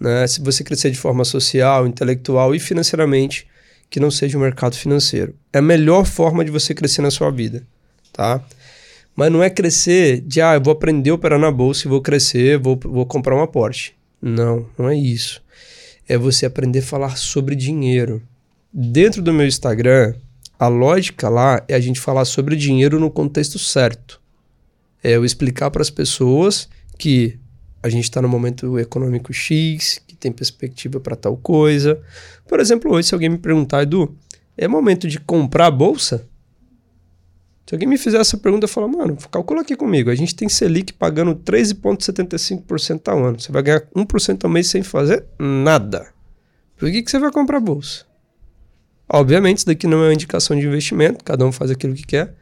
né? 0.00 0.26
Se 0.26 0.40
você 0.40 0.64
crescer 0.64 0.90
de 0.90 0.98
forma 0.98 1.24
social, 1.24 1.86
intelectual 1.86 2.54
e 2.54 2.60
financeiramente, 2.60 3.46
que 3.90 4.00
não 4.00 4.10
seja 4.10 4.38
o 4.38 4.40
mercado 4.40 4.76
financeiro. 4.76 5.34
É 5.52 5.58
a 5.58 5.62
melhor 5.62 6.06
forma 6.06 6.44
de 6.44 6.50
você 6.50 6.74
crescer 6.74 7.02
na 7.02 7.10
sua 7.10 7.30
vida, 7.30 7.66
tá? 8.12 8.42
Mas 9.14 9.30
não 9.30 9.42
é 9.42 9.50
crescer 9.50 10.20
de, 10.20 10.40
ah, 10.40 10.54
eu 10.54 10.62
vou 10.62 10.72
aprender 10.72 11.10
a 11.10 11.14
operar 11.14 11.38
na 11.38 11.50
bolsa 11.50 11.86
e 11.86 11.90
vou 11.90 12.00
crescer, 12.00 12.58
vou, 12.58 12.78
vou 12.82 13.04
comprar 13.04 13.36
uma 13.36 13.46
Porsche. 13.46 13.92
Não, 14.20 14.66
não 14.78 14.88
é 14.88 14.96
isso. 14.96 15.42
É 16.08 16.16
você 16.16 16.46
aprender 16.46 16.78
a 16.78 16.82
falar 16.82 17.16
sobre 17.16 17.54
dinheiro. 17.54 18.22
Dentro 18.72 19.20
do 19.20 19.32
meu 19.32 19.46
Instagram, 19.46 20.14
a 20.58 20.68
lógica 20.68 21.28
lá 21.28 21.62
é 21.68 21.74
a 21.74 21.80
gente 21.80 22.00
falar 22.00 22.24
sobre 22.24 22.56
dinheiro 22.56 22.98
no 22.98 23.10
contexto 23.10 23.58
certo. 23.58 24.20
É 25.02 25.10
eu 25.10 25.24
explicar 25.24 25.70
para 25.70 25.82
as 25.82 25.90
pessoas 25.90 26.68
que 26.96 27.38
a 27.82 27.88
gente 27.88 28.04
está 28.04 28.22
no 28.22 28.28
momento 28.28 28.78
econômico 28.78 29.32
X, 29.32 30.00
que 30.06 30.14
tem 30.14 30.30
perspectiva 30.30 31.00
para 31.00 31.16
tal 31.16 31.36
coisa. 31.36 32.00
Por 32.46 32.60
exemplo, 32.60 32.92
hoje, 32.92 33.08
se 33.08 33.14
alguém 33.14 33.28
me 33.28 33.38
perguntar, 33.38 33.82
Edu, 33.82 34.16
é 34.56 34.68
momento 34.68 35.08
de 35.08 35.18
comprar 35.18 35.66
a 35.66 35.70
bolsa? 35.70 36.28
Se 37.66 37.74
alguém 37.74 37.88
me 37.88 37.96
fizer 37.96 38.20
essa 38.20 38.36
pergunta, 38.36 38.64
eu 38.64 38.68
falo, 38.68 38.88
mano, 38.88 39.16
calcula 39.30 39.60
aqui 39.60 39.76
comigo. 39.76 40.10
A 40.10 40.14
gente 40.14 40.34
tem 40.34 40.48
Selic 40.48 40.92
pagando 40.92 41.34
13,75% 41.34 43.08
ao 43.08 43.24
ano. 43.24 43.40
Você 43.40 43.52
vai 43.52 43.62
ganhar 43.62 43.82
1% 43.94 44.44
ao 44.44 44.50
mês 44.50 44.66
sem 44.66 44.82
fazer 44.82 45.24
nada. 45.38 46.08
Por 46.76 46.90
que, 46.90 47.02
que 47.02 47.10
você 47.10 47.18
vai 47.18 47.30
comprar 47.30 47.60
bolsa? 47.60 48.04
Obviamente, 49.08 49.58
isso 49.58 49.66
daqui 49.66 49.86
não 49.86 50.02
é 50.02 50.08
uma 50.08 50.14
indicação 50.14 50.58
de 50.58 50.66
investimento, 50.66 51.22
cada 51.24 51.44
um 51.44 51.52
faz 51.52 51.70
aquilo 51.70 51.94
que 51.94 52.04
quer. 52.04 52.34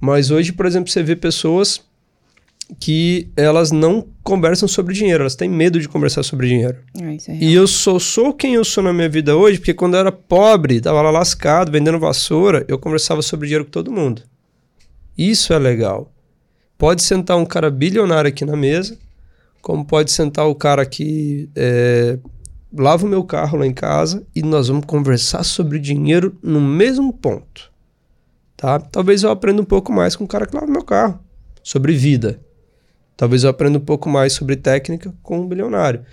Mas 0.00 0.30
hoje, 0.30 0.52
por 0.52 0.64
exemplo, 0.64 0.90
você 0.90 1.02
vê 1.02 1.16
pessoas 1.16 1.82
que 2.78 3.30
elas 3.36 3.70
não 3.70 4.06
conversam 4.22 4.68
sobre 4.68 4.94
dinheiro, 4.94 5.22
elas 5.22 5.34
têm 5.34 5.48
medo 5.48 5.80
de 5.80 5.88
conversar 5.88 6.22
sobre 6.22 6.48
dinheiro. 6.48 6.78
É, 7.00 7.32
é 7.32 7.36
E 7.36 7.52
eu 7.52 7.66
sou, 7.66 7.98
sou 7.98 8.32
quem 8.32 8.54
eu 8.54 8.64
sou 8.64 8.82
na 8.82 8.92
minha 8.92 9.08
vida 9.08 9.36
hoje, 9.36 9.58
porque 9.58 9.74
quando 9.74 9.94
eu 9.94 10.00
era 10.00 10.12
pobre, 10.12 10.80
tava 10.80 11.02
lá 11.02 11.10
lascado, 11.10 11.72
vendendo 11.72 11.98
vassoura, 11.98 12.64
eu 12.68 12.78
conversava 12.78 13.22
sobre 13.22 13.46
dinheiro 13.46 13.64
com 13.64 13.70
todo 13.70 13.90
mundo. 13.90 14.22
Isso 15.18 15.52
é 15.52 15.58
legal. 15.58 16.12
Pode 16.78 17.02
sentar 17.02 17.36
um 17.36 17.44
cara 17.44 17.70
bilionário 17.70 18.28
aqui 18.28 18.44
na 18.44 18.56
mesa, 18.56 18.96
como 19.60 19.84
pode 19.84 20.12
sentar 20.12 20.46
o 20.46 20.54
cara 20.54 20.86
que 20.86 21.50
é, 21.56 22.16
lava 22.72 23.04
o 23.04 23.08
meu 23.08 23.24
carro 23.24 23.58
lá 23.58 23.66
em 23.66 23.72
casa 23.74 24.24
e 24.32 24.42
nós 24.42 24.68
vamos 24.68 24.86
conversar 24.86 25.42
sobre 25.42 25.80
dinheiro 25.80 26.38
no 26.40 26.60
mesmo 26.60 27.12
ponto. 27.12 27.72
Tá? 28.56 28.78
Talvez 28.78 29.24
eu 29.24 29.30
aprenda 29.30 29.60
um 29.60 29.64
pouco 29.64 29.92
mais 29.92 30.14
com 30.14 30.22
o 30.22 30.28
cara 30.28 30.46
que 30.46 30.54
lava 30.54 30.66
o 30.66 30.70
meu 30.70 30.84
carro, 30.84 31.18
sobre 31.62 31.92
vida. 31.94 32.40
Talvez 33.16 33.42
eu 33.42 33.50
aprenda 33.50 33.78
um 33.78 33.84
pouco 33.84 34.08
mais 34.08 34.32
sobre 34.32 34.54
técnica 34.54 35.12
com 35.24 35.40
um 35.40 35.48
bilionário. 35.48 36.04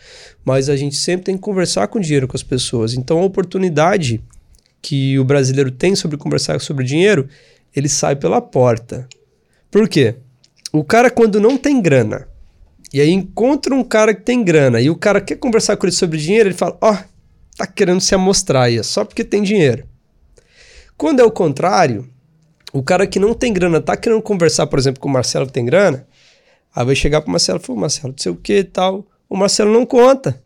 Mas 0.44 0.70
a 0.70 0.76
gente 0.76 0.96
sempre 0.96 1.26
tem 1.26 1.36
que 1.36 1.42
conversar 1.42 1.88
com 1.88 2.00
dinheiro 2.00 2.28
com 2.28 2.36
as 2.36 2.42
pessoas. 2.42 2.96
Então 2.96 3.20
a 3.20 3.24
oportunidade 3.24 4.24
que 4.82 5.18
o 5.20 5.24
brasileiro 5.24 5.70
tem 5.70 5.96
sobre 5.96 6.18
conversar 6.18 6.60
sobre 6.62 6.84
dinheiro, 6.84 7.28
ele 7.76 7.90
sai 7.90 8.16
pela 8.16 8.42
porta. 8.42 9.08
Por 9.70 9.90
quê? 9.90 10.16
O 10.72 10.84
cara, 10.84 11.10
quando 11.10 11.40
não 11.40 11.58
tem 11.58 11.82
grana, 11.82 12.28
e 12.94 13.02
aí 13.02 13.12
encontra 13.12 13.74
um 13.76 13.84
cara 13.84 14.14
que 14.14 14.22
tem 14.22 14.44
grana, 14.44 14.80
e 14.80 14.90
o 14.90 14.96
cara 14.96 15.20
quer 15.20 15.36
conversar 15.36 15.76
com 15.78 15.86
ele 15.86 15.96
sobre 15.96 16.18
dinheiro, 16.18 16.50
ele 16.50 16.58
fala: 16.58 16.78
Ó, 16.82 16.94
oh, 16.94 16.98
tá 17.58 17.68
querendo 17.68 18.02
se 18.02 18.16
amostrar 18.16 18.64
aí, 18.64 18.78
é 18.78 18.84
só 18.84 19.04
porque 19.04 19.24
tem 19.24 19.44
dinheiro. 19.44 19.86
Quando 20.98 21.20
é 21.20 21.24
o 21.24 21.32
contrário, 21.32 22.10
o 22.72 22.82
cara 22.82 23.06
que 23.06 23.20
não 23.20 23.34
tem 23.34 23.52
grana 23.52 23.82
tá 23.82 23.98
querendo 23.98 24.22
conversar, 24.22 24.68
por 24.68 24.80
exemplo, 24.80 25.02
com 25.02 25.10
o 25.10 25.12
Marcelo 25.12 25.46
que 25.46 25.54
tem 25.54 25.66
grana, 25.66 26.08
aí 26.74 26.86
vai 26.86 26.96
chegar 26.96 27.22
pro 27.22 27.32
Marcelo 27.32 27.60
e 27.60 27.66
falar: 27.66 27.80
Marcelo, 27.80 28.14
não 28.14 28.18
sei 28.18 28.32
o 28.32 28.36
que 28.36 28.60
e 28.60 28.64
tal. 28.64 29.06
O 29.30 29.36
Marcelo 29.36 29.74
não 29.74 29.86
conta. 29.86 30.42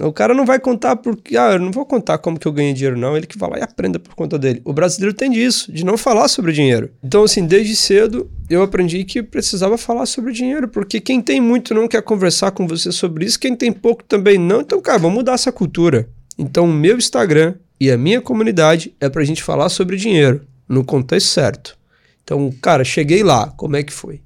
O 0.00 0.12
cara 0.12 0.34
não 0.34 0.46
vai 0.46 0.58
contar 0.60 0.96
porque, 0.96 1.36
ah, 1.36 1.52
eu 1.52 1.58
não 1.58 1.70
vou 1.70 1.84
contar 1.84 2.18
como 2.18 2.38
que 2.38 2.46
eu 2.46 2.52
ganhei 2.52 2.72
dinheiro, 2.72 2.98
não. 2.98 3.16
Ele 3.16 3.26
que 3.26 3.38
vai 3.38 3.50
lá 3.50 3.58
e 3.58 3.62
aprenda 3.62 3.98
por 3.98 4.14
conta 4.14 4.38
dele. 4.38 4.60
O 4.64 4.72
brasileiro 4.72 5.14
tem 5.14 5.30
disso, 5.30 5.72
de 5.72 5.84
não 5.84 5.98
falar 5.98 6.28
sobre 6.28 6.52
dinheiro. 6.52 6.90
Então, 7.02 7.24
assim, 7.24 7.46
desde 7.46 7.74
cedo 7.74 8.30
eu 8.48 8.62
aprendi 8.62 9.04
que 9.04 9.22
precisava 9.22 9.76
falar 9.76 10.06
sobre 10.06 10.32
dinheiro, 10.32 10.68
porque 10.68 11.00
quem 11.00 11.20
tem 11.20 11.40
muito 11.40 11.74
não 11.74 11.86
quer 11.86 12.02
conversar 12.02 12.50
com 12.52 12.66
você 12.66 12.90
sobre 12.90 13.24
isso, 13.24 13.38
quem 13.38 13.54
tem 13.54 13.72
pouco 13.72 14.02
também 14.04 14.38
não. 14.38 14.60
Então, 14.60 14.80
cara, 14.80 14.98
vamos 14.98 15.16
mudar 15.16 15.32
essa 15.32 15.52
cultura. 15.52 16.08
Então, 16.38 16.64
o 16.64 16.72
meu 16.72 16.96
Instagram 16.96 17.54
e 17.80 17.90
a 17.90 17.98
minha 17.98 18.20
comunidade 18.20 18.94
é 19.00 19.08
pra 19.08 19.24
gente 19.24 19.42
falar 19.42 19.68
sobre 19.68 19.96
dinheiro, 19.96 20.42
no 20.68 20.84
contexto 20.84 21.28
certo. 21.28 21.76
Então, 22.22 22.52
cara, 22.62 22.84
cheguei 22.84 23.22
lá, 23.22 23.48
como 23.56 23.76
é 23.76 23.82
que 23.82 23.92
foi? 23.92 24.20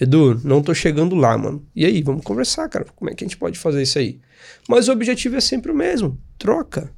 Edu, 0.00 0.40
não 0.44 0.62
tô 0.62 0.74
chegando 0.74 1.14
lá, 1.14 1.36
mano. 1.36 1.66
E 1.74 1.84
aí, 1.84 2.02
vamos 2.02 2.22
conversar, 2.22 2.68
cara. 2.68 2.86
Como 2.94 3.10
é 3.10 3.14
que 3.14 3.24
a 3.24 3.26
gente 3.26 3.36
pode 3.36 3.58
fazer 3.58 3.82
isso 3.82 3.98
aí? 3.98 4.20
Mas 4.68 4.88
o 4.88 4.92
objetivo 4.92 5.36
é 5.36 5.40
sempre 5.40 5.72
o 5.72 5.74
mesmo: 5.74 6.18
troca. 6.38 6.90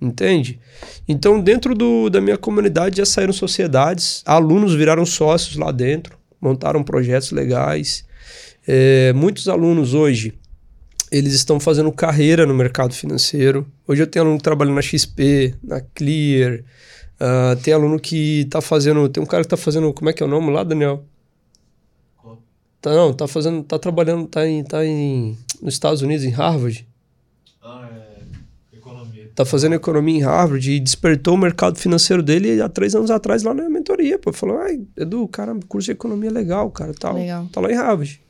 Entende? 0.00 0.60
Então, 1.08 1.40
dentro 1.40 1.74
do, 1.74 2.10
da 2.10 2.20
minha 2.20 2.36
comunidade 2.36 2.98
já 2.98 3.06
saíram 3.06 3.32
sociedades, 3.32 4.22
alunos 4.26 4.74
viraram 4.74 5.06
sócios 5.06 5.56
lá 5.56 5.70
dentro, 5.70 6.18
montaram 6.40 6.82
projetos 6.82 7.30
legais. 7.30 8.04
É, 8.66 9.12
muitos 9.12 9.48
alunos 9.48 9.94
hoje 9.94 10.34
eles 11.14 11.32
estão 11.32 11.60
fazendo 11.60 11.92
carreira 11.92 12.44
no 12.44 12.52
mercado 12.52 12.92
financeiro. 12.92 13.66
Hoje 13.86 14.02
eu 14.02 14.06
tenho 14.06 14.24
aluno 14.24 14.40
trabalhando 14.40 14.74
na 14.74 14.82
XP, 14.82 15.54
na 15.62 15.80
Clear. 15.80 16.64
Uh, 17.14 17.56
tem 17.62 17.72
aluno 17.72 18.00
que 18.00 18.40
está 18.40 18.60
fazendo. 18.60 19.08
Tem 19.08 19.22
um 19.22 19.26
cara 19.26 19.42
que 19.44 19.46
está 19.46 19.56
fazendo. 19.56 19.92
Como 19.92 20.10
é 20.10 20.12
que 20.12 20.24
é 20.24 20.26
o 20.26 20.28
nome 20.28 20.50
lá, 20.50 20.64
Daniel? 20.64 21.04
Tá, 22.84 22.92
não, 22.92 23.14
tá 23.14 23.26
fazendo, 23.26 23.62
tá 23.62 23.78
trabalhando, 23.78 24.26
tá 24.26 24.46
em, 24.46 24.62
tá 24.62 24.84
em 24.84 25.38
nos 25.62 25.72
Estados 25.72 26.02
Unidos, 26.02 26.22
em 26.22 26.28
Harvard. 26.28 26.86
Ah, 27.62 27.88
é. 27.90 28.76
Economia. 28.76 29.30
Tá 29.34 29.46
fazendo 29.46 29.74
economia 29.74 30.18
em 30.18 30.20
Harvard 30.22 30.70
e 30.70 30.78
despertou 30.78 31.32
o 31.32 31.38
mercado 31.38 31.78
financeiro 31.78 32.22
dele 32.22 32.60
há 32.60 32.68
três 32.68 32.94
anos 32.94 33.10
atrás 33.10 33.42
lá 33.42 33.54
na 33.54 33.70
mentoria. 33.70 34.18
Pô, 34.18 34.34
falou, 34.34 34.58
ai, 34.58 34.82
Edu, 34.98 35.26
cara, 35.28 35.58
curso 35.66 35.86
de 35.86 35.92
economia 35.92 36.28
é 36.28 36.32
legal, 36.34 36.70
cara, 36.70 36.92
tal. 36.92 37.14
Legal. 37.14 37.48
Tá 37.50 37.58
lá 37.58 37.72
em 37.72 37.74
Harvard. 37.74 38.20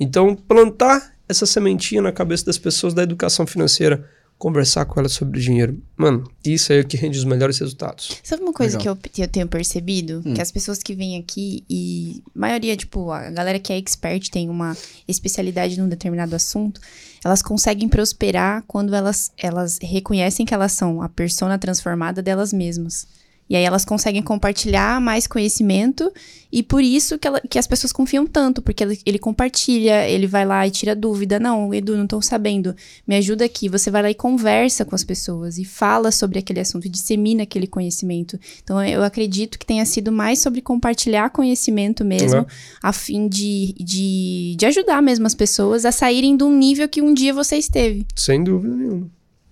Então, 0.00 0.34
plantar 0.34 1.12
essa 1.28 1.44
sementinha 1.44 2.00
na 2.00 2.12
cabeça 2.12 2.46
das 2.46 2.56
pessoas 2.56 2.94
da 2.94 3.02
educação 3.02 3.46
financeira 3.46 4.08
conversar 4.42 4.84
com 4.86 4.98
ela 4.98 5.08
sobre 5.08 5.38
dinheiro. 5.38 5.80
Mano, 5.96 6.28
isso 6.44 6.72
aí 6.72 6.80
é 6.80 6.82
o 6.82 6.84
que 6.84 6.96
rende 6.96 7.16
os 7.16 7.24
melhores 7.24 7.56
resultados. 7.60 8.10
Sabe 8.24 8.42
uma 8.42 8.52
coisa 8.52 8.76
que 8.76 8.88
eu, 8.88 8.98
eu 9.16 9.28
tenho 9.28 9.46
percebido? 9.46 10.20
Hum. 10.26 10.34
Que 10.34 10.42
as 10.42 10.50
pessoas 10.50 10.82
que 10.82 10.96
vêm 10.96 11.16
aqui 11.16 11.62
e 11.70 12.24
maioria, 12.34 12.76
tipo, 12.76 13.12
a 13.12 13.30
galera 13.30 13.60
que 13.60 13.72
é 13.72 13.78
expert 13.78 14.30
tem 14.30 14.50
uma 14.50 14.76
especialidade 15.06 15.78
num 15.78 15.88
determinado 15.88 16.34
assunto, 16.34 16.80
elas 17.24 17.40
conseguem 17.40 17.88
prosperar 17.88 18.64
quando 18.66 18.96
elas, 18.96 19.30
elas 19.38 19.78
reconhecem 19.80 20.44
que 20.44 20.52
elas 20.52 20.72
são 20.72 21.00
a 21.00 21.08
persona 21.08 21.56
transformada 21.56 22.20
delas 22.20 22.52
mesmas. 22.52 23.06
E 23.52 23.56
aí 23.56 23.64
elas 23.64 23.84
conseguem 23.84 24.22
compartilhar 24.22 24.98
mais 24.98 25.26
conhecimento 25.26 26.10
e 26.50 26.62
por 26.62 26.82
isso 26.82 27.18
que, 27.18 27.28
ela- 27.28 27.40
que 27.50 27.58
as 27.58 27.66
pessoas 27.66 27.92
confiam 27.92 28.26
tanto, 28.26 28.62
porque 28.62 28.82
ele, 28.82 28.98
ele 29.04 29.18
compartilha, 29.18 30.08
ele 30.08 30.26
vai 30.26 30.46
lá 30.46 30.66
e 30.66 30.70
tira 30.70 30.96
dúvida. 30.96 31.38
Não, 31.38 31.74
Edu, 31.74 31.94
não 31.94 32.06
tô 32.06 32.22
sabendo. 32.22 32.74
Me 33.06 33.14
ajuda 33.16 33.44
aqui. 33.44 33.68
Você 33.68 33.90
vai 33.90 34.00
lá 34.00 34.10
e 34.10 34.14
conversa 34.14 34.86
com 34.86 34.94
as 34.94 35.04
pessoas 35.04 35.58
e 35.58 35.66
fala 35.66 36.10
sobre 36.10 36.38
aquele 36.38 36.60
assunto, 36.60 36.86
e 36.86 36.88
dissemina 36.88 37.42
aquele 37.42 37.66
conhecimento. 37.66 38.40
Então 38.64 38.82
eu 38.82 39.02
acredito 39.02 39.58
que 39.58 39.66
tenha 39.66 39.84
sido 39.84 40.10
mais 40.10 40.38
sobre 40.38 40.62
compartilhar 40.62 41.28
conhecimento 41.28 42.06
mesmo, 42.06 42.38
É. 42.40 42.46
a 42.82 42.90
fim 42.90 43.28
de, 43.28 43.74
de, 43.78 44.56
de 44.56 44.64
ajudar 44.64 45.02
mesmo 45.02 45.26
as 45.26 45.34
pessoas 45.34 45.84
a 45.84 45.92
saírem 45.92 46.38
de 46.38 46.42
um 46.44 46.56
nível 46.56 46.88
que 46.88 47.02
um 47.02 47.12
dia 47.12 47.34
você 47.34 47.56
esteve. 47.56 48.06
Sem 48.16 48.42
dúvida 48.42 48.74
nenhuma. 48.74 49.10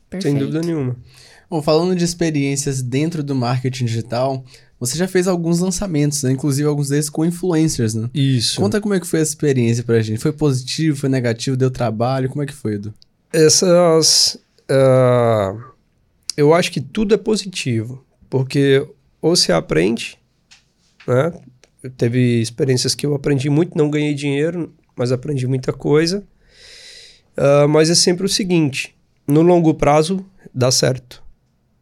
Perfeito. 0.08 0.32
Sem 0.32 0.38
dúvida 0.46 0.60
nenhuma. 0.62 0.96
Bom, 1.50 1.60
falando 1.60 1.96
de 1.96 2.04
experiências 2.04 2.80
dentro 2.80 3.22
do 3.24 3.34
marketing 3.34 3.84
digital, 3.84 4.44
você 4.78 4.96
já 4.96 5.08
fez 5.08 5.26
alguns 5.26 5.58
lançamentos, 5.58 6.22
né? 6.22 6.30
Inclusive 6.30 6.68
alguns 6.68 6.88
deles 6.88 7.10
com 7.10 7.24
influencers, 7.24 7.94
né? 7.94 8.08
Isso. 8.14 8.60
Conta 8.60 8.80
como 8.80 8.94
é 8.94 9.00
que 9.00 9.06
foi 9.06 9.20
essa 9.20 9.32
experiência 9.32 9.82
pra 9.82 10.00
gente. 10.00 10.20
Foi 10.20 10.32
positivo, 10.32 10.96
foi 10.96 11.08
negativo, 11.08 11.56
deu 11.56 11.70
trabalho? 11.70 12.28
Como 12.28 12.42
é 12.42 12.46
que 12.46 12.54
foi, 12.54 12.74
Edu? 12.74 12.94
essas. 13.32 14.38
ah, 14.68 15.56
eu 16.36 16.54
acho 16.54 16.70
que 16.72 16.80
tudo 16.80 17.14
é 17.14 17.18
positivo, 17.18 18.04
porque 18.28 18.86
ou 19.20 19.36
se 19.36 19.52
aprende, 19.52 20.18
né? 21.06 21.32
Teve 21.96 22.40
experiências 22.40 22.94
que 22.94 23.06
eu 23.06 23.14
aprendi 23.14 23.48
muito, 23.48 23.76
não 23.76 23.90
ganhei 23.90 24.14
dinheiro, 24.14 24.72
mas 24.94 25.12
aprendi 25.12 25.46
muita 25.46 25.72
coisa. 25.72 26.22
Ah, 27.36 27.66
mas 27.68 27.90
é 27.90 27.94
sempre 27.94 28.26
o 28.26 28.28
seguinte: 28.28 28.94
no 29.26 29.42
longo 29.42 29.74
prazo 29.74 30.24
dá 30.54 30.70
certo. 30.70 31.22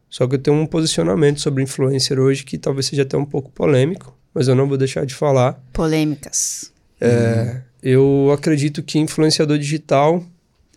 Só 0.09 0.27
que 0.27 0.35
eu 0.35 0.39
tenho 0.39 0.57
um 0.57 0.65
posicionamento 0.65 1.39
sobre 1.39 1.63
influencer 1.63 2.19
hoje 2.19 2.43
que 2.43 2.57
talvez 2.57 2.87
seja 2.87 3.03
até 3.03 3.15
um 3.15 3.25
pouco 3.25 3.51
polêmico, 3.51 4.17
mas 4.33 4.47
eu 4.47 4.55
não 4.55 4.67
vou 4.67 4.77
deixar 4.77 5.05
de 5.05 5.13
falar. 5.13 5.61
Polêmicas. 5.71 6.71
É, 6.99 7.61
eu 7.81 8.31
acredito 8.33 8.83
que 8.83 8.99
influenciador 8.99 9.57
digital 9.57 10.23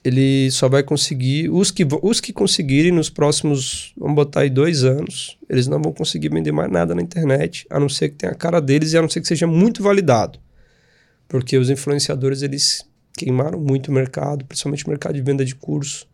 ele 0.05 0.51
só 0.51 0.69
vai 0.69 0.83
conseguir 0.83 1.49
os 1.49 1.71
que 1.71 1.87
os 2.03 2.21
que 2.21 2.33
conseguirem 2.33 2.91
nos 2.91 3.09
próximos 3.09 3.93
vamos 3.97 4.17
botar 4.17 4.41
aí 4.41 4.51
dois 4.51 4.83
anos 4.83 5.39
eles 5.49 5.69
não 5.69 5.81
vão 5.81 5.93
conseguir 5.93 6.29
vender 6.29 6.53
mais 6.53 6.71
nada 6.71 6.95
na 6.95 7.03
internet 7.03 7.67
a 7.71 7.79
não 7.79 7.89
ser 7.89 8.09
que 8.09 8.17
tenha 8.17 8.33
a 8.33 8.37
cara 8.37 8.61
deles 8.61 8.93
e 8.93 8.99
a 8.99 9.03
não 9.03 9.09
ser 9.09 9.21
que 9.21 9.29
seja 9.29 9.47
muito 9.47 9.83
validado 9.83 10.41
porque 11.29 11.57
os 11.57 11.71
influenciadores 11.71 12.43
eles 12.43 12.85
queimaram 13.17 13.61
muito 13.61 13.89
o 13.89 13.95
mercado 13.95 14.45
principalmente 14.45 14.87
o 14.87 14.91
mercado 14.91 15.15
de 15.15 15.23
venda 15.23 15.45
de 15.45 15.55
curso 15.55 16.07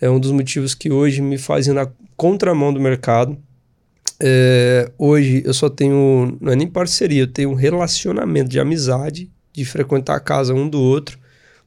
é 0.00 0.08
um 0.08 0.20
dos 0.20 0.30
motivos 0.32 0.74
que 0.74 0.90
hoje 0.90 1.20
me 1.20 1.38
fazem 1.38 1.74
na 1.74 1.88
contramão 2.16 2.72
do 2.72 2.80
mercado 2.80 3.38
é, 4.20 4.90
hoje 4.98 5.42
eu 5.44 5.54
só 5.54 5.68
tenho, 5.68 6.36
não 6.40 6.52
é 6.52 6.56
nem 6.56 6.66
parceria, 6.66 7.22
eu 7.22 7.26
tenho 7.26 7.50
um 7.50 7.54
relacionamento 7.54 8.48
de 8.48 8.58
amizade, 8.58 9.30
de 9.52 9.64
frequentar 9.64 10.16
a 10.16 10.20
casa 10.20 10.52
um 10.52 10.68
do 10.68 10.80
outro, 10.80 11.18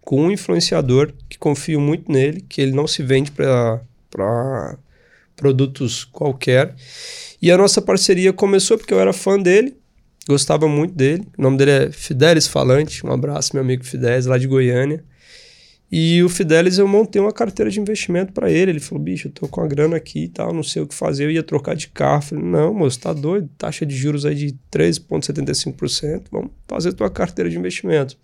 com 0.01 0.23
um 0.23 0.31
influenciador 0.31 1.13
que 1.29 1.37
confio 1.37 1.79
muito 1.79 2.11
nele, 2.11 2.41
que 2.41 2.61
ele 2.61 2.73
não 2.73 2.87
se 2.87 3.03
vende 3.03 3.31
para 3.31 4.77
produtos 5.35 6.03
qualquer. 6.03 6.75
E 7.41 7.51
a 7.51 7.57
nossa 7.57 7.81
parceria 7.81 8.33
começou 8.33 8.77
porque 8.77 8.93
eu 8.93 8.99
era 8.99 9.13
fã 9.13 9.39
dele, 9.39 9.77
gostava 10.27 10.67
muito 10.67 10.93
dele. 10.93 11.27
O 11.37 11.41
nome 11.41 11.57
dele 11.57 11.71
é 11.71 11.91
Fidelis 11.91 12.47
Falante, 12.47 13.05
um 13.05 13.11
abraço, 13.11 13.51
meu 13.53 13.63
amigo 13.63 13.85
Fidelis, 13.85 14.25
lá 14.25 14.37
de 14.37 14.47
Goiânia. 14.47 15.03
E 15.91 16.23
o 16.23 16.29
Fidelis, 16.29 16.77
eu 16.77 16.87
montei 16.87 17.21
uma 17.21 17.33
carteira 17.33 17.69
de 17.69 17.77
investimento 17.77 18.31
para 18.31 18.49
ele. 18.49 18.71
Ele 18.71 18.79
falou: 18.79 19.03
bicho, 19.03 19.27
eu 19.27 19.31
tô 19.31 19.47
com 19.47 19.59
a 19.59 19.67
grana 19.67 19.97
aqui 19.97 20.23
e 20.23 20.27
tal, 20.29 20.53
não 20.53 20.63
sei 20.63 20.81
o 20.81 20.87
que 20.87 20.95
fazer. 20.95 21.25
Eu 21.25 21.31
ia 21.31 21.43
trocar 21.43 21.75
de 21.75 21.89
carro. 21.89 22.21
Falei: 22.21 22.45
não, 22.45 22.73
moço, 22.73 22.97
tá 22.99 23.11
doido? 23.11 23.49
Taxa 23.57 23.85
de 23.85 23.93
juros 23.93 24.25
aí 24.25 24.33
de 24.33 24.55
13,75%. 24.71 26.23
Vamos 26.31 26.51
fazer 26.65 26.93
tua 26.93 27.09
carteira 27.09 27.49
de 27.49 27.57
investimento. 27.57 28.17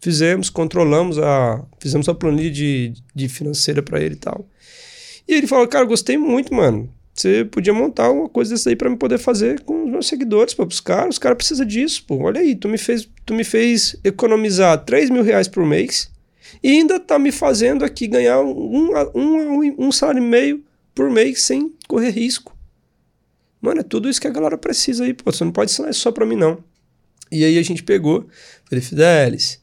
Fizemos, 0.00 0.48
controlamos 0.48 1.18
a. 1.18 1.64
Fizemos 1.80 2.08
a 2.08 2.14
planilha 2.14 2.50
de, 2.50 2.92
de 3.12 3.28
financeira 3.28 3.82
para 3.82 4.00
ele 4.00 4.14
e 4.14 4.18
tal. 4.18 4.46
E 5.26 5.34
ele 5.34 5.48
falou, 5.48 5.66
cara, 5.66 5.84
gostei 5.84 6.16
muito, 6.16 6.54
mano. 6.54 6.88
Você 7.12 7.44
podia 7.44 7.74
montar 7.74 8.08
uma 8.10 8.28
coisa 8.28 8.52
dessa 8.54 8.70
aí 8.70 8.76
para 8.76 8.88
me 8.88 8.96
poder 8.96 9.18
fazer 9.18 9.60
com 9.62 9.84
os 9.84 9.90
meus 9.90 10.06
seguidores, 10.06 10.54
pô, 10.54 10.64
os 10.64 10.80
caras. 10.80 11.16
Os 11.16 11.18
caras 11.18 11.36
precisam 11.36 11.66
disso, 11.66 12.04
pô. 12.06 12.18
Olha 12.22 12.40
aí, 12.40 12.54
tu 12.54 12.68
me 12.68 12.78
fez, 12.78 13.08
tu 13.26 13.34
me 13.34 13.42
fez 13.42 13.96
economizar 14.04 14.84
3 14.84 15.10
mil 15.10 15.24
reais 15.24 15.48
por 15.48 15.66
mês 15.66 16.08
e 16.62 16.68
ainda 16.70 16.98
tá 16.98 17.18
me 17.18 17.32
fazendo 17.32 17.84
aqui 17.84 18.06
ganhar 18.06 18.40
um, 18.40 18.92
um, 19.14 19.86
um 19.86 19.92
salário 19.92 20.22
e 20.22 20.26
meio 20.26 20.64
por 20.94 21.10
mês 21.10 21.42
sem 21.42 21.72
correr 21.88 22.10
risco. 22.10 22.56
Mano, 23.60 23.80
é 23.80 23.84
tudo 23.84 24.08
isso 24.08 24.20
que 24.20 24.26
a 24.26 24.30
galera 24.30 24.56
precisa 24.56 25.04
aí, 25.04 25.12
pô. 25.12 25.30
Você 25.30 25.44
não 25.44 25.52
pode 25.52 25.70
ensinar 25.70 25.90
isso 25.90 26.00
só 26.00 26.10
pra 26.10 26.24
mim, 26.24 26.36
não. 26.36 26.62
E 27.30 27.44
aí 27.44 27.58
a 27.58 27.62
gente 27.62 27.82
pegou, 27.82 28.26
falei, 28.64 28.82
Fidelis, 28.82 29.60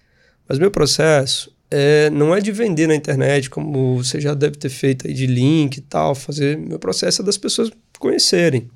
mas 0.48 0.60
meu 0.60 0.72
processo 0.72 1.54
é, 1.70 2.10
não 2.10 2.34
é 2.34 2.40
de 2.40 2.52
vender 2.52 2.88
na 2.88 2.96
internet, 2.96 3.50
como 3.50 4.02
você 4.02 4.22
já 4.22 4.34
deve 4.34 4.58
ter 4.58 4.70
feito 4.70 5.08
aí 5.08 5.14
de 5.14 5.26
link 5.26 5.78
e 5.78 5.82
tal, 5.82 6.16
fazer. 6.16 6.58
Meu 6.58 6.80
processo 6.80 7.22
é 7.22 7.26
das 7.26 7.38
pessoas 7.38 7.70
conhecerem. 8.00 8.70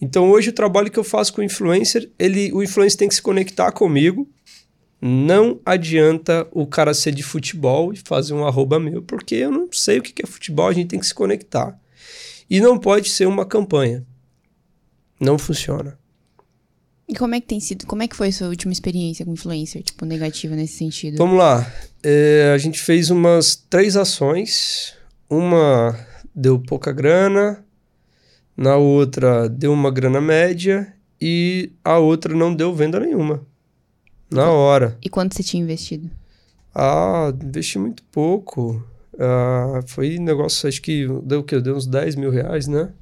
Então 0.00 0.30
hoje 0.30 0.50
o 0.50 0.52
trabalho 0.52 0.90
que 0.90 0.98
eu 0.98 1.04
faço 1.04 1.32
com 1.32 1.40
o 1.40 1.44
influencer, 1.44 2.10
ele, 2.18 2.52
o 2.52 2.62
influencer 2.62 2.98
tem 2.98 3.08
que 3.08 3.14
se 3.14 3.22
conectar 3.22 3.72
comigo. 3.72 4.28
Não 5.00 5.60
adianta 5.64 6.46
o 6.50 6.66
cara 6.66 6.94
ser 6.94 7.12
de 7.12 7.22
futebol 7.22 7.92
e 7.92 8.00
fazer 8.04 8.32
um 8.32 8.46
arroba 8.46 8.80
meu, 8.80 9.02
porque 9.02 9.34
eu 9.34 9.50
não 9.50 9.68
sei 9.70 9.98
o 9.98 10.02
que 10.02 10.22
é 10.22 10.26
futebol, 10.26 10.68
a 10.68 10.72
gente 10.72 10.88
tem 10.88 10.98
que 10.98 11.06
se 11.06 11.14
conectar. 11.14 11.78
E 12.48 12.60
não 12.60 12.78
pode 12.78 13.10
ser 13.10 13.26
uma 13.26 13.44
campanha. 13.44 14.04
Não 15.20 15.38
funciona. 15.38 15.98
E 17.08 17.14
como 17.14 17.34
é 17.34 17.40
que 17.40 17.46
tem 17.46 17.60
sido, 17.60 17.86
como 17.86 18.02
é 18.02 18.08
que 18.08 18.16
foi 18.16 18.28
a 18.28 18.32
sua 18.32 18.48
última 18.48 18.72
experiência 18.72 19.24
com 19.24 19.32
influencer, 19.32 19.82
tipo, 19.82 20.04
negativa 20.04 20.56
nesse 20.56 20.78
sentido? 20.78 21.18
Vamos 21.18 21.38
lá. 21.38 21.70
É, 22.02 22.52
a 22.54 22.58
gente 22.58 22.80
fez 22.80 23.10
umas 23.10 23.54
três 23.54 23.96
ações. 23.96 24.94
Uma 25.28 25.98
deu 26.34 26.58
pouca 26.58 26.92
grana, 26.92 27.64
na 28.56 28.76
outra 28.76 29.48
deu 29.48 29.72
uma 29.72 29.90
grana 29.90 30.20
média 30.20 30.92
e 31.20 31.72
a 31.84 31.98
outra 31.98 32.34
não 32.34 32.54
deu 32.54 32.74
venda 32.74 33.00
nenhuma. 33.00 33.44
Na 34.30 34.50
hora. 34.50 34.98
E 35.02 35.08
quanto 35.08 35.34
você 35.34 35.42
tinha 35.42 35.62
investido? 35.62 36.10
Ah, 36.74 37.32
investi 37.42 37.78
muito 37.78 38.02
pouco. 38.04 38.84
Ah, 39.18 39.80
foi 39.86 40.18
negócio, 40.18 40.68
acho 40.68 40.82
que 40.82 41.06
deu 41.22 41.40
o 41.40 41.44
quê? 41.44 41.60
Deu 41.60 41.76
uns 41.76 41.86
10 41.86 42.16
mil 42.16 42.30
reais, 42.30 42.66
né? 42.66 42.92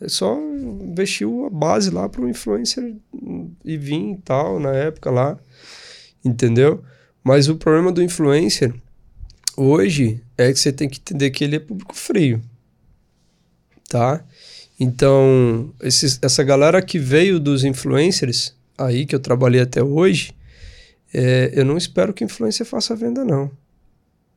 É 0.00 0.08
só 0.08 0.38
investiu 0.38 1.46
a 1.46 1.50
base 1.50 1.90
lá 1.90 2.08
para 2.08 2.20
o 2.20 2.28
influencer 2.28 2.94
e 3.64 3.76
vir 3.76 4.12
e 4.12 4.16
tal, 4.18 4.60
na 4.60 4.70
época 4.70 5.10
lá. 5.10 5.38
Entendeu? 6.24 6.82
Mas 7.22 7.48
o 7.48 7.56
problema 7.56 7.90
do 7.90 8.02
influencer 8.02 8.74
hoje 9.56 10.20
é 10.36 10.52
que 10.52 10.58
você 10.58 10.72
tem 10.72 10.88
que 10.88 10.98
entender 10.98 11.30
que 11.30 11.42
ele 11.42 11.56
é 11.56 11.60
público 11.60 11.94
frio. 11.94 12.40
Tá? 13.88 14.24
Então, 14.78 15.72
esses, 15.80 16.18
essa 16.20 16.42
galera 16.42 16.82
que 16.82 16.98
veio 16.98 17.38
dos 17.38 17.64
influencers 17.64 18.54
aí, 18.78 19.06
que 19.06 19.14
eu 19.14 19.20
trabalhei 19.20 19.60
até 19.60 19.82
hoje, 19.82 20.32
é, 21.12 21.52
eu 21.54 21.64
não 21.64 21.76
espero 21.76 22.12
que 22.12 22.24
influencer 22.24 22.66
faça 22.66 22.96
venda, 22.96 23.24
não. 23.24 23.50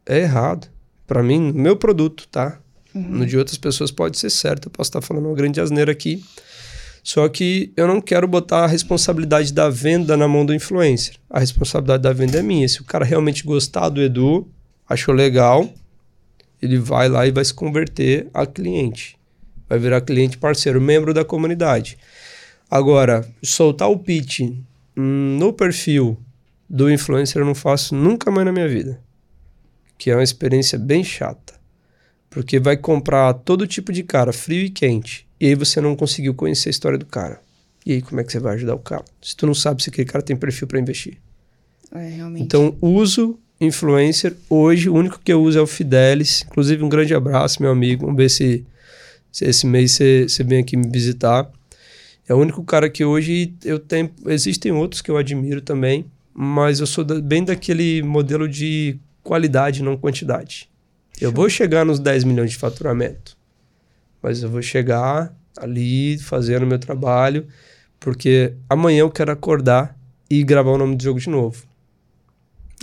É 0.06 0.20
errado. 0.20 0.68
Para 1.06 1.24
mim, 1.24 1.52
meu 1.52 1.76
produto, 1.76 2.28
tá? 2.28 2.60
Uhum. 2.94 3.02
No 3.02 3.26
de 3.26 3.38
outras 3.38 3.58
pessoas 3.58 3.92
pode 3.92 4.18
ser 4.18 4.30
certo, 4.30 4.68
eu 4.68 4.72
posso 4.72 4.90
estar 4.90 5.02
falando 5.02 5.26
uma 5.26 5.36
grande 5.36 5.60
asneira 5.60 5.92
aqui. 5.92 6.24
Só 7.04 7.28
que 7.30 7.72
eu 7.78 7.88
não 7.88 8.02
quero 8.02 8.28
botar 8.28 8.66
a 8.66 8.68
responsabilidade 8.68 9.54
da 9.54 9.70
venda 9.70 10.18
na 10.18 10.28
mão 10.28 10.46
do 10.46 10.54
influencer. 10.54 11.16
A 11.30 11.40
responsabilidade 11.40 12.04
da 12.04 12.12
venda 12.12 12.40
é 12.40 12.44
minha. 12.44 12.68
Se 12.68 12.82
o 12.82 12.84
cara 12.84 13.06
realmente 13.06 13.44
gostar 13.44 13.88
do 13.88 14.02
Edu, 14.02 14.46
achou 14.88 15.16
legal, 15.16 15.74
ele 16.62 16.78
vai 16.78 17.08
lá 17.08 17.26
e 17.26 17.32
vai 17.32 17.46
se 17.46 17.54
converter 17.54 18.28
a 18.34 18.46
cliente. 18.46 19.18
Vai 19.70 19.80
virar 19.80 20.02
cliente 20.02 20.38
parceiro, 20.38 20.82
membro 20.82 21.14
da 21.14 21.24
comunidade. 21.24 21.98
Agora, 22.70 23.28
soltar 23.44 23.90
o 23.90 23.98
pitch 23.98 24.42
no 24.96 25.54
perfil 25.54 26.18
do 26.70 26.92
influencer 26.92 27.42
eu 27.42 27.46
não 27.46 27.56
faço 27.56 27.96
nunca 27.96 28.30
mais 28.30 28.46
na 28.46 28.52
minha 28.52 28.68
vida. 28.68 29.00
Que 29.98 30.12
é 30.12 30.16
uma 30.16 30.24
experiência 30.24 30.78
bem 30.78 31.04
chata. 31.04 31.54
Porque 32.30 32.60
vai 32.60 32.76
comprar 32.76 33.34
todo 33.34 33.66
tipo 33.66 33.92
de 33.92 34.04
cara, 34.04 34.34
frio 34.34 34.66
e 34.66 34.70
quente. 34.70 35.28
E 35.40 35.48
aí 35.48 35.56
você 35.56 35.80
não 35.80 35.96
conseguiu 35.96 36.34
conhecer 36.34 36.70
a 36.70 36.72
história 36.72 36.98
do 36.98 37.06
cara. 37.06 37.40
E 37.86 37.94
aí 37.94 38.02
como 38.02 38.20
é 38.20 38.24
que 38.24 38.32
você 38.32 38.40
vai 38.40 38.56
ajudar 38.56 38.76
o 38.76 38.80
cara? 38.80 39.06
Se 39.22 39.36
tu 39.36 39.48
não 39.48 39.54
sabe 39.54 39.82
se 39.82 39.90
aquele 39.90 40.08
cara 40.08 40.24
tem 40.24 40.36
perfil 40.36 40.68
para 40.68 40.80
investir. 40.80 41.18
É, 41.94 42.10
realmente. 42.10 42.44
Então, 42.44 42.76
uso 42.82 43.40
influencer. 43.60 44.36
Hoje, 44.50 44.90
o 44.90 44.94
único 44.94 45.20
que 45.24 45.32
eu 45.32 45.42
uso 45.42 45.58
é 45.58 45.62
o 45.62 45.68
Fidelis. 45.68 46.44
Inclusive, 46.44 46.84
um 46.84 46.90
grande 46.90 47.16
abraço, 47.16 47.62
meu 47.62 47.72
amigo. 47.72 48.06
Vamos 48.06 48.18
ver 48.18 48.30
se, 48.30 48.66
se 49.32 49.46
esse 49.46 49.66
mês 49.66 49.94
você, 49.94 50.28
você 50.28 50.44
vem 50.44 50.60
aqui 50.60 50.76
me 50.76 50.90
visitar. 50.90 51.50
É 52.28 52.34
o 52.34 52.38
único 52.38 52.64
cara 52.64 52.90
que 52.90 53.06
hoje 53.06 53.54
eu 53.64 53.80
tenho. 53.80 54.12
Existem 54.26 54.72
outros 54.72 55.02
que 55.02 55.10
eu 55.10 55.18
admiro 55.18 55.62
também, 55.62 56.06
mas 56.34 56.80
eu 56.80 56.88
sou 56.88 57.04
da, 57.04 57.20
bem 57.22 57.44
daquele 57.44 58.04
modelo 58.04 58.48
de 58.48 59.00
qualidade, 59.24 59.82
não 59.82 59.96
quantidade. 59.96 60.70
Eu 61.20 61.32
vou 61.32 61.50
chegar 61.50 61.86
nos 61.86 62.00
10 62.00 62.26
milhões 62.26 62.52
de 62.52 62.58
faturamento, 62.58 63.38
mas 64.22 64.44
eu 64.44 64.50
vou 64.50 64.62
chegar 64.62 65.34
ali 65.58 66.18
fazendo 66.20 66.66
meu 66.66 66.78
trabalho, 66.78 67.48
porque 68.00 68.54
amanhã 68.70 69.00
eu 69.00 69.10
quero 69.10 69.32
acordar 69.32 69.98
e 70.30 70.44
gravar 70.44 70.72
o 70.72 70.78
nome 70.78 70.96
do 70.96 71.04
jogo 71.04 71.20
de 71.20 71.30
novo. 71.30 71.66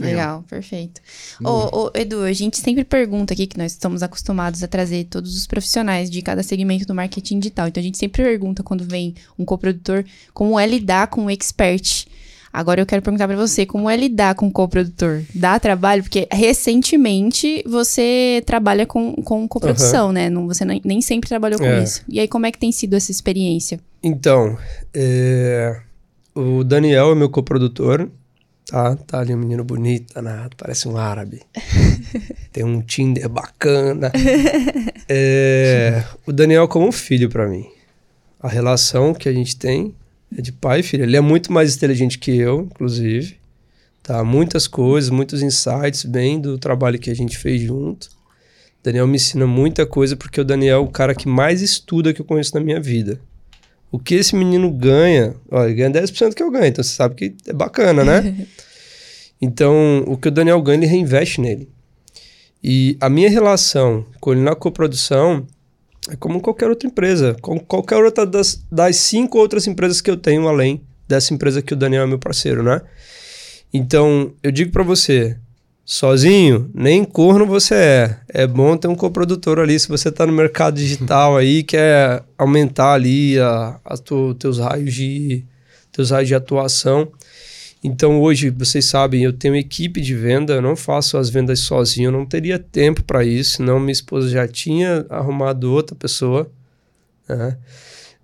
Legal, 0.01 0.45
perfeito. 0.49 1.01
Ô, 1.43 1.85
ô, 1.85 1.91
Edu, 1.95 2.23
a 2.23 2.33
gente 2.33 2.59
sempre 2.59 2.85
pergunta 2.85 3.33
aqui 3.33 3.47
que 3.47 3.57
nós 3.57 3.73
estamos 3.73 4.03
acostumados 4.03 4.63
a 4.63 4.69
trazer 4.69 5.05
todos 5.05 5.37
os 5.37 5.47
profissionais 5.47 6.11
de 6.11 6.21
cada 6.21 6.43
segmento 6.43 6.85
do 6.85 6.95
marketing 6.95 7.39
digital. 7.39 7.69
Então 7.69 7.81
a 7.81 7.85
gente 7.85 7.99
sempre 7.99 8.23
pergunta 8.23 8.63
quando 8.63 8.85
vem 8.85 9.15
um 9.39 9.45
coprodutor 9.45 10.05
como 10.33 10.59
é 10.59 10.67
lidar 10.67 11.07
com 11.07 11.27
um 11.27 11.31
expert 11.31 12.07
Agora 12.55 12.81
eu 12.81 12.87
quero 12.87 13.03
perguntar 13.03 13.27
para 13.27 13.37
você, 13.37 13.67
como 13.67 13.91
é 13.91 13.97
lidar 13.97 14.37
com 14.37 14.49
coprodutor? 14.49 15.23
Dá 15.35 15.59
trabalho? 15.59 16.05
Porque 16.05 16.29
recentemente 16.31 17.65
você 17.67 18.45
trabalha 18.47 18.87
com, 18.87 19.13
com 19.25 19.49
coprodução, 19.49 20.07
uhum. 20.07 20.13
né? 20.13 20.31
Não, 20.31 20.47
você 20.47 20.65
nem, 20.65 20.81
nem 20.85 21.03
sempre 21.03 21.29
trabalhou 21.29 21.59
com 21.59 21.67
é. 21.67 21.83
isso. 21.83 22.05
E 22.09 22.21
aí, 22.21 22.29
como 22.29 22.47
é 22.47 22.53
que 22.53 22.59
tem 22.59 22.71
sido 22.71 22.95
essa 22.95 23.11
experiência? 23.11 23.81
Então, 24.01 24.57
é... 24.95 25.81
o 26.33 26.63
Daniel 26.63 27.11
é 27.11 27.15
meu 27.17 27.29
coprodutor. 27.29 28.09
Tá, 28.75 28.97
tá 28.97 29.21
ali 29.21 29.33
um 29.33 29.39
menino 29.39 29.63
bonito, 29.63 30.15
danado, 30.15 30.57
parece 30.57 30.89
um 30.89 30.97
árabe. 30.97 31.43
tem 32.51 32.65
um 32.65 32.83
Tinder 32.83 33.29
bacana. 33.29 34.11
é... 35.09 36.03
O 36.27 36.33
Daniel 36.33 36.65
é 36.65 36.67
como 36.67 36.89
um 36.89 36.91
filho 36.91 37.31
para 37.31 37.47
mim. 37.47 37.69
A 38.41 38.49
relação 38.49 39.15
que 39.15 39.29
a 39.29 39.33
gente 39.33 39.55
tem 39.55 39.95
é 40.37 40.43
de 40.43 40.51
pai 40.51 40.81
e 40.81 40.83
filho. 40.83 41.05
Ele 41.05 41.17
é 41.17 41.21
muito 41.21 41.53
mais 41.53 41.77
inteligente 41.77 42.19
que 42.19 42.37
eu, 42.37 42.63
inclusive. 42.63 43.37
Tá? 44.03 44.25
Muitas 44.25 44.67
coisas, 44.67 45.09
muitos 45.09 45.41
insights 45.41 46.05
bem 46.05 46.41
do 46.41 46.59
trabalho 46.59 46.99
que 46.99 47.11
a 47.11 47.15
gente 47.15 47.39
fez 47.39 47.63
junto. 47.63 48.07
O 48.07 48.83
Daniel 48.83 49.07
me 49.07 49.15
ensina 49.15 49.47
muita 49.47 49.87
coisa 49.87 50.17
porque 50.17 50.41
o 50.41 50.45
Daniel 50.45 50.79
é 50.79 50.81
o 50.81 50.89
cara 50.89 51.15
que 51.15 51.29
mais 51.29 51.63
estuda 51.63 52.13
que 52.13 52.21
eu 52.21 52.27
conheço 52.27 52.57
na 52.57 52.61
minha 52.61 52.81
vida. 52.81 53.21
O 53.95 53.99
que 54.01 54.17
esse 54.17 54.35
menino 54.35 54.73
ganha, 54.73 55.37
ó, 55.49 55.65
ele 55.65 55.75
ganha 55.75 55.89
10% 55.89 56.35
que 56.35 56.43
eu 56.43 56.51
ganho, 56.51 56.67
então 56.67 56.83
você 56.83 56.93
sabe 56.93 57.15
que 57.15 57.37
é 57.47 57.53
bacana, 57.53 58.03
né? 58.03 58.45
então, 59.41 60.03
o 60.09 60.17
que 60.17 60.27
o 60.27 60.31
Daniel 60.33 60.61
ganha, 60.61 60.79
ele 60.79 60.87
reinveste 60.87 61.41
nele. 61.41 61.69
E 62.61 62.97
a 63.01 63.09
minha 63.09 63.31
relação 63.31 64.05
com 64.19 64.33
ele 64.33 64.41
na 64.41 64.57
coprodução 64.57 65.47
é 66.11 66.17
como 66.17 66.41
qualquer 66.41 66.69
outra 66.69 66.89
empresa, 66.89 67.37
como 67.41 67.61
qualquer 67.61 68.03
outra 68.03 68.27
das, 68.27 68.67
das 68.69 68.97
cinco 68.97 69.39
outras 69.39 69.65
empresas 69.69 70.01
que 70.01 70.11
eu 70.11 70.17
tenho 70.17 70.49
além 70.49 70.83
dessa 71.07 71.33
empresa 71.33 71.63
que 71.63 71.73
o 71.73 71.77
Daniel 71.77 72.03
é 72.03 72.07
meu 72.09 72.19
parceiro, 72.19 72.65
né? 72.65 72.81
Então, 73.73 74.35
eu 74.43 74.51
digo 74.51 74.73
para 74.73 74.83
você, 74.83 75.39
sozinho, 75.85 76.71
nem 76.75 77.05
corno 77.05 77.47
você 77.47 77.75
é. 77.75 78.19
É 78.29 78.47
bom 78.47 78.77
ter 78.77 78.89
um 78.89 78.95
coprodutor 78.95 79.59
ali, 79.59 79.79
se 79.79 79.89
você 79.89 80.11
tá 80.11 80.27
no 80.27 80.33
mercado 80.33 80.77
digital 80.77 81.37
aí, 81.37 81.63
quer 81.63 82.23
aumentar 82.39 82.95
ali 82.95 83.39
a, 83.39 83.79
a 83.85 83.97
tu, 83.97 84.35
teus 84.35 84.59
raios 84.59 84.95
de 84.95 85.45
teus 85.93 86.11
raios 86.11 86.29
de 86.29 86.35
atuação. 86.35 87.09
Então 87.83 88.21
hoje, 88.21 88.49
vocês 88.49 88.87
sabem, 88.87 89.23
eu 89.23 89.33
tenho 89.33 89.55
equipe 89.55 90.01
de 90.01 90.15
venda, 90.15 90.55
eu 90.55 90.63
não 90.63 90.75
faço 90.75 91.19
as 91.19 91.29
vendas 91.29 91.61
sozinho, 91.61 92.09
eu 92.09 92.13
não 92.13 92.25
teria 92.25 92.59
tempo 92.59 93.05
para 93.05 93.23
isso, 93.23 93.59
senão 93.59 93.79
minha 93.79 93.93
esposa 93.93 94.29
já 94.31 94.49
tinha 94.49 95.05
arrumado 95.11 95.71
outra 95.71 95.95
pessoa. 95.95 96.51
Né? 97.29 97.59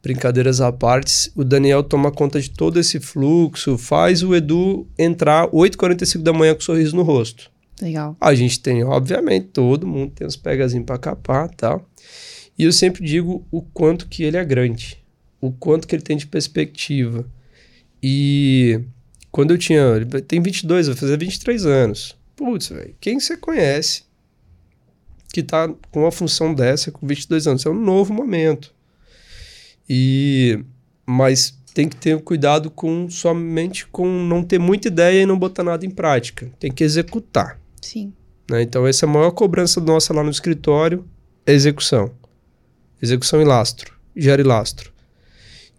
Brincadeiras 0.03 0.62
à 0.62 0.73
parte, 0.73 1.31
o 1.37 1.45
Daniel 1.45 1.82
toma 1.82 2.11
conta 2.11 2.41
de 2.41 2.49
todo 2.49 2.81
esse 2.81 2.99
fluxo, 2.99 3.77
faz 3.77 4.23
o 4.23 4.35
Edu 4.35 4.87
entrar 4.99 5.47
8h45 5.49 6.23
da 6.23 6.32
manhã 6.32 6.55
com 6.55 6.61
um 6.61 6.65
sorriso 6.65 6.97
no 6.97 7.03
rosto. 7.03 7.49
Legal. 7.81 8.16
A 8.20 8.35
gente 8.35 8.61
tem, 8.61 8.85
obviamente, 8.85 9.48
todo 9.48 9.86
mundo 9.86 10.12
tem 10.15 10.27
os 10.27 10.36
pegazinhos 10.36 10.86
para 10.86 10.98
capar 10.98 11.48
tal. 11.48 11.89
E 12.59 12.65
eu 12.65 12.73
sempre 12.73 13.05
digo 13.05 13.47
o 13.51 13.62
quanto 13.62 14.07
que 14.07 14.23
ele 14.23 14.36
é 14.36 14.44
grande, 14.44 15.02
o 15.40 15.51
quanto 15.51 15.89
que 15.89 15.94
ele 15.94 16.02
tem 16.02 16.16
de 16.16 16.27
perspectiva. 16.27 17.27
E 18.02 18.81
quando 19.31 19.52
eu 19.52 19.59
tinha. 19.59 19.82
Tem 20.27 20.40
22, 20.40 20.89
vai 20.89 20.97
fazer 20.97 21.19
23 21.19 21.66
anos. 21.66 22.16
Putz, 22.36 22.69
velho, 22.69 22.94
quem 23.01 23.19
você 23.19 23.36
conhece 23.36 24.02
que 25.32 25.40
está 25.40 25.69
com 25.90 26.01
uma 26.01 26.11
função 26.11 26.52
dessa 26.52 26.90
com 26.90 27.07
22 27.07 27.47
anos. 27.47 27.65
É 27.65 27.70
um 27.70 27.74
novo 27.74 28.12
momento. 28.12 28.74
E 29.89 30.59
mas 31.07 31.59
tem 31.73 31.89
que 31.89 31.97
ter 31.97 32.20
cuidado 32.20 32.70
com 32.70 33.09
somente 33.09 33.86
com 33.86 34.07
não 34.07 34.43
ter 34.43 34.59
muita 34.59 34.89
ideia 34.89 35.23
e 35.23 35.27
não 35.27 35.39
botar 35.39 35.65
nada 35.65 35.86
em 35.86 35.90
prática. 35.90 36.51
Tem 36.59 36.70
que 36.70 36.85
executar. 36.85 37.61
Sim. 37.81 38.12
Né? 38.51 38.62
Então 38.62 38.86
essa 38.86 39.07
é 39.07 39.09
a 39.09 39.12
maior 39.12 39.31
cobrança 39.31 39.81
nossa 39.81 40.12
lá 40.12 40.23
no 40.23 40.31
escritório, 40.31 41.05
é 41.47 41.52
execução. 41.52 42.12
Execução 43.02 43.40
e 43.40 43.44
lastro. 43.44 43.94
Gera 44.15 44.40
e 44.40 44.44
lastro. 44.44 44.93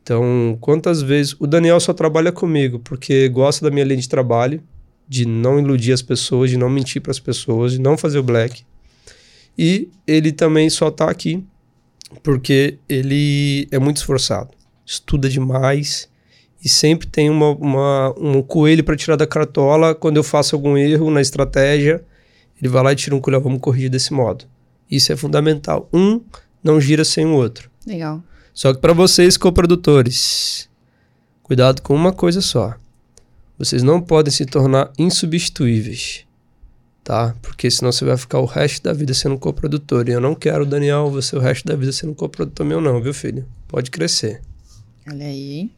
Então, 0.02 0.58
quantas 0.60 1.02
vezes. 1.02 1.36
O 1.40 1.46
Daniel 1.46 1.80
só 1.80 1.94
trabalha 1.94 2.32
comigo 2.32 2.80
porque 2.80 3.30
gosta 3.30 3.64
da 3.64 3.72
minha 3.72 3.86
linha 3.86 4.02
de 4.02 4.10
trabalho, 4.10 4.64
de 5.08 5.26
não 5.26 5.60
iludir 5.60 5.94
as 5.94 6.02
pessoas, 6.02 6.50
de 6.50 6.58
não 6.58 6.70
mentir 6.70 7.02
para 7.02 7.12
as 7.12 7.20
pessoas, 7.20 7.74
de 7.74 7.80
não 7.80 7.98
fazer 7.98 8.18
o 8.18 8.24
black. 8.24 8.64
E 9.58 9.90
ele 10.08 10.32
também 10.32 10.70
só 10.70 10.88
está 10.88 11.10
aqui 11.10 11.44
porque 12.24 12.78
ele 12.90 13.68
é 13.72 13.80
muito 13.80 13.98
esforçado, 13.98 14.52
estuda 14.86 15.30
demais 15.30 16.10
e 16.64 16.70
sempre 16.70 17.08
tem 17.08 17.30
uma, 17.30 17.52
uma 17.52 18.14
um 18.18 18.42
coelho 18.42 18.84
para 18.84 18.96
tirar 18.96 19.16
da 19.16 19.26
cartola 19.26 19.96
quando 19.96 20.18
eu 20.18 20.24
faço 20.24 20.56
algum 20.56 20.78
erro 20.78 21.10
na 21.10 21.20
estratégia. 21.20 22.04
Ele 22.62 22.70
vai 22.70 22.84
lá 22.84 22.94
e 22.94 22.96
tira 22.96 23.16
um 23.16 23.20
coelho, 23.20 23.42
vamos 23.42 23.60
corrigir 23.60 23.90
desse 23.90 24.14
modo. 24.14 24.46
Isso 24.90 25.12
é 25.12 25.16
fundamental. 25.16 25.90
Um 25.92 26.22
não 26.64 26.80
gira 26.80 27.04
sem 27.04 27.26
o 27.26 27.34
outro. 27.34 27.72
Legal. 27.88 28.22
Só 28.54 28.74
que 28.74 28.80
para 28.80 28.94
vocês, 28.94 29.38
coprodutores, 29.38 30.70
cuidado 31.42 31.82
com 31.82 31.96
uma 31.96 32.14
coisa 32.14 32.42
só. 32.42 32.76
Vocês 33.58 33.82
não 33.82 34.02
podem 34.02 34.32
se 34.32 34.46
tornar 34.46 34.92
insubstituíveis, 35.00 36.26
tá? 37.04 37.36
Porque 37.42 37.72
senão 37.72 37.92
você 37.92 38.06
vai 38.06 38.18
ficar 38.18 38.40
o 38.40 38.46
resto 38.46 38.84
da 38.84 38.94
vida 38.94 39.14
sendo 39.14 39.38
coprodutor. 39.40 40.08
E 40.08 40.12
eu 40.12 40.22
não 40.22 40.36
quero, 40.36 40.66
Daniel, 40.66 41.10
você 41.10 41.36
o 41.36 41.40
resto 41.40 41.66
da 41.66 41.76
vida 41.76 41.92
sendo 41.92 42.14
coprodutor 42.14 42.66
meu 42.66 42.82
não, 42.82 43.02
viu, 43.02 43.14
filho? 43.14 43.48
Pode 43.68 43.90
crescer. 43.90 44.42
Olha 45.08 45.26
aí, 45.26 45.54
hein? 45.54 45.72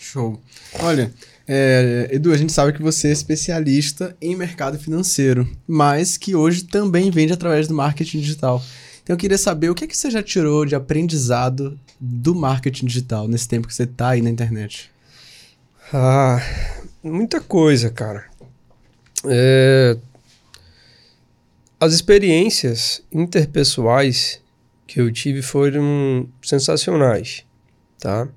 Show. 0.00 0.40
Olha, 0.80 1.12
é, 1.46 2.08
Edu, 2.10 2.32
a 2.32 2.36
gente 2.36 2.52
sabe 2.52 2.72
que 2.72 2.82
você 2.82 3.08
é 3.08 3.12
especialista 3.12 4.16
em 4.20 4.34
mercado 4.34 4.78
financeiro, 4.78 5.46
mas 5.68 6.16
que 6.16 6.34
hoje 6.34 6.64
também 6.64 7.10
vende 7.10 7.34
através 7.34 7.68
do 7.68 7.74
marketing 7.74 8.20
digital. 8.20 8.64
Então 9.02 9.14
eu 9.14 9.18
queria 9.18 9.36
saber 9.36 9.68
o 9.68 9.74
que, 9.74 9.84
é 9.84 9.86
que 9.86 9.96
você 9.96 10.10
já 10.10 10.22
tirou 10.22 10.64
de 10.64 10.74
aprendizado 10.74 11.78
do 12.00 12.34
marketing 12.34 12.86
digital 12.86 13.28
nesse 13.28 13.46
tempo 13.46 13.68
que 13.68 13.74
você 13.74 13.82
está 13.82 14.10
aí 14.10 14.22
na 14.22 14.30
internet. 14.30 14.90
Ah, 15.92 16.40
muita 17.02 17.40
coisa, 17.40 17.90
cara. 17.90 18.24
É... 19.26 19.98
As 21.78 21.92
experiências 21.92 23.02
interpessoais 23.12 24.40
que 24.86 25.00
eu 25.00 25.12
tive 25.12 25.42
foram 25.42 26.28
sensacionais, 26.42 27.44
tá? 27.98 28.28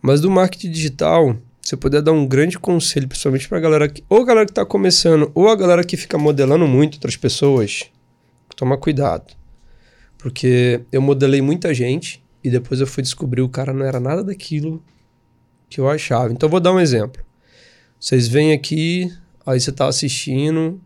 Mas 0.00 0.20
do 0.20 0.30
marketing 0.30 0.70
digital, 0.70 1.36
se 1.60 1.74
eu 1.74 1.78
puder 1.78 2.00
dar 2.00 2.12
um 2.12 2.26
grande 2.26 2.58
conselho, 2.58 3.08
principalmente 3.08 3.48
para 3.48 3.58
a 3.58 3.60
galera 3.60 3.88
que, 3.88 4.04
ou 4.08 4.22
a 4.22 4.24
galera 4.24 4.46
que 4.46 4.52
está 4.52 4.64
começando, 4.64 5.30
ou 5.34 5.48
a 5.48 5.56
galera 5.56 5.82
que 5.82 5.96
fica 5.96 6.16
modelando 6.16 6.66
muito 6.66 6.94
outras 6.94 7.16
pessoas, 7.16 7.90
toma 8.56 8.78
cuidado. 8.78 9.34
Porque 10.18 10.80
eu 10.90 11.02
modelei 11.02 11.42
muita 11.42 11.74
gente 11.74 12.24
e 12.42 12.50
depois 12.50 12.80
eu 12.80 12.86
fui 12.86 13.02
descobrir 13.02 13.42
o 13.42 13.48
cara 13.48 13.72
não 13.72 13.84
era 13.84 14.00
nada 14.00 14.22
daquilo 14.22 14.82
que 15.68 15.80
eu 15.80 15.88
achava. 15.88 16.32
Então 16.32 16.46
eu 16.46 16.50
vou 16.50 16.60
dar 16.60 16.72
um 16.72 16.80
exemplo. 16.80 17.22
Vocês 17.98 18.28
vêm 18.28 18.52
aqui, 18.52 19.12
aí 19.44 19.60
você 19.60 19.70
está 19.70 19.88
assistindo, 19.88 20.80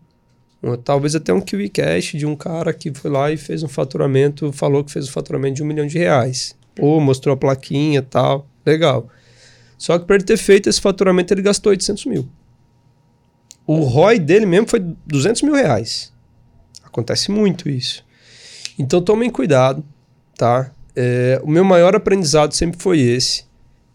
talvez 0.84 1.14
até 1.14 1.32
um 1.32 1.40
KiwiCast 1.40 2.16
de 2.16 2.26
um 2.26 2.36
cara 2.36 2.72
que 2.72 2.92
foi 2.92 3.10
lá 3.10 3.30
e 3.30 3.36
fez 3.36 3.62
um 3.62 3.68
faturamento, 3.68 4.52
falou 4.52 4.84
que 4.84 4.92
fez 4.92 5.08
um 5.08 5.12
faturamento 5.12 5.56
de 5.56 5.62
um 5.62 5.66
milhão 5.66 5.86
de 5.86 5.98
reais. 5.98 6.56
Ou 6.78 7.00
mostrou 7.00 7.34
a 7.34 7.36
plaquinha 7.36 7.98
e 7.98 8.02
tal. 8.02 8.48
Legal. 8.64 9.08
Só 9.78 9.98
que 9.98 10.04
para 10.04 10.16
ele 10.16 10.24
ter 10.24 10.36
feito 10.36 10.68
esse 10.68 10.80
faturamento, 10.80 11.32
ele 11.32 11.42
gastou 11.42 11.70
800 11.70 12.06
mil. 12.06 12.28
O 13.66 13.80
ROI 13.80 14.18
dele 14.18 14.46
mesmo 14.46 14.68
foi 14.68 14.80
200 15.06 15.42
mil 15.42 15.54
reais. 15.54 16.12
Acontece 16.82 17.30
muito 17.30 17.68
isso. 17.68 18.04
Então 18.78 19.00
tomem 19.00 19.30
cuidado, 19.30 19.84
tá? 20.36 20.72
É, 20.96 21.40
o 21.44 21.50
meu 21.50 21.64
maior 21.64 21.94
aprendizado 21.94 22.52
sempre 22.52 22.80
foi 22.80 23.00
esse. 23.00 23.44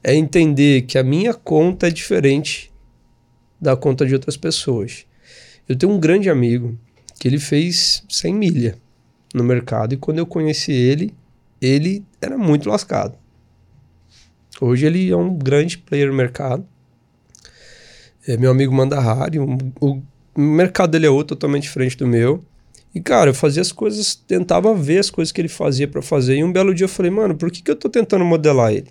É 0.04 0.16
entender 0.16 0.84
que 0.84 0.98
a 0.98 1.04
minha 1.04 1.34
conta 1.34 1.88
é 1.88 1.92
diferente 1.92 2.72
da 3.60 3.76
conta 3.76 4.06
de 4.06 4.14
outras 4.14 4.38
pessoas. 4.38 5.06
Eu 5.68 5.76
tenho 5.76 5.92
um 5.92 6.00
grande 6.00 6.30
amigo 6.30 6.78
que 7.20 7.28
ele 7.28 7.40
fez 7.40 8.04
100 8.08 8.34
milha 8.34 8.78
no 9.34 9.44
mercado 9.44 9.94
e 9.94 9.98
quando 9.98 10.20
eu 10.20 10.26
conheci 10.26 10.72
ele, 10.72 11.14
ele 11.62 12.06
era 12.22 12.38
muito 12.38 12.70
lascado. 12.70 13.18
Hoje 14.60 14.86
ele 14.86 15.10
é 15.10 15.16
um 15.16 15.38
grande 15.38 15.78
player 15.78 16.08
no 16.08 16.14
mercado. 16.14 16.66
É 18.28 18.38
meu 18.38 18.52
amigo 18.52 18.74
Mandahari, 18.74 19.40
um, 19.40 19.58
o 19.82 20.02
mercado 20.36 20.92
dele 20.92 21.06
é 21.06 21.10
outro, 21.10 21.36
totalmente 21.36 21.64
diferente 21.64 21.98
do 21.98 22.08
meu. 22.08 22.44
E, 22.94 23.02
cara, 23.02 23.30
eu 23.30 23.34
fazia 23.34 23.62
as 23.62 23.74
coisas, 23.74 24.16
tentava 24.16 24.74
ver 24.74 25.00
as 25.00 25.10
coisas 25.10 25.32
que 25.32 25.42
ele 25.42 25.50
fazia 25.50 25.88
para 25.88 26.02
fazer. 26.02 26.38
E 26.38 26.44
um 26.44 26.52
belo 26.52 26.74
dia 26.74 26.86
eu 26.86 26.90
falei, 26.90 27.12
mano, 27.12 27.36
por 27.36 27.52
que, 27.52 27.62
que 27.62 27.70
eu 27.70 27.76
tô 27.76 27.90
tentando 27.90 28.24
modelar 28.24 28.72
ele? 28.72 28.88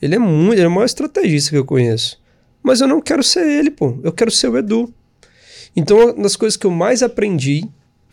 Ele 0.00 0.14
é 0.14 0.18
muito, 0.18 0.54
ele 0.54 0.62
é 0.62 0.68
o 0.68 0.70
maior 0.70 0.86
estrategista 0.86 1.50
que 1.50 1.58
eu 1.58 1.64
conheço. 1.64 2.18
Mas 2.62 2.80
eu 2.80 2.88
não 2.88 3.00
quero 3.00 3.22
ser 3.22 3.46
ele, 3.46 3.70
pô. 3.70 3.98
Eu 4.02 4.12
quero 4.12 4.30
ser 4.30 4.48
o 4.48 4.56
Edu. 4.56 4.92
Então, 5.74 5.98
uma 5.98 6.22
das 6.22 6.36
coisas 6.36 6.56
que 6.56 6.66
eu 6.66 6.70
mais 6.70 7.02
aprendi 7.02 7.68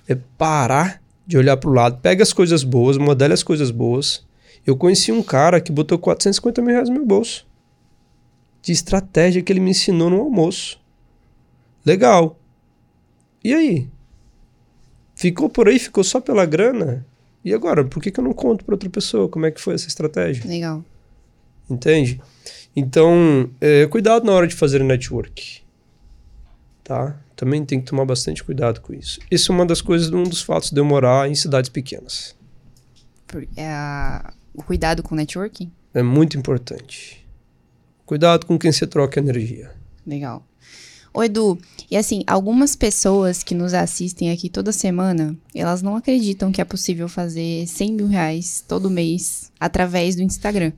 é 0.07 0.17
parar 0.37 1.01
de 1.25 1.37
olhar 1.37 1.55
para 1.55 1.69
o 1.69 1.73
lado. 1.73 1.99
Pega 2.01 2.21
as 2.21 2.33
coisas 2.33 2.63
boas, 2.63 2.97
modele 2.97 3.33
as 3.33 3.41
coisas 3.41 3.71
boas. 3.71 4.25
Eu 4.65 4.77
conheci 4.77 5.11
um 5.11 5.21
cara 5.21 5.59
que 5.59 5.71
botou 5.71 5.99
450 5.99 6.61
mil 6.61 6.73
reais 6.73 6.89
no 6.89 6.95
meu 6.95 7.05
bolso. 7.05 7.45
De 8.61 8.71
estratégia 8.71 9.41
que 9.41 9.51
ele 9.51 9.59
me 9.59 9.71
ensinou 9.71 10.09
no 10.09 10.21
almoço. 10.21 10.79
Legal. 11.85 12.39
E 13.43 13.53
aí? 13.53 13.89
Ficou 15.15 15.49
por 15.49 15.67
aí, 15.67 15.77
ficou 15.77 16.03
só 16.03 16.21
pela 16.21 16.45
grana? 16.45 17.05
E 17.43 17.53
agora, 17.53 17.83
por 17.83 18.01
que, 18.01 18.09
que 18.09 18.19
eu 18.19 18.23
não 18.23 18.33
conto 18.33 18.63
para 18.63 18.75
outra 18.75 18.89
pessoa 18.89 19.27
como 19.27 19.45
é 19.45 19.51
que 19.51 19.59
foi 19.59 19.73
essa 19.73 19.87
estratégia? 19.87 20.47
Legal. 20.47 20.83
Entende? 21.69 22.21
Então, 22.73 23.49
é, 23.59 23.85
cuidado 23.87 24.25
na 24.25 24.31
hora 24.31 24.47
de 24.47 24.55
fazer 24.55 24.81
network. 24.81 25.61
Tá? 26.85 27.19
Também 27.35 27.65
tem 27.65 27.81
que 27.81 27.85
tomar 27.85 28.05
bastante 28.05 28.41
cuidado 28.41 28.79
com 28.79 28.93
isso. 28.93 29.19
Isso 29.29 29.51
é 29.51 29.55
uma 29.55 29.65
das 29.65 29.81
coisas, 29.81 30.09
um 30.09 30.23
dos 30.23 30.41
fatos 30.41 30.71
de 30.71 30.79
eu 30.79 30.85
morar 30.85 31.29
em 31.29 31.35
cidades 31.35 31.69
pequenas. 31.69 32.33
É 33.57 34.42
o 34.53 34.63
cuidado 34.63 35.01
com 35.03 35.15
networking? 35.15 35.71
É 35.93 36.03
muito 36.03 36.37
importante. 36.37 37.25
Cuidado 38.05 38.45
com 38.45 38.57
quem 38.57 38.71
você 38.71 38.85
troca 38.85 39.19
energia. 39.19 39.71
Legal. 40.05 40.45
Ô 41.13 41.23
Edu, 41.23 41.59
e 41.91 41.95
assim, 41.95 42.23
algumas 42.25 42.75
pessoas 42.75 43.43
que 43.43 43.53
nos 43.53 43.73
assistem 43.73 44.31
aqui 44.31 44.49
toda 44.49 44.71
semana, 44.71 45.37
elas 45.53 45.83
não 45.83 45.95
acreditam 45.95 46.51
que 46.51 46.59
é 46.59 46.65
possível 46.65 47.07
fazer 47.07 47.67
100 47.67 47.93
mil 47.93 48.07
reais 48.07 48.63
todo 48.67 48.89
mês 48.89 49.51
através 49.59 50.15
do 50.15 50.23
Instagram. 50.23 50.71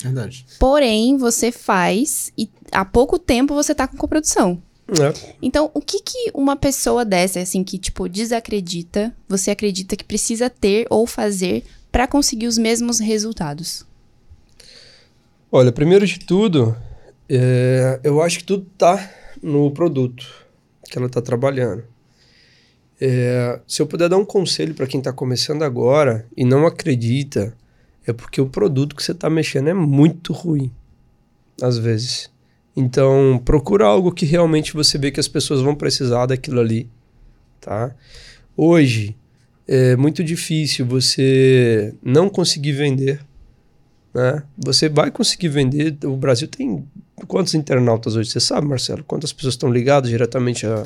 Verdade. 0.00 0.46
Porém, 0.60 1.16
você 1.16 1.50
faz 1.50 2.32
e 2.38 2.48
há 2.70 2.84
pouco 2.84 3.18
tempo 3.18 3.54
você 3.54 3.74
tá 3.74 3.88
com 3.88 3.96
coprodução. 3.96 4.62
É. 4.88 5.34
Então, 5.42 5.70
o 5.74 5.80
que 5.80 6.00
que 6.00 6.30
uma 6.34 6.56
pessoa 6.56 7.04
dessa, 7.04 7.40
assim, 7.40 7.64
que, 7.64 7.78
tipo, 7.78 8.08
desacredita, 8.08 9.14
você 9.28 9.50
acredita 9.50 9.96
que 9.96 10.04
precisa 10.04 10.48
ter 10.48 10.86
ou 10.90 11.06
fazer 11.06 11.64
para 11.94 12.08
conseguir 12.08 12.48
os 12.48 12.58
mesmos 12.58 12.98
resultados? 12.98 13.86
Olha, 15.52 15.70
primeiro 15.70 16.04
de 16.04 16.18
tudo, 16.18 16.76
é, 17.28 18.00
eu 18.02 18.20
acho 18.20 18.38
que 18.38 18.44
tudo 18.44 18.66
tá 18.76 19.12
no 19.40 19.70
produto 19.70 20.26
que 20.90 20.98
ela 20.98 21.06
está 21.06 21.22
trabalhando. 21.22 21.84
É, 23.00 23.60
se 23.64 23.80
eu 23.80 23.86
puder 23.86 24.08
dar 24.08 24.16
um 24.16 24.24
conselho 24.24 24.74
para 24.74 24.88
quem 24.88 24.98
está 24.98 25.12
começando 25.12 25.62
agora 25.62 26.26
e 26.36 26.44
não 26.44 26.66
acredita, 26.66 27.56
é 28.04 28.12
porque 28.12 28.40
o 28.40 28.48
produto 28.48 28.96
que 28.96 29.02
você 29.02 29.12
está 29.12 29.30
mexendo 29.30 29.68
é 29.68 29.74
muito 29.74 30.32
ruim, 30.32 30.72
às 31.62 31.78
vezes. 31.78 32.28
Então, 32.76 33.40
procura 33.44 33.86
algo 33.86 34.10
que 34.10 34.26
realmente 34.26 34.74
você 34.74 34.98
vê 34.98 35.12
que 35.12 35.20
as 35.20 35.28
pessoas 35.28 35.60
vão 35.60 35.76
precisar 35.76 36.26
daquilo 36.26 36.58
ali, 36.58 36.90
tá? 37.60 37.94
Hoje, 38.56 39.14
é 39.66 39.96
muito 39.96 40.22
difícil 40.22 40.84
você 40.86 41.94
não 42.02 42.28
conseguir 42.28 42.72
vender, 42.72 43.20
né? 44.14 44.42
Você 44.58 44.88
vai 44.88 45.10
conseguir 45.10 45.48
vender, 45.48 45.96
o 46.04 46.16
Brasil 46.16 46.48
tem 46.48 46.84
Quantos 47.28 47.54
internautas 47.54 48.16
hoje? 48.16 48.30
Você 48.30 48.40
sabe, 48.40 48.66
Marcelo? 48.66 49.04
Quantas 49.04 49.32
pessoas 49.32 49.54
estão 49.54 49.72
ligadas 49.72 50.10
diretamente 50.10 50.66
à, 50.66 50.84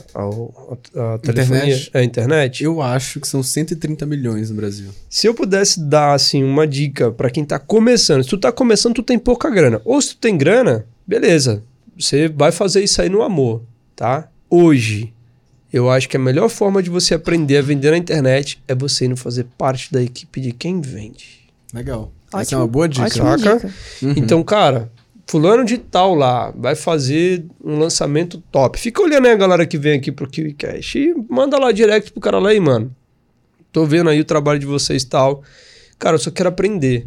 telefonia? 1.23 1.63
Internet? 1.63 1.91
À 1.95 2.05
internet? 2.05 2.65
Eu 2.65 2.83
acho 2.83 3.19
que 3.19 3.27
são 3.27 3.43
130 3.43 4.05
milhões 4.05 4.51
no 4.51 4.57
Brasil. 4.57 4.91
Se 5.09 5.27
eu 5.27 5.35
pudesse 5.35 5.81
dar 5.81 6.13
assim 6.13 6.45
uma 6.45 6.67
dica 6.67 7.11
para 7.11 7.31
quem 7.31 7.43
está 7.43 7.59
começando, 7.59 8.23
se 8.23 8.29
tu 8.29 8.37
está 8.37 8.53
começando, 8.53 8.95
tu 8.95 9.03
tem 9.03 9.19
pouca 9.19 9.49
grana. 9.49 9.81
Ou 9.85 10.01
se 10.01 10.11
tu 10.11 10.19
tem 10.19 10.37
grana, 10.37 10.87
beleza. 11.07 11.63
Você 11.99 12.29
vai 12.29 12.53
fazer 12.53 12.85
isso 12.85 13.01
aí 13.01 13.09
no 13.09 13.23
amor, 13.23 13.63
tá? 13.97 14.29
Hoje, 14.51 15.13
Eu 15.73 15.91
acho 15.91 16.09
que 16.09 16.17
a 16.17 16.21
melhor 16.21 16.49
forma 16.49 16.83
de 16.83 16.89
você 16.89 17.15
aprender 17.15 17.59
a 17.59 17.63
vender 17.63 17.91
na 17.91 17.99
internet 17.99 18.63
é 18.67 18.75
você 18.75 19.05
indo 19.05 19.17
fazer 19.17 19.45
parte 19.57 19.93
da 19.93 20.03
equipe 20.03 20.41
de 20.41 20.53
quem 20.53 20.81
vende. 20.81 21.47
Legal. 21.73 22.11
Essa 22.29 22.37
é 22.37 22.41
Ótimo, 22.41 22.61
uma 22.61 22.67
boa 22.67 22.89
dica. 22.89 23.09
Dica. 23.09 23.75
Uhum. 24.03 24.15
Então, 24.17 24.43
cara, 24.43 24.91
fulano 25.27 25.65
de 25.65 25.77
tal 25.77 26.15
lá 26.15 26.51
vai 26.57 26.75
fazer 26.75 27.45
um 27.63 27.79
lançamento 27.79 28.43
top. 28.51 28.79
Fica 28.79 29.03
olhando 29.03 29.27
aí 29.27 29.33
a 29.33 29.37
galera 29.37 29.67
que 29.67 29.77
vem 29.77 29.99
aqui 29.99 30.11
pro 30.11 30.29
KiwiCast 30.29 30.99
e 30.99 31.15
manda 31.29 31.59
lá 31.59 31.71
direct 31.71 32.13
pro 32.13 32.21
cara 32.21 32.39
lá 32.39 32.49
aí, 32.49 32.61
mano. 32.61 32.95
Tô 33.71 33.85
vendo 33.85 34.09
aí 34.09 34.21
o 34.21 34.25
trabalho 34.25 34.59
de 34.59 34.67
vocês 34.67 35.03
e 35.03 35.07
tal. 35.07 35.43
Cara, 35.99 36.15
eu 36.15 36.19
só 36.19 36.31
quero 36.31 36.49
aprender. 36.49 37.07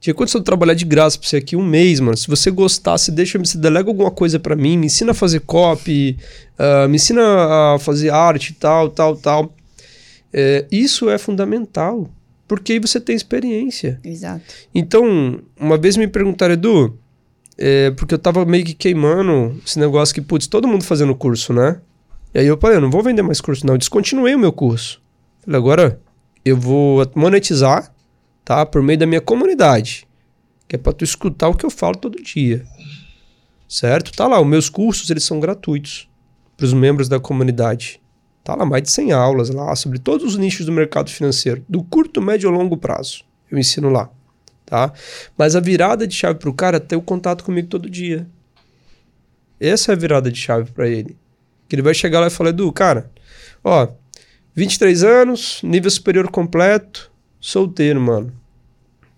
Tinha 0.00 0.16
se 0.26 0.34
eu 0.34 0.40
trabalhar 0.40 0.72
de 0.72 0.86
graça 0.86 1.18
pra 1.18 1.28
você 1.28 1.36
aqui 1.36 1.54
um 1.54 1.64
mês, 1.64 2.00
mano. 2.00 2.16
Se 2.16 2.26
você 2.26 2.50
gostar, 2.50 2.96
você 2.96 3.12
deixa, 3.12 3.38
você 3.38 3.58
delega 3.58 3.90
alguma 3.90 4.10
coisa 4.10 4.40
pra 4.40 4.56
mim, 4.56 4.78
me 4.78 4.86
ensina 4.86 5.10
a 5.10 5.14
fazer 5.14 5.40
copy, 5.40 6.16
ah, 6.58 6.88
me 6.88 6.96
ensina 6.96 7.22
a 7.74 7.78
fazer 7.78 8.08
arte 8.10 8.54
tal, 8.54 8.88
tal, 8.88 9.14
tal. 9.14 9.54
É, 10.32 10.64
isso 10.72 11.10
é 11.10 11.18
fundamental, 11.18 12.08
porque 12.48 12.72
aí 12.72 12.78
você 12.78 12.98
tem 12.98 13.14
experiência. 13.14 14.00
Exato. 14.02 14.42
Então, 14.74 15.40
uma 15.58 15.76
vez 15.76 15.98
me 15.98 16.06
perguntaram, 16.06 16.54
Edu, 16.54 16.98
é, 17.58 17.90
porque 17.90 18.14
eu 18.14 18.18
tava 18.18 18.46
meio 18.46 18.64
que 18.64 18.72
queimando 18.72 19.60
esse 19.66 19.78
negócio 19.78 20.14
que, 20.14 20.22
putz, 20.22 20.46
todo 20.46 20.66
mundo 20.66 20.82
fazendo 20.82 21.14
curso, 21.14 21.52
né? 21.52 21.78
E 22.32 22.38
aí 22.38 22.46
eu 22.46 22.56
falei, 22.56 22.78
eu 22.78 22.80
não 22.80 22.90
vou 22.90 23.02
vender 23.02 23.20
mais 23.20 23.40
curso, 23.40 23.66
não. 23.66 23.74
Eu 23.74 23.78
descontinuei 23.78 24.34
o 24.34 24.38
meu 24.38 24.52
curso. 24.52 25.02
Falei, 25.44 25.58
agora 25.58 26.00
eu 26.42 26.56
vou 26.56 27.06
monetizar, 27.14 27.89
tá? 28.50 28.66
Por 28.66 28.82
meio 28.82 28.98
da 28.98 29.06
minha 29.06 29.20
comunidade. 29.20 30.08
Que 30.66 30.74
é 30.74 30.78
pra 30.78 30.92
tu 30.92 31.04
escutar 31.04 31.48
o 31.48 31.54
que 31.54 31.64
eu 31.64 31.70
falo 31.70 31.94
todo 31.94 32.20
dia. 32.20 32.66
Certo? 33.68 34.10
Tá 34.10 34.26
lá, 34.26 34.40
os 34.40 34.46
meus 34.46 34.68
cursos, 34.68 35.08
eles 35.08 35.22
são 35.22 35.38
gratuitos 35.38 36.10
pros 36.56 36.72
membros 36.72 37.08
da 37.08 37.20
comunidade. 37.20 38.00
Tá 38.42 38.56
lá 38.56 38.66
mais 38.66 38.82
de 38.82 38.90
100 38.90 39.12
aulas 39.12 39.50
lá 39.50 39.76
sobre 39.76 40.00
todos 40.00 40.26
os 40.26 40.36
nichos 40.36 40.66
do 40.66 40.72
mercado 40.72 41.10
financeiro, 41.10 41.64
do 41.68 41.84
curto, 41.84 42.20
médio 42.20 42.50
e 42.50 42.52
longo 42.52 42.76
prazo. 42.76 43.22
Eu 43.48 43.56
ensino 43.56 43.88
lá, 43.88 44.10
tá? 44.66 44.92
Mas 45.38 45.54
a 45.54 45.60
virada 45.60 46.04
de 46.04 46.16
chave 46.16 46.40
pro 46.40 46.52
cara 46.52 46.78
é 46.78 46.80
ter 46.80 46.96
o 46.96 47.02
contato 47.02 47.44
comigo 47.44 47.68
todo 47.68 47.88
dia. 47.88 48.26
Essa 49.60 49.92
é 49.92 49.94
a 49.94 49.98
virada 49.98 50.28
de 50.28 50.40
chave 50.40 50.72
para 50.72 50.88
ele. 50.88 51.16
Que 51.68 51.76
ele 51.76 51.82
vai 51.82 51.94
chegar 51.94 52.18
lá 52.18 52.26
e 52.26 52.30
falar, 52.30 52.50
Edu, 52.50 52.72
cara, 52.72 53.12
ó, 53.62 53.86
23 54.56 55.04
anos, 55.04 55.60
nível 55.62 55.90
superior 55.90 56.28
completo, 56.28 57.12
solteiro, 57.40 58.00
mano. 58.00 58.39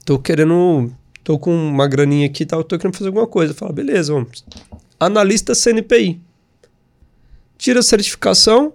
Tô 0.05 0.19
querendo, 0.19 0.93
tô 1.23 1.39
com 1.39 1.55
uma 1.55 1.87
graninha 1.87 2.27
aqui 2.27 2.43
e 2.43 2.47
tal, 2.47 2.65
tô 2.65 2.77
querendo 2.77 2.97
fazer 2.97 3.09
alguma 3.09 3.27
coisa. 3.27 3.55
Fala, 3.55 3.73
beleza, 3.73 4.13
vamos. 4.13 4.45
Analista 4.99 5.55
CNPI. 5.55 6.21
Tira 7.57 7.79
a 7.79 7.83
certificação, 7.83 8.73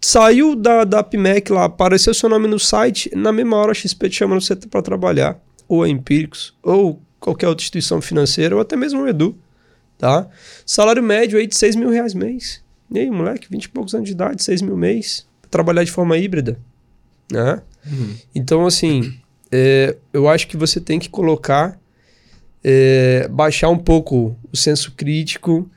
saiu 0.00 0.56
da, 0.56 0.84
da 0.84 1.02
PMEC 1.02 1.50
lá, 1.52 1.64
apareceu 1.64 2.12
seu 2.12 2.28
nome 2.28 2.48
no 2.48 2.58
site, 2.58 3.10
na 3.14 3.32
mesma 3.32 3.56
hora 3.56 3.70
a 3.70 3.74
XP 3.74 4.08
te 4.08 4.16
chama 4.16 4.40
você 4.40 4.56
para 4.56 4.82
trabalhar, 4.82 5.40
ou 5.68 5.84
a 5.84 5.88
Empíricos, 5.88 6.54
ou 6.62 7.00
qualquer 7.20 7.48
outra 7.48 7.62
instituição 7.62 8.00
financeira, 8.00 8.56
ou 8.56 8.60
até 8.60 8.76
mesmo 8.76 9.02
o 9.02 9.08
Edu, 9.08 9.36
tá? 9.96 10.28
Salário 10.64 11.02
médio 11.02 11.38
aí 11.38 11.46
de 11.46 11.56
6 11.56 11.76
mil 11.76 11.90
reais 11.90 12.14
mês. 12.14 12.62
E 12.90 12.98
aí, 12.98 13.10
moleque, 13.10 13.48
20 13.50 13.64
e 13.64 13.68
poucos 13.68 13.94
anos 13.94 14.06
de 14.06 14.12
idade, 14.12 14.42
6 14.42 14.62
mil 14.62 14.76
mês, 14.76 15.26
trabalhar 15.50 15.84
de 15.84 15.90
forma 15.90 16.16
híbrida, 16.18 16.58
né? 17.30 17.62
Então, 18.34 18.66
assim, 18.66 19.16
é, 19.50 19.96
eu 20.12 20.28
acho 20.28 20.48
que 20.48 20.56
você 20.56 20.80
tem 20.80 20.98
que 20.98 21.08
colocar, 21.08 21.78
é, 22.62 23.28
baixar 23.28 23.68
um 23.68 23.78
pouco 23.78 24.36
o 24.52 24.56
senso 24.56 24.92
crítico 24.92 25.68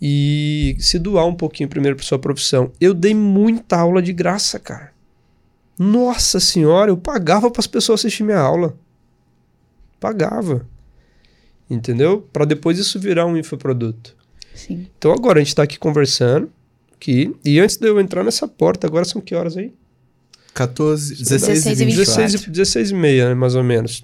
e 0.00 0.76
se 0.78 0.98
doar 0.98 1.26
um 1.26 1.34
pouquinho 1.34 1.68
primeiro 1.68 1.96
para 1.96 2.04
sua 2.04 2.18
profissão. 2.18 2.72
Eu 2.80 2.94
dei 2.94 3.14
muita 3.14 3.76
aula 3.78 4.00
de 4.00 4.12
graça, 4.12 4.58
cara. 4.58 4.92
Nossa 5.78 6.40
senhora, 6.40 6.90
eu 6.90 6.96
pagava 6.96 7.50
para 7.50 7.60
as 7.60 7.66
pessoas 7.66 8.00
assistir 8.00 8.24
minha 8.24 8.38
aula. 8.38 8.76
Pagava. 10.00 10.66
Entendeu? 11.70 12.26
Para 12.32 12.44
depois 12.44 12.78
isso 12.78 12.98
virar 12.98 13.26
um 13.26 13.36
infoproduto. 13.36 14.16
Sim. 14.54 14.88
Então 14.98 15.12
agora 15.12 15.40
a 15.40 15.42
gente 15.42 15.54
tá 15.54 15.62
aqui 15.62 15.78
conversando 15.78 16.50
aqui, 16.98 17.34
e 17.44 17.60
antes 17.60 17.76
de 17.76 17.88
eu 17.88 18.00
entrar 18.00 18.24
nessa 18.24 18.48
porta, 18.48 18.86
agora 18.86 19.04
são 19.04 19.20
que 19.20 19.34
horas 19.34 19.56
aí? 19.56 19.72
14, 20.54 21.14
16, 21.16 21.42
16 21.64 21.80
e 21.80 21.82
e 21.82 21.86
24. 21.86 22.14
16, 22.22 22.34
e- 22.46 22.50
16 22.50 22.90
e 22.90 22.94
meia, 22.94 23.28
né, 23.28 23.34
mais 23.34 23.54
ou 23.54 23.62
menos. 23.62 24.02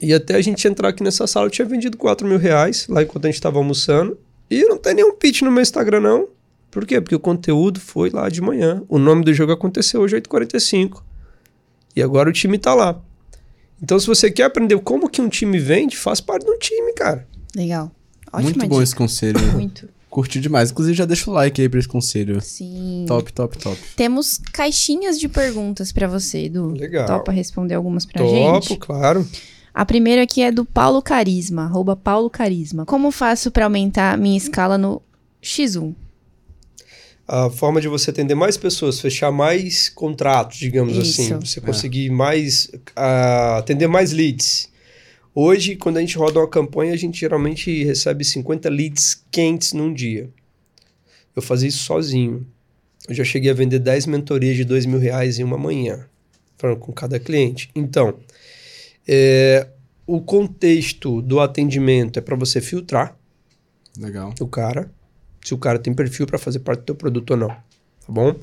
E 0.00 0.12
até 0.12 0.34
a 0.34 0.40
gente 0.42 0.66
entrar 0.68 0.88
aqui 0.88 1.02
nessa 1.02 1.26
sala, 1.26 1.46
eu 1.46 1.50
tinha 1.50 1.66
vendido 1.66 1.96
4 1.96 2.26
mil 2.26 2.38
reais 2.38 2.86
lá 2.88 3.02
enquanto 3.02 3.24
a 3.26 3.30
gente 3.30 3.40
tava 3.40 3.58
almoçando. 3.58 4.18
E 4.50 4.62
não 4.64 4.76
tem 4.76 4.94
nenhum 4.94 5.14
pitch 5.14 5.42
no 5.42 5.50
meu 5.50 5.62
Instagram, 5.62 6.00
não. 6.00 6.28
Por 6.70 6.84
quê? 6.84 7.00
Porque 7.00 7.14
o 7.14 7.20
conteúdo 7.20 7.80
foi 7.80 8.10
lá 8.10 8.28
de 8.28 8.40
manhã. 8.42 8.82
O 8.88 8.98
nome 8.98 9.24
do 9.24 9.32
jogo 9.32 9.52
aconteceu 9.52 10.02
hoje, 10.02 10.16
8h45. 10.16 11.02
E 11.94 12.02
agora 12.02 12.28
o 12.28 12.32
time 12.32 12.58
tá 12.58 12.74
lá. 12.74 13.00
Então, 13.82 13.98
se 13.98 14.06
você 14.06 14.30
quer 14.30 14.44
aprender 14.44 14.78
como 14.80 15.08
que 15.08 15.20
um 15.22 15.28
time 15.28 15.58
vende, 15.58 15.96
faz 15.96 16.20
parte 16.20 16.44
de 16.44 16.50
um 16.50 16.58
time, 16.58 16.92
cara. 16.92 17.26
Legal. 17.54 17.90
Ótima 18.32 18.42
Muito 18.42 18.60
bom 18.68 18.74
dica. 18.76 18.82
esse 18.82 18.94
conselho. 18.94 19.40
Muito. 19.52 19.88
Curti 20.16 20.40
demais. 20.40 20.70
Inclusive, 20.70 20.96
já 20.96 21.04
deixa 21.04 21.30
o 21.30 21.34
like 21.34 21.60
aí 21.60 21.68
pra 21.68 21.78
esse 21.78 21.86
conselho. 21.86 22.40
Sim. 22.40 23.04
Top, 23.06 23.30
top, 23.34 23.58
top. 23.58 23.76
Temos 23.94 24.38
caixinhas 24.50 25.20
de 25.20 25.28
perguntas 25.28 25.92
pra 25.92 26.08
você, 26.08 26.44
Edu. 26.46 26.68
Legal. 26.68 27.06
Topa 27.06 27.30
responder 27.30 27.74
algumas 27.74 28.06
pra 28.06 28.22
Topo, 28.24 28.34
gente? 28.34 28.76
claro. 28.78 29.28
A 29.74 29.84
primeira 29.84 30.22
aqui 30.22 30.40
é 30.40 30.50
do 30.50 30.64
Paulo 30.64 31.02
Carisma, 31.02 31.64
arroba 31.64 31.94
Paulo 31.94 32.30
Carisma. 32.30 32.86
Como 32.86 33.10
faço 33.10 33.50
pra 33.50 33.66
aumentar 33.66 34.16
minha 34.16 34.38
escala 34.38 34.78
no 34.78 35.02
X1? 35.42 35.94
a 37.28 37.50
forma 37.50 37.78
de 37.78 37.88
você 37.88 38.08
atender 38.10 38.34
mais 38.36 38.56
pessoas, 38.56 38.98
fechar 39.00 39.30
mais 39.30 39.90
contratos, 39.90 40.56
digamos 40.58 40.96
Isso. 40.96 41.20
assim, 41.20 41.34
você 41.40 41.58
É. 41.58 41.62
conseguir 41.62 42.08
mais 42.08 42.70
ah, 42.94 43.58
atender 43.58 43.86
mais 43.86 44.12
leads. 44.12 44.70
Hoje, 45.38 45.76
quando 45.76 45.98
a 45.98 46.00
gente 46.00 46.16
roda 46.16 46.40
uma 46.40 46.48
campanha, 46.48 46.94
a 46.94 46.96
gente 46.96 47.20
geralmente 47.20 47.84
recebe 47.84 48.24
50 48.24 48.70
leads 48.70 49.22
quentes 49.30 49.74
num 49.74 49.92
dia. 49.92 50.30
Eu 51.36 51.42
fazia 51.42 51.68
isso 51.68 51.84
sozinho. 51.84 52.46
Eu 53.06 53.14
já 53.14 53.22
cheguei 53.22 53.50
a 53.50 53.54
vender 53.54 53.78
10 53.78 54.06
mentorias 54.06 54.56
de 54.56 54.64
2 54.64 54.86
mil 54.86 54.98
reais 54.98 55.38
em 55.38 55.44
uma 55.44 55.58
manhã, 55.58 56.06
falando 56.56 56.78
com 56.78 56.90
cada 56.90 57.20
cliente. 57.20 57.68
Então, 57.74 58.14
é, 59.06 59.68
o 60.06 60.22
contexto 60.22 61.20
do 61.20 61.38
atendimento 61.38 62.18
é 62.18 62.22
para 62.22 62.34
você 62.34 62.62
filtrar 62.62 63.14
Legal. 63.98 64.32
o 64.40 64.46
cara, 64.48 64.90
se 65.44 65.52
o 65.52 65.58
cara 65.58 65.78
tem 65.78 65.92
perfil 65.92 66.26
para 66.26 66.38
fazer 66.38 66.60
parte 66.60 66.80
do 66.80 66.86
teu 66.86 66.94
produto 66.94 67.32
ou 67.32 67.36
não, 67.36 67.48
tá 67.48 68.08
bom? 68.08 68.34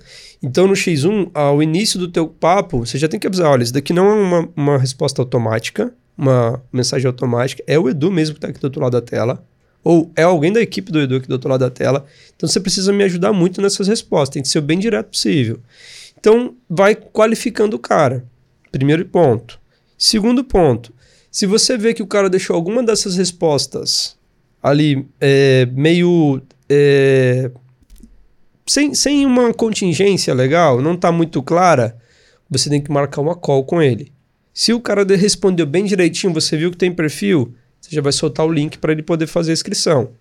Então 0.43 0.67
no 0.67 0.73
X1, 0.73 1.31
ao 1.33 1.63
início 1.63 1.97
do 1.97 2.07
teu 2.07 2.27
papo, 2.27 2.85
você 2.85 2.99
já 2.99 3.07
tem 3.07 3.19
que 3.19 3.25
avisar, 3.25 3.49
olha, 3.49 3.63
isso 3.63 3.73
daqui 3.73 3.93
não 3.93 4.07
é 4.07 4.13
uma, 4.13 4.49
uma 4.55 4.77
resposta 4.77 5.23
automática, 5.23 5.91
uma 6.17 6.61
mensagem 6.71 7.07
automática, 7.07 7.63
é 7.67 7.77
o 7.77 7.89
Edu 7.89 8.11
mesmo 8.11 8.35
que 8.35 8.37
está 8.37 8.47
aqui 8.49 8.59
do 8.59 8.65
outro 8.65 8.81
lado 8.81 8.93
da 8.93 9.01
tela, 9.01 9.45
ou 9.83 10.11
é 10.15 10.23
alguém 10.23 10.51
da 10.51 10.61
equipe 10.61 10.91
do 10.91 10.99
Edu 10.99 11.17
aqui 11.17 11.27
do 11.27 11.33
outro 11.33 11.49
lado 11.49 11.59
da 11.59 11.69
tela, 11.69 12.05
então 12.35 12.47
você 12.47 12.59
precisa 12.59 12.93
me 12.93 13.03
ajudar 13.03 13.33
muito 13.33 13.61
nessas 13.61 13.87
respostas, 13.87 14.33
tem 14.33 14.41
que 14.41 14.49
ser 14.49 14.59
o 14.59 14.61
bem 14.61 14.79
direto 14.79 15.07
possível. 15.07 15.59
Então 16.17 16.55
vai 16.69 16.95
qualificando 16.95 17.75
o 17.75 17.79
cara, 17.79 18.23
primeiro 18.71 19.05
ponto. 19.05 19.59
Segundo 19.97 20.43
ponto, 20.43 20.93
se 21.29 21.45
você 21.45 21.77
vê 21.77 21.93
que 21.93 22.03
o 22.03 22.07
cara 22.07 22.29
deixou 22.29 22.55
alguma 22.55 22.83
dessas 22.83 23.15
respostas 23.15 24.15
ali 24.61 25.05
é, 25.19 25.65
meio 25.73 26.41
é, 26.69 27.51
sem, 28.65 28.93
sem 28.93 29.25
uma 29.25 29.53
contingência 29.53 30.33
legal, 30.33 30.81
não 30.81 30.95
tá 30.95 31.11
muito 31.11 31.41
clara, 31.43 31.97
você 32.49 32.69
tem 32.69 32.81
que 32.81 32.91
marcar 32.91 33.21
uma 33.21 33.35
call 33.35 33.63
com 33.63 33.81
ele. 33.81 34.11
Se 34.53 34.71
o 34.73 34.79
cara 34.79 35.03
de- 35.03 35.15
respondeu 35.15 35.65
bem 35.65 35.85
direitinho, 35.85 36.33
você 36.33 36.55
viu 36.55 36.69
que 36.71 36.77
tem 36.77 36.91
perfil, 36.93 37.53
você 37.81 37.95
já 37.95 38.01
vai 38.01 38.11
soltar 38.11 38.45
o 38.45 38.51
link 38.51 38.77
para 38.77 38.91
ele 38.91 39.01
poder 39.03 39.27
fazer 39.27 39.51
a 39.51 39.53
inscrição. 39.53 40.11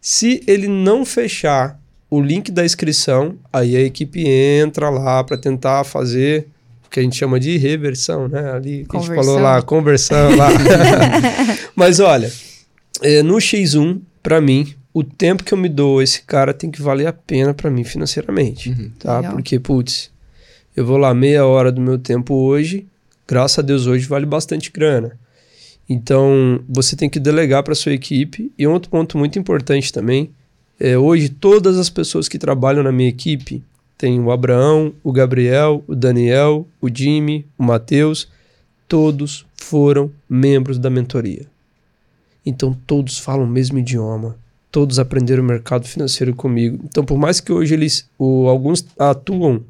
Se 0.00 0.42
ele 0.46 0.68
não 0.68 1.04
fechar 1.04 1.80
o 2.10 2.20
link 2.20 2.50
da 2.50 2.64
inscrição, 2.64 3.36
aí 3.52 3.76
a 3.76 3.80
equipe 3.80 4.24
entra 4.26 4.88
lá 4.90 5.22
para 5.24 5.36
tentar 5.36 5.84
fazer 5.84 6.46
o 6.86 6.90
que 6.90 7.00
a 7.00 7.02
gente 7.02 7.16
chama 7.16 7.38
de 7.38 7.56
reversão, 7.58 8.28
né? 8.28 8.50
Ali 8.52 8.86
que 8.88 8.96
a 8.96 9.00
gente 9.00 9.14
falou 9.14 9.38
lá, 9.42 9.60
conversão 9.62 10.34
lá. 10.36 10.48
Mas 11.76 12.00
olha, 12.00 12.32
é, 13.02 13.22
no 13.22 13.34
X1, 13.36 14.00
pra 14.22 14.40
mim, 14.40 14.74
o 14.94 15.02
tempo 15.04 15.44
que 15.44 15.52
eu 15.52 15.58
me 15.58 15.68
dou 15.68 15.98
a 15.98 16.04
esse 16.04 16.22
cara 16.22 16.54
tem 16.54 16.70
que 16.70 16.80
valer 16.80 17.06
a 17.06 17.12
pena 17.12 17.52
pra 17.52 17.70
mim 17.70 17.84
financeiramente, 17.84 18.70
tá? 18.98 19.16
Legal. 19.18 19.32
Porque, 19.34 19.58
putz, 19.60 20.10
eu 20.76 20.86
vou 20.86 20.96
lá 20.96 21.12
meia 21.12 21.44
hora 21.44 21.70
do 21.70 21.80
meu 21.80 21.98
tempo 21.98 22.34
hoje, 22.34 22.86
graças 23.28 23.58
a 23.58 23.62
Deus 23.62 23.86
hoje 23.86 24.08
vale 24.08 24.24
bastante 24.26 24.72
grana. 24.72 25.18
Então, 25.88 26.60
você 26.68 26.96
tem 26.96 27.08
que 27.08 27.20
delegar 27.20 27.62
para 27.62 27.74
sua 27.74 27.92
equipe. 27.92 28.50
E 28.58 28.66
outro 28.66 28.90
ponto 28.90 29.16
muito 29.16 29.38
importante 29.38 29.92
também, 29.92 30.30
é 30.80 30.98
hoje 30.98 31.28
todas 31.28 31.78
as 31.78 31.88
pessoas 31.88 32.28
que 32.28 32.38
trabalham 32.38 32.82
na 32.82 32.92
minha 32.92 33.08
equipe, 33.08 33.62
tem 33.96 34.20
o 34.20 34.30
Abraão, 34.30 34.92
o 35.02 35.12
Gabriel, 35.12 35.82
o 35.86 35.94
Daniel, 35.94 36.66
o 36.80 36.88
Jimmy, 36.88 37.44
o 37.58 37.64
Matheus, 37.64 38.28
todos 38.86 39.44
foram 39.56 40.10
membros 40.28 40.78
da 40.78 40.88
mentoria. 40.88 41.46
Então 42.46 42.76
todos 42.86 43.18
falam 43.18 43.44
o 43.44 43.50
mesmo 43.50 43.78
idioma. 43.78 44.36
todos 44.70 44.98
aprenderam 44.98 45.42
o 45.42 45.46
mercado 45.46 45.86
financeiro 45.86 46.34
comigo. 46.34 46.78
Então, 46.84 47.04
por 47.04 47.18
mais 47.18 47.40
que 47.40 47.52
hoje 47.52 47.74
eles, 47.74 48.08
o, 48.18 48.48
alguns 48.48 48.86
atuam 48.98 49.62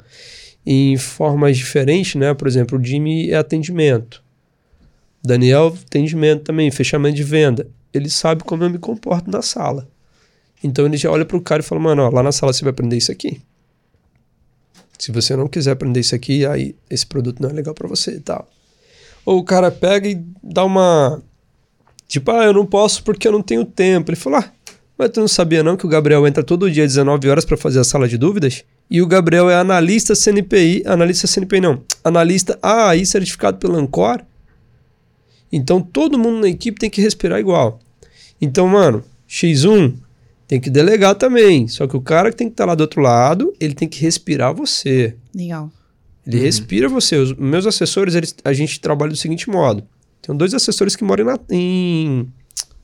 em 0.71 0.99
formas 0.99 1.57
diferentes, 1.57 2.15
né? 2.15 2.35
Por 2.35 2.47
exemplo, 2.47 2.79
o 2.79 2.85
Jimmy 2.85 3.31
é 3.31 3.37
atendimento. 3.37 4.23
Daniel, 5.25 5.75
atendimento 5.87 6.43
também, 6.43 6.71
fechamento 6.71 7.17
de 7.17 7.25
venda. 7.25 7.67
Ele 7.91 8.11
sabe 8.11 8.45
como 8.45 8.63
eu 8.65 8.69
me 8.69 8.77
comporto 8.79 9.31
na 9.31 9.41
sala. 9.41 9.89
Então 10.63 10.85
ele 10.85 10.99
já 10.99 11.11
olha 11.11 11.25
para 11.25 11.39
o 11.39 11.41
cara 11.41 11.63
e 11.63 11.65
fala: 11.65 11.81
Mano, 11.81 12.03
ó, 12.03 12.11
lá 12.11 12.23
na 12.23 12.33
sala 12.33 12.53
você 12.53 12.63
vai 12.63 12.71
aprender 12.71 12.99
isso 12.99 13.11
aqui. 13.11 13.41
Se 14.99 15.11
você 15.11 15.35
não 15.35 15.49
quiser 15.49 15.71
aprender 15.71 16.01
isso 16.01 16.15
aqui, 16.15 16.45
aí 16.45 16.77
esse 16.91 17.07
produto 17.07 17.41
não 17.41 17.49
é 17.49 17.53
legal 17.55 17.73
para 17.73 17.89
você 17.89 18.17
e 18.17 18.21
tal. 18.21 18.47
Ou 19.25 19.39
o 19.39 19.45
cara 19.45 19.71
pega 19.71 20.07
e 20.07 20.23
dá 20.43 20.67
uma. 20.67 21.23
Tipo, 22.07 22.31
ah, 22.31 22.45
eu 22.45 22.53
não 22.53 22.67
posso 22.67 23.03
porque 23.03 23.27
eu 23.27 23.33
não 23.33 23.41
tenho 23.41 23.65
tempo. 23.65 24.11
Ele 24.11 24.17
falou: 24.17 24.41
Ah, 24.41 24.53
mas 24.99 25.09
tu 25.13 25.21
não 25.21 25.29
sabia 25.29 25.63
não 25.63 25.79
que 25.79 25.87
o 25.87 25.89
Gabriel 25.89 26.27
entra 26.27 26.45
todo 26.45 26.71
dia 26.71 26.85
às 26.85 26.91
19 26.91 27.27
horas 27.31 27.47
para 27.47 27.57
fazer 27.57 27.81
a 27.81 27.85
sala 27.85 28.07
de 28.07 28.19
dúvidas? 28.19 28.67
E 28.91 29.03
o 29.03 29.07
Gabriel 29.07 29.51
é 29.51 29.57
analista 29.57 30.15
CNPI, 30.15 30.83
analista 30.87 31.27
CNPI 31.27 31.61
não, 31.61 31.83
analista 32.03 32.59
AI 32.63 33.05
certificado 33.05 33.59
pelo 33.59 33.77
Ancor. 33.77 34.23
Então 35.53 35.81
todo 35.81 36.19
mundo 36.19 36.41
na 36.41 36.49
equipe 36.49 36.79
tem 36.79 36.89
que 36.89 37.01
respirar 37.01 37.39
igual. 37.39 37.79
Então, 38.41 38.67
mano, 38.69 39.05
X1 39.29 39.95
tem 40.47 40.59
que 40.59 40.71
delegar 40.71 41.15
também. 41.15 41.69
Só 41.69 41.87
que 41.87 41.97
o 41.97 42.01
cara 42.01 42.31
que 42.31 42.37
tem 42.37 42.49
que 42.49 42.55
estar 42.55 42.65
tá 42.65 42.69
lá 42.69 42.75
do 42.75 42.81
outro 42.81 43.01
lado, 43.01 43.53
ele 43.61 43.75
tem 43.75 43.89
que 43.89 44.01
respirar 44.01 44.55
você. 44.55 45.15
Legal. 45.35 45.71
Ele 46.27 46.39
uhum. 46.39 46.43
respira 46.43 46.89
você. 46.89 47.17
Os 47.17 47.33
meus 47.35 47.67
assessores, 47.67 48.15
eles, 48.15 48.35
a 48.45 48.53
gente 48.53 48.81
trabalha 48.81 49.11
do 49.11 49.17
seguinte 49.17 49.49
modo. 49.49 49.83
Tem 50.23 50.35
dois 50.37 50.55
assessores 50.55 50.97
que 50.97 51.05
moram 51.05 51.25
na, 51.25 51.39
em 51.51 52.27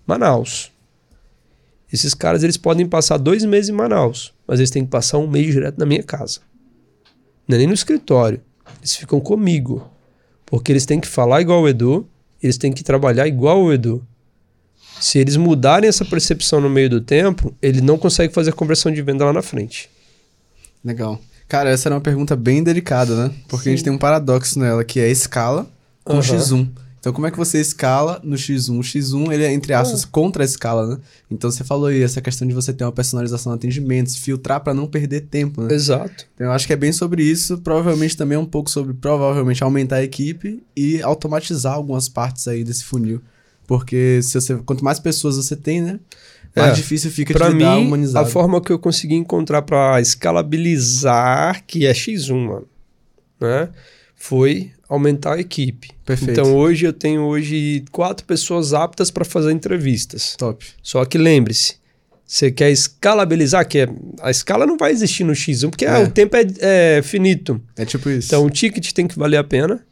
Manaus. 0.07 0.71
Esses 1.95 2.13
caras, 2.13 2.43
eles 2.43 2.57
podem 2.57 2.89
passar 2.89 3.19
dois 3.19 3.45
meses 3.45 3.69
em 3.69 3.73
Manaus, 3.73 4.35
mas 4.49 4.59
eles 4.59 4.69
têm 4.69 4.85
que 4.85 4.91
passar 4.91 5.19
um 5.19 5.29
mês 5.29 5.53
direto 5.53 5.79
na 5.79 5.87
minha 5.87 6.03
casa. 6.03 6.41
Não 7.47 7.55
é 7.55 7.59
nem 7.59 7.69
no 7.69 7.73
escritório. 7.73 8.41
Eles 8.81 8.97
ficam 8.97 9.21
comigo. 9.21 9.89
Porque 10.45 10.73
eles 10.73 10.85
têm 10.85 10.99
que 10.99 11.07
falar 11.07 11.41
igual 11.41 11.63
o 11.63 11.69
Edu, 11.69 12.05
eles 12.43 12.59
têm 12.59 12.73
que 12.73 12.83
trabalhar 12.83 13.29
igual 13.29 13.63
o 13.63 13.73
Edu. 13.73 14.05
Se 15.01 15.21
eles 15.21 15.37
mudarem 15.37 15.89
essa 15.89 16.05
percepção 16.05 16.61
no 16.61 16.69
meio 16.69 16.91
do 16.91 17.01
tempo, 17.01 17.55
ele 17.63 17.81
não 17.81 17.97
consegue 17.97 18.35
fazer 18.35 18.51
a 18.51 18.55
conversão 18.55 18.91
de 18.91 19.01
venda 19.01 19.25
lá 19.25 19.33
na 19.33 19.43
frente. 19.43 19.89
Legal. 20.85 21.21
Cara, 21.47 21.71
essa 21.71 21.87
era 21.87 21.95
uma 21.95 22.01
pergunta 22.01 22.35
bem 22.35 22.61
delicada, 22.61 23.15
né? 23.29 23.35
Porque 23.47 23.65
Sim. 23.65 23.71
a 23.71 23.73
gente 23.77 23.85
tem 23.85 23.93
um 23.93 23.99
paradoxo 23.99 24.59
nela, 24.59 24.83
que 24.83 24.99
é 24.99 25.05
a 25.05 25.11
escala 25.11 25.65
com 26.03 26.15
uhum. 26.15 26.21
X1. 26.21 26.69
Então, 27.05 27.13
como 27.13 27.27
é 27.27 27.31
que 27.31 27.37
você 27.37 27.61
escala 27.61 28.19
no 28.25 28.35
X1? 28.35 28.79
O 28.79 28.81
X1, 28.81 29.31
ele 29.31 29.45
é, 29.45 29.53
entre 29.53 29.75
aspas, 29.75 30.05
uhum. 30.05 30.09
contra 30.11 30.43
a 30.43 30.47
escala, 30.47 30.87
né? 30.87 30.99
Então, 31.31 31.51
você 31.51 31.63
falou 31.63 31.89
aí, 31.89 32.03
essa 32.03 32.19
questão 32.23 32.49
de 32.49 32.55
você 32.55 32.73
ter 32.73 32.83
uma 32.83 32.93
personalização 32.93 33.53
no 33.53 33.57
atendimento, 33.59 34.11
se 34.11 34.21
filtrar 34.21 34.63
para 34.65 34.73
não 34.73 34.87
perder 34.87 35.21
tempo, 35.21 35.61
né? 35.61 35.75
Exato. 35.75 36.27
Então, 36.35 36.47
eu 36.47 36.53
acho 36.53 36.67
que 36.67 36.73
é 36.73 36.77
bem 36.77 36.93
sobre 36.93 37.23
isso. 37.23 37.59
Provavelmente 37.59 38.17
também 38.17 38.37
é 38.37 38.39
um 38.39 38.47
pouco 38.47 38.71
sobre, 38.71 38.95
provavelmente, 38.95 39.63
aumentar 39.63 39.97
a 39.97 40.03
equipe 40.03 40.63
e 40.75 41.03
automatizar 41.03 41.75
algumas 41.75 42.09
partes 42.09 42.49
aí 42.49 42.65
desse 42.65 42.85
funil. 42.85 43.21
Porque 43.67 44.21
se 44.23 44.41
você, 44.41 44.57
quanto 44.65 44.83
mais 44.83 44.99
pessoas 44.99 45.37
você 45.37 45.55
tem, 45.55 45.83
né? 45.83 46.01
Mais 46.57 46.73
é, 46.73 46.75
difícil 46.75 47.11
fica 47.11 47.35
pra 47.35 47.49
de 47.49 47.57
lidar 47.57 47.77
mim, 47.77 47.87
humanizado. 47.87 48.27
A 48.27 48.31
forma 48.31 48.63
que 48.63 48.73
eu 48.73 48.79
consegui 48.79 49.17
encontrar 49.17 49.61
para 49.61 50.01
escalabilizar, 50.01 51.65
que 51.67 51.85
é 51.85 51.93
X1, 51.93 52.35
mano, 52.35 52.67
né? 53.39 53.69
Foi 54.17 54.73
aumentar 54.89 55.35
a 55.35 55.41
equipe. 55.41 55.91
Perfeito. 56.05 56.41
Então 56.41 56.55
hoje 56.55 56.87
eu 56.87 56.93
tenho 56.93 57.23
hoje 57.23 57.85
quatro 57.91 58.27
pessoas 58.27 58.73
aptas 58.73 59.11
para 59.11 59.25
fazer 59.25 59.53
entrevistas. 59.53 60.35
Top. 60.37 60.65
Só 60.83 61.05
que 61.05 61.19
lembre-se, 61.19 61.77
você 62.27 62.51
quer 62.51 62.71
escalabilizar, 62.71 63.67
que 63.69 63.79
é, 63.79 63.89
a 64.21 64.31
escala 64.31 64.67
não 64.67 64.77
vai 64.77 64.93
existir 64.93 65.25
no 65.25 65.33
X1, 65.33 65.71
porque 65.71 65.85
é. 65.85 65.99
o 65.99 66.11
tempo 66.11 66.37
é, 66.37 66.47
é, 66.99 67.03
finito. 67.03 67.61
É 67.77 67.85
tipo 67.85 68.09
isso. 68.11 68.29
Então 68.29 68.45
o 68.45 68.51
ticket 68.51 68.93
tem 68.93 69.07
que 69.07 69.19
valer 69.19 69.37
a 69.37 69.45
pena, 69.45 69.85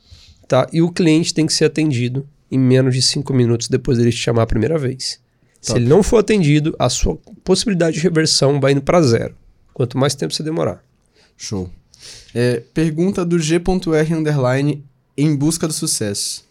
tá? 0.48 0.66
E 0.72 0.80
o 0.80 0.90
cliente 0.90 1.34
tem 1.34 1.46
que 1.46 1.52
ser 1.52 1.66
atendido 1.66 2.26
em 2.50 2.58
menos 2.58 2.94
de 2.94 3.02
cinco 3.02 3.32
minutos 3.32 3.68
depois 3.68 3.98
dele 3.98 4.10
te 4.10 4.18
chamar 4.18 4.42
a 4.42 4.46
primeira 4.46 4.78
vez. 4.78 5.20
Top. 5.54 5.72
Se 5.72 5.76
ele 5.76 5.88
não 5.88 6.02
for 6.02 6.18
atendido, 6.18 6.74
a 6.78 6.88
sua 6.88 7.16
possibilidade 7.44 7.96
de 7.96 8.02
reversão 8.02 8.60
vai 8.60 8.72
indo 8.72 8.82
para 8.82 9.00
zero. 9.02 9.34
Quanto 9.72 9.96
mais 9.96 10.14
tempo 10.14 10.34
você 10.34 10.42
demorar. 10.42 10.82
Show. 11.36 11.70
É, 12.34 12.62
pergunta 12.72 13.24
do 13.24 13.38
G.R. 13.38 14.14
Underline 14.14 14.84
em 15.16 15.36
busca 15.36 15.66
do 15.66 15.72
sucesso. 15.72 16.44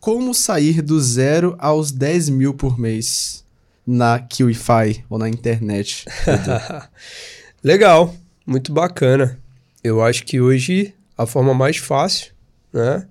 Como 0.00 0.34
sair 0.34 0.82
do 0.82 1.00
zero 1.00 1.56
aos 1.58 1.90
10 1.90 2.28
mil 2.28 2.54
por 2.54 2.78
mês 2.78 3.44
na 3.86 4.18
QIFI 4.18 5.04
ou 5.08 5.18
na 5.18 5.28
internet? 5.28 6.04
Legal, 7.62 8.14
muito 8.46 8.72
bacana. 8.72 9.38
Eu 9.82 10.02
acho 10.02 10.24
que 10.24 10.40
hoje 10.40 10.94
a 11.16 11.26
forma 11.26 11.54
mais 11.54 11.76
fácil 11.76 12.32
né, 12.72 13.06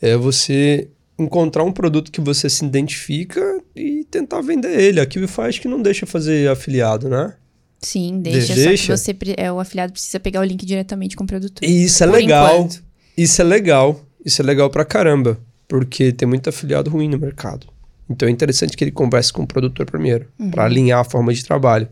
é 0.00 0.16
você 0.16 0.88
encontrar 1.18 1.64
um 1.64 1.72
produto 1.72 2.12
que 2.12 2.20
você 2.20 2.48
se 2.48 2.64
identifica 2.64 3.60
e 3.74 4.04
tentar 4.04 4.40
vender 4.40 4.78
ele. 4.78 5.00
A 5.00 5.06
Kiwify 5.06 5.42
acho 5.42 5.60
que 5.60 5.68
não 5.68 5.82
deixa 5.82 6.06
fazer 6.06 6.48
afiliado, 6.48 7.08
né? 7.08 7.34
Sim, 7.80 8.20
deixa. 8.20 8.54
De 8.54 8.64
deixa. 8.64 8.96
Só 8.96 9.12
que 9.12 9.24
você, 9.24 9.34
é, 9.36 9.52
o 9.52 9.60
afiliado 9.60 9.92
precisa 9.92 10.18
pegar 10.18 10.40
o 10.40 10.44
link 10.44 10.64
diretamente 10.66 11.16
com 11.16 11.24
o 11.24 11.26
produtor. 11.26 11.68
Isso 11.68 12.02
é 12.02 12.06
legal. 12.06 12.54
Enquanto. 12.54 12.82
Isso 13.16 13.40
é 13.40 13.44
legal. 13.44 14.04
Isso 14.24 14.42
é 14.42 14.44
legal 14.44 14.68
pra 14.70 14.84
caramba. 14.84 15.38
Porque 15.66 16.12
tem 16.12 16.26
muito 16.26 16.48
afiliado 16.48 16.90
ruim 16.90 17.08
no 17.08 17.18
mercado. 17.18 17.66
Então 18.10 18.26
é 18.28 18.32
interessante 18.32 18.76
que 18.76 18.82
ele 18.82 18.90
converse 18.90 19.32
com 19.32 19.42
o 19.42 19.46
produtor 19.46 19.84
primeiro, 19.84 20.26
uhum. 20.38 20.50
para 20.50 20.64
alinhar 20.64 21.00
a 21.00 21.04
forma 21.04 21.32
de 21.32 21.44
trabalho. 21.44 21.88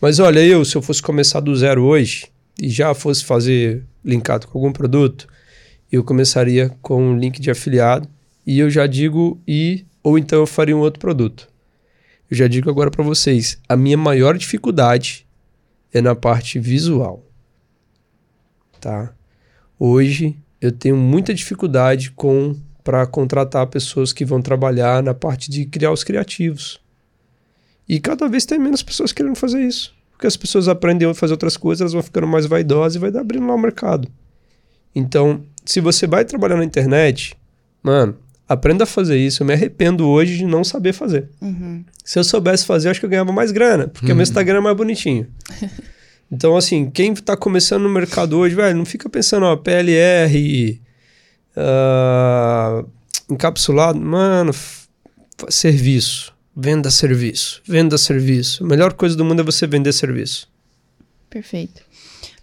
Mas 0.00 0.18
olha, 0.18 0.40
eu, 0.40 0.64
se 0.64 0.76
eu 0.76 0.82
fosse 0.82 1.00
começar 1.00 1.40
do 1.40 1.54
zero 1.54 1.84
hoje 1.84 2.26
e 2.60 2.68
já 2.68 2.92
fosse 2.92 3.24
fazer 3.24 3.84
linkado 4.04 4.48
com 4.48 4.58
algum 4.58 4.72
produto, 4.72 5.28
eu 5.92 6.02
começaria 6.02 6.70
com 6.82 7.00
um 7.00 7.16
link 7.16 7.40
de 7.40 7.50
afiliado 7.50 8.08
e 8.44 8.58
eu 8.58 8.68
já 8.68 8.86
digo 8.86 9.40
e 9.46 9.84
ou 10.02 10.18
então 10.18 10.40
eu 10.40 10.46
faria 10.46 10.76
um 10.76 10.80
outro 10.80 10.98
produto. 10.98 11.48
Eu 12.30 12.36
já 12.36 12.48
digo 12.48 12.70
agora 12.70 12.90
para 12.90 13.04
vocês, 13.04 13.58
a 13.68 13.76
minha 13.76 13.96
maior 13.96 14.36
dificuldade 14.36 15.26
é 15.92 16.00
na 16.00 16.14
parte 16.14 16.58
visual. 16.58 17.24
Tá? 18.80 19.14
Hoje 19.78 20.36
eu 20.60 20.72
tenho 20.72 20.96
muita 20.96 21.34
dificuldade 21.34 22.10
com 22.10 22.56
para 22.82 23.06
contratar 23.06 23.66
pessoas 23.66 24.12
que 24.12 24.24
vão 24.26 24.42
trabalhar 24.42 25.02
na 25.02 25.14
parte 25.14 25.50
de 25.50 25.64
criar 25.64 25.90
os 25.90 26.04
criativos. 26.04 26.80
E 27.88 27.98
cada 27.98 28.28
vez 28.28 28.44
tem 28.44 28.58
menos 28.58 28.82
pessoas 28.82 29.10
querendo 29.10 29.36
fazer 29.36 29.62
isso. 29.62 29.94
Porque 30.10 30.26
as 30.26 30.36
pessoas 30.36 30.68
aprendem 30.68 31.08
a 31.08 31.14
fazer 31.14 31.32
outras 31.32 31.56
coisas, 31.56 31.80
elas 31.80 31.92
vão 31.92 32.02
ficando 32.02 32.26
mais 32.26 32.46
vaidosas 32.46 32.96
e 32.96 32.98
vai 32.98 33.10
abrindo 33.16 33.46
lá 33.46 33.54
o 33.54 33.58
mercado. 33.58 34.08
Então, 34.94 35.44
se 35.64 35.80
você 35.80 36.06
vai 36.06 36.24
trabalhar 36.24 36.56
na 36.56 36.64
internet, 36.64 37.36
mano, 37.82 38.16
Aprenda 38.48 38.84
a 38.84 38.86
fazer 38.86 39.16
isso. 39.16 39.42
Eu 39.42 39.46
me 39.46 39.54
arrependo 39.54 40.06
hoje 40.06 40.36
de 40.36 40.44
não 40.44 40.62
saber 40.62 40.92
fazer. 40.92 41.28
Uhum. 41.40 41.84
Se 42.04 42.18
eu 42.18 42.24
soubesse 42.24 42.66
fazer, 42.66 42.88
eu 42.88 42.90
acho 42.90 43.00
que 43.00 43.06
eu 43.06 43.10
ganhava 43.10 43.32
mais 43.32 43.50
grana, 43.50 43.88
porque 43.88 44.08
uhum. 44.08 44.12
o 44.12 44.16
meu 44.16 44.22
Instagram 44.22 44.58
é 44.58 44.60
mais 44.60 44.76
bonitinho. 44.76 45.26
então, 46.30 46.56
assim, 46.56 46.90
quem 46.90 47.12
está 47.12 47.36
começando 47.36 47.82
no 47.82 47.88
mercado 47.88 48.38
hoje, 48.38 48.54
velho, 48.54 48.76
não 48.76 48.84
fica 48.84 49.08
pensando, 49.08 49.46
ó, 49.46 49.56
PLR, 49.56 50.80
uh, 51.56 51.60
ah, 51.60 52.84
encapsulado. 53.30 53.98
Mano, 53.98 54.52
serviço. 55.48 56.34
Venda 56.56 56.90
serviço. 56.90 57.62
Venda 57.66 57.98
serviço. 57.98 58.62
A 58.62 58.66
melhor 58.66 58.92
coisa 58.92 59.16
do 59.16 59.24
mundo 59.24 59.40
é 59.40 59.44
você 59.44 59.66
vender 59.66 59.92
serviço. 59.92 60.48
Perfeito. 61.28 61.82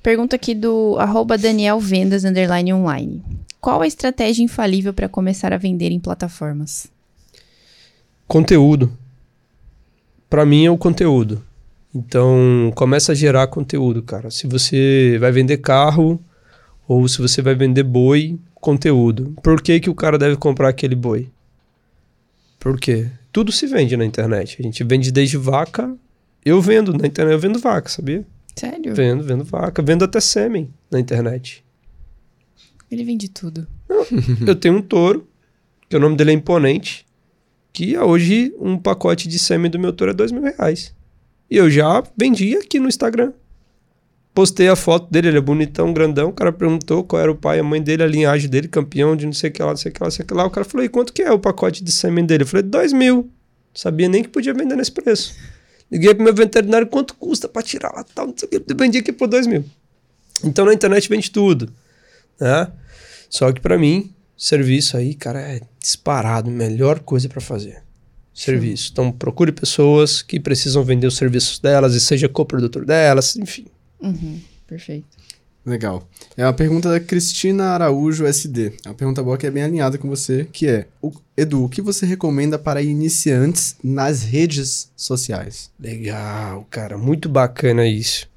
Pergunta 0.04 0.36
aqui 0.36 0.56
do 0.56 0.98
arroba 0.98 1.38
Daniel 1.38 1.80
Vendas 1.80 2.26
underline 2.26 2.74
online. 2.74 3.24
Qual 3.60 3.82
a 3.82 3.88
estratégia 3.88 4.44
infalível 4.44 4.94
para 4.94 5.08
começar 5.08 5.54
a 5.54 5.58
vender 5.58 5.92
em 5.92 6.00
plataformas? 6.00 6.92
Conteúdo. 8.28 8.92
Para 10.28 10.44
mim 10.44 10.66
é 10.66 10.72
o 10.72 10.78
conteúdo. 10.78 11.44
Então, 11.94 12.72
começa 12.74 13.12
a 13.12 13.16
gerar 13.16 13.46
conteúdo, 13.48 14.02
cara. 14.02 14.32
Se 14.32 14.48
você 14.48 15.18
vai 15.20 15.32
vender 15.32 15.58
carro 15.58 16.20
ou 16.88 17.08
se 17.08 17.22
você 17.22 17.42
vai 17.42 17.54
vender 17.54 17.84
boi, 17.84 18.40
conteúdo. 18.56 19.36
Por 19.44 19.62
que, 19.62 19.80
que 19.80 19.90
o 19.90 19.96
cara 19.96 20.18
deve 20.18 20.36
comprar 20.36 20.70
aquele 20.70 20.96
boi? 20.96 21.30
Por 22.58 22.80
quê? 22.80 23.08
Tudo 23.32 23.52
se 23.52 23.68
vende 23.68 23.96
na 23.96 24.06
internet. 24.06 24.58
A 24.60 24.64
gente 24.64 24.84
vende 24.84 25.12
desde 25.12 25.38
vaca. 25.38 25.96
Eu 26.44 26.60
vendo 26.60 26.92
na 26.94 27.06
internet, 27.06 27.34
eu 27.34 27.40
vendo 27.40 27.60
vaca, 27.60 27.88
sabia? 27.88 28.26
Sério? 28.56 28.94
Vendo, 28.94 29.24
vendo 29.24 29.44
vaca. 29.44 29.82
Vendo 29.82 30.04
até 30.04 30.20
sêmen 30.20 30.74
na 30.90 31.00
internet. 31.00 31.64
Ele 32.90 33.04
vende 33.04 33.30
tudo. 33.30 33.68
Eu 34.46 34.56
tenho 34.56 34.76
um 34.76 34.82
touro, 34.82 35.28
que 35.90 35.96
o 35.96 36.00
nome 36.00 36.16
dele 36.16 36.32
é 36.32 36.34
Imponente, 36.34 37.06
que 37.72 37.98
hoje 37.98 38.54
um 38.60 38.78
pacote 38.78 39.28
de 39.28 39.40
sêmen 39.40 39.72
do 39.72 39.80
meu 39.80 39.94
touro 39.94 40.12
é 40.12 40.14
dois 40.14 40.32
mil 40.32 40.42
reais. 40.42 40.94
E 41.50 41.58
eu 41.58 41.70
já 41.70 42.04
vendi 42.18 42.56
aqui 42.56 42.80
no 42.80 42.88
Instagram. 42.88 43.34
Postei 44.34 44.70
a 44.70 44.76
foto 44.76 45.12
dele, 45.12 45.28
ele 45.28 45.38
é 45.38 45.42
bonitão, 45.42 45.92
grandão. 45.92 46.30
O 46.30 46.34
cara 46.34 46.54
perguntou 46.54 47.04
qual 47.04 47.22
era 47.22 47.32
o 47.32 47.36
pai, 47.36 47.60
a 47.60 47.64
mãe 47.64 47.82
dele, 47.82 48.04
a 48.04 48.08
linhagem 48.08 48.50
dele, 48.50 48.68
campeão 48.70 49.16
de 49.16 49.26
não 49.26 49.34
sei 49.34 49.50
o 49.50 49.54
que 49.54 49.62
lá, 49.62 49.70
não 49.70 49.78
sei 49.78 49.92
o 49.92 49.94
que 49.94 50.02
lá, 50.02 50.08
não 50.08 50.12
sei 50.12 50.24
o 50.24 50.28
que 50.28 50.34
lá. 50.34 50.46
O 50.46 50.50
cara 50.50 50.66
falou, 50.66 50.86
e 50.86 50.90
quanto 50.90 51.12
que 51.12 51.22
é 51.22 51.32
o 51.32 51.40
pacote 51.40 51.84
de 51.84 51.92
sêmen 51.92 52.26
dele? 52.26 52.44
Eu 52.44 52.48
falei, 52.48 52.64
dois 52.64 52.94
mil. 52.94 53.30
Sabia 53.74 54.08
nem 54.08 54.24
que 54.24 54.30
podia 54.30 54.54
vender 54.54 54.76
nesse 54.76 54.92
preço. 54.92 55.36
Liguei 55.92 56.16
pro 56.16 56.24
meu 56.24 56.34
veterinário, 56.34 56.88
quanto 56.88 57.14
custa 57.16 57.50
para 57.50 57.62
tirar 57.62 57.92
lá, 57.94 58.04
tal, 58.04 58.28
não 58.28 58.34
sei 58.38 58.48
o 58.48 58.62
que. 58.62 58.74
Vendi 58.74 59.00
aqui 59.00 59.12
por 59.12 59.28
dois 59.28 59.46
mil. 59.46 59.66
Então 60.44 60.66
na 60.66 60.74
internet 60.74 61.10
vende 61.10 61.30
tudo, 61.30 61.72
né? 62.40 62.72
Só 63.30 63.52
que 63.52 63.60
para 63.60 63.78
mim, 63.78 64.14
serviço 64.38 64.98
aí, 64.98 65.14
cara, 65.14 65.40
é 65.40 65.62
disparado, 65.80 66.50
melhor 66.50 67.00
coisa 67.00 67.28
para 67.28 67.42
fazer. 67.42 67.84
Serviço. 68.34 68.90
Então 68.92 69.12
procure 69.12 69.52
pessoas 69.52 70.22
que 70.22 70.40
precisam 70.40 70.84
vender 70.84 71.08
os 71.08 71.18
serviços 71.18 71.60
delas 71.60 71.94
e 71.94 72.00
seja 72.00 72.30
coprodutor 72.30 72.86
delas, 72.86 73.36
enfim. 73.36 73.66
Uhum, 74.00 74.40
perfeito. 74.66 75.21
Legal. 75.64 76.08
É 76.36 76.44
uma 76.44 76.54
pergunta 76.54 76.90
da 76.90 77.00
Cristina 77.00 77.66
Araújo 77.66 78.26
SD. 78.26 78.74
É 78.84 78.90
uma 78.90 78.96
pergunta 78.96 79.22
boa 79.22 79.38
que 79.38 79.46
é 79.46 79.52
bem 79.52 79.62
alinhada 79.62 79.98
com 79.98 80.10
você, 80.10 80.48
que 80.52 80.68
é: 80.68 80.88
o, 81.00 81.12
Edu, 81.38 81.66
o 81.66 81.70
que 81.70 81.82
você 81.82 82.06
recomenda 82.06 82.58
para 82.58 82.82
iniciantes 82.82 83.76
nas 83.84 84.24
redes 84.24 84.92
sociais? 84.96 85.70
Legal, 85.80 86.66
cara, 86.70 86.98
muito 86.98 87.30
bacana 87.30 87.86
isso. 87.86 88.28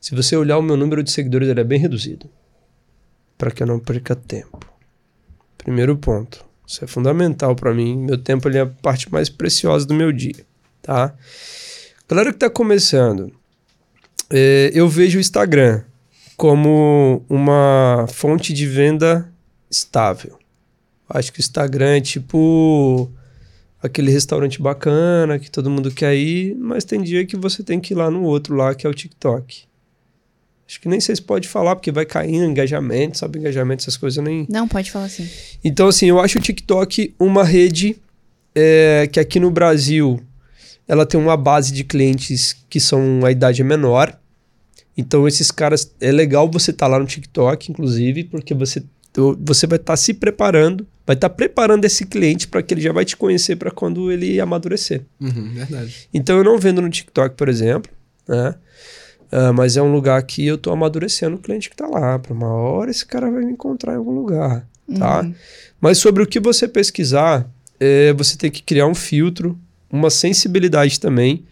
Se 0.00 0.14
você 0.14 0.36
olhar 0.36 0.56
o 0.56 0.62
meu 0.62 0.76
número 0.76 1.02
de 1.02 1.10
seguidores, 1.10 1.48
ele 1.48 1.60
é 1.60 1.64
bem 1.64 1.80
reduzido. 1.80 2.30
Para 3.36 3.50
que 3.50 3.62
eu 3.62 3.66
não 3.66 3.80
perca 3.80 4.14
tempo. 4.14 4.60
Primeiro 5.56 5.96
ponto. 5.96 6.44
Isso 6.64 6.84
é 6.84 6.86
fundamental 6.86 7.56
para 7.56 7.74
mim. 7.74 7.96
Meu 7.96 8.18
tempo 8.18 8.48
é 8.48 8.60
a 8.60 8.66
parte 8.66 9.10
mais 9.10 9.28
preciosa 9.28 9.84
do 9.84 9.94
meu 9.94 10.12
dia, 10.12 10.46
tá? 10.80 11.14
Galera 12.08 12.30
que 12.30 12.36
está 12.36 12.48
começando, 12.48 13.32
é, 14.30 14.70
eu 14.72 14.88
vejo 14.88 15.18
o 15.18 15.20
Instagram 15.20 15.82
como 16.38 17.24
uma 17.28 18.06
fonte 18.08 18.52
de 18.52 18.64
venda 18.64 19.28
estável. 19.68 20.38
Acho 21.10 21.32
que 21.32 21.40
o 21.40 21.42
Instagram 21.42 21.96
é 21.96 22.00
tipo 22.00 23.10
aquele 23.82 24.12
restaurante 24.12 24.62
bacana 24.62 25.38
que 25.40 25.50
todo 25.50 25.68
mundo 25.68 25.90
quer 25.90 26.14
ir, 26.14 26.54
mas 26.54 26.84
tem 26.84 27.02
dia 27.02 27.26
que 27.26 27.36
você 27.36 27.64
tem 27.64 27.80
que 27.80 27.92
ir 27.92 27.96
lá 27.96 28.08
no 28.08 28.22
outro 28.22 28.54
lá, 28.54 28.72
que 28.72 28.86
é 28.86 28.90
o 28.90 28.94
TikTok. 28.94 29.64
Acho 30.68 30.80
que 30.80 30.88
nem 30.88 31.00
sei 31.00 31.16
se 31.16 31.22
pode 31.22 31.48
falar, 31.48 31.74
porque 31.74 31.90
vai 31.90 32.06
caindo 32.06 32.44
engajamento, 32.44 33.18
sabe? 33.18 33.40
Engajamento, 33.40 33.82
essas 33.82 33.96
coisas 33.96 34.18
eu 34.18 34.22
nem. 34.22 34.46
Não, 34.48 34.68
pode 34.68 34.92
falar 34.92 35.06
assim. 35.06 35.28
Então, 35.64 35.88
assim, 35.88 36.06
eu 36.06 36.20
acho 36.20 36.38
o 36.38 36.42
TikTok 36.42 37.16
uma 37.18 37.42
rede 37.42 37.96
é, 38.54 39.08
que 39.10 39.18
aqui 39.18 39.40
no 39.40 39.50
Brasil 39.50 40.20
ela 40.86 41.04
tem 41.04 41.18
uma 41.18 41.36
base 41.36 41.72
de 41.72 41.82
clientes 41.82 42.54
que 42.70 42.78
são 42.78 43.24
a 43.24 43.32
idade 43.32 43.64
menor. 43.64 44.16
Então, 44.98 45.28
esses 45.28 45.52
caras. 45.52 45.94
É 46.00 46.10
legal 46.10 46.50
você 46.50 46.72
estar 46.72 46.86
tá 46.86 46.90
lá 46.90 46.98
no 46.98 47.06
TikTok, 47.06 47.70
inclusive, 47.70 48.24
porque 48.24 48.52
você, 48.52 48.82
você 49.38 49.64
vai 49.68 49.76
estar 49.76 49.92
tá 49.92 49.96
se 49.96 50.12
preparando, 50.12 50.84
vai 51.06 51.14
estar 51.14 51.28
tá 51.28 51.34
preparando 51.34 51.84
esse 51.84 52.04
cliente 52.04 52.48
para 52.48 52.60
que 52.62 52.74
ele 52.74 52.80
já 52.80 52.92
vai 52.92 53.04
te 53.04 53.16
conhecer 53.16 53.54
para 53.54 53.70
quando 53.70 54.10
ele 54.10 54.40
amadurecer. 54.40 55.02
Uhum, 55.20 55.54
verdade. 55.54 56.08
Então, 56.12 56.36
eu 56.36 56.42
não 56.42 56.58
vendo 56.58 56.82
no 56.82 56.90
TikTok, 56.90 57.36
por 57.36 57.48
exemplo, 57.48 57.92
né? 58.26 58.56
Uh, 59.30 59.52
mas 59.54 59.76
é 59.76 59.82
um 59.82 59.92
lugar 59.92 60.20
que 60.22 60.44
eu 60.46 60.56
tô 60.56 60.72
amadurecendo 60.72 61.36
o 61.36 61.38
cliente 61.38 61.70
que 61.70 61.76
tá 61.76 61.86
lá. 61.86 62.18
Para 62.18 62.32
uma 62.32 62.48
hora 62.48 62.90
esse 62.90 63.04
cara 63.06 63.30
vai 63.30 63.44
me 63.44 63.52
encontrar 63.52 63.92
em 63.92 63.96
algum 63.96 64.14
lugar, 64.14 64.66
tá? 64.98 65.20
Uhum. 65.20 65.34
Mas 65.80 65.98
sobre 65.98 66.22
o 66.22 66.26
que 66.26 66.40
você 66.40 66.66
pesquisar, 66.66 67.48
é, 67.78 68.12
você 68.14 68.36
tem 68.36 68.50
que 68.50 68.62
criar 68.62 68.86
um 68.86 68.94
filtro, 68.94 69.56
uma 69.92 70.08
sensibilidade 70.08 70.98
também, 70.98 71.44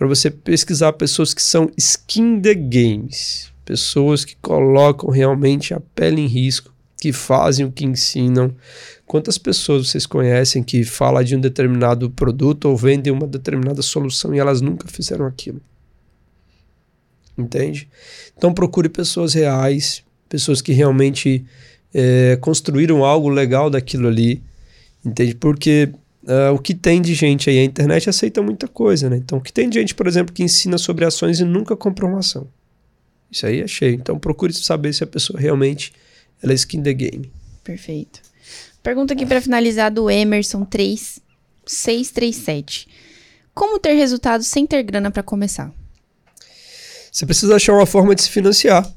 para 0.00 0.08
você 0.08 0.30
pesquisar 0.30 0.94
pessoas 0.94 1.34
que 1.34 1.42
são 1.42 1.70
skin 1.76 2.40
the 2.40 2.54
games. 2.54 3.52
Pessoas 3.66 4.24
que 4.24 4.34
colocam 4.40 5.10
realmente 5.10 5.74
a 5.74 5.80
pele 5.94 6.22
em 6.22 6.26
risco, 6.26 6.72
que 6.98 7.12
fazem 7.12 7.66
o 7.66 7.70
que 7.70 7.84
ensinam. 7.84 8.56
Quantas 9.06 9.36
pessoas 9.36 9.88
vocês 9.88 10.06
conhecem 10.06 10.62
que 10.62 10.84
falam 10.84 11.22
de 11.22 11.36
um 11.36 11.40
determinado 11.40 12.08
produto 12.08 12.64
ou 12.64 12.78
vendem 12.78 13.12
uma 13.12 13.26
determinada 13.26 13.82
solução 13.82 14.34
e 14.34 14.38
elas 14.38 14.62
nunca 14.62 14.88
fizeram 14.88 15.26
aquilo? 15.26 15.60
entende? 17.36 17.86
Então 18.34 18.54
procure 18.54 18.88
pessoas 18.88 19.34
reais, 19.34 20.02
pessoas 20.30 20.62
que 20.62 20.72
realmente 20.72 21.44
é, 21.92 22.38
construíram 22.40 23.04
algo 23.04 23.28
legal 23.28 23.68
daquilo 23.68 24.08
ali, 24.08 24.42
entende? 25.04 25.34
Porque 25.34 25.92
uh, 26.24 26.54
o 26.54 26.58
que 26.58 26.74
tem 26.74 27.00
de 27.00 27.14
gente 27.14 27.48
aí, 27.50 27.58
a 27.58 27.64
internet 27.64 28.08
aceita 28.08 28.40
muita 28.42 28.68
coisa, 28.68 29.10
né? 29.10 29.16
Então 29.16 29.38
o 29.38 29.40
que 29.40 29.52
tem 29.52 29.68
de 29.68 29.78
gente, 29.78 29.94
por 29.94 30.06
exemplo, 30.06 30.34
que 30.34 30.42
ensina 30.42 30.78
sobre 30.78 31.04
ações 31.04 31.40
e 31.40 31.44
nunca 31.44 31.76
comprou 31.76 32.10
uma 32.10 32.20
ação. 32.20 32.48
Isso 33.30 33.46
aí 33.46 33.60
é 33.60 33.66
cheio. 33.66 33.94
Então 33.94 34.18
procure 34.18 34.52
saber 34.52 34.92
se 34.92 35.04
a 35.04 35.06
pessoa 35.06 35.38
realmente 35.38 35.92
ela 36.42 36.52
é 36.52 36.54
skin 36.54 36.82
the 36.82 36.92
game. 36.92 37.30
Perfeito. 37.62 38.20
Pergunta 38.82 39.14
aqui 39.14 39.26
para 39.26 39.40
finalizar 39.40 39.90
do 39.90 40.10
Emerson 40.10 40.64
3637. 40.64 42.88
Como 43.54 43.78
ter 43.78 43.92
resultados 43.92 44.46
sem 44.46 44.66
ter 44.66 44.82
grana 44.82 45.10
para 45.10 45.22
começar? 45.22 45.70
você 47.10 47.26
precisa 47.26 47.56
achar 47.56 47.74
uma 47.74 47.86
forma 47.86 48.14
de 48.14 48.22
se 48.22 48.30
financiar, 48.30 48.88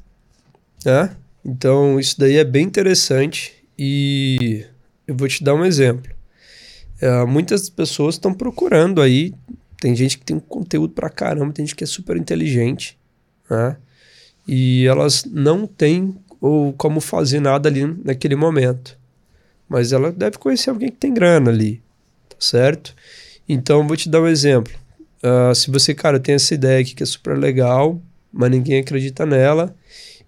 né? 0.84 1.16
Então, 1.44 1.98
isso 1.98 2.18
daí 2.18 2.36
é 2.36 2.44
bem 2.44 2.64
interessante 2.64 3.52
e 3.78 4.64
eu 5.06 5.16
vou 5.16 5.28
te 5.28 5.42
dar 5.42 5.54
um 5.54 5.64
exemplo. 5.64 6.14
É, 7.04 7.22
muitas 7.26 7.68
pessoas 7.68 8.14
estão 8.14 8.32
procurando 8.32 9.02
aí, 9.02 9.34
tem 9.78 9.94
gente 9.94 10.16
que 10.16 10.24
tem 10.24 10.38
conteúdo 10.38 10.94
pra 10.94 11.10
caramba, 11.10 11.52
tem 11.52 11.66
gente 11.66 11.76
que 11.76 11.84
é 11.84 11.86
super 11.86 12.16
inteligente, 12.16 12.98
né? 13.50 13.76
E 14.48 14.86
elas 14.86 15.22
não 15.26 15.66
têm 15.66 16.16
ou 16.40 16.72
como 16.72 17.02
fazer 17.02 17.40
nada 17.40 17.68
ali 17.68 17.84
naquele 18.02 18.34
momento. 18.34 18.98
Mas 19.68 19.92
ela 19.92 20.10
deve 20.10 20.38
conhecer 20.38 20.70
alguém 20.70 20.90
que 20.90 20.96
tem 20.96 21.12
grana 21.12 21.50
ali, 21.50 21.82
tá 22.26 22.36
certo? 22.40 22.96
Então, 23.46 23.86
vou 23.86 23.98
te 23.98 24.08
dar 24.08 24.22
um 24.22 24.26
exemplo. 24.26 24.72
Uh, 25.22 25.54
se 25.54 25.70
você, 25.70 25.92
cara, 25.94 26.18
tem 26.18 26.36
essa 26.36 26.54
ideia 26.54 26.80
aqui 26.80 26.94
que 26.94 27.02
é 27.02 27.06
super 27.06 27.36
legal, 27.36 28.00
mas 28.32 28.50
ninguém 28.50 28.80
acredita 28.80 29.26
nela 29.26 29.76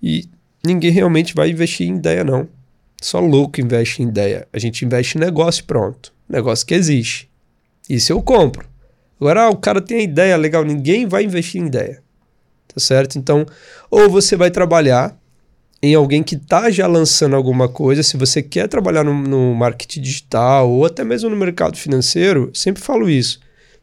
e 0.03 0.29
ninguém 0.63 0.91
realmente 0.91 1.35
vai 1.35 1.49
investir 1.49 1.89
em 1.89 1.97
ideia, 1.97 2.23
não. 2.23 2.47
Só 3.01 3.21
louco 3.21 3.61
investe 3.61 4.03
em 4.03 4.09
ideia. 4.09 4.49
A 4.53 4.59
gente 4.59 4.85
investe 4.85 5.17
em 5.17 5.21
negócio 5.21 5.65
pronto. 5.65 6.13
Negócio 6.29 6.67
que 6.67 6.75
existe. 6.75 7.31
Isso 7.89 8.13
eu 8.13 8.23
compro. 8.23 8.69
Agora, 9.21 9.45
ah, 9.45 9.51
o 9.51 9.57
cara 9.57 9.81
tem 9.81 9.99
a 9.99 10.03
ideia 10.03 10.37
legal, 10.37 10.65
ninguém 10.65 11.07
vai 11.07 11.25
investir 11.25 11.61
em 11.61 11.67
ideia. 11.67 12.03
Tá 12.69 12.81
certo? 12.81 13.17
Então, 13.17 13.47
ou 13.91 14.11
você 14.11 14.37
vai 14.37 14.51
trabalhar 14.51 15.17
em 15.83 15.95
alguém 15.95 16.23
que 16.23 16.35
está 16.35 16.71
já 16.71 16.87
lançando 16.87 17.37
alguma 17.37 17.69
coisa, 17.69 18.03
se 18.03 18.17
você 18.17 18.43
quer 18.43 18.69
trabalhar 18.69 19.05
no, 19.05 19.15
no, 19.15 19.55
marketing 19.55 20.01
digital 20.01 20.71
ou 20.71 20.85
até 20.85 21.05
mesmo 21.05 21.31
no 21.31 21.37
mercado 21.37 21.77
financeiro, 21.77 22.51
sempre 22.53 22.83
falo 22.83 23.09
isso. 23.09 23.41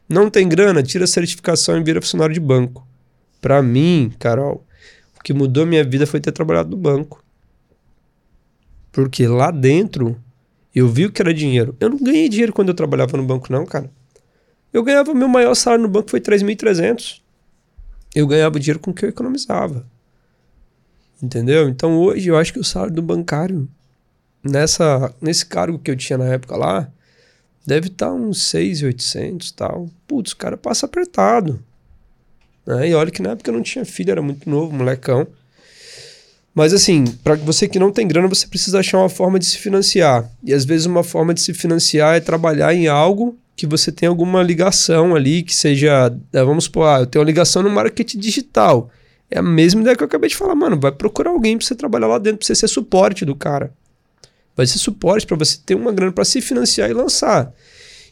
Não 0.08 0.28
tem 0.28 0.48
grana, 0.48 0.82
tira 0.82 1.04
a 1.04 1.08
certificação 1.08 1.78
e 1.78 1.82
vira 1.82 2.00
funcionário 2.00 2.34
de 2.34 2.40
banco. 2.40 2.86
Para 3.40 3.62
mim, 3.62 4.12
Carol, 4.18 4.64
o 5.18 5.22
que 5.22 5.32
mudou 5.32 5.64
minha 5.64 5.82
vida 5.82 6.06
foi 6.06 6.20
ter 6.20 6.32
trabalhado 6.32 6.70
no 6.70 6.76
banco. 6.76 7.23
Porque 8.94 9.26
lá 9.26 9.50
dentro 9.50 10.16
eu 10.72 10.88
vi 10.88 11.06
o 11.06 11.10
que 11.12 11.20
era 11.20 11.34
dinheiro. 11.34 11.76
Eu 11.80 11.90
não 11.90 11.98
ganhei 11.98 12.28
dinheiro 12.28 12.52
quando 12.52 12.68
eu 12.68 12.74
trabalhava 12.74 13.16
no 13.16 13.24
banco, 13.24 13.52
não, 13.52 13.66
cara. 13.66 13.90
Eu 14.72 14.84
ganhava, 14.84 15.12
meu 15.12 15.26
maior 15.26 15.54
salário 15.56 15.82
no 15.82 15.88
banco 15.88 16.10
foi 16.10 16.20
3.300. 16.20 17.20
Eu 18.14 18.24
ganhava 18.24 18.58
dinheiro 18.60 18.78
com 18.78 18.92
o 18.92 18.94
que 18.94 19.04
eu 19.04 19.08
economizava. 19.08 19.84
Entendeu? 21.20 21.68
Então 21.68 21.98
hoje 21.98 22.28
eu 22.28 22.36
acho 22.36 22.52
que 22.52 22.60
o 22.60 22.64
salário 22.64 22.94
do 22.94 23.02
bancário, 23.02 23.68
nessa, 24.44 25.12
nesse 25.20 25.44
cargo 25.44 25.78
que 25.78 25.90
eu 25.90 25.96
tinha 25.96 26.16
na 26.16 26.26
época 26.26 26.56
lá, 26.56 26.88
deve 27.66 27.88
estar 27.88 28.06
tá 28.06 28.12
uns 28.12 28.42
6,800 28.44 29.48
e 29.48 29.54
tal. 29.54 29.90
Putz, 30.06 30.30
o 30.30 30.36
cara 30.36 30.56
passa 30.56 30.86
apertado. 30.86 31.60
Né? 32.64 32.90
E 32.90 32.94
olha 32.94 33.10
que 33.10 33.22
na 33.22 33.30
época 33.30 33.50
eu 33.50 33.54
não 33.54 33.62
tinha 33.62 33.84
filho, 33.84 34.12
era 34.12 34.22
muito 34.22 34.48
novo, 34.48 34.72
molecão. 34.72 35.26
Mas 36.54 36.72
assim, 36.72 37.04
para 37.24 37.34
você 37.34 37.66
que 37.66 37.78
não 37.78 37.90
tem 37.90 38.06
grana, 38.06 38.28
você 38.28 38.46
precisa 38.46 38.78
achar 38.78 38.98
uma 38.98 39.08
forma 39.08 39.38
de 39.38 39.46
se 39.46 39.58
financiar. 39.58 40.30
E 40.42 40.54
às 40.54 40.64
vezes 40.64 40.86
uma 40.86 41.02
forma 41.02 41.34
de 41.34 41.40
se 41.40 41.52
financiar 41.52 42.16
é 42.16 42.20
trabalhar 42.20 42.72
em 42.72 42.86
algo 42.86 43.36
que 43.56 43.66
você 43.66 43.90
tem 43.90 44.08
alguma 44.08 44.42
ligação 44.42 45.14
ali, 45.14 45.42
que 45.42 45.54
seja, 45.54 46.10
né, 46.32 46.44
vamos 46.44 46.64
supor, 46.64 46.86
ah, 46.86 47.00
eu 47.00 47.06
tenho 47.06 47.22
uma 47.22 47.26
ligação 47.26 47.62
no 47.62 47.70
marketing 47.70 48.18
digital. 48.18 48.90
É 49.30 49.38
a 49.38 49.42
mesma 49.42 49.80
ideia 49.80 49.96
que 49.96 50.02
eu 50.02 50.06
acabei 50.06 50.28
de 50.28 50.36
falar, 50.36 50.54
mano, 50.54 50.78
vai 50.78 50.92
procurar 50.92 51.30
alguém 51.30 51.56
para 51.56 51.66
você 51.66 51.74
trabalhar 51.74 52.06
lá 52.06 52.18
dentro, 52.18 52.38
para 52.38 52.46
você 52.46 52.54
ser 52.54 52.68
suporte 52.68 53.24
do 53.24 53.34
cara 53.34 53.72
vai 54.56 54.66
ser 54.66 54.78
suporte 54.78 55.26
para 55.26 55.36
você 55.36 55.58
ter 55.64 55.74
uma 55.74 55.92
grana 55.92 56.12
para 56.12 56.24
se 56.24 56.40
financiar 56.40 56.88
e 56.88 56.92
lançar. 56.92 57.52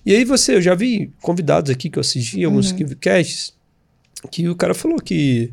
E 0.05 0.15
aí 0.15 0.25
você, 0.25 0.57
eu 0.57 0.63
já 0.63 0.75
vi 0.75 1.13
convidados 1.21 1.71
aqui 1.71 1.89
que 1.89 1.99
eu 1.99 2.01
assisti, 2.01 2.45
alguns 2.45 2.73
uhum. 2.73 2.89
Casts, 3.01 3.55
que 4.31 4.49
o 4.49 4.57
cara 4.57 4.75
falou 4.75 4.99
que 4.99 5.53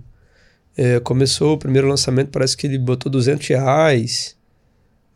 é, 0.78 1.00
começou 1.00 1.54
o 1.54 1.58
primeiro 1.58 1.88
lançamento, 1.88 2.30
parece 2.30 2.56
que 2.56 2.68
ele 2.68 2.78
botou 2.78 3.12
200 3.12 3.48
reais, 3.48 4.36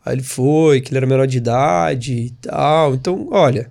aí 0.04 0.14
ele 0.14 0.22
foi, 0.22 0.80
que 0.80 0.90
ele 0.90 0.98
era 0.98 1.06
menor 1.06 1.26
de 1.26 1.38
idade 1.38 2.12
e 2.12 2.30
tal. 2.42 2.94
Então, 2.94 3.28
olha, 3.30 3.70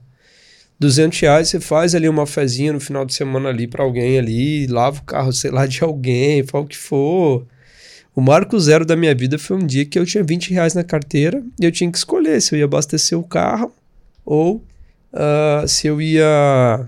200 0.79 1.19
reais 1.19 1.49
você 1.49 1.59
faz 1.59 1.95
ali 1.95 2.09
uma 2.09 2.25
fezinha 2.25 2.73
no 2.73 2.79
final 2.79 3.05
de 3.05 3.13
semana 3.13 3.49
ali 3.49 3.67
para 3.67 3.83
alguém 3.83 4.17
ali, 4.17 4.67
lava 4.67 4.99
o 4.99 5.03
carro, 5.03 5.31
sei 5.33 5.51
lá, 5.51 5.65
de 5.65 5.83
alguém, 5.83 6.43
fala 6.43 6.63
o 6.63 6.67
que 6.67 6.77
for. 6.77 7.45
O 8.15 8.21
marco 8.21 8.59
zero 8.59 8.85
da 8.85 8.95
minha 8.95 9.15
vida 9.15 9.39
foi 9.39 9.57
um 9.57 9.65
dia 9.65 9.85
que 9.85 9.97
eu 9.97 10.05
tinha 10.05 10.23
20 10.23 10.53
reais 10.53 10.73
na 10.75 10.83
carteira 10.83 11.43
e 11.59 11.65
eu 11.65 11.71
tinha 11.71 11.91
que 11.91 11.97
escolher 11.97 12.39
se 12.41 12.53
eu 12.53 12.59
ia 12.59 12.65
abastecer 12.65 13.17
o 13.17 13.23
carro 13.23 13.71
ou 14.23 14.57
uh, 15.13 15.67
se 15.67 15.87
eu 15.87 15.99
ia 15.99 16.87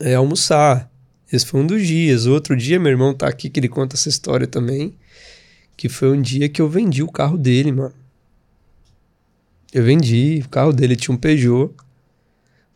é, 0.00 0.14
almoçar. 0.14 0.88
Esse 1.30 1.44
foi 1.44 1.60
um 1.60 1.66
dos 1.66 1.86
dias. 1.86 2.26
Outro 2.26 2.56
dia, 2.56 2.80
meu 2.80 2.90
irmão 2.90 3.12
tá 3.12 3.28
aqui 3.28 3.50
que 3.50 3.60
ele 3.60 3.68
conta 3.68 3.96
essa 3.96 4.08
história 4.08 4.46
também. 4.46 4.94
Que 5.76 5.88
foi 5.88 6.10
um 6.10 6.20
dia 6.20 6.48
que 6.48 6.60
eu 6.60 6.68
vendi 6.68 7.02
o 7.02 7.10
carro 7.10 7.36
dele, 7.36 7.70
mano. 7.70 7.94
Eu 9.72 9.84
vendi, 9.84 10.42
o 10.44 10.48
carro 10.48 10.72
dele 10.72 10.96
tinha 10.96 11.14
um 11.14 11.18
Peugeot. 11.18 11.74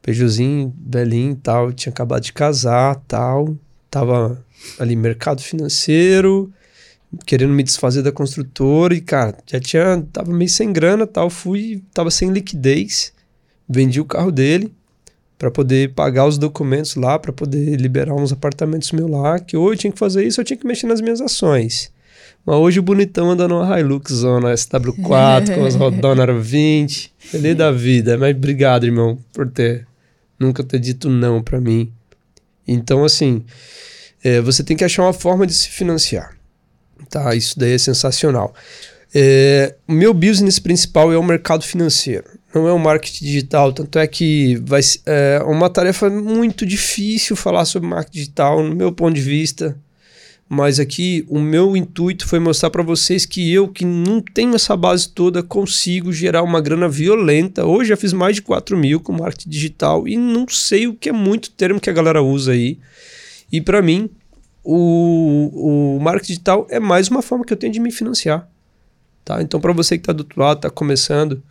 Peugeotzinho, 0.02 0.74
velhinho 0.86 1.32
e 1.32 1.36
tal. 1.36 1.72
Tinha 1.72 1.90
acabado 1.90 2.22
de 2.22 2.32
casar 2.32 2.96
tal. 3.08 3.56
Tava 3.90 4.44
ali 4.78 4.96
mercado 4.96 5.42
financeiro, 5.42 6.52
querendo 7.26 7.52
me 7.52 7.62
desfazer 7.62 8.02
da 8.02 8.12
construtora. 8.12 8.94
E, 8.94 9.00
cara, 9.00 9.36
já 9.46 9.58
tinha. 9.58 10.06
Tava 10.12 10.30
meio 10.30 10.50
sem 10.50 10.72
grana 10.72 11.06
tal. 11.06 11.30
Fui, 11.30 11.82
tava 11.94 12.10
sem 12.10 12.30
liquidez. 12.30 13.14
Vendi 13.66 13.98
o 13.98 14.04
carro 14.04 14.30
dele 14.30 14.74
para 15.42 15.50
poder 15.50 15.92
pagar 15.92 16.24
os 16.24 16.38
documentos 16.38 16.94
lá, 16.94 17.18
para 17.18 17.32
poder 17.32 17.74
liberar 17.74 18.14
uns 18.14 18.30
apartamentos 18.30 18.92
meus 18.92 19.10
lá, 19.10 19.40
que 19.40 19.56
ou 19.56 19.72
eu 19.72 19.76
tinha 19.76 19.92
que 19.92 19.98
fazer 19.98 20.24
isso, 20.24 20.40
eu 20.40 20.44
tinha 20.44 20.56
que 20.56 20.64
mexer 20.64 20.86
nas 20.86 21.00
minhas 21.00 21.20
ações. 21.20 21.90
Mas 22.46 22.54
hoje 22.54 22.78
o 22.78 22.82
bonitão 22.82 23.28
anda 23.28 23.48
numa 23.48 23.80
Hilux 23.80 24.12
Zona 24.12 24.54
SW4 24.54 25.52
com 25.52 25.64
as 25.64 25.74
rodonas 25.74 26.28
20. 26.46 27.12
Feliz 27.18 27.56
da 27.56 27.72
vida. 27.72 28.16
Mas 28.16 28.36
obrigado, 28.36 28.86
irmão, 28.86 29.18
por 29.32 29.50
ter 29.50 29.84
nunca 30.38 30.62
ter 30.62 30.78
dito 30.78 31.10
não 31.10 31.42
para 31.42 31.60
mim. 31.60 31.92
Então, 32.66 33.04
assim, 33.04 33.44
é, 34.22 34.40
você 34.40 34.62
tem 34.62 34.76
que 34.76 34.84
achar 34.84 35.02
uma 35.02 35.12
forma 35.12 35.44
de 35.44 35.54
se 35.54 35.68
financiar. 35.70 36.36
Tá? 37.10 37.34
Isso 37.34 37.58
daí 37.58 37.72
é 37.72 37.78
sensacional. 37.78 38.54
É, 39.12 39.74
o 39.88 39.92
meu 39.92 40.14
business 40.14 40.60
principal 40.60 41.12
é 41.12 41.18
o 41.18 41.22
mercado 41.22 41.64
financeiro, 41.64 42.26
não 42.54 42.68
é 42.68 42.72
o 42.72 42.78
marketing 42.78 43.24
digital. 43.24 43.72
Tanto 43.72 43.98
é 43.98 44.06
que 44.06 44.56
vai 44.64 44.80
é 45.06 45.42
uma 45.46 45.70
tarefa 45.70 46.10
muito 46.10 46.66
difícil 46.66 47.34
falar 47.36 47.64
sobre 47.64 47.88
marketing 47.88 48.18
digital, 48.18 48.62
no 48.62 48.74
meu 48.74 48.92
ponto 48.92 49.14
de 49.14 49.20
vista. 49.20 49.76
Mas 50.48 50.78
aqui 50.78 51.24
o 51.30 51.38
meu 51.38 51.74
intuito 51.74 52.26
foi 52.26 52.38
mostrar 52.38 52.68
para 52.68 52.82
vocês 52.82 53.24
que 53.24 53.50
eu, 53.50 53.68
que 53.68 53.86
não 53.86 54.20
tenho 54.20 54.54
essa 54.54 54.76
base 54.76 55.08
toda, 55.08 55.42
consigo 55.42 56.12
gerar 56.12 56.42
uma 56.42 56.60
grana 56.60 56.88
violenta. 56.88 57.64
Hoje 57.64 57.88
já 57.88 57.96
fiz 57.96 58.12
mais 58.12 58.36
de 58.36 58.42
4 58.42 58.76
mil 58.76 59.00
com 59.00 59.12
marketing 59.12 59.48
digital 59.48 60.06
e 60.06 60.14
não 60.14 60.46
sei 60.46 60.86
o 60.86 60.94
que 60.94 61.08
é 61.08 61.12
muito 61.12 61.50
termo 61.52 61.80
que 61.80 61.88
a 61.88 61.92
galera 61.92 62.22
usa 62.22 62.52
aí. 62.52 62.78
E 63.50 63.62
para 63.62 63.80
mim, 63.80 64.10
o, 64.62 65.96
o 65.96 66.00
marketing 66.00 66.32
digital 66.32 66.66
é 66.68 66.78
mais 66.78 67.08
uma 67.08 67.22
forma 67.22 67.46
que 67.46 67.52
eu 67.54 67.56
tenho 67.56 67.72
de 67.72 67.80
me 67.80 67.90
financiar. 67.90 68.46
Tá? 69.24 69.40
Então, 69.40 69.58
para 69.58 69.72
você 69.72 69.96
que 69.96 70.02
está 70.02 70.12
do 70.12 70.20
outro 70.20 70.38
lado, 70.38 70.58
está 70.58 70.70
começando, 70.70 71.42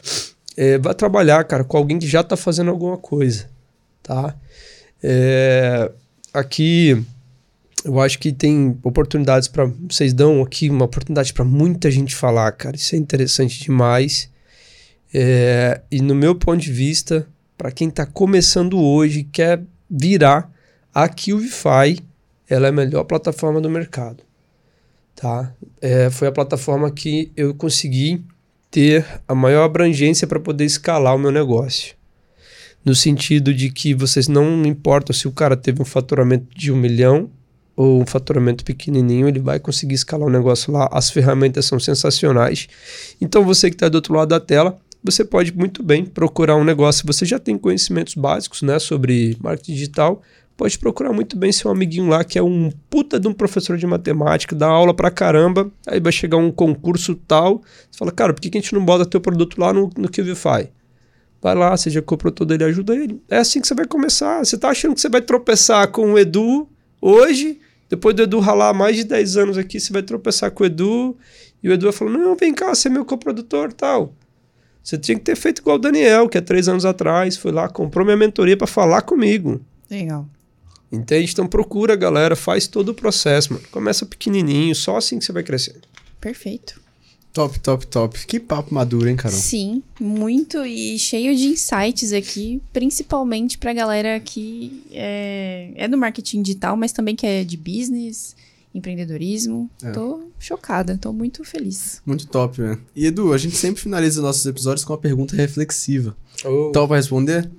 é, 0.57 0.77
vai 0.77 0.93
trabalhar, 0.93 1.43
cara, 1.43 1.63
com 1.63 1.77
alguém 1.77 1.99
que 1.99 2.07
já 2.07 2.21
está 2.21 2.35
fazendo 2.35 2.69
alguma 2.69 2.97
coisa. 2.97 3.49
Tá? 4.03 4.35
É, 5.01 5.91
aqui, 6.33 7.03
eu 7.83 7.99
acho 7.99 8.19
que 8.19 8.31
tem 8.31 8.77
oportunidades 8.83 9.47
para. 9.47 9.65
Vocês 9.89 10.13
dão 10.13 10.41
aqui 10.41 10.69
uma 10.69 10.85
oportunidade 10.85 11.33
para 11.33 11.45
muita 11.45 11.89
gente 11.89 12.15
falar, 12.15 12.51
cara. 12.53 12.75
Isso 12.75 12.95
é 12.95 12.97
interessante 12.97 13.61
demais. 13.61 14.29
É, 15.13 15.81
e 15.91 16.01
no 16.01 16.15
meu 16.15 16.35
ponto 16.35 16.61
de 16.61 16.71
vista, 16.71 17.27
para 17.57 17.71
quem 17.71 17.89
está 17.89 18.05
começando 18.05 18.79
hoje, 18.79 19.23
quer 19.23 19.61
virar, 19.89 20.49
a 20.93 21.07
QVify 21.07 21.99
ela 22.49 22.67
é 22.67 22.69
a 22.69 22.73
melhor 22.73 23.03
plataforma 23.05 23.61
do 23.61 23.69
mercado 23.69 24.23
tá? 25.21 25.53
É, 25.79 26.09
foi 26.09 26.27
a 26.27 26.31
plataforma 26.31 26.89
que 26.89 27.31
eu 27.37 27.53
consegui 27.53 28.25
ter 28.71 29.05
a 29.27 29.35
maior 29.35 29.65
abrangência 29.65 30.25
para 30.25 30.39
poder 30.39 30.63
escalar 30.63 31.13
o 31.15 31.19
meu 31.19 31.31
negócio. 31.31 31.93
No 32.83 32.95
sentido 32.95 33.53
de 33.53 33.69
que 33.69 33.93
vocês 33.93 34.27
não 34.27 34.65
importam 34.65 35.13
se 35.13 35.27
o 35.27 35.31
cara 35.31 35.55
teve 35.55 35.81
um 35.81 35.85
faturamento 35.85 36.47
de 36.57 36.71
um 36.71 36.75
milhão 36.75 37.29
ou 37.75 38.01
um 38.01 38.05
faturamento 38.05 38.63
pequenininho, 38.63 39.27
ele 39.27 39.39
vai 39.39 39.59
conseguir 39.59 39.95
escalar 39.95 40.27
o 40.27 40.31
negócio 40.31 40.73
lá. 40.73 40.89
As 40.91 41.11
ferramentas 41.11 41.65
são 41.65 41.79
sensacionais. 41.79 42.67
Então 43.19 43.43
você 43.43 43.69
que 43.69 43.75
está 43.75 43.89
do 43.89 43.95
outro 43.95 44.15
lado 44.15 44.29
da 44.29 44.39
tela, 44.39 44.79
você 45.03 45.23
pode 45.23 45.55
muito 45.55 45.83
bem 45.83 46.05
procurar 46.05 46.55
um 46.55 46.63
negócio. 46.63 47.05
Você 47.05 47.25
já 47.25 47.37
tem 47.37 47.57
conhecimentos 47.57 48.15
básicos 48.15 48.61
né, 48.61 48.79
sobre 48.79 49.37
marketing 49.39 49.73
digital, 49.73 50.21
pode 50.61 50.77
procurar 50.77 51.11
muito 51.11 51.35
bem 51.35 51.51
seu 51.51 51.71
amiguinho 51.71 52.07
lá, 52.07 52.23
que 52.23 52.37
é 52.37 52.43
um 52.43 52.69
puta 52.87 53.19
de 53.19 53.27
um 53.27 53.33
professor 53.33 53.79
de 53.79 53.87
matemática, 53.87 54.55
dá 54.55 54.67
aula 54.67 54.93
pra 54.93 55.09
caramba, 55.09 55.71
aí 55.87 55.99
vai 55.99 56.11
chegar 56.11 56.37
um 56.37 56.51
concurso 56.51 57.15
tal, 57.15 57.63
você 57.89 57.97
fala, 57.97 58.11
cara, 58.11 58.31
por 58.31 58.39
que, 58.39 58.47
que 58.47 58.59
a 58.59 58.61
gente 58.61 58.75
não 58.75 58.85
bota 58.85 59.03
teu 59.03 59.19
produto 59.19 59.59
lá 59.59 59.73
no, 59.73 59.89
no 59.97 60.07
QVFI? 60.07 60.69
Vai 61.41 61.55
lá, 61.55 61.75
seja 61.75 61.99
coprodutor 61.99 62.45
dele, 62.45 62.65
ajuda 62.65 62.93
ele. 62.93 63.19
É 63.27 63.37
assim 63.37 63.59
que 63.59 63.67
você 63.67 63.73
vai 63.73 63.87
começar. 63.87 64.45
Você 64.45 64.55
tá 64.55 64.69
achando 64.69 64.93
que 64.93 65.01
você 65.01 65.09
vai 65.09 65.23
tropeçar 65.23 65.87
com 65.87 66.13
o 66.13 66.19
Edu 66.19 66.69
hoje, 67.01 67.59
depois 67.89 68.15
do 68.15 68.21
Edu 68.21 68.37
ralar 68.37 68.71
mais 68.71 68.95
de 68.95 69.03
10 69.03 69.37
anos 69.37 69.57
aqui, 69.57 69.79
você 69.79 69.91
vai 69.91 70.03
tropeçar 70.03 70.51
com 70.51 70.63
o 70.63 70.67
Edu, 70.67 71.17
e 71.63 71.69
o 71.69 71.73
Edu 71.73 71.87
vai 71.87 71.91
falar, 71.91 72.11
não, 72.11 72.35
vem 72.35 72.53
cá, 72.53 72.75
você 72.75 72.87
é 72.87 72.91
meu 72.91 73.03
coprodutor 73.03 73.73
tal. 73.73 74.13
Você 74.83 74.95
tinha 74.95 75.17
que 75.17 75.23
ter 75.23 75.35
feito 75.35 75.57
igual 75.57 75.77
o 75.77 75.79
Daniel, 75.79 76.29
que 76.29 76.37
há 76.37 76.41
três 76.41 76.67
anos 76.67 76.85
atrás 76.85 77.35
foi 77.35 77.51
lá, 77.51 77.67
comprou 77.67 78.05
minha 78.05 78.15
mentoria 78.15 78.55
para 78.55 78.67
falar 78.67 79.01
comigo. 79.01 79.59
Legal. 79.89 80.29
Entende? 80.91 81.31
Então 81.31 81.47
procura, 81.47 81.95
galera, 81.95 82.35
faz 82.35 82.67
todo 82.67 82.89
o 82.89 82.93
processo, 82.93 83.53
mano. 83.53 83.65
Começa 83.71 84.05
pequenininho, 84.05 84.75
só 84.75 84.97
assim 84.97 85.19
que 85.19 85.25
você 85.25 85.31
vai 85.31 85.43
crescer. 85.43 85.79
Perfeito. 86.19 86.81
Top, 87.33 87.57
top, 87.61 87.87
top. 87.87 88.25
Que 88.25 88.41
papo 88.41 88.73
maduro, 88.73 89.07
hein, 89.07 89.15
Carol? 89.15 89.37
Sim, 89.37 89.81
muito 89.97 90.65
e 90.65 90.99
cheio 90.99 91.33
de 91.33 91.45
insights 91.45 92.11
aqui, 92.11 92.61
principalmente 92.73 93.57
pra 93.57 93.71
galera 93.71 94.19
que 94.19 94.83
é, 94.91 95.71
é 95.75 95.87
do 95.87 95.97
marketing 95.97 96.41
digital, 96.41 96.75
mas 96.75 96.91
também 96.91 97.15
que 97.15 97.25
é 97.25 97.45
de 97.45 97.55
business, 97.55 98.35
empreendedorismo. 98.75 99.69
É. 99.81 99.91
Tô 99.91 100.23
chocada, 100.37 100.97
tô 100.97 101.13
muito 101.13 101.45
feliz. 101.45 102.01
Muito 102.05 102.27
top, 102.27 102.61
né? 102.61 102.77
E 102.93 103.05
Edu, 103.05 103.31
a 103.31 103.37
gente 103.37 103.55
sempre 103.55 103.81
finaliza 103.81 104.21
nossos 104.21 104.45
episódios 104.45 104.83
com 104.83 104.91
uma 104.91 104.99
pergunta 104.99 105.33
reflexiva. 105.33 106.15
Oh. 106.43 106.71
Top 106.73 106.89
pra 106.89 106.97
responder? 106.97 107.49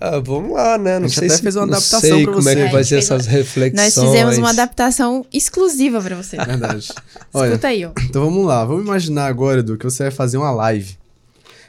Ah, 0.00 0.20
vamos 0.20 0.52
lá, 0.52 0.78
né? 0.78 0.98
Não 0.98 1.06
a 1.06 1.08
gente 1.08 1.18
sei 1.18 1.28
até 1.28 1.36
se, 1.36 1.42
fez 1.42 1.56
uma 1.56 1.66
não 1.66 1.72
adaptação 1.74 2.00
sei 2.00 2.22
pra 2.24 2.32
como 2.32 2.42
você. 2.42 2.50
é 2.50 2.54
que 2.54 2.60
É, 2.60 2.70
vai 2.72 2.84
ser 2.84 2.94
gente 3.00 3.04
essas 3.04 3.26
reflexões. 3.26 3.96
Nós 3.96 4.04
fizemos 4.06 4.38
uma 4.38 4.50
adaptação 4.50 5.26
exclusiva 5.32 6.00
pra 6.00 6.14
você. 6.16 6.36
Verdade. 6.36 6.88
Olha, 7.34 7.48
Escuta 7.48 7.68
aí, 7.68 7.84
ó. 7.84 7.90
então 8.04 8.24
vamos 8.24 8.46
lá. 8.46 8.64
Vamos 8.64 8.84
imaginar 8.84 9.26
agora, 9.26 9.60
Edu, 9.60 9.76
que 9.76 9.84
você 9.84 10.04
vai 10.04 10.12
fazer 10.12 10.38
uma 10.38 10.50
live. 10.52 10.96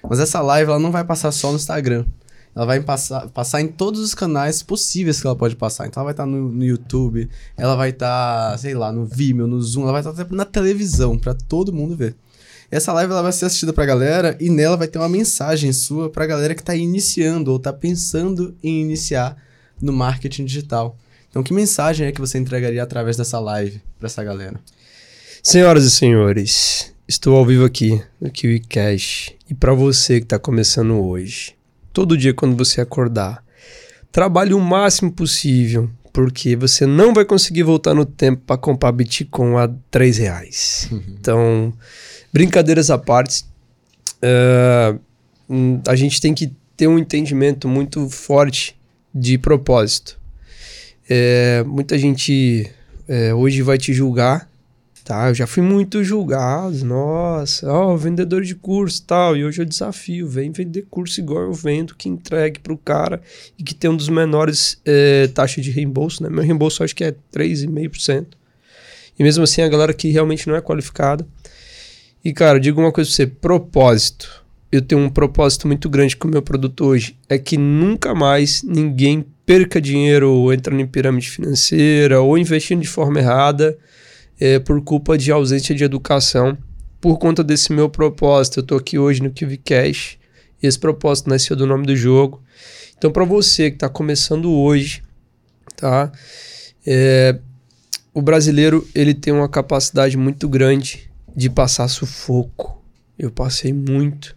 Mas 0.07 0.19
essa 0.19 0.41
live, 0.41 0.69
ela 0.69 0.79
não 0.79 0.91
vai 0.91 1.03
passar 1.03 1.31
só 1.31 1.49
no 1.49 1.55
Instagram. 1.57 2.05
Ela 2.55 2.65
vai 2.65 2.79
passar, 2.81 3.27
passar 3.29 3.61
em 3.61 3.67
todos 3.67 3.99
os 4.01 4.13
canais 4.13 4.61
possíveis 4.61 5.19
que 5.21 5.27
ela 5.27 5.35
pode 5.35 5.55
passar. 5.55 5.87
Então 5.87 6.01
ela 6.01 6.05
vai 6.05 6.13
estar 6.13 6.25
no, 6.25 6.49
no 6.49 6.63
YouTube, 6.63 7.29
ela 7.57 7.75
vai 7.75 7.89
estar, 7.89 8.57
sei 8.59 8.73
lá, 8.73 8.91
no 8.91 9.05
Vimeo, 9.05 9.47
no 9.47 9.61
Zoom, 9.61 9.83
ela 9.83 9.91
vai 9.91 10.01
estar 10.01 10.11
até 10.11 10.35
na 10.35 10.45
televisão 10.45 11.17
pra 11.17 11.33
todo 11.33 11.71
mundo 11.73 11.95
ver. 11.95 12.15
Essa 12.71 12.93
live 12.93 13.11
ela 13.11 13.23
vai 13.23 13.31
ser 13.31 13.45
assistida 13.45 13.73
pra 13.73 13.85
galera 13.85 14.37
e 14.39 14.49
nela 14.49 14.77
vai 14.77 14.87
ter 14.87 14.99
uma 14.99 15.09
mensagem 15.09 15.73
sua 15.73 16.09
pra 16.09 16.27
galera 16.27 16.53
que 16.53 16.63
tá 16.63 16.75
iniciando 16.75 17.51
ou 17.51 17.57
tá 17.57 17.73
pensando 17.73 18.55
em 18.61 18.81
iniciar 18.81 19.35
no 19.81 19.91
marketing 19.91 20.45
digital. 20.45 20.97
Então, 21.29 21.41
que 21.41 21.53
mensagem 21.53 22.07
é 22.07 22.11
que 22.11 22.21
você 22.21 22.37
entregaria 22.37 22.81
através 22.81 23.17
dessa 23.17 23.39
live 23.39 23.81
pra 23.97 24.07
essa 24.07 24.23
galera? 24.23 24.59
Senhoras 25.41 25.83
e 25.83 25.91
senhores, 25.91 26.93
estou 27.07 27.35
ao 27.35 27.45
vivo 27.45 27.65
aqui 27.65 28.01
no 28.19 28.29
KiwiCash 28.29 29.33
e 29.49 29.53
para 29.53 29.73
você 29.73 30.19
que 30.19 30.25
está 30.25 30.37
começando 30.37 30.93
hoje, 30.93 31.55
todo 31.93 32.17
dia 32.17 32.33
quando 32.33 32.55
você 32.55 32.81
acordar, 32.81 33.43
trabalhe 34.11 34.53
o 34.53 34.59
máximo 34.59 35.11
possível, 35.11 35.89
porque 36.11 36.55
você 36.55 36.85
não 36.85 37.13
vai 37.13 37.25
conseguir 37.25 37.63
voltar 37.63 37.93
no 37.93 38.05
tempo 38.05 38.41
para 38.45 38.57
comprar 38.57 38.91
Bitcoin 38.91 39.55
a 39.55 39.69
3 39.89 40.17
reais. 40.17 40.89
Então, 41.07 41.73
brincadeiras 42.31 42.89
à 42.89 42.97
parte, 42.97 43.45
hum, 45.49 45.81
a 45.87 45.95
gente 45.95 46.21
tem 46.21 46.33
que 46.33 46.51
ter 46.75 46.87
um 46.87 46.97
entendimento 46.97 47.67
muito 47.67 48.09
forte 48.09 48.79
de 49.13 49.37
propósito. 49.37 50.19
Eh, 51.09 51.63
muita 51.65 51.97
gente 51.97 52.69
eh, 53.07 53.33
hoje 53.33 53.61
vai 53.63 53.77
te 53.77 53.91
julgar, 53.91 54.47
tá? 55.03 55.29
Eu 55.29 55.33
já 55.33 55.47
fui 55.47 55.63
muito 55.63 56.03
julgado, 56.03 56.85
nossa, 56.85 57.67
ó, 57.67 57.97
vendedor 57.97 58.43
de 58.43 58.53
curso 58.53 59.03
tal, 59.07 59.35
e 59.35 59.43
hoje 59.43 59.59
eu 59.59 59.65
desafio, 59.65 60.27
vem 60.27 60.51
vender 60.51 60.85
curso 60.89 61.19
igual 61.19 61.45
eu 61.45 61.53
vendo, 61.53 61.95
que 61.95 62.07
entregue 62.07 62.59
pro 62.59 62.77
cara 62.77 63.19
e 63.57 63.63
que 63.63 63.73
tem 63.73 63.89
um 63.89 63.97
dos 63.97 64.07
menores 64.07 64.79
eh, 64.85 65.27
taxas 65.33 65.63
de 65.63 65.71
reembolso, 65.71 66.21
né? 66.21 66.29
Meu 66.29 66.43
reembolso 66.43 66.83
acho 66.83 66.95
que 66.95 67.03
é 67.03 67.13
3,5%. 67.33 68.27
E 69.17 69.23
mesmo 69.23 69.43
assim 69.43 69.63
a 69.63 69.67
galera 69.67 69.93
que 69.93 70.11
realmente 70.11 70.47
não 70.47 70.55
é 70.55 70.61
qualificada. 70.61 71.25
E 72.23 72.33
cara, 72.33 72.59
digo 72.59 72.81
uma 72.81 72.91
coisa 72.91 73.09
pra 73.09 73.15
você, 73.15 73.27
propósito. 73.27 74.45
Eu 74.71 74.81
tenho 74.81 75.01
um 75.01 75.09
propósito 75.09 75.67
muito 75.67 75.89
grande 75.89 76.15
com 76.15 76.27
o 76.27 76.31
meu 76.31 76.41
produto 76.41 76.85
hoje, 76.85 77.17
é 77.27 77.39
que 77.39 77.57
nunca 77.57 78.13
mais 78.13 78.61
ninguém 78.61 79.25
perca 79.45 79.81
dinheiro 79.81 80.29
ou 80.31 80.53
entrando 80.53 80.79
em 80.79 80.85
pirâmide 80.85 81.29
financeira 81.29 82.21
ou 82.21 82.37
investindo 82.37 82.81
de 82.81 82.87
forma 82.87 83.19
errada 83.19 83.75
é, 84.39 84.59
por 84.59 84.79
culpa 84.83 85.17
de 85.17 85.31
ausência 85.31 85.73
de 85.73 85.83
educação. 85.83 86.55
Por 87.01 87.17
conta 87.17 87.43
desse 87.43 87.71
meu 87.71 87.89
propósito, 87.89 88.59
eu 88.59 88.63
tô 88.63 88.75
aqui 88.75 88.99
hoje 88.99 89.23
no 89.23 89.31
KiwiCash 89.31 90.19
e 90.61 90.67
esse 90.67 90.77
propósito 90.77 91.29
nasceu 91.29 91.55
do 91.55 91.65
nome 91.65 91.87
do 91.87 91.95
jogo. 91.95 92.43
Então, 92.97 93.11
para 93.11 93.23
você 93.23 93.71
que 93.71 93.77
está 93.77 93.89
começando 93.89 94.51
hoje, 94.51 95.01
tá? 95.75 96.11
É, 96.85 97.39
o 98.13 98.21
brasileiro 98.21 98.87
ele 98.93 99.13
tem 99.13 99.33
uma 99.33 99.47
capacidade 99.47 100.17
muito 100.17 100.47
grande 100.47 101.08
de 101.35 101.49
passar 101.49 101.87
sufoco. 101.87 102.81
Eu 103.17 103.31
passei 103.31 103.73
muito. 103.73 104.35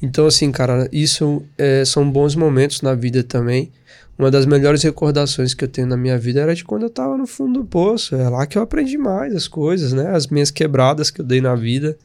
Então, 0.00 0.26
assim, 0.26 0.50
cara, 0.52 0.88
isso 0.92 1.42
é, 1.56 1.84
são 1.84 2.10
bons 2.10 2.34
momentos 2.34 2.82
na 2.82 2.94
vida 2.94 3.22
também. 3.22 3.72
Uma 4.18 4.30
das 4.30 4.46
melhores 4.46 4.82
recordações 4.82 5.54
que 5.54 5.64
eu 5.64 5.68
tenho 5.68 5.86
na 5.86 5.96
minha 5.96 6.18
vida 6.18 6.40
era 6.40 6.54
de 6.54 6.64
quando 6.64 6.82
eu 6.82 6.90
tava 6.90 7.16
no 7.16 7.26
fundo 7.26 7.60
do 7.60 7.64
poço. 7.64 8.14
É 8.14 8.28
lá 8.28 8.46
que 8.46 8.58
eu 8.58 8.62
aprendi 8.62 8.98
mais 8.98 9.34
as 9.34 9.46
coisas, 9.46 9.92
né? 9.92 10.10
As 10.10 10.26
minhas 10.26 10.50
quebradas 10.50 11.10
que 11.10 11.20
eu 11.20 11.24
dei 11.24 11.40
na 11.40 11.54
vida. 11.54 11.96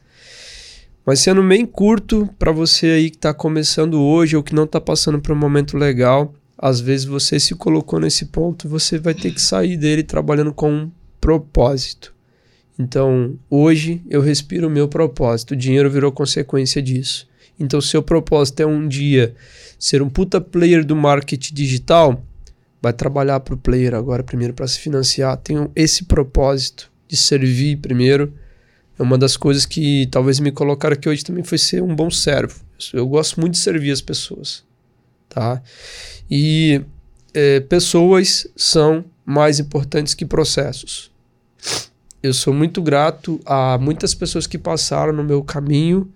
Mas 1.04 1.20
sendo 1.20 1.42
bem 1.42 1.66
curto 1.66 2.28
para 2.38 2.50
você 2.50 2.86
aí 2.86 3.10
que 3.10 3.18
tá 3.18 3.34
começando 3.34 4.00
hoje 4.00 4.36
ou 4.36 4.42
que 4.42 4.54
não 4.54 4.66
tá 4.66 4.80
passando 4.80 5.20
por 5.20 5.32
um 5.32 5.38
momento 5.38 5.76
legal, 5.76 6.32
às 6.56 6.80
vezes 6.80 7.04
você 7.04 7.38
se 7.38 7.54
colocou 7.54 8.00
nesse 8.00 8.26
ponto, 8.26 8.68
você 8.68 8.98
vai 8.98 9.12
ter 9.12 9.32
que 9.32 9.40
sair 9.40 9.76
dele 9.76 10.02
trabalhando 10.02 10.54
com 10.54 10.72
um 10.72 10.90
propósito. 11.20 12.13
Então, 12.78 13.38
hoje 13.48 14.02
eu 14.08 14.20
respiro 14.20 14.66
o 14.66 14.70
meu 14.70 14.88
propósito, 14.88 15.52
o 15.52 15.56
dinheiro 15.56 15.90
virou 15.90 16.10
consequência 16.10 16.82
disso. 16.82 17.28
Então, 17.58 17.80
seu 17.80 18.02
propósito 18.02 18.60
é 18.60 18.66
um 18.66 18.88
dia 18.88 19.34
ser 19.78 20.02
um 20.02 20.08
puta 20.08 20.40
player 20.40 20.84
do 20.84 20.96
marketing 20.96 21.54
digital, 21.54 22.24
vai 22.82 22.92
trabalhar 22.92 23.40
para 23.40 23.54
o 23.54 23.58
player 23.58 23.94
agora 23.94 24.22
primeiro 24.22 24.52
para 24.52 24.66
se 24.66 24.78
financiar. 24.78 25.36
Tenho 25.38 25.70
esse 25.74 26.04
propósito 26.04 26.90
de 27.08 27.16
servir 27.16 27.78
primeiro. 27.78 28.34
É 28.98 29.02
uma 29.02 29.16
das 29.16 29.36
coisas 29.36 29.64
que 29.64 30.06
talvez 30.10 30.40
me 30.40 30.52
colocaram 30.52 30.94
aqui 30.94 31.08
hoje 31.08 31.24
também 31.24 31.42
foi 31.42 31.58
ser 31.58 31.82
um 31.82 31.94
bom 31.94 32.10
servo. 32.10 32.60
Eu 32.92 33.06
gosto 33.06 33.40
muito 33.40 33.54
de 33.54 33.60
servir 33.60 33.90
as 33.90 34.00
pessoas, 34.00 34.64
tá? 35.28 35.62
E 36.30 36.82
é, 37.32 37.60
pessoas 37.60 38.46
são 38.56 39.04
mais 39.24 39.58
importantes 39.58 40.12
que 40.12 40.26
processos. 40.26 41.10
Eu 42.24 42.32
sou 42.32 42.54
muito 42.54 42.80
grato 42.80 43.38
a 43.44 43.76
muitas 43.76 44.14
pessoas 44.14 44.46
que 44.46 44.56
passaram 44.56 45.12
no 45.12 45.22
meu 45.22 45.44
caminho 45.44 46.10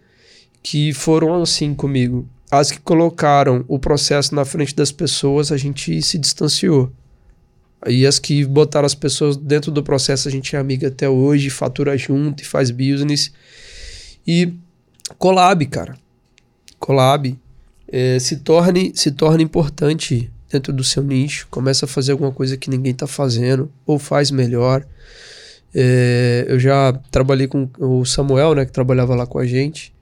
que 0.63 0.91
foram 0.95 1.43
assim 1.43 1.75
comigo. 1.75 2.27
As 2.51 2.71
que 2.71 2.81
colocaram 2.81 3.63
o 3.69 3.79
processo 3.79 4.35
na 4.35 4.47
frente 4.47 4.75
das 4.75 4.91
pessoas, 4.91 5.53
a 5.53 5.59
gente 5.59 6.01
se 6.01 6.17
distanciou. 6.17 6.91
E 7.87 8.07
as 8.07 8.19
que 8.19 8.43
botaram 8.47 8.87
as 8.87 8.95
pessoas 8.95 9.37
dentro 9.37 9.71
do 9.71 9.83
processo, 9.83 10.27
a 10.29 10.31
gente 10.31 10.57
é 10.57 10.59
amiga 10.59 10.89
até 10.89 11.07
hoje, 11.07 11.51
fatura 11.51 11.95
junto 11.99 12.43
e 12.43 12.47
faz 12.47 12.71
business. 12.71 13.31
E 14.27 14.55
collab, 15.19 15.67
cara. 15.67 15.95
Collab 16.79 17.39
é, 17.87 18.19
se, 18.19 18.39
torne, 18.39 18.93
se 18.95 19.11
torne 19.11 19.45
importante 19.45 20.33
dentro 20.51 20.73
do 20.73 20.83
seu 20.83 21.03
nicho, 21.03 21.47
começa 21.51 21.85
a 21.85 21.89
fazer 21.89 22.13
alguma 22.13 22.33
coisa 22.33 22.57
que 22.57 22.71
ninguém 22.71 22.93
está 22.93 23.07
fazendo, 23.07 23.71
ou 23.85 23.99
faz 23.99 24.31
melhor. 24.31 24.87
É, 25.75 26.47
eu 26.49 26.59
já 26.59 26.93
trabalhei 27.11 27.47
com 27.47 27.69
o 27.79 28.05
Samuel, 28.05 28.55
né, 28.55 28.65
que 28.65 28.73
trabalhava 28.73 29.15
lá 29.15 29.27
com 29.27 29.39
a 29.39 29.47
gente. 29.47 29.93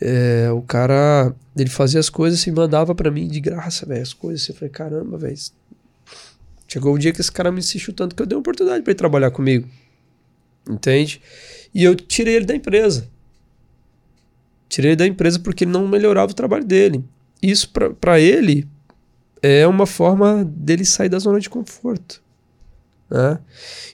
É, 0.00 0.50
o 0.50 0.62
cara, 0.62 1.34
ele 1.56 1.70
fazia 1.70 2.00
as 2.00 2.10
coisas 2.10 2.44
e 2.46 2.50
mandava 2.50 2.94
para 2.94 3.10
mim 3.10 3.28
de 3.28 3.40
graça, 3.40 3.86
velho, 3.86 4.02
as 4.02 4.12
coisas. 4.12 4.48
Eu 4.48 4.54
falei, 4.54 4.70
caramba, 4.70 5.16
velho. 5.16 5.36
Chegou 6.66 6.94
o 6.94 6.98
dia 6.98 7.12
que 7.12 7.20
esse 7.20 7.30
cara 7.30 7.52
me 7.52 7.60
insistiu 7.60 7.92
tanto 7.92 8.16
que 8.16 8.22
eu 8.22 8.26
dei 8.26 8.36
uma 8.36 8.40
oportunidade 8.40 8.82
para 8.82 8.90
ele 8.90 8.98
trabalhar 8.98 9.30
comigo. 9.30 9.68
Entende? 10.68 11.20
E 11.74 11.84
eu 11.84 11.94
tirei 11.94 12.36
ele 12.36 12.46
da 12.46 12.54
empresa. 12.54 13.08
Tirei 14.68 14.92
ele 14.92 14.96
da 14.96 15.06
empresa 15.06 15.38
porque 15.38 15.64
ele 15.64 15.70
não 15.70 15.86
melhorava 15.86 16.32
o 16.32 16.34
trabalho 16.34 16.64
dele. 16.64 17.04
Isso 17.42 17.70
para 18.00 18.18
ele 18.18 18.66
é 19.42 19.66
uma 19.66 19.86
forma 19.86 20.44
dele 20.44 20.84
sair 20.84 21.08
da 21.08 21.18
zona 21.18 21.38
de 21.38 21.50
conforto. 21.50 22.22
Né? 23.12 23.38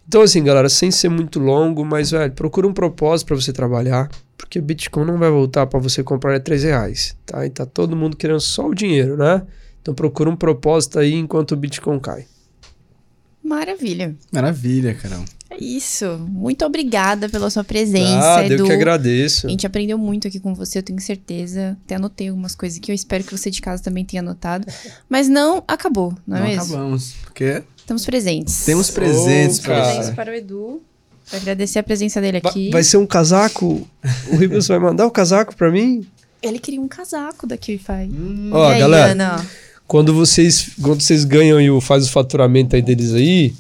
Então, 0.07 0.23
assim, 0.23 0.45
galera, 0.45 0.69
sem 0.69 0.93
ser 0.93 1.09
muito 1.09 1.41
longo, 1.41 1.85
mas, 1.85 2.13
velho, 2.13 2.33
procura 2.33 2.69
um 2.69 2.73
propósito 2.73 3.27
para 3.27 3.37
você 3.37 3.53
trabalhar, 3.53 4.09
porque 4.37 4.61
Bitcoin 4.61 5.05
não 5.05 5.19
vai 5.19 5.29
voltar 5.29 5.67
para 5.67 5.81
você 5.81 6.05
comprar 6.05 6.37
a 6.37 6.41
3 6.41 6.63
reais, 6.63 7.17
tá? 7.27 7.45
E 7.45 7.51
tá 7.51 7.67
todo 7.67 7.97
mundo 7.97 8.17
querendo 8.17 8.41
só 8.41 8.69
o 8.69 8.75
dinheiro, 8.75 9.17
né? 9.17 9.43
Então 9.83 9.93
procura 9.93 10.31
um 10.31 10.37
propósito 10.37 11.01
aí 11.01 11.15
enquanto 11.15 11.53
o 11.53 11.57
Bitcoin 11.57 11.99
cai. 11.99 12.27
Maravilha. 13.43 14.15
Maravilha, 14.31 14.95
Carol. 14.95 15.25
É 15.51 15.57
isso. 15.65 16.19
Muito 16.19 16.65
obrigada 16.65 17.29
pela 17.29 17.51
sua 17.51 17.65
presença, 17.65 18.37
ah, 18.37 18.47
Edu. 18.47 18.55
eu 18.55 18.67
que 18.67 18.73
agradeço. 18.73 19.47
A 19.47 19.51
gente 19.51 19.67
aprendeu 19.67 19.99
muito 19.99 20.29
aqui 20.29 20.39
com 20.39 20.55
você, 20.55 20.79
eu 20.79 20.83
tenho 20.83 21.01
certeza. 21.01 21.77
Até 21.85 21.97
anotei 21.97 22.29
algumas 22.29 22.55
coisas 22.55 22.79
que 22.79 22.93
eu 22.93 22.95
espero 22.95 23.25
que 23.25 23.37
você 23.37 23.51
de 23.51 23.61
casa 23.61 23.83
também 23.83 24.05
tenha 24.05 24.21
anotado. 24.21 24.67
Mas 25.09 25.29
não 25.29 25.65
acabou, 25.67 26.15
não 26.27 26.37
é 26.37 26.41
não 26.41 26.47
mesmo? 26.47 26.63
acabamos, 26.63 27.15
porque 27.25 27.65
Estamos 27.89 28.05
presentes. 28.05 28.65
temos 28.67 28.91
presentes 28.91 29.61
Oh, 29.61 29.63
cara. 29.63 29.83
Presentes 29.83 30.11
para 30.11 30.31
o 30.31 30.35
Edu. 30.35 30.83
Pra 31.31 31.39
agradecer 31.39 31.79
a 31.79 31.83
presença 31.83 32.21
dele 32.21 32.37
aqui. 32.37 32.69
Vai 32.71 32.83
ser 32.83 32.99
um 32.99 33.07
casaco? 33.07 33.89
O 34.31 34.37
Ribas 34.37 34.69
vai 34.69 34.79
mandar 34.79 35.07
o 35.07 35.11
casaco 35.11 35.57
para 35.57 35.71
mim? 35.71 36.07
Ele 36.43 36.59
queria 36.59 36.83
um 36.83 36.87
casaco 36.87 37.47
da 37.47 37.57
QIFI. 37.57 38.11
Ó, 38.53 38.69
e 38.71 38.75
aí, 38.75 38.81
galera, 38.81 39.13
Ana? 39.13 39.47
quando 39.87 40.13
vocês, 40.13 40.73
quando 40.83 41.01
vocês 41.01 41.25
ganham 41.25 41.59
e 41.59 41.81
faz 41.81 42.07
o 42.07 42.11
faturamento 42.11 42.77
aí 42.77 42.83
deles 42.83 43.15
aí, 43.15 43.55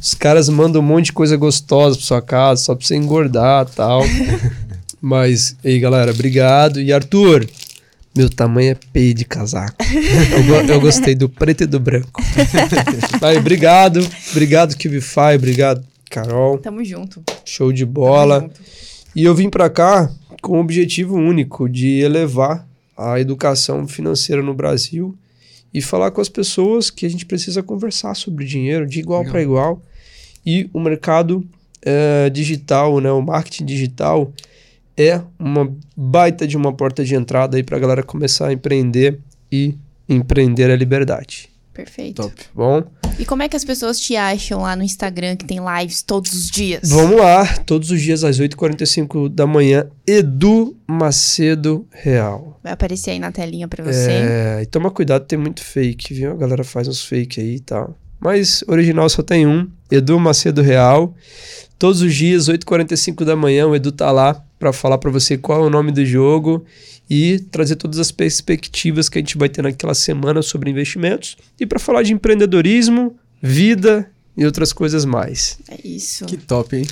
os 0.00 0.14
caras 0.14 0.48
mandam 0.48 0.82
um 0.82 0.84
monte 0.84 1.06
de 1.06 1.12
coisa 1.12 1.36
gostosa 1.36 1.96
pra 1.96 2.04
sua 2.04 2.20
casa, 2.20 2.62
só 2.62 2.74
pra 2.74 2.84
você 2.84 2.96
engordar 2.96 3.68
e 3.70 3.76
tal. 3.76 4.02
Mas, 5.00 5.54
aí, 5.64 5.78
galera, 5.78 6.10
obrigado. 6.10 6.80
E 6.80 6.92
Arthur, 6.92 7.48
meu 8.20 8.28
tamanho 8.30 8.72
é 8.72 8.74
P 8.92 9.14
de 9.14 9.24
casaco. 9.24 9.76
eu, 9.82 10.44
go- 10.44 10.72
eu 10.72 10.80
gostei 10.80 11.14
do 11.14 11.28
preto 11.28 11.62
e 11.62 11.66
do 11.66 11.80
branco. 11.80 12.22
aí, 13.22 13.38
obrigado. 13.38 14.06
Obrigado, 14.30 14.76
Kibify. 14.76 15.34
Obrigado, 15.36 15.82
Carol. 16.10 16.58
Tamo 16.58 16.84
junto. 16.84 17.22
Show 17.44 17.72
de 17.72 17.86
bola. 17.86 18.50
E 19.16 19.24
eu 19.24 19.34
vim 19.34 19.48
para 19.48 19.70
cá 19.70 20.10
com 20.42 20.58
o 20.58 20.60
objetivo 20.60 21.16
único 21.16 21.68
de 21.68 22.00
elevar 22.00 22.66
a 22.96 23.18
educação 23.18 23.86
financeira 23.88 24.42
no 24.42 24.52
Brasil 24.54 25.16
e 25.72 25.80
falar 25.80 26.10
com 26.10 26.20
as 26.20 26.28
pessoas 26.28 26.90
que 26.90 27.06
a 27.06 27.08
gente 27.08 27.24
precisa 27.24 27.62
conversar 27.62 28.14
sobre 28.14 28.44
dinheiro 28.44 28.86
de 28.86 29.00
igual 29.00 29.24
para 29.24 29.40
igual. 29.42 29.80
E 30.44 30.68
o 30.72 30.80
mercado 30.80 31.42
eh, 31.82 32.28
digital, 32.30 33.00
né, 33.00 33.10
o 33.10 33.22
marketing 33.22 33.64
digital 33.64 34.32
é 35.00 35.22
uma 35.38 35.72
baita 35.96 36.46
de 36.46 36.56
uma 36.56 36.72
porta 36.72 37.04
de 37.04 37.14
entrada 37.14 37.56
aí 37.56 37.62
para 37.62 37.76
a 37.76 37.80
galera 37.80 38.02
começar 38.02 38.48
a 38.48 38.52
empreender 38.52 39.18
e 39.50 39.76
empreender 40.08 40.70
a 40.70 40.76
liberdade. 40.76 41.48
Perfeito. 41.72 42.22
Top. 42.22 42.34
Bom, 42.54 42.82
E 43.18 43.24
como 43.24 43.42
é 43.42 43.48
que 43.48 43.56
as 43.56 43.64
pessoas 43.64 43.98
te 43.98 44.16
acham 44.16 44.62
lá 44.62 44.74
no 44.76 44.82
Instagram, 44.82 45.36
que 45.36 45.44
tem 45.46 45.58
lives 45.78 46.02
todos 46.02 46.32
os 46.32 46.50
dias? 46.50 46.90
vamos 46.90 47.16
lá. 47.16 47.46
Todos 47.64 47.90
os 47.90 48.00
dias 48.02 48.22
às 48.24 48.38
8h45 48.40 49.28
da 49.28 49.46
manhã, 49.46 49.86
Edu 50.06 50.76
Macedo 50.86 51.86
Real. 51.90 52.58
Vai 52.62 52.72
aparecer 52.72 53.12
aí 53.12 53.18
na 53.18 53.30
telinha 53.32 53.68
pra 53.68 53.84
você. 53.84 54.10
É, 54.10 54.58
e 54.62 54.66
toma 54.66 54.90
cuidado, 54.90 55.24
tem 55.26 55.38
muito 55.38 55.62
fake, 55.62 56.12
viu? 56.12 56.32
A 56.32 56.36
galera 56.36 56.64
faz 56.64 56.86
uns 56.88 57.02
fake 57.04 57.40
aí 57.40 57.54
e 57.56 57.60
tal. 57.60 57.96
Mas 58.18 58.62
original 58.66 59.08
só 59.08 59.22
tem 59.22 59.46
um, 59.46 59.66
Edu 59.90 60.18
Macedo 60.20 60.60
Real. 60.60 61.14
Todos 61.78 62.02
os 62.02 62.14
dias, 62.14 62.48
8h45 62.48 63.24
da 63.24 63.34
manhã, 63.34 63.66
o 63.66 63.74
Edu 63.74 63.90
tá 63.92 64.10
lá 64.10 64.44
para 64.60 64.74
falar 64.74 64.98
para 64.98 65.10
você 65.10 65.38
qual 65.38 65.64
é 65.64 65.66
o 65.66 65.70
nome 65.70 65.90
do 65.90 66.04
jogo 66.04 66.64
e 67.08 67.40
trazer 67.50 67.76
todas 67.76 67.98
as 67.98 68.12
perspectivas 68.12 69.08
que 69.08 69.18
a 69.18 69.20
gente 69.22 69.38
vai 69.38 69.48
ter 69.48 69.62
naquela 69.62 69.94
semana 69.94 70.42
sobre 70.42 70.70
investimentos 70.70 71.38
e 71.58 71.66
para 71.66 71.78
falar 71.78 72.02
de 72.02 72.12
empreendedorismo, 72.12 73.16
vida 73.42 74.08
e 74.36 74.44
outras 74.44 74.72
coisas 74.72 75.06
mais. 75.06 75.58
É 75.66 75.78
isso. 75.82 76.26
Que 76.26 76.36
top, 76.36 76.76
hein? 76.76 76.86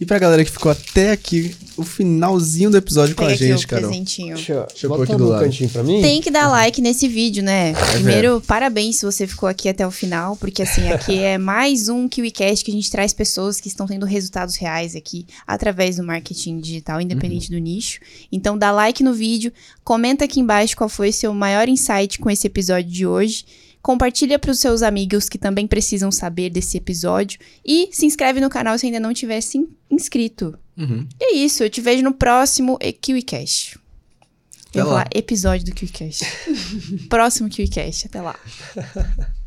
E 0.00 0.04
pra 0.04 0.18
galera 0.18 0.44
que 0.44 0.50
ficou 0.50 0.72
até 0.72 1.12
aqui, 1.12 1.54
o 1.76 1.84
finalzinho 1.84 2.68
do 2.68 2.76
episódio 2.76 3.14
com 3.14 3.22
Pega 3.22 3.32
a 3.32 3.34
aqui 3.36 3.46
gente, 3.46 3.64
o 3.64 3.68
Carol. 3.68 3.88
presentinho. 3.88 4.34
Deixa, 4.34 4.52
eu 4.52 4.88
pôr 4.88 4.98
bota 4.98 5.02
aqui 5.04 5.16
do 5.16 5.28
lado. 5.28 5.44
cantinho 5.44 5.70
pra 5.70 5.84
mim. 5.84 6.02
Tem 6.02 6.20
que 6.20 6.32
dar 6.32 6.48
like 6.48 6.80
nesse 6.82 7.06
vídeo, 7.06 7.44
né? 7.44 7.70
É 7.70 7.92
Primeiro, 7.92 8.40
parabéns 8.44 8.96
se 8.96 9.04
você 9.06 9.24
ficou 9.24 9.48
aqui 9.48 9.68
até 9.68 9.86
o 9.86 9.92
final, 9.92 10.36
porque 10.36 10.62
assim, 10.62 10.88
aqui 10.90 11.18
é 11.20 11.38
mais 11.38 11.88
um 11.88 12.08
KiwiCast 12.08 12.64
que 12.64 12.72
a 12.72 12.74
gente 12.74 12.90
traz 12.90 13.12
pessoas 13.12 13.60
que 13.60 13.68
estão 13.68 13.86
tendo 13.86 14.04
resultados 14.04 14.56
reais 14.56 14.96
aqui 14.96 15.26
através 15.46 15.96
do 15.96 16.02
marketing 16.04 16.58
digital, 16.58 17.00
independente 17.00 17.48
Uhum. 17.52 17.56
do 17.58 17.62
nicho. 17.62 18.00
Então 18.32 18.58
dá 18.58 18.72
like 18.72 19.00
no 19.02 19.14
vídeo, 19.14 19.52
comenta 19.84 20.24
aqui 20.24 20.40
embaixo 20.40 20.76
qual 20.76 20.88
foi 20.88 21.12
seu 21.12 21.32
maior 21.32 21.68
insight 21.68 22.18
com 22.18 22.28
esse 22.28 22.48
episódio 22.48 22.90
de 22.90 23.06
hoje. 23.06 23.44
Compartilha 23.84 24.38
para 24.38 24.50
os 24.50 24.58
seus 24.60 24.80
amigos 24.80 25.28
que 25.28 25.36
também 25.36 25.66
precisam 25.66 26.10
saber 26.10 26.48
desse 26.48 26.78
episódio. 26.78 27.38
E 27.62 27.90
se 27.92 28.06
inscreve 28.06 28.40
no 28.40 28.48
canal 28.48 28.78
se 28.78 28.86
ainda 28.86 28.98
não 28.98 29.12
tiver 29.12 29.42
se 29.42 29.58
in- 29.58 29.68
inscrito. 29.90 30.58
Uhum. 30.74 31.06
E 31.20 31.24
é 31.24 31.36
isso, 31.36 31.62
eu 31.62 31.68
te 31.68 31.82
vejo 31.82 32.02
no 32.02 32.14
próximo 32.14 32.78
KiwiCast. 32.78 33.78
Eu 34.72 34.84
lá. 34.86 34.90
falar 34.90 35.08
episódio 35.14 35.66
do 35.66 35.72
KiwiCast. 35.74 36.24
próximo 37.10 37.50
KiwiCast, 37.50 38.06
até 38.06 38.22
lá. 38.22 38.34